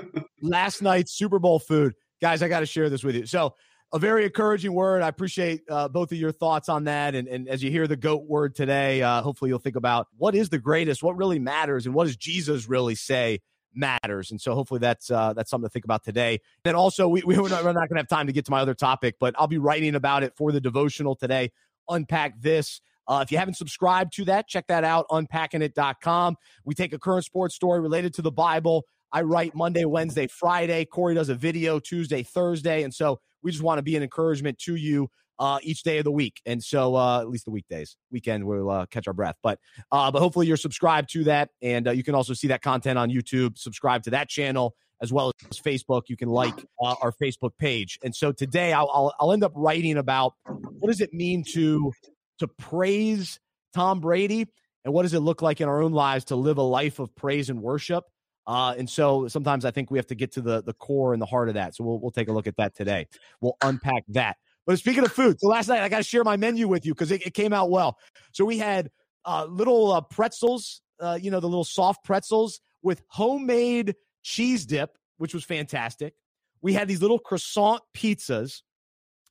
last 0.43 0.83
night's 0.83 1.13
Super 1.17 1.39
Bowl 1.39 1.59
food, 1.59 1.95
guys, 2.21 2.43
I 2.43 2.49
got 2.49 2.61
to 2.61 2.67
share 2.67 2.91
this 2.91 3.03
with 3.03 3.17
you. 3.17 3.25
So 3.25 3.55
a 3.93 3.99
very 3.99 4.25
encouraging 4.25 4.73
word. 4.73 5.03
I 5.03 5.09
appreciate 5.09 5.63
uh, 5.69 5.89
both 5.89 6.13
of 6.13 6.19
your 6.19 6.33
thoughts 6.33 6.69
on 6.69 6.85
that. 6.85 7.15
And, 7.15 7.27
and 7.27 7.49
as 7.49 7.63
you 7.63 7.71
hear 7.71 7.87
the 7.87 7.97
GOAT 7.97 8.25
word 8.25 8.55
today, 8.55 9.03
uh, 9.03 9.23
hopefully 9.23 9.49
you'll 9.49 9.59
think 9.59 9.77
about 9.77 10.07
what 10.17 10.35
is 10.35 10.49
the 10.49 10.59
greatest, 10.59 11.03
what 11.03 11.17
really 11.17 11.39
matters, 11.39 11.87
and 11.87 11.95
what 11.95 12.07
does 12.07 12.17
Jesus 12.17 12.69
really 12.69 12.95
say 12.95 13.41
matters. 13.75 14.31
And 14.31 14.41
so 14.41 14.55
hopefully 14.55 14.81
that's 14.81 15.11
uh, 15.11 15.33
that's 15.33 15.51
something 15.51 15.69
to 15.69 15.73
think 15.73 15.85
about 15.85 16.05
today. 16.05 16.41
And 16.65 16.77
also, 16.77 17.09
we, 17.09 17.23
we're 17.25 17.49
not, 17.49 17.65
not 17.65 17.65
going 17.65 17.89
to 17.91 17.97
have 17.97 18.09
time 18.09 18.27
to 18.29 18.33
get 18.33 18.45
to 18.45 18.51
my 18.51 18.61
other 18.61 18.75
topic, 18.75 19.17
but 19.19 19.35
I'll 19.39 19.49
be 19.49 19.59
writing 19.59 19.95
about 19.95 20.23
it 20.23 20.37
for 20.37 20.53
the 20.53 20.61
devotional 20.61 21.17
today. 21.17 21.51
Unpack 21.89 22.41
this. 22.41 22.81
Uh, 23.09 23.23
if 23.25 23.33
you 23.33 23.39
haven't 23.39 23.55
subscribed 23.55 24.13
to 24.13 24.25
that, 24.27 24.47
check 24.47 24.69
that 24.69 24.85
out, 24.85 25.07
unpackingit.com. 25.11 26.37
We 26.65 26.75
take 26.77 26.93
a 26.93 26.99
current 26.99 27.25
sports 27.25 27.57
story 27.57 27.81
related 27.81 28.15
to 28.15 28.23
the 28.23 28.31
Bible. 28.31 28.85
I 29.13 29.23
write 29.23 29.57
Monday, 29.57 29.85
Wednesday, 29.85 30.29
Friday. 30.29 30.85
Corey 30.85 31.17
does 31.17 31.29
a 31.29 31.35
video 31.35 31.81
Tuesday, 31.81 32.23
Thursday. 32.23 32.85
And 32.85 32.95
so 32.95 33.19
we 33.43 33.51
just 33.51 33.63
want 33.63 33.79
to 33.79 33.83
be 33.83 33.97
an 33.97 34.03
encouragement 34.03 34.59
to 34.59 34.75
you 34.77 35.09
uh, 35.39 35.59
each 35.63 35.83
day 35.83 35.99
of 35.99 36.05
the 36.05 36.13
week. 36.13 36.41
And 36.45 36.63
so, 36.63 36.95
uh, 36.95 37.21
at 37.21 37.29
least 37.29 37.47
the 37.47 37.51
weekdays, 37.51 37.97
weekend, 38.11 38.45
we'll 38.45 38.71
uh, 38.71 38.87
catch 38.87 39.09
our 39.09 39.15
breath. 39.15 39.37
But, 39.43 39.59
uh, 39.91 40.11
but 40.11 40.21
hopefully 40.21 40.47
you're 40.47 40.59
subscribed 40.59 41.11
to 41.13 41.25
that. 41.25 41.49
And 41.63 41.89
uh, 41.89 41.93
you 41.93 42.05
can 42.05 42.15
also 42.15 42.35
see 42.35 42.49
that 42.49 42.61
content 42.61 42.99
on 42.99 43.11
YouTube, 43.11 43.57
subscribe 43.57 44.03
to 44.05 44.11
that 44.11 44.29
channel 44.29 44.75
as 45.03 45.13
well 45.13 45.33
as 45.51 45.59
Facebook. 45.59 46.03
You 46.09 46.17
can 46.17 46.29
like 46.29 46.55
uh, 46.83 46.95
our 47.01 47.13
Facebook 47.13 47.53
page. 47.59 47.99
And 48.05 48.15
so 48.15 48.33
today 48.33 48.75
I'll, 48.75 48.91
I'll, 48.93 49.15
I'll 49.19 49.33
end 49.33 49.43
up 49.43 49.53
writing 49.55 49.97
about 49.97 50.35
what 50.45 50.89
does 50.89 51.01
it 51.01 51.15
mean 51.15 51.43
to, 51.53 51.91
to 52.39 52.47
praise 52.47 53.41
Tom 53.75 54.01
Brady 54.01 54.47
and 54.85 54.93
what 54.93 55.03
does 55.03 55.15
it 55.15 55.21
look 55.21 55.41
like 55.41 55.63
in 55.63 55.69
our 55.69 55.83
own 55.83 55.93
lives 55.93 56.27
to 56.27 56.37
live 56.37 56.59
a 56.59 56.63
life 56.63 56.99
of 56.99 57.15
praise 57.15 57.49
and 57.49 57.63
worship. 57.63 58.05
Uh, 58.47 58.75
and 58.77 58.89
so 58.89 59.29
sometimes 59.29 59.65
I 59.65 59.71
think 59.71 59.91
we 59.91 59.99
have 59.99 60.07
to 60.09 60.15
get 60.15 60.33
to 60.33 60.41
the 60.41 60.63
the 60.63 60.73
core 60.73 61.13
and 61.13 61.21
the 61.21 61.27
heart 61.27 61.49
of 61.49 61.55
that. 61.55 61.75
So 61.75 61.85
we'll 61.85 62.01
we'll 62.01 62.11
take 62.11 62.29
a 62.29 62.33
look 62.33 62.47
at 62.47 62.57
that 62.57 62.75
today. 62.75 63.07
We'll 63.41 63.57
unpack 63.63 64.05
that. 64.09 64.37
But 64.67 64.79
speaking 64.79 65.05
of 65.05 65.13
food, 65.13 65.41
so 65.41 65.49
last 65.49 65.69
night 65.69 65.83
I 65.83 65.89
got 65.89 65.99
to 65.99 66.03
share 66.03 66.25
my 66.25 66.37
menu 66.37 66.69
with 66.69 66.87
you 66.87 66.95
because 66.95 67.11
it, 67.11 67.27
it, 67.27 67.35
came 67.35 67.53
out 67.53 67.71
well. 67.71 67.99
So 68.33 68.45
we 68.45 68.59
had 68.59 68.91
uh, 69.25 69.47
little 69.47 69.93
uh, 69.93 70.01
pretzels, 70.01 70.83
uh, 71.01 71.19
you 71.21 71.31
know, 71.31 71.41
the 71.41 71.49
little 71.49 71.65
soft 71.65 72.05
pretzels 72.05 72.61
with 72.83 73.03
homemade 73.09 73.97
cheese 74.23 74.67
dip, 74.67 74.97
which 75.19 75.35
was 75.35 75.45
fantastic. 75.45 76.15
We 76.63 76.73
had 76.73 76.89
these 76.89 77.03
little 77.03 77.19
croissant 77.19 77.83
pizzas, 77.97 78.63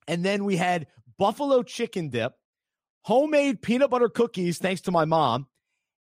and 0.08 0.26
then 0.26 0.46
we 0.46 0.58
had 0.58 0.88
buffalo 1.18 1.64
chicken 1.64 2.10
dip, 2.10 2.34
homemade 3.02 3.62
peanut 3.62 3.90
butter 3.90 4.10
cookies, 4.10 4.58
thanks 4.58 4.82
to 4.82 4.92
my 4.92 5.06
mom, 5.06 5.48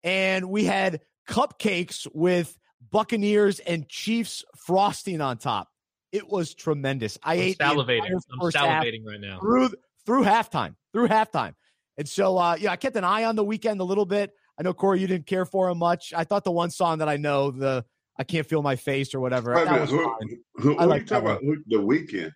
and 0.02 0.50
we 0.50 0.64
had 0.64 1.00
cupcakes 1.28 2.06
with 2.12 2.58
Buccaneers 2.90 3.60
and 3.60 3.88
Chiefs 3.88 4.44
frosting 4.66 5.20
on 5.20 5.38
top. 5.38 5.68
It 6.12 6.28
was 6.28 6.54
tremendous. 6.54 7.18
I 7.22 7.34
I'm 7.34 7.40
ate 7.40 7.58
salivating. 7.58 8.10
I'm 8.10 8.50
salivating 8.50 9.04
right 9.04 9.20
now 9.20 9.40
through 9.40 9.70
through 10.06 10.24
halftime. 10.24 10.76
Through 10.92 11.08
halftime, 11.08 11.54
and 11.98 12.08
so 12.08 12.38
uh, 12.38 12.56
yeah, 12.58 12.70
I 12.70 12.76
kept 12.76 12.96
an 12.96 13.04
eye 13.04 13.24
on 13.24 13.34
the 13.34 13.44
Weeknd 13.44 13.80
a 13.80 13.84
little 13.84 14.06
bit. 14.06 14.30
I 14.58 14.62
know 14.62 14.72
Corey, 14.72 15.00
you 15.00 15.08
didn't 15.08 15.26
care 15.26 15.44
for 15.44 15.68
him 15.68 15.78
much. 15.78 16.12
I 16.14 16.22
thought 16.22 16.44
the 16.44 16.52
one 16.52 16.70
song 16.70 16.98
that 16.98 17.08
I 17.08 17.16
know, 17.16 17.50
the 17.50 17.84
I 18.16 18.24
can't 18.24 18.46
feel 18.46 18.62
my 18.62 18.76
face 18.76 19.14
or 19.14 19.20
whatever. 19.20 19.54
Wait 19.54 19.64
that 19.64 19.88
who, 19.88 20.14
who, 20.56 20.74
who 20.74 20.76
are 20.76 20.98
you 20.98 21.04
talking 21.04 21.26
about? 21.26 21.40
the 21.66 21.78
Weeknd. 21.78 22.30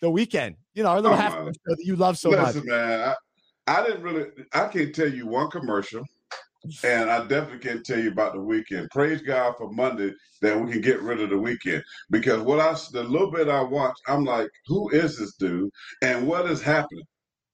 The 0.00 0.06
Weeknd, 0.06 0.56
You 0.72 0.82
know, 0.82 0.90
our 0.90 1.00
little 1.02 1.12
oh, 1.12 1.20
half 1.20 1.34
show 1.34 1.52
that 1.66 1.76
you 1.80 1.96
love 1.96 2.16
so 2.16 2.30
listen, 2.30 2.60
much. 2.60 2.64
man, 2.64 3.14
I, 3.66 3.78
I 3.78 3.86
didn't 3.86 4.02
really. 4.02 4.26
I 4.54 4.66
can't 4.68 4.94
tell 4.94 5.12
you 5.12 5.26
one 5.26 5.50
commercial 5.50 6.06
and 6.84 7.10
I 7.10 7.26
definitely 7.26 7.58
can't 7.58 7.84
tell 7.84 7.98
you 7.98 8.10
about 8.10 8.34
the 8.34 8.38
Weeknd. 8.38 8.90
Praise 8.90 9.22
God 9.22 9.54
for 9.56 9.70
Monday 9.72 10.12
that 10.42 10.58
we 10.58 10.72
can 10.72 10.80
get 10.80 11.02
rid 11.02 11.20
of 11.20 11.30
the 11.30 11.38
weekend 11.38 11.82
because 12.10 12.40
what 12.40 12.60
I 12.60 12.76
the 12.92 13.02
little 13.02 13.30
bit 13.30 13.48
I 13.48 13.62
watched, 13.62 14.00
I'm 14.08 14.24
like, 14.24 14.48
who 14.66 14.90
is 14.90 15.18
this 15.18 15.34
dude 15.36 15.70
and 16.02 16.26
what 16.26 16.50
is 16.50 16.62
happening? 16.62 17.04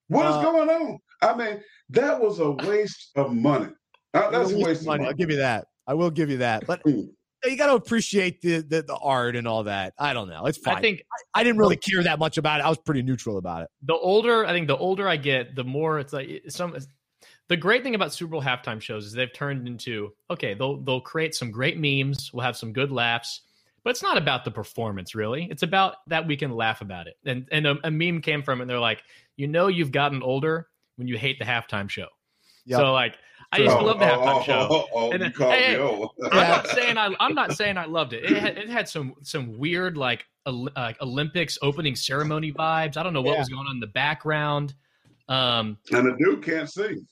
What 0.09 0.27
is 0.27 0.37
uh, 0.37 0.43
going 0.43 0.69
on? 0.69 0.99
I 1.23 1.35
mean, 1.37 1.63
that 1.91 2.21
was 2.21 2.39
a 2.41 2.51
waste 2.51 3.11
of 3.17 3.33
money. 3.33 3.71
Uh, 4.15 4.31
that's 4.31 4.53
a 4.53 4.57
waste 4.57 4.83
of 4.83 4.87
money. 4.87 4.99
money. 4.99 5.09
I'll 5.09 5.15
give 5.15 5.31
you 5.31 5.39
that. 5.39 5.67
I 5.87 5.95
will 5.95 6.11
give 6.11 6.31
you 6.31 6.39
that. 6.39 6.67
But 6.67 6.83
mm. 6.85 7.09
you 7.45 7.57
got 7.57 7.67
to 7.67 7.75
appreciate 7.75 8.41
the, 8.41 8.61
the, 8.61 8.83
the 8.83 8.97
art 8.97 9.37
and 9.37 9.47
all 9.49 9.65
that. 9.65 9.95
I 9.99 10.13
don't 10.13 10.29
know. 10.29 10.47
It's 10.47 10.59
fine. 10.59 10.77
I 10.77 10.81
think 10.81 11.03
I, 11.35 11.41
I, 11.41 11.45
didn't 11.45 11.59
really 11.59 11.77
care 11.77 12.03
that 12.03 12.19
much 12.19 12.39
about 12.39 12.61
it. 12.61 12.65
I 12.65 12.69
was 12.69 12.79
pretty 12.79 13.03
neutral 13.03 13.39
about 13.39 13.63
it. 13.63 13.69
The 13.83 13.95
older 13.95 14.45
I 14.47 14.53
think, 14.53 14.69
the 14.69 14.77
older 14.77 15.09
I 15.09 15.17
get, 15.17 15.57
the 15.57 15.65
more 15.65 15.99
it's 15.99 16.13
like 16.13 16.43
some 16.49 16.77
the 17.49 17.57
great 17.57 17.83
thing 17.83 17.95
about 17.95 18.13
Super 18.13 18.33
Bowl 18.33 18.43
halftime 18.43 18.81
shows 18.81 19.07
is 19.07 19.13
they've 19.13 19.33
turned 19.33 19.69
into 19.69 20.13
okay, 20.31 20.55
they'll 20.55 20.79
they'll 20.79 21.01
create 21.01 21.35
some 21.35 21.51
great 21.51 21.79
memes, 21.79 22.33
we'll 22.33 22.45
have 22.45 22.57
some 22.57 22.73
good 22.73 22.91
laughs, 22.91 23.43
but 23.85 23.91
it's 23.91 24.03
not 24.03 24.19
about 24.19 24.45
the 24.45 24.51
performance 24.51 25.15
really. 25.15 25.47
It's 25.51 25.63
about 25.63 25.97
that 26.09 26.27
we 26.27 26.37
can 26.37 26.51
laugh 26.53 26.81
about 26.81 27.07
it. 27.07 27.17
And 27.25 27.47
and 27.53 27.67
a, 27.67 27.77
a 27.85 27.91
meme 27.91 28.21
came 28.21 28.43
from 28.43 28.61
it. 28.61 28.63
and 28.65 28.71
They're 28.71 28.81
like, 28.81 29.03
you 29.37 29.47
know, 29.47 29.69
you've 29.69 29.93
gotten 29.93 30.23
older 30.23 30.69
when 30.97 31.07
you 31.07 31.17
hate 31.17 31.39
the 31.39 31.45
halftime 31.45 31.89
show. 31.89 32.09
Yep. 32.65 32.81
So 32.81 32.93
like, 32.93 33.15
I 33.53 33.59
used 33.59 33.77
to 33.77 33.85
love 33.85 34.01
the 34.01 34.07
halftime 34.07 34.41
oh, 34.41 34.43
show. 34.43 34.69
Oh, 34.71 34.87
oh, 34.93 35.11
and 35.13 35.23
then, 35.23 35.33
hey, 35.37 35.77
I'm 35.77 36.49
not 36.49 36.67
saying 36.75 36.99
I 36.99 37.15
I'm 37.21 37.35
not 37.35 37.53
saying 37.53 37.79
I 37.79 37.85
loved 37.85 38.13
it. 38.13 38.25
It 38.25 38.37
had, 38.39 38.59
it 38.59 38.69
had 38.69 38.89
some 38.89 39.15
some 39.23 39.57
weird 39.57 39.97
like 39.97 40.27
uh, 40.47 40.93
Olympics 41.01 41.59
opening 41.63 41.95
ceremony 41.95 42.53
vibes. 42.53 42.97
I 42.97 43.05
don't 43.05 43.13
know 43.13 43.23
what 43.23 43.35
yeah. 43.35 43.39
was 43.39 43.49
going 43.49 43.67
on 43.67 43.77
in 43.77 43.81
the 43.81 43.87
background. 43.87 44.75
Um, 45.29 45.79
and 45.93 46.07
the 46.07 46.17
dude 46.19 46.45
can't 46.45 46.71
sing. 46.71 47.07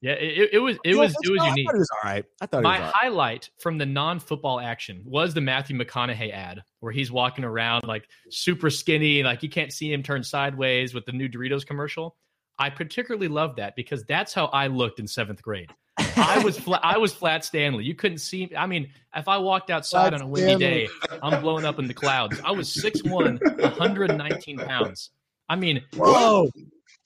Yeah, 0.00 0.12
it, 0.12 0.50
it 0.52 0.58
was 0.58 0.78
it 0.84 0.94
was 0.96 1.14
it 1.22 1.30
was 1.30 1.44
unique. 1.44 1.68
it 1.68 1.76
was 1.76 1.90
all 1.90 2.10
right. 2.10 2.24
I 2.40 2.46
thought 2.46 2.62
my 2.62 2.78
highlight 2.78 3.50
from 3.58 3.78
the 3.78 3.86
non-football 3.86 4.60
action 4.60 5.02
was 5.04 5.34
the 5.34 5.40
Matthew 5.40 5.76
McConaughey 5.76 6.32
ad 6.32 6.62
where 6.80 6.92
he's 6.92 7.10
walking 7.10 7.44
around 7.44 7.84
like 7.84 8.08
super 8.30 8.70
skinny, 8.70 9.22
like 9.22 9.42
you 9.42 9.48
can't 9.48 9.72
see 9.72 9.92
him 9.92 10.02
turn 10.02 10.22
sideways 10.22 10.94
with 10.94 11.04
the 11.04 11.12
new 11.12 11.28
Doritos 11.28 11.66
commercial. 11.66 12.16
I 12.58 12.70
particularly 12.70 13.28
loved 13.28 13.56
that 13.58 13.76
because 13.76 14.04
that's 14.04 14.34
how 14.34 14.46
I 14.46 14.66
looked 14.68 14.98
in 15.00 15.06
seventh 15.06 15.42
grade. 15.42 15.70
I 15.98 16.42
was 16.44 16.58
flat, 16.58 16.80
I 16.84 16.98
was 16.98 17.12
flat 17.12 17.44
Stanley. 17.44 17.84
You 17.84 17.94
couldn't 17.94 18.18
see 18.18 18.46
me. 18.46 18.56
I 18.56 18.66
mean, 18.66 18.90
if 19.14 19.28
I 19.28 19.38
walked 19.38 19.70
outside 19.70 20.10
flat 20.10 20.14
on 20.14 20.22
a 20.22 20.26
windy 20.26 20.56
Stanley. 20.56 20.86
day, 20.86 20.88
I'm 21.22 21.40
blowing 21.40 21.64
up 21.64 21.78
in 21.78 21.88
the 21.88 21.94
clouds. 21.94 22.40
I 22.44 22.52
was 22.52 22.68
6'1", 22.74 23.40
119 23.60 24.58
pounds. 24.58 25.10
I 25.48 25.56
mean, 25.56 25.82
whoa, 25.96 26.50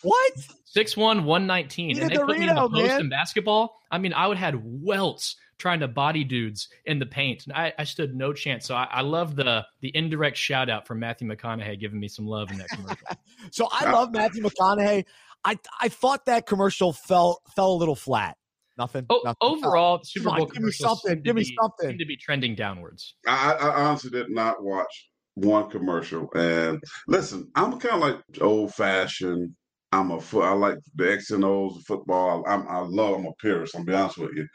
What? 0.02 0.32
Six 0.64 0.96
one, 0.96 1.24
one 1.24 1.46
nineteen, 1.46 1.98
and 2.00 2.10
they 2.10 2.16
put 2.16 2.38
me 2.38 2.48
in 2.48 2.54
the 2.54 2.68
post 2.68 2.74
man. 2.74 3.00
in 3.02 3.08
basketball. 3.08 3.76
I 3.90 3.98
mean, 3.98 4.12
I 4.12 4.26
would 4.26 4.38
had 4.38 4.60
welts 4.64 5.36
trying 5.58 5.80
to 5.80 5.88
body 5.88 6.24
dudes 6.24 6.68
in 6.86 6.98
the 6.98 7.06
paint, 7.06 7.46
and 7.46 7.52
I, 7.54 7.72
I 7.78 7.84
stood 7.84 8.16
no 8.16 8.32
chance. 8.32 8.66
So 8.66 8.74
I, 8.74 8.88
I, 8.90 9.02
love 9.02 9.36
the 9.36 9.64
the 9.80 9.94
indirect 9.94 10.36
shout 10.36 10.68
out 10.68 10.86
from 10.86 10.98
Matthew 10.98 11.28
McConaughey 11.28 11.78
giving 11.78 12.00
me 12.00 12.08
some 12.08 12.26
love 12.26 12.50
in 12.50 12.58
that 12.58 12.68
commercial. 12.70 13.06
so 13.52 13.68
I 13.70 13.90
love 13.92 14.12
Matthew 14.12 14.42
McConaughey. 14.42 15.04
I 15.44 15.58
I 15.80 15.88
thought 15.88 16.24
that 16.26 16.46
commercial 16.46 16.92
fell 16.92 17.42
fell 17.54 17.72
a 17.72 17.76
little 17.76 17.94
flat. 17.94 18.36
Nothing. 18.78 19.06
Oh, 19.10 19.20
nothing. 19.24 19.36
Overall, 19.40 19.98
oh, 20.00 20.04
Super 20.04 20.30
Bowl 20.30 20.42
on, 20.42 20.48
give 20.48 20.62
me 20.62 20.72
something. 20.72 21.22
Give 21.22 21.36
me 21.36 21.42
be, 21.42 21.56
something. 21.60 21.90
Seem 21.90 21.98
to 21.98 22.06
be 22.06 22.16
trending 22.16 22.54
downwards. 22.54 23.14
I, 23.26 23.52
I 23.52 23.84
honestly 23.84 24.10
did 24.10 24.30
not 24.30 24.64
watch 24.64 25.10
one 25.34 25.70
commercial. 25.70 26.28
And 26.34 26.82
listen, 27.06 27.50
I'm 27.54 27.78
kind 27.78 27.94
of 27.94 28.00
like 28.00 28.18
old 28.40 28.74
fashioned. 28.74 29.54
I'm 29.92 30.10
a 30.10 30.20
foot. 30.20 30.44
I 30.44 30.52
like 30.52 30.78
the 30.94 31.12
X 31.12 31.30
and 31.30 31.44
O's 31.44 31.76
of 31.76 31.84
football. 31.84 32.44
I'm, 32.48 32.66
I 32.66 32.78
love. 32.78 33.14
I'm 33.14 33.26
a 33.26 33.32
purist. 33.34 33.76
I'm 33.76 33.84
be 33.84 33.92
honest 33.92 34.18
with 34.18 34.34
you. 34.34 34.48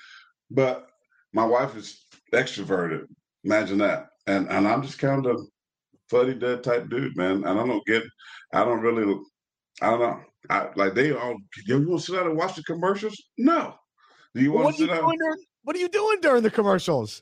But 0.49 0.87
my 1.33 1.45
wife 1.45 1.75
is 1.75 2.05
extroverted. 2.33 3.05
Imagine 3.43 3.77
that. 3.79 4.07
And 4.25 4.49
and 4.49 4.67
I'm 4.67 4.81
just 4.81 4.99
kind 4.99 5.25
of 5.25 5.39
fuddy 6.09 6.33
dead 6.33 6.63
type 6.63 6.89
dude, 6.89 7.15
man. 7.15 7.43
And 7.45 7.59
I 7.59 7.65
don't 7.65 7.85
get. 7.85 8.03
I 8.53 8.65
don't 8.65 8.81
really. 8.81 9.15
I 9.81 9.91
don't 9.91 9.99
know. 9.99 10.19
I, 10.49 10.69
like 10.75 10.95
they 10.95 11.11
all. 11.11 11.37
You 11.65 11.87
want 11.87 12.01
to 12.01 12.05
sit 12.05 12.15
down 12.15 12.27
and 12.27 12.37
watch 12.37 12.55
the 12.55 12.63
commercials? 12.63 13.21
No. 13.37 13.75
Do 14.33 14.41
you 14.41 14.51
want 14.51 14.75
to 14.75 14.81
sit 14.81 14.89
down? 14.89 15.01
During, 15.01 15.43
what 15.63 15.75
are 15.75 15.79
you 15.79 15.89
doing 15.89 16.19
during 16.21 16.43
the 16.43 16.51
commercials? 16.51 17.21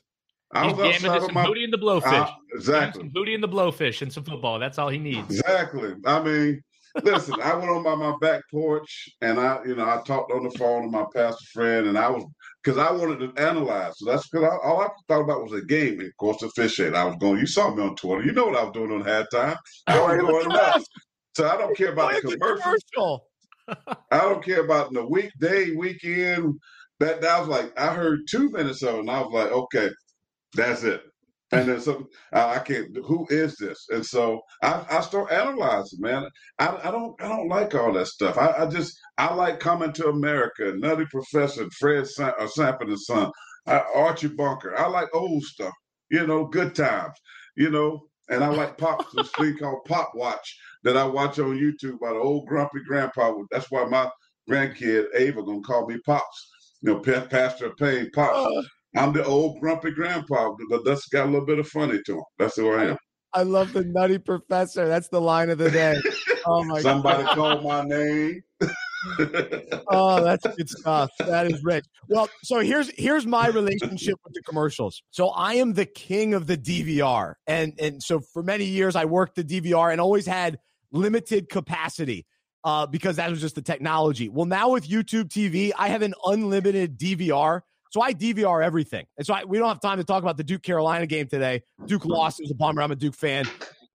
I 0.52 0.72
was 0.72 0.94
He's 0.94 1.02
some 1.02 1.34
my, 1.34 1.44
Hootie 1.44 1.64
and 1.64 1.72
the 1.72 1.78
Blowfish. 1.78 2.06
Uh, 2.06 2.30
exactly. 2.54 3.02
Some 3.02 3.10
Hootie 3.10 3.34
and 3.34 3.42
the 3.42 3.48
Blowfish 3.48 4.00
and 4.02 4.12
some 4.12 4.24
football. 4.24 4.58
That's 4.58 4.78
all 4.78 4.88
he 4.88 4.98
needs. 4.98 5.28
Exactly. 5.28 5.94
I 6.06 6.22
mean, 6.22 6.62
listen, 7.02 7.34
I 7.42 7.54
went 7.54 7.70
on 7.70 7.82
by 7.82 7.94
my 7.94 8.14
back 8.20 8.42
porch 8.50 9.08
and 9.20 9.38
I, 9.38 9.60
you 9.66 9.76
know, 9.76 9.84
I 9.84 10.02
talked 10.04 10.32
on 10.32 10.44
the 10.44 10.50
phone 10.58 10.82
to 10.82 10.88
my 10.88 11.04
pastor 11.14 11.44
friend 11.52 11.86
and 11.86 11.98
I 11.98 12.10
was 12.10 12.24
because 12.62 12.78
I 12.78 12.90
wanted 12.90 13.20
to 13.20 13.42
analyze. 13.42 13.92
So 13.96 14.10
that's 14.10 14.28
because 14.28 14.58
all 14.64 14.80
I 14.80 14.88
thought 15.08 15.22
about 15.22 15.42
was 15.42 15.52
a 15.52 15.64
game. 15.64 16.00
And 16.00 16.08
of 16.08 16.16
course, 16.16 16.38
the 16.40 16.50
fish 16.50 16.80
ate. 16.80 16.94
I 16.94 17.04
was 17.04 17.16
going. 17.20 17.38
You 17.38 17.46
saw 17.46 17.72
me 17.74 17.82
on 17.82 17.94
Twitter. 17.96 18.24
You 18.24 18.32
know 18.32 18.46
what 18.46 18.56
I 18.56 18.64
was 18.64 18.72
doing 18.72 18.92
on 18.92 19.04
halftime. 19.04 19.56
I 19.86 20.00
was 20.00 20.20
going 20.20 20.48
nuts. 20.48 20.86
So 21.36 21.48
I 21.48 21.56
don't 21.56 21.76
care 21.76 21.92
about 21.92 22.14
the 22.14 22.36
commercial. 22.36 23.26
I 24.10 24.18
don't 24.18 24.44
care 24.44 24.64
about 24.64 24.92
the 24.92 25.04
weekday, 25.06 25.74
Weeknd. 25.74 26.54
That 26.98 27.20
that 27.20 27.40
was 27.40 27.48
like 27.48 27.78
I 27.78 27.92
heard 27.94 28.20
two 28.28 28.50
minutes 28.50 28.82
of 28.82 28.94
it, 28.94 29.00
and 29.00 29.10
I 29.10 29.20
was 29.20 29.32
like, 29.32 29.52
okay, 29.52 29.90
that's 30.54 30.82
it. 30.82 31.02
And 31.52 31.68
then 31.68 31.80
some, 31.80 32.08
I 32.32 32.58
can't. 32.58 32.96
Who 33.04 33.26
is 33.30 33.56
this? 33.56 33.86
And 33.90 34.04
so 34.04 34.40
I, 34.62 34.84
I 34.90 35.00
start 35.00 35.30
analyzing, 35.30 36.00
man. 36.00 36.28
I, 36.58 36.76
I 36.84 36.90
don't, 36.90 37.20
I 37.22 37.28
don't 37.28 37.48
like 37.48 37.74
all 37.74 37.92
that 37.92 38.08
stuff. 38.08 38.36
I, 38.36 38.52
I 38.64 38.66
just, 38.66 38.98
I 39.16 39.32
like 39.32 39.60
coming 39.60 39.92
to 39.92 40.08
America, 40.08 40.72
Nutty 40.76 41.06
Professor, 41.10 41.68
Fred 41.78 42.08
Sam, 42.08 42.32
uh, 42.40 42.48
and 42.80 43.00
Son, 43.00 43.30
uh, 43.66 43.82
Archie 43.94 44.28
Bunker. 44.28 44.76
I 44.76 44.88
like 44.88 45.08
old 45.14 45.42
stuff, 45.44 45.72
you 46.10 46.26
know, 46.26 46.46
good 46.46 46.74
times, 46.74 47.14
you 47.56 47.70
know. 47.70 48.08
And 48.28 48.42
I 48.42 48.48
like 48.48 48.76
pop, 48.76 49.06
this 49.14 49.30
thing 49.30 49.56
called 49.60 49.84
Pop 49.84 50.10
Watch 50.16 50.58
that 50.82 50.96
I 50.96 51.04
watch 51.04 51.38
on 51.38 51.56
YouTube 51.56 52.00
by 52.00 52.12
the 52.12 52.18
old 52.18 52.46
grumpy 52.48 52.80
grandpa. 52.86 53.34
That's 53.52 53.70
why 53.70 53.84
my 53.84 54.10
grandkid 54.50 55.06
Ava 55.14 55.44
gonna 55.44 55.60
call 55.60 55.86
me 55.86 55.98
Pops. 56.04 56.50
You 56.82 56.94
know, 56.94 57.00
Pastor 57.00 57.70
Payne 57.78 58.10
Pops. 58.12 58.66
I'm 58.96 59.12
the 59.12 59.24
old 59.24 59.60
grumpy 59.60 59.90
grandpa. 59.90 60.54
But 60.70 60.84
that's 60.84 61.06
got 61.08 61.26
a 61.26 61.30
little 61.30 61.46
bit 61.46 61.58
of 61.58 61.68
funny 61.68 62.00
to 62.06 62.14
him. 62.14 62.24
That's 62.38 62.56
who 62.56 62.72
I 62.72 62.84
am. 62.90 62.96
I 63.32 63.42
love 63.42 63.72
the 63.72 63.84
nutty 63.84 64.18
professor. 64.18 64.88
That's 64.88 65.08
the 65.08 65.20
line 65.20 65.50
of 65.50 65.58
the 65.58 65.70
day. 65.70 66.00
Oh 66.48 66.62
my 66.62 66.74
god. 66.74 66.82
Somebody 66.82 67.24
God. 67.24 67.34
called 67.34 67.64
my 67.64 67.82
name. 67.82 68.40
oh, 69.88 70.22
that's 70.22 70.46
good 70.56 70.68
stuff. 70.68 71.10
That 71.18 71.50
is 71.50 71.60
rich. 71.64 71.84
Well, 72.08 72.28
so 72.44 72.60
here's 72.60 72.88
here's 72.96 73.26
my 73.26 73.48
relationship 73.48 74.14
with 74.24 74.32
the 74.32 74.42
commercials. 74.42 75.02
So 75.10 75.30
I 75.30 75.54
am 75.54 75.72
the 75.72 75.86
king 75.86 76.34
of 76.34 76.46
the 76.46 76.56
DVR, 76.56 77.34
and 77.48 77.72
and 77.80 78.00
so 78.00 78.20
for 78.32 78.44
many 78.44 78.64
years 78.64 78.94
I 78.94 79.06
worked 79.06 79.34
the 79.34 79.42
DVR 79.42 79.90
and 79.90 80.00
always 80.00 80.24
had 80.24 80.60
limited 80.92 81.48
capacity 81.48 82.26
uh, 82.62 82.86
because 82.86 83.16
that 83.16 83.28
was 83.28 83.40
just 83.40 83.56
the 83.56 83.62
technology. 83.62 84.28
Well, 84.28 84.46
now 84.46 84.70
with 84.70 84.88
YouTube 84.88 85.24
TV, 85.24 85.72
I 85.76 85.88
have 85.88 86.02
an 86.02 86.14
unlimited 86.26 86.96
DVR 86.96 87.62
so 87.90 88.00
I 88.00 88.12
DVR 88.12 88.64
everything. 88.64 89.06
And 89.16 89.26
so 89.26 89.34
I, 89.34 89.44
we 89.44 89.58
don't 89.58 89.68
have 89.68 89.80
time 89.80 89.98
to 89.98 90.04
talk 90.04 90.22
about 90.22 90.36
the 90.36 90.44
Duke 90.44 90.62
Carolina 90.62 91.06
game 91.06 91.28
today. 91.28 91.62
Duke 91.86 92.04
lost. 92.04 92.40
It 92.40 92.44
was 92.44 92.50
a 92.50 92.54
bummer. 92.54 92.82
I'm 92.82 92.90
a 92.90 92.96
Duke 92.96 93.14
fan. 93.14 93.46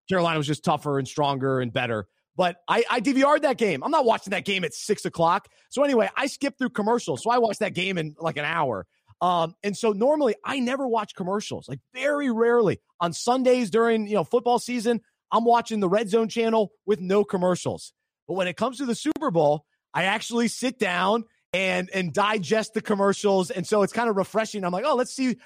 Carolina 0.09 0.37
was 0.37 0.47
just 0.47 0.63
tougher 0.63 0.99
and 0.99 1.07
stronger 1.07 1.59
and 1.59 1.71
better. 1.71 2.07
But 2.35 2.57
I, 2.67 2.83
I 2.89 3.01
DVR'd 3.01 3.43
that 3.43 3.57
game. 3.57 3.83
I'm 3.83 3.91
not 3.91 4.05
watching 4.05 4.31
that 4.31 4.45
game 4.45 4.63
at 4.63 4.73
six 4.73 5.05
o'clock. 5.05 5.47
So 5.69 5.83
anyway, 5.83 6.09
I 6.15 6.27
skipped 6.27 6.57
through 6.57 6.69
commercials. 6.69 7.21
So 7.23 7.29
I 7.29 7.37
watched 7.37 7.59
that 7.59 7.73
game 7.73 7.97
in 7.97 8.15
like 8.19 8.37
an 8.37 8.45
hour. 8.45 8.85
Um, 9.21 9.53
and 9.63 9.77
so 9.77 9.91
normally 9.91 10.35
I 10.43 10.59
never 10.59 10.87
watch 10.87 11.13
commercials, 11.15 11.69
like 11.69 11.79
very 11.93 12.31
rarely. 12.31 12.79
On 12.99 13.13
Sundays 13.13 13.69
during 13.69 14.07
you 14.07 14.15
know 14.15 14.23
football 14.23 14.57
season, 14.57 15.01
I'm 15.31 15.45
watching 15.45 15.79
the 15.79 15.89
Red 15.89 16.09
Zone 16.09 16.27
channel 16.27 16.71
with 16.85 16.99
no 16.99 17.23
commercials. 17.23 17.93
But 18.27 18.33
when 18.33 18.47
it 18.47 18.57
comes 18.57 18.77
to 18.77 18.85
the 18.85 18.95
Super 18.95 19.29
Bowl, 19.29 19.65
I 19.93 20.05
actually 20.05 20.47
sit 20.47 20.79
down 20.79 21.25
and 21.53 21.89
and 21.93 22.13
digest 22.13 22.73
the 22.73 22.81
commercials. 22.81 23.51
And 23.51 23.65
so 23.65 23.81
it's 23.81 23.93
kind 23.93 24.09
of 24.09 24.15
refreshing. 24.15 24.63
I'm 24.63 24.71
like, 24.71 24.85
oh, 24.85 24.95
let's 24.95 25.13
see. 25.13 25.37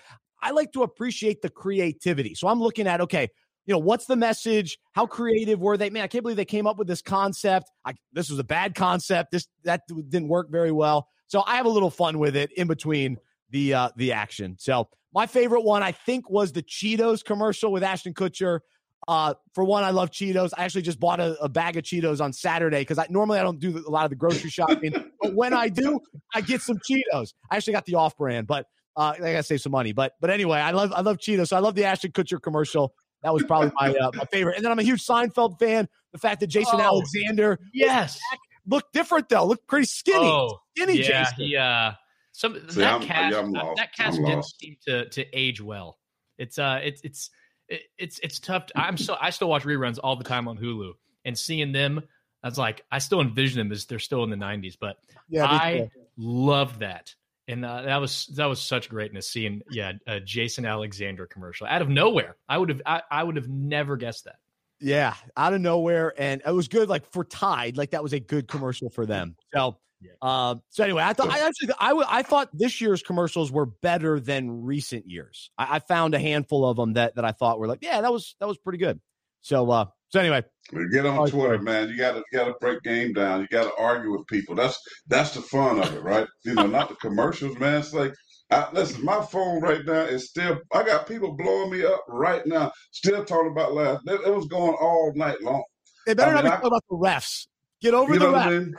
I 0.42 0.52
like 0.52 0.72
to 0.74 0.84
appreciate 0.84 1.42
the 1.42 1.50
creativity. 1.50 2.36
So 2.36 2.48
I'm 2.48 2.62
looking 2.62 2.88
at, 2.88 3.02
okay, 3.02 3.30
you 3.66 3.74
know, 3.74 3.80
what's 3.80 4.06
the 4.06 4.16
message? 4.16 4.78
How 4.92 5.08
creative 5.08 5.60
were 5.60 5.78
they? 5.78 5.90
Man, 5.90 6.04
I 6.04 6.08
can't 6.08 6.24
believe 6.24 6.38
they 6.38 6.46
came 6.46 6.68
up 6.68 6.78
with 6.78 6.88
this 6.88 7.02
concept. 7.02 7.72
I, 7.84 7.94
this 8.14 8.30
was 8.30 8.38
a 8.38 8.44
bad 8.44 8.76
concept. 8.76 9.32
This 9.32 9.48
that 9.64 9.82
didn't 9.88 10.28
work 10.28 10.52
very 10.52 10.72
well. 10.72 11.08
So 11.28 11.44
I 11.48 11.56
have 11.56 11.66
a 11.66 11.70
little 11.70 11.90
fun 11.90 12.20
with 12.20 12.36
it 12.36 12.52
in 12.54 12.68
between 12.68 13.18
the 13.50 13.74
uh, 13.74 13.90
the 13.96 14.12
action. 14.12 14.56
So 14.60 14.90
my 15.14 15.26
favorite 15.26 15.62
one, 15.62 15.82
I 15.82 15.94
think, 15.94 16.30
was 16.30 16.52
the 16.52 16.62
Cheetos 16.62 17.24
commercial 17.24 17.72
with 17.72 17.84
Ashton 17.84 18.14
Kutcher. 18.14 18.60
Uh, 19.08 19.36
for 19.54 19.64
one, 19.64 19.84
I 19.84 19.92
love 19.92 20.10
Cheetos. 20.10 20.52
I 20.58 20.64
actually 20.64 20.82
just 20.82 21.00
bought 21.00 21.20
a, 21.20 21.40
a 21.42 21.48
bag 21.48 21.78
of 21.78 21.84
Cheetos 21.84 22.22
on 22.22 22.34
Saturday 22.34 22.82
because 22.82 22.98
I 22.98 23.06
normally 23.10 23.40
I 23.40 23.44
don't 23.44 23.60
do 23.60 23.84
a 23.86 23.90
lot 23.90 24.04
of 24.04 24.10
the 24.10 24.16
grocery 24.16 24.50
shopping, 24.50 24.94
but 25.22 25.36
when 25.36 25.54
I 25.54 25.70
do, 25.70 26.00
I 26.34 26.42
get 26.42 26.62
some 26.62 26.78
Cheetos. 26.78 27.34
I 27.52 27.58
actually 27.58 27.74
got 27.74 27.86
the 27.86 27.96
off 27.96 28.18
brand, 28.18 28.48
but 28.48 28.66
uh, 28.98 29.14
I 29.16 29.20
gotta 29.20 29.44
save 29.44 29.62
some 29.62 29.72
money. 29.72 29.92
But 29.92 30.14
but 30.20 30.32
anyway, 30.32 30.60
I 30.60 30.72
love 30.72 30.92
I 30.92 31.02
love 31.02 31.18
Cheetos. 31.18 31.50
So 31.50 31.58
I 31.58 31.60
love 31.60 31.76
the 31.76 31.86
Ashton 31.86 32.12
Kutcher 32.12 32.42
commercial. 32.42 32.96
That 33.22 33.34
was 33.34 33.44
probably 33.44 33.72
my 33.76 33.94
uh, 33.94 34.12
my 34.16 34.26
favorite. 34.26 34.56
And 34.56 34.66
then 34.66 34.72
I'm 34.72 34.80
a 34.80 34.84
huge 34.84 35.06
Seinfeld 35.06 35.60
fan. 35.60 35.88
The 36.12 36.20
fact 36.20 36.40
that 36.40 36.48
Jason 36.48 36.80
oh, 36.80 36.84
Alexander, 36.84 37.60
yes, 37.74 38.20
looked 38.66 38.94
different 38.94 39.30
though. 39.30 39.46
Looked 39.46 39.68
pretty 39.68 39.86
skinny. 39.86 40.26
Oh, 40.26 40.60
skinny 40.76 41.00
yeah, 41.00 41.24
Jason. 41.24 41.46
Yeah, 41.46 41.94
some 42.32 42.56
See, 42.70 42.82
that 42.82 42.94
I'm, 42.94 43.02
cast 43.02 43.36
I'm 43.36 43.54
that 43.54 43.94
cast 43.96 44.18
didn't 44.18 44.46
seem 44.46 44.78
to 44.88 45.10
to 45.10 45.26
age 45.38 45.62
well. 45.62 45.98
It's 46.38 46.58
uh, 46.58 46.80
it's 46.84 47.02
it's 47.04 47.30
it, 47.70 47.82
it's 47.98 48.20
it's 48.20 48.40
tough. 48.40 48.68
To, 48.68 48.80
I'm 48.80 48.98
so 48.98 49.16
I 49.20 49.30
still 49.30 49.50
watch 49.50 49.64
reruns 49.64 50.00
all 50.04 50.16
the 50.16 50.24
time 50.24 50.48
on 50.48 50.58
Hulu, 50.58 50.94
and 51.24 51.38
seeing 51.38 51.72
them, 51.72 52.02
I 52.44 52.48
was 52.48 52.58
like, 52.58 52.84
I 52.92 53.00
still 53.00 53.22
envision 53.22 53.60
them 53.60 53.72
as 53.72 53.86
they're 53.86 54.00
still 54.00 54.24
in 54.24 54.30
the 54.30 54.36
'90s. 54.36 54.78
But 54.80 54.98
yeah, 55.30 55.46
I 55.46 55.90
love 56.18 56.80
that, 56.80 57.14
and 57.48 57.66
uh, 57.66 57.84
that 57.84 57.98
was 57.98 58.28
that 58.36 58.46
was 58.46 58.62
such 58.62 58.90
greatness 58.90 59.30
seeing 59.30 59.62
yeah 59.70 59.94
a 60.08 60.20
Jason 60.20 60.66
Alexander 60.66 61.26
commercial 61.26 61.68
out 61.68 61.82
of 61.82 61.90
nowhere. 61.90 62.36
I 62.48 62.58
would 62.58 62.70
have 62.70 62.82
I, 62.86 63.02
I 63.10 63.24
would 63.24 63.36
have 63.36 63.50
never 63.50 63.98
guessed 63.98 64.26
that. 64.26 64.38
Yeah, 64.80 65.16
out 65.38 65.54
of 65.54 65.62
nowhere, 65.62 66.14
and 66.18 66.42
it 66.46 66.52
was 66.52 66.68
good. 66.68 66.90
Like 66.90 67.12
for 67.12 67.24
Tide, 67.24 67.78
like 67.78 67.92
that 67.92 68.04
was 68.04 68.14
a 68.14 68.20
good 68.20 68.48
commercial 68.48 68.90
for 68.90 69.06
them. 69.06 69.36
So 69.54 69.78
yeah. 70.02 70.12
Uh, 70.22 70.56
so 70.70 70.84
anyway, 70.84 71.04
I 71.04 71.14
thought 71.14 71.30
I 71.30 71.40
actually 71.40 71.74
I, 71.80 71.90
w- 71.90 72.08
I 72.08 72.22
thought 72.22 72.50
this 72.54 72.82
year's 72.82 73.02
commercials 73.02 73.52
were 73.52 73.66
better 73.66 74.20
than 74.20 74.64
recent 74.64 75.10
years. 75.10 75.52
I, 75.58 75.76
I 75.76 75.80
found 75.80 76.14
a 76.14 76.20
handful 76.20 76.68
of 76.68 76.78
them 76.78 76.94
that 76.94 77.16
that 77.16 77.26
I 77.26 77.32
thought 77.32 77.60
were 77.60 77.68
like, 77.68 77.80
yeah, 77.82 78.02
that 78.02 78.12
was 78.12 78.36
that 78.40 78.48
was 78.48 78.58
pretty 78.58 78.78
good. 78.78 79.00
So 79.42 79.70
uh, 79.72 79.86
so 80.10 80.20
anyway, 80.20 80.44
get 80.92 81.06
on 81.06 81.30
Twitter, 81.30 81.60
man. 81.60 81.90
You 81.90 81.98
got 81.98 82.14
to 82.14 82.24
got 82.34 82.46
to 82.46 82.56
break 82.60 82.82
game 82.84 83.14
down. 83.14 83.42
You 83.42 83.48
got 83.48 83.64
to 83.64 83.76
argue 83.82 84.12
with 84.12 84.28
people. 84.28 84.56
That's 84.56 84.80
that's 85.08 85.34
the 85.34 85.42
fun 85.42 85.80
of 85.80 85.94
it, 85.94 86.04
right? 86.04 86.28
you 86.44 86.54
know, 86.54 86.68
not 86.68 86.90
the 86.90 86.96
commercials, 86.96 87.58
man. 87.60 87.80
It's 87.80 87.94
like. 87.94 88.14
I, 88.52 88.68
listen, 88.74 89.04
my 89.04 89.24
phone 89.24 89.60
right 89.60 89.84
now 89.84 90.02
is 90.02 90.30
still. 90.30 90.60
I 90.72 90.84
got 90.84 91.08
people 91.08 91.36
blowing 91.36 91.72
me 91.72 91.84
up 91.84 92.06
right 92.08 92.46
now, 92.46 92.72
still 92.92 93.26
talking 93.26 93.52
about 93.52 93.74
last. 93.74 94.04
It, 94.06 94.22
it 94.24 94.36
was 94.36 94.46
going 94.46 94.76
all 94.80 95.12
night 95.16 95.42
long. 95.42 95.64
They 96.06 96.14
better 96.14 96.30
I 96.30 96.34
not 96.36 96.44
mean, 96.44 96.52
be 96.52 96.56
talking 96.58 96.68
about 96.68 96.84
the 96.88 96.96
refs. 96.96 97.48
Get 97.82 97.96
over 97.96 98.20
the 98.20 98.26
refs. 98.28 98.46
I 98.46 98.50
mean? 98.52 98.76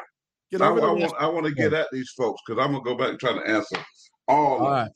Get 0.51 0.61
over 0.61 0.81
I, 0.81 0.85
I 0.85 0.93
want, 0.93 1.15
I 1.19 1.27
want 1.27 1.47
to 1.47 1.53
get 1.53 1.73
at 1.73 1.89
these 1.93 2.11
folks 2.17 2.41
because 2.47 2.63
I'm 2.63 2.73
gonna 2.73 2.85
go 2.85 2.95
back 2.95 3.11
and 3.11 3.19
try 3.19 3.33
to 3.33 3.49
answer 3.49 3.77
all, 4.29 4.59
all 4.59 4.71
right. 4.71 4.91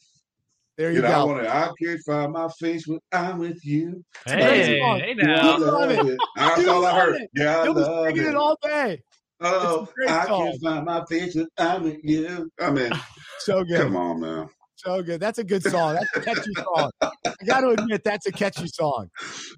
There 0.78 0.90
you, 0.90 0.96
you 0.96 1.02
know, 1.02 1.08
go. 1.08 1.14
I, 1.14 1.24
wanna, 1.24 1.48
I 1.48 1.70
can't 1.82 2.00
find 2.06 2.32
my 2.32 2.48
face 2.58 2.86
when 2.86 3.00
I'm 3.12 3.38
with 3.38 3.64
you. 3.64 4.02
Hey, 4.26 4.78
hey 4.78 5.14
now. 5.14 5.58
You 5.58 5.64
love 5.64 5.90
it. 5.90 6.18
That's 6.36 6.66
all 6.66 6.86
I 6.86 6.94
heard. 6.94 7.16
It. 7.16 7.30
Yeah, 7.34 7.58
I 7.58 7.64
You'll 7.64 7.74
love 7.74 8.06
it. 8.06 8.16
it 8.16 8.34
all 8.34 8.56
day. 8.62 9.02
Oh, 9.40 9.88
I 10.08 10.26
song. 10.26 10.46
can't 10.46 10.62
find 10.62 10.84
my 10.84 11.04
face 11.06 11.34
when 11.34 11.48
I'm 11.58 11.82
with 11.82 11.98
you. 12.02 12.50
I 12.60 12.70
mean, 12.70 12.92
so 13.40 13.64
good. 13.64 13.82
Come 13.82 13.96
on, 13.96 14.20
man. 14.20 14.48
So 14.76 15.02
good. 15.02 15.20
That's 15.20 15.38
a 15.38 15.44
good 15.44 15.62
song. 15.62 15.96
That's 15.96 16.16
a 16.16 16.20
catchy 16.20 16.54
song. 16.54 16.90
I 17.02 17.44
got 17.44 17.60
to 17.60 17.68
admit, 17.70 18.02
that's 18.02 18.26
a 18.26 18.32
catchy 18.32 18.66
song. 18.66 19.08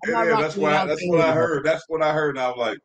yeah, 0.08 0.24
that's 0.40 0.56
what 0.56 0.72
I, 0.72 0.86
that's 0.86 1.02
what 1.06 1.20
I 1.20 1.32
heard. 1.32 1.64
That's 1.64 1.84
what 1.86 2.02
I 2.02 2.12
heard. 2.12 2.36
And 2.36 2.44
I 2.44 2.48
was 2.48 2.58
like, 2.58 2.78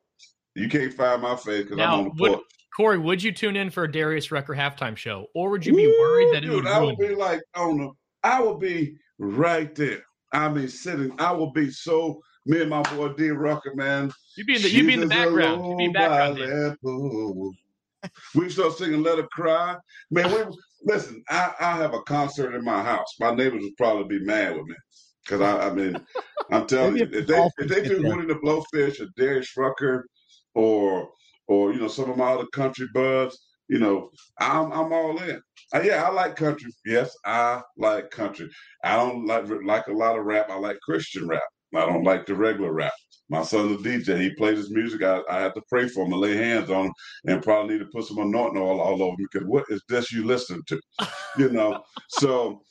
You 0.53 0.69
can't 0.69 0.93
find 0.93 1.21
my 1.21 1.35
face 1.35 1.63
because 1.63 1.79
I'm 1.79 1.93
on 1.93 2.03
the 2.03 2.11
would, 2.19 2.33
porch. 2.33 2.41
Corey, 2.77 2.99
would 2.99 3.23
you 3.23 3.31
tune 3.31 3.55
in 3.55 3.71
for 3.71 3.85
a 3.85 3.91
Darius 3.91 4.31
Rucker 4.31 4.53
halftime 4.53 4.95
show, 4.95 5.25
or 5.33 5.49
would 5.49 5.65
you 5.65 5.75
be 5.75 5.87
worried 5.87 6.35
that 6.35 6.43
it 6.43 6.49
would? 6.49 6.57
Dude, 6.57 6.65
would 6.65 6.71
I 6.71 6.79
would 6.79 6.97
be 6.99 7.15
like 7.15 7.41
on 7.55 7.79
the. 7.79 7.89
I 8.23 8.39
would 8.39 8.59
be 8.59 8.95
right 9.17 9.73
there. 9.73 10.03
I 10.31 10.47
mean, 10.47 10.67
sitting. 10.67 11.11
I 11.19 11.31
would 11.31 11.53
be 11.53 11.71
so. 11.71 12.21
Me 12.45 12.61
and 12.61 12.69
my 12.69 12.83
boy 12.83 13.13
D 13.13 13.29
Rucker, 13.29 13.73
man. 13.73 14.11
You'd 14.37 14.45
be 14.45 14.57
in 14.57 14.61
the, 14.61 14.69
you'd 14.69 14.85
be 14.85 14.93
in 14.93 14.99
the 14.99 15.07
background. 15.07 15.65
You'd 15.65 15.77
be 15.77 15.85
in 15.85 15.93
background. 15.93 16.37
alone 16.37 16.49
dancing. 16.49 16.77
by 16.83 16.89
Lampo. 16.91 17.51
we 18.35 18.49
start 18.49 18.77
singing 18.77 19.01
"Let 19.01 19.17
Her 19.17 19.27
Cry." 19.31 19.75
Man, 20.11 20.31
we 20.31 20.55
listen. 20.83 21.23
I, 21.31 21.53
I 21.59 21.77
have 21.77 21.95
a 21.95 22.01
concert 22.03 22.53
in 22.53 22.63
my 22.63 22.83
house. 22.83 23.11
My 23.19 23.33
neighbors 23.33 23.63
would 23.63 23.77
probably 23.77 24.19
be 24.19 24.23
mad 24.23 24.55
with 24.55 24.67
me 24.67 24.75
because 25.25 25.41
I, 25.41 25.67
I 25.67 25.73
mean, 25.73 25.97
I'm 26.51 26.67
telling 26.67 26.97
you, 26.97 27.09
if 27.11 27.25
they 27.25 27.49
if 27.57 27.69
they 27.69 27.87
do. 27.87 28.03
Hootie 28.03 28.27
the 28.27 28.35
Blowfish 28.35 29.01
or 29.01 29.07
Darius 29.17 29.57
Rucker 29.57 30.07
or 30.53 31.09
or 31.47 31.73
you 31.73 31.79
know 31.79 31.87
some 31.87 32.09
of 32.09 32.17
my 32.17 32.31
other 32.31 32.47
country 32.53 32.87
buds, 32.93 33.37
you 33.67 33.79
know, 33.79 34.09
I'm 34.39 34.71
I'm 34.71 34.93
all 34.93 35.17
in. 35.21 35.41
Uh, 35.73 35.81
yeah, 35.83 36.03
I 36.03 36.09
like 36.09 36.35
country. 36.35 36.71
Yes, 36.85 37.15
I 37.25 37.61
like 37.77 38.09
country. 38.11 38.49
I 38.83 38.95
don't 38.95 39.25
like 39.25 39.45
like 39.65 39.87
a 39.87 39.93
lot 39.93 40.17
of 40.17 40.25
rap. 40.25 40.49
I 40.49 40.57
like 40.57 40.79
Christian 40.81 41.27
rap. 41.27 41.41
I 41.75 41.85
don't 41.85 42.03
like 42.03 42.25
the 42.25 42.35
regular 42.35 42.71
rap. 42.71 42.93
My 43.29 43.43
son's 43.43 43.79
a 43.79 43.83
DJ. 43.83 44.21
He 44.21 44.33
plays 44.35 44.57
his 44.57 44.69
music. 44.69 45.03
I, 45.03 45.21
I 45.29 45.41
have 45.41 45.53
to 45.55 45.61
pray 45.69 45.89
for 45.89 46.05
him 46.05 46.13
and 46.13 46.21
lay 46.21 46.37
hands 46.37 46.69
on 46.69 46.85
him 46.85 46.93
and 47.25 47.43
probably 47.43 47.73
need 47.73 47.79
to 47.79 47.89
put 47.93 48.05
some 48.05 48.19
anointing 48.19 48.61
all, 48.61 48.79
all 48.79 49.03
over 49.03 49.11
him 49.11 49.27
because 49.31 49.47
what 49.47 49.65
is 49.69 49.81
this 49.89 50.11
you 50.11 50.25
listening 50.25 50.63
to? 50.67 50.79
You 51.37 51.49
know? 51.49 51.83
so 52.09 52.63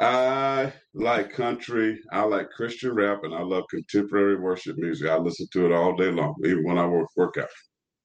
I 0.00 0.72
like 0.94 1.32
country. 1.32 2.00
I 2.12 2.22
like 2.22 2.50
Christian 2.50 2.92
rap 2.94 3.24
and 3.24 3.34
I 3.34 3.42
love 3.42 3.64
contemporary 3.70 4.36
worship 4.36 4.76
music. 4.78 5.08
I 5.08 5.16
listen 5.18 5.46
to 5.52 5.66
it 5.66 5.72
all 5.72 5.96
day 5.96 6.10
long, 6.10 6.34
even 6.44 6.64
when 6.64 6.78
I 6.78 6.86
work 6.86 7.08
workout. 7.16 7.48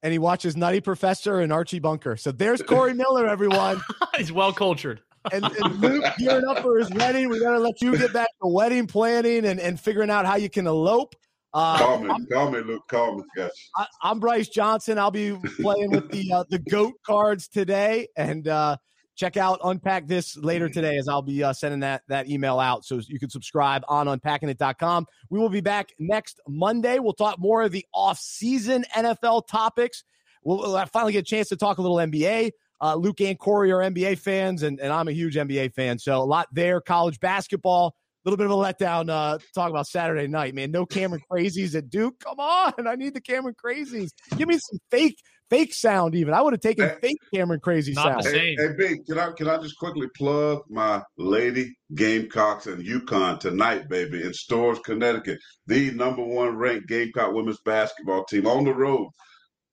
And 0.03 0.11
he 0.11 0.19
watches 0.19 0.55
Nutty 0.57 0.81
Professor 0.81 1.39
and 1.39 1.51
Archie 1.51 1.79
Bunker. 1.79 2.17
So 2.17 2.31
there's 2.31 2.61
Corey 2.61 2.93
Miller, 3.03 3.25
everyone. 3.27 3.81
He's 4.17 4.31
well 4.31 4.53
cultured. 4.53 5.01
and, 5.31 5.45
and 5.45 5.79
Luke 5.79 6.03
gearing 6.19 6.45
up 6.45 6.59
for 6.59 6.77
his 6.77 6.89
wedding. 6.91 7.29
We 7.29 7.39
got 7.39 7.53
to 7.53 7.59
let 7.59 7.81
you 7.81 7.97
get 7.97 8.11
back 8.11 8.27
to 8.41 8.47
wedding 8.49 8.85
planning 8.85 9.45
and, 9.45 9.59
and 9.59 9.79
figuring 9.79 10.09
out 10.09 10.25
how 10.25 10.35
you 10.35 10.49
can 10.49 10.67
elope. 10.67 11.15
Uh, 11.53 11.77
Call 11.77 11.99
me, 11.99 12.09
I'm, 12.09 12.25
call 12.25 12.51
me, 12.51 12.59
Luke. 12.61 12.81
Call 12.89 13.17
me. 13.17 13.23
Gotcha. 13.37 13.51
I, 13.77 13.85
I'm 14.01 14.19
Bryce 14.19 14.49
Johnson. 14.49 14.97
I'll 14.97 15.11
be 15.11 15.37
playing 15.61 15.91
with 15.91 16.09
the 16.11 16.33
uh, 16.33 16.43
the 16.49 16.57
goat 16.59 16.95
cards 17.05 17.47
today, 17.47 18.07
and 18.17 18.47
uh, 18.47 18.75
check 19.15 19.37
out 19.37 19.59
Unpack 19.63 20.07
this 20.07 20.35
later 20.37 20.69
today 20.69 20.97
as 20.97 21.07
I'll 21.07 21.21
be 21.21 21.43
uh, 21.43 21.53
sending 21.53 21.81
that 21.81 22.03
that 22.07 22.29
email 22.29 22.59
out 22.59 22.85
so 22.85 22.99
you 23.07 23.19
can 23.19 23.29
subscribe 23.29 23.83
on 23.87 24.07
unpackingit.com. 24.07 25.05
We 25.29 25.39
will 25.39 25.49
be 25.49 25.61
back 25.61 25.89
next 25.99 26.39
Monday. 26.47 26.99
We'll 26.99 27.13
talk 27.13 27.39
more 27.39 27.63
of 27.63 27.71
the 27.71 27.85
off 27.93 28.19
season 28.19 28.85
NFL 28.95 29.47
topics. 29.47 30.03
We'll, 30.43 30.59
we'll 30.59 30.85
finally 30.87 31.13
get 31.13 31.19
a 31.19 31.23
chance 31.23 31.49
to 31.49 31.55
talk 31.55 31.77
a 31.77 31.81
little 31.81 31.97
NBA. 31.97 32.51
Uh, 32.81 32.95
Luke 32.95 33.21
and 33.21 33.39
Corey 33.39 33.71
are 33.71 33.79
NBA 33.79 34.19
fans, 34.19 34.61
and, 34.63 34.79
and 34.79 34.91
I'm 34.91 35.07
a 35.07 35.13
huge 35.13 35.35
NBA 35.35 35.73
fan. 35.73 35.99
So 35.99 36.21
a 36.21 36.25
lot 36.25 36.47
there. 36.51 36.81
College 36.81 37.17
basketball, 37.19 37.95
a 38.25 38.29
little 38.29 38.37
bit 38.37 38.45
of 38.45 38.51
a 38.51 38.55
letdown. 38.55 39.09
Uh, 39.09 39.37
talk 39.55 39.69
about 39.69 39.87
Saturday 39.87 40.27
night, 40.27 40.53
man. 40.53 40.71
No 40.71 40.85
Cameron 40.85 41.21
Crazies 41.31 41.75
at 41.75 41.89
Duke. 41.89 42.19
Come 42.19 42.39
on, 42.39 42.73
I 42.87 42.95
need 42.95 43.13
the 43.13 43.21
Cameron 43.21 43.55
Crazies. 43.55 44.09
Give 44.35 44.49
me 44.49 44.57
some 44.59 44.79
fake, 44.91 45.17
fake 45.49 45.73
sound. 45.73 46.15
Even 46.15 46.33
I 46.33 46.41
would 46.41 46.53
have 46.53 46.61
taken 46.61 46.87
Hey. 46.89 46.95
fake 47.01 47.21
Cameron 47.33 47.59
Crazy 47.59 47.93
Not 47.93 48.03
sound. 48.03 48.23
the 48.23 48.29
Hey, 48.29 48.55
Same. 48.57 48.75
hey, 48.77 48.95
B, 48.95 48.99
can 49.07 49.19
I 49.19 49.31
can 49.31 49.47
I 49.49 49.57
just 49.61 49.77
quickly 49.77 50.07
plug 50.15 50.61
my 50.69 51.01
Lady 51.17 51.73
Gamecocks 51.95 52.67
and 52.67 52.83
UConn 52.85 53.39
tonight, 53.39 53.89
baby, 53.89 54.23
in 54.23 54.33
Storrs, 54.33 54.79
Connecticut, 54.79 55.39
the 55.67 55.91
number 55.91 56.23
one 56.23 56.55
ranked 56.57 56.87
Gamecock 56.87 57.33
women's 57.33 57.59
basketball 57.65 58.25
team 58.25 58.47
on 58.47 58.63
the 58.63 58.73
road. 58.73 59.07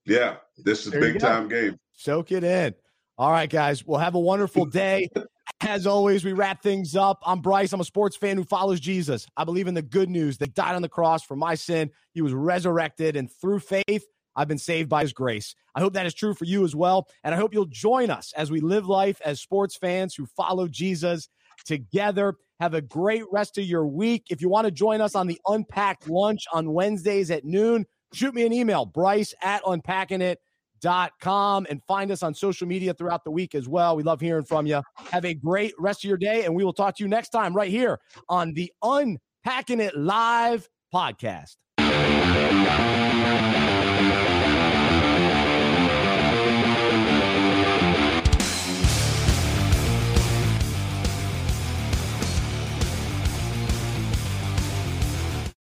Yeah, 0.06 0.36
this 0.64 0.86
is 0.86 0.92
There 0.92 1.04
you 1.04 1.12
big 1.14 1.20
time 1.20 1.48
game. 1.48 1.76
Soak 1.92 2.32
it 2.32 2.44
in. 2.44 2.74
All 3.18 3.30
right, 3.30 3.50
guys. 3.50 3.84
Well, 3.84 4.00
have 4.00 4.14
a 4.14 4.20
wonderful 4.20 4.64
day. 4.66 5.08
As 5.62 5.86
always, 5.86 6.24
we 6.24 6.32
wrap 6.32 6.62
things 6.62 6.96
up. 6.96 7.18
I'm 7.26 7.40
Bryce. 7.40 7.72
I'm 7.74 7.80
a 7.80 7.84
sports 7.84 8.16
fan 8.16 8.38
who 8.38 8.44
follows 8.44 8.80
Jesus. 8.80 9.26
I 9.36 9.44
believe 9.44 9.66
in 9.66 9.74
the 9.74 9.82
good 9.82 10.08
news 10.08 10.38
that 10.38 10.54
died 10.54 10.74
on 10.74 10.80
the 10.80 10.88
cross 10.88 11.22
for 11.22 11.36
my 11.36 11.54
sin. 11.54 11.90
He 12.14 12.22
was 12.22 12.32
resurrected, 12.32 13.14
and 13.16 13.30
through 13.30 13.58
faith, 13.58 14.06
I've 14.36 14.48
been 14.48 14.58
saved 14.58 14.88
by 14.88 15.02
his 15.02 15.12
grace. 15.12 15.54
I 15.74 15.80
hope 15.80 15.94
that 15.94 16.06
is 16.06 16.14
true 16.14 16.34
for 16.34 16.44
you 16.44 16.64
as 16.64 16.74
well. 16.74 17.08
And 17.24 17.34
I 17.34 17.38
hope 17.38 17.54
you'll 17.54 17.66
join 17.66 18.10
us 18.10 18.32
as 18.36 18.50
we 18.50 18.60
live 18.60 18.86
life 18.86 19.20
as 19.24 19.40
sports 19.40 19.76
fans 19.76 20.14
who 20.14 20.26
follow 20.26 20.68
Jesus 20.68 21.28
together. 21.64 22.36
Have 22.60 22.74
a 22.74 22.80
great 22.80 23.24
rest 23.30 23.58
of 23.58 23.64
your 23.64 23.86
week. 23.86 24.26
If 24.30 24.42
you 24.42 24.48
want 24.48 24.66
to 24.66 24.70
join 24.70 25.00
us 25.00 25.14
on 25.14 25.26
the 25.26 25.40
Unpacked 25.46 26.08
Lunch 26.08 26.44
on 26.52 26.72
Wednesdays 26.72 27.30
at 27.30 27.44
noon, 27.44 27.86
shoot 28.12 28.34
me 28.34 28.44
an 28.44 28.52
email, 28.52 28.84
bryce 28.84 29.32
at 29.42 29.62
unpackingit.com, 29.64 31.66
and 31.70 31.82
find 31.84 32.10
us 32.10 32.22
on 32.22 32.34
social 32.34 32.66
media 32.66 32.92
throughout 32.92 33.24
the 33.24 33.30
week 33.30 33.54
as 33.54 33.68
well. 33.68 33.96
We 33.96 34.02
love 34.02 34.20
hearing 34.20 34.44
from 34.44 34.66
you. 34.66 34.82
Have 35.10 35.24
a 35.24 35.34
great 35.34 35.72
rest 35.78 36.04
of 36.04 36.08
your 36.08 36.18
day, 36.18 36.44
and 36.44 36.54
we 36.54 36.64
will 36.64 36.74
talk 36.74 36.96
to 36.96 37.02
you 37.02 37.08
next 37.08 37.30
time 37.30 37.54
right 37.54 37.70
here 37.70 37.98
on 38.28 38.52
the 38.52 38.70
Unpacking 38.82 39.80
It 39.80 39.96
Live 39.96 40.68
podcast. 40.94 41.56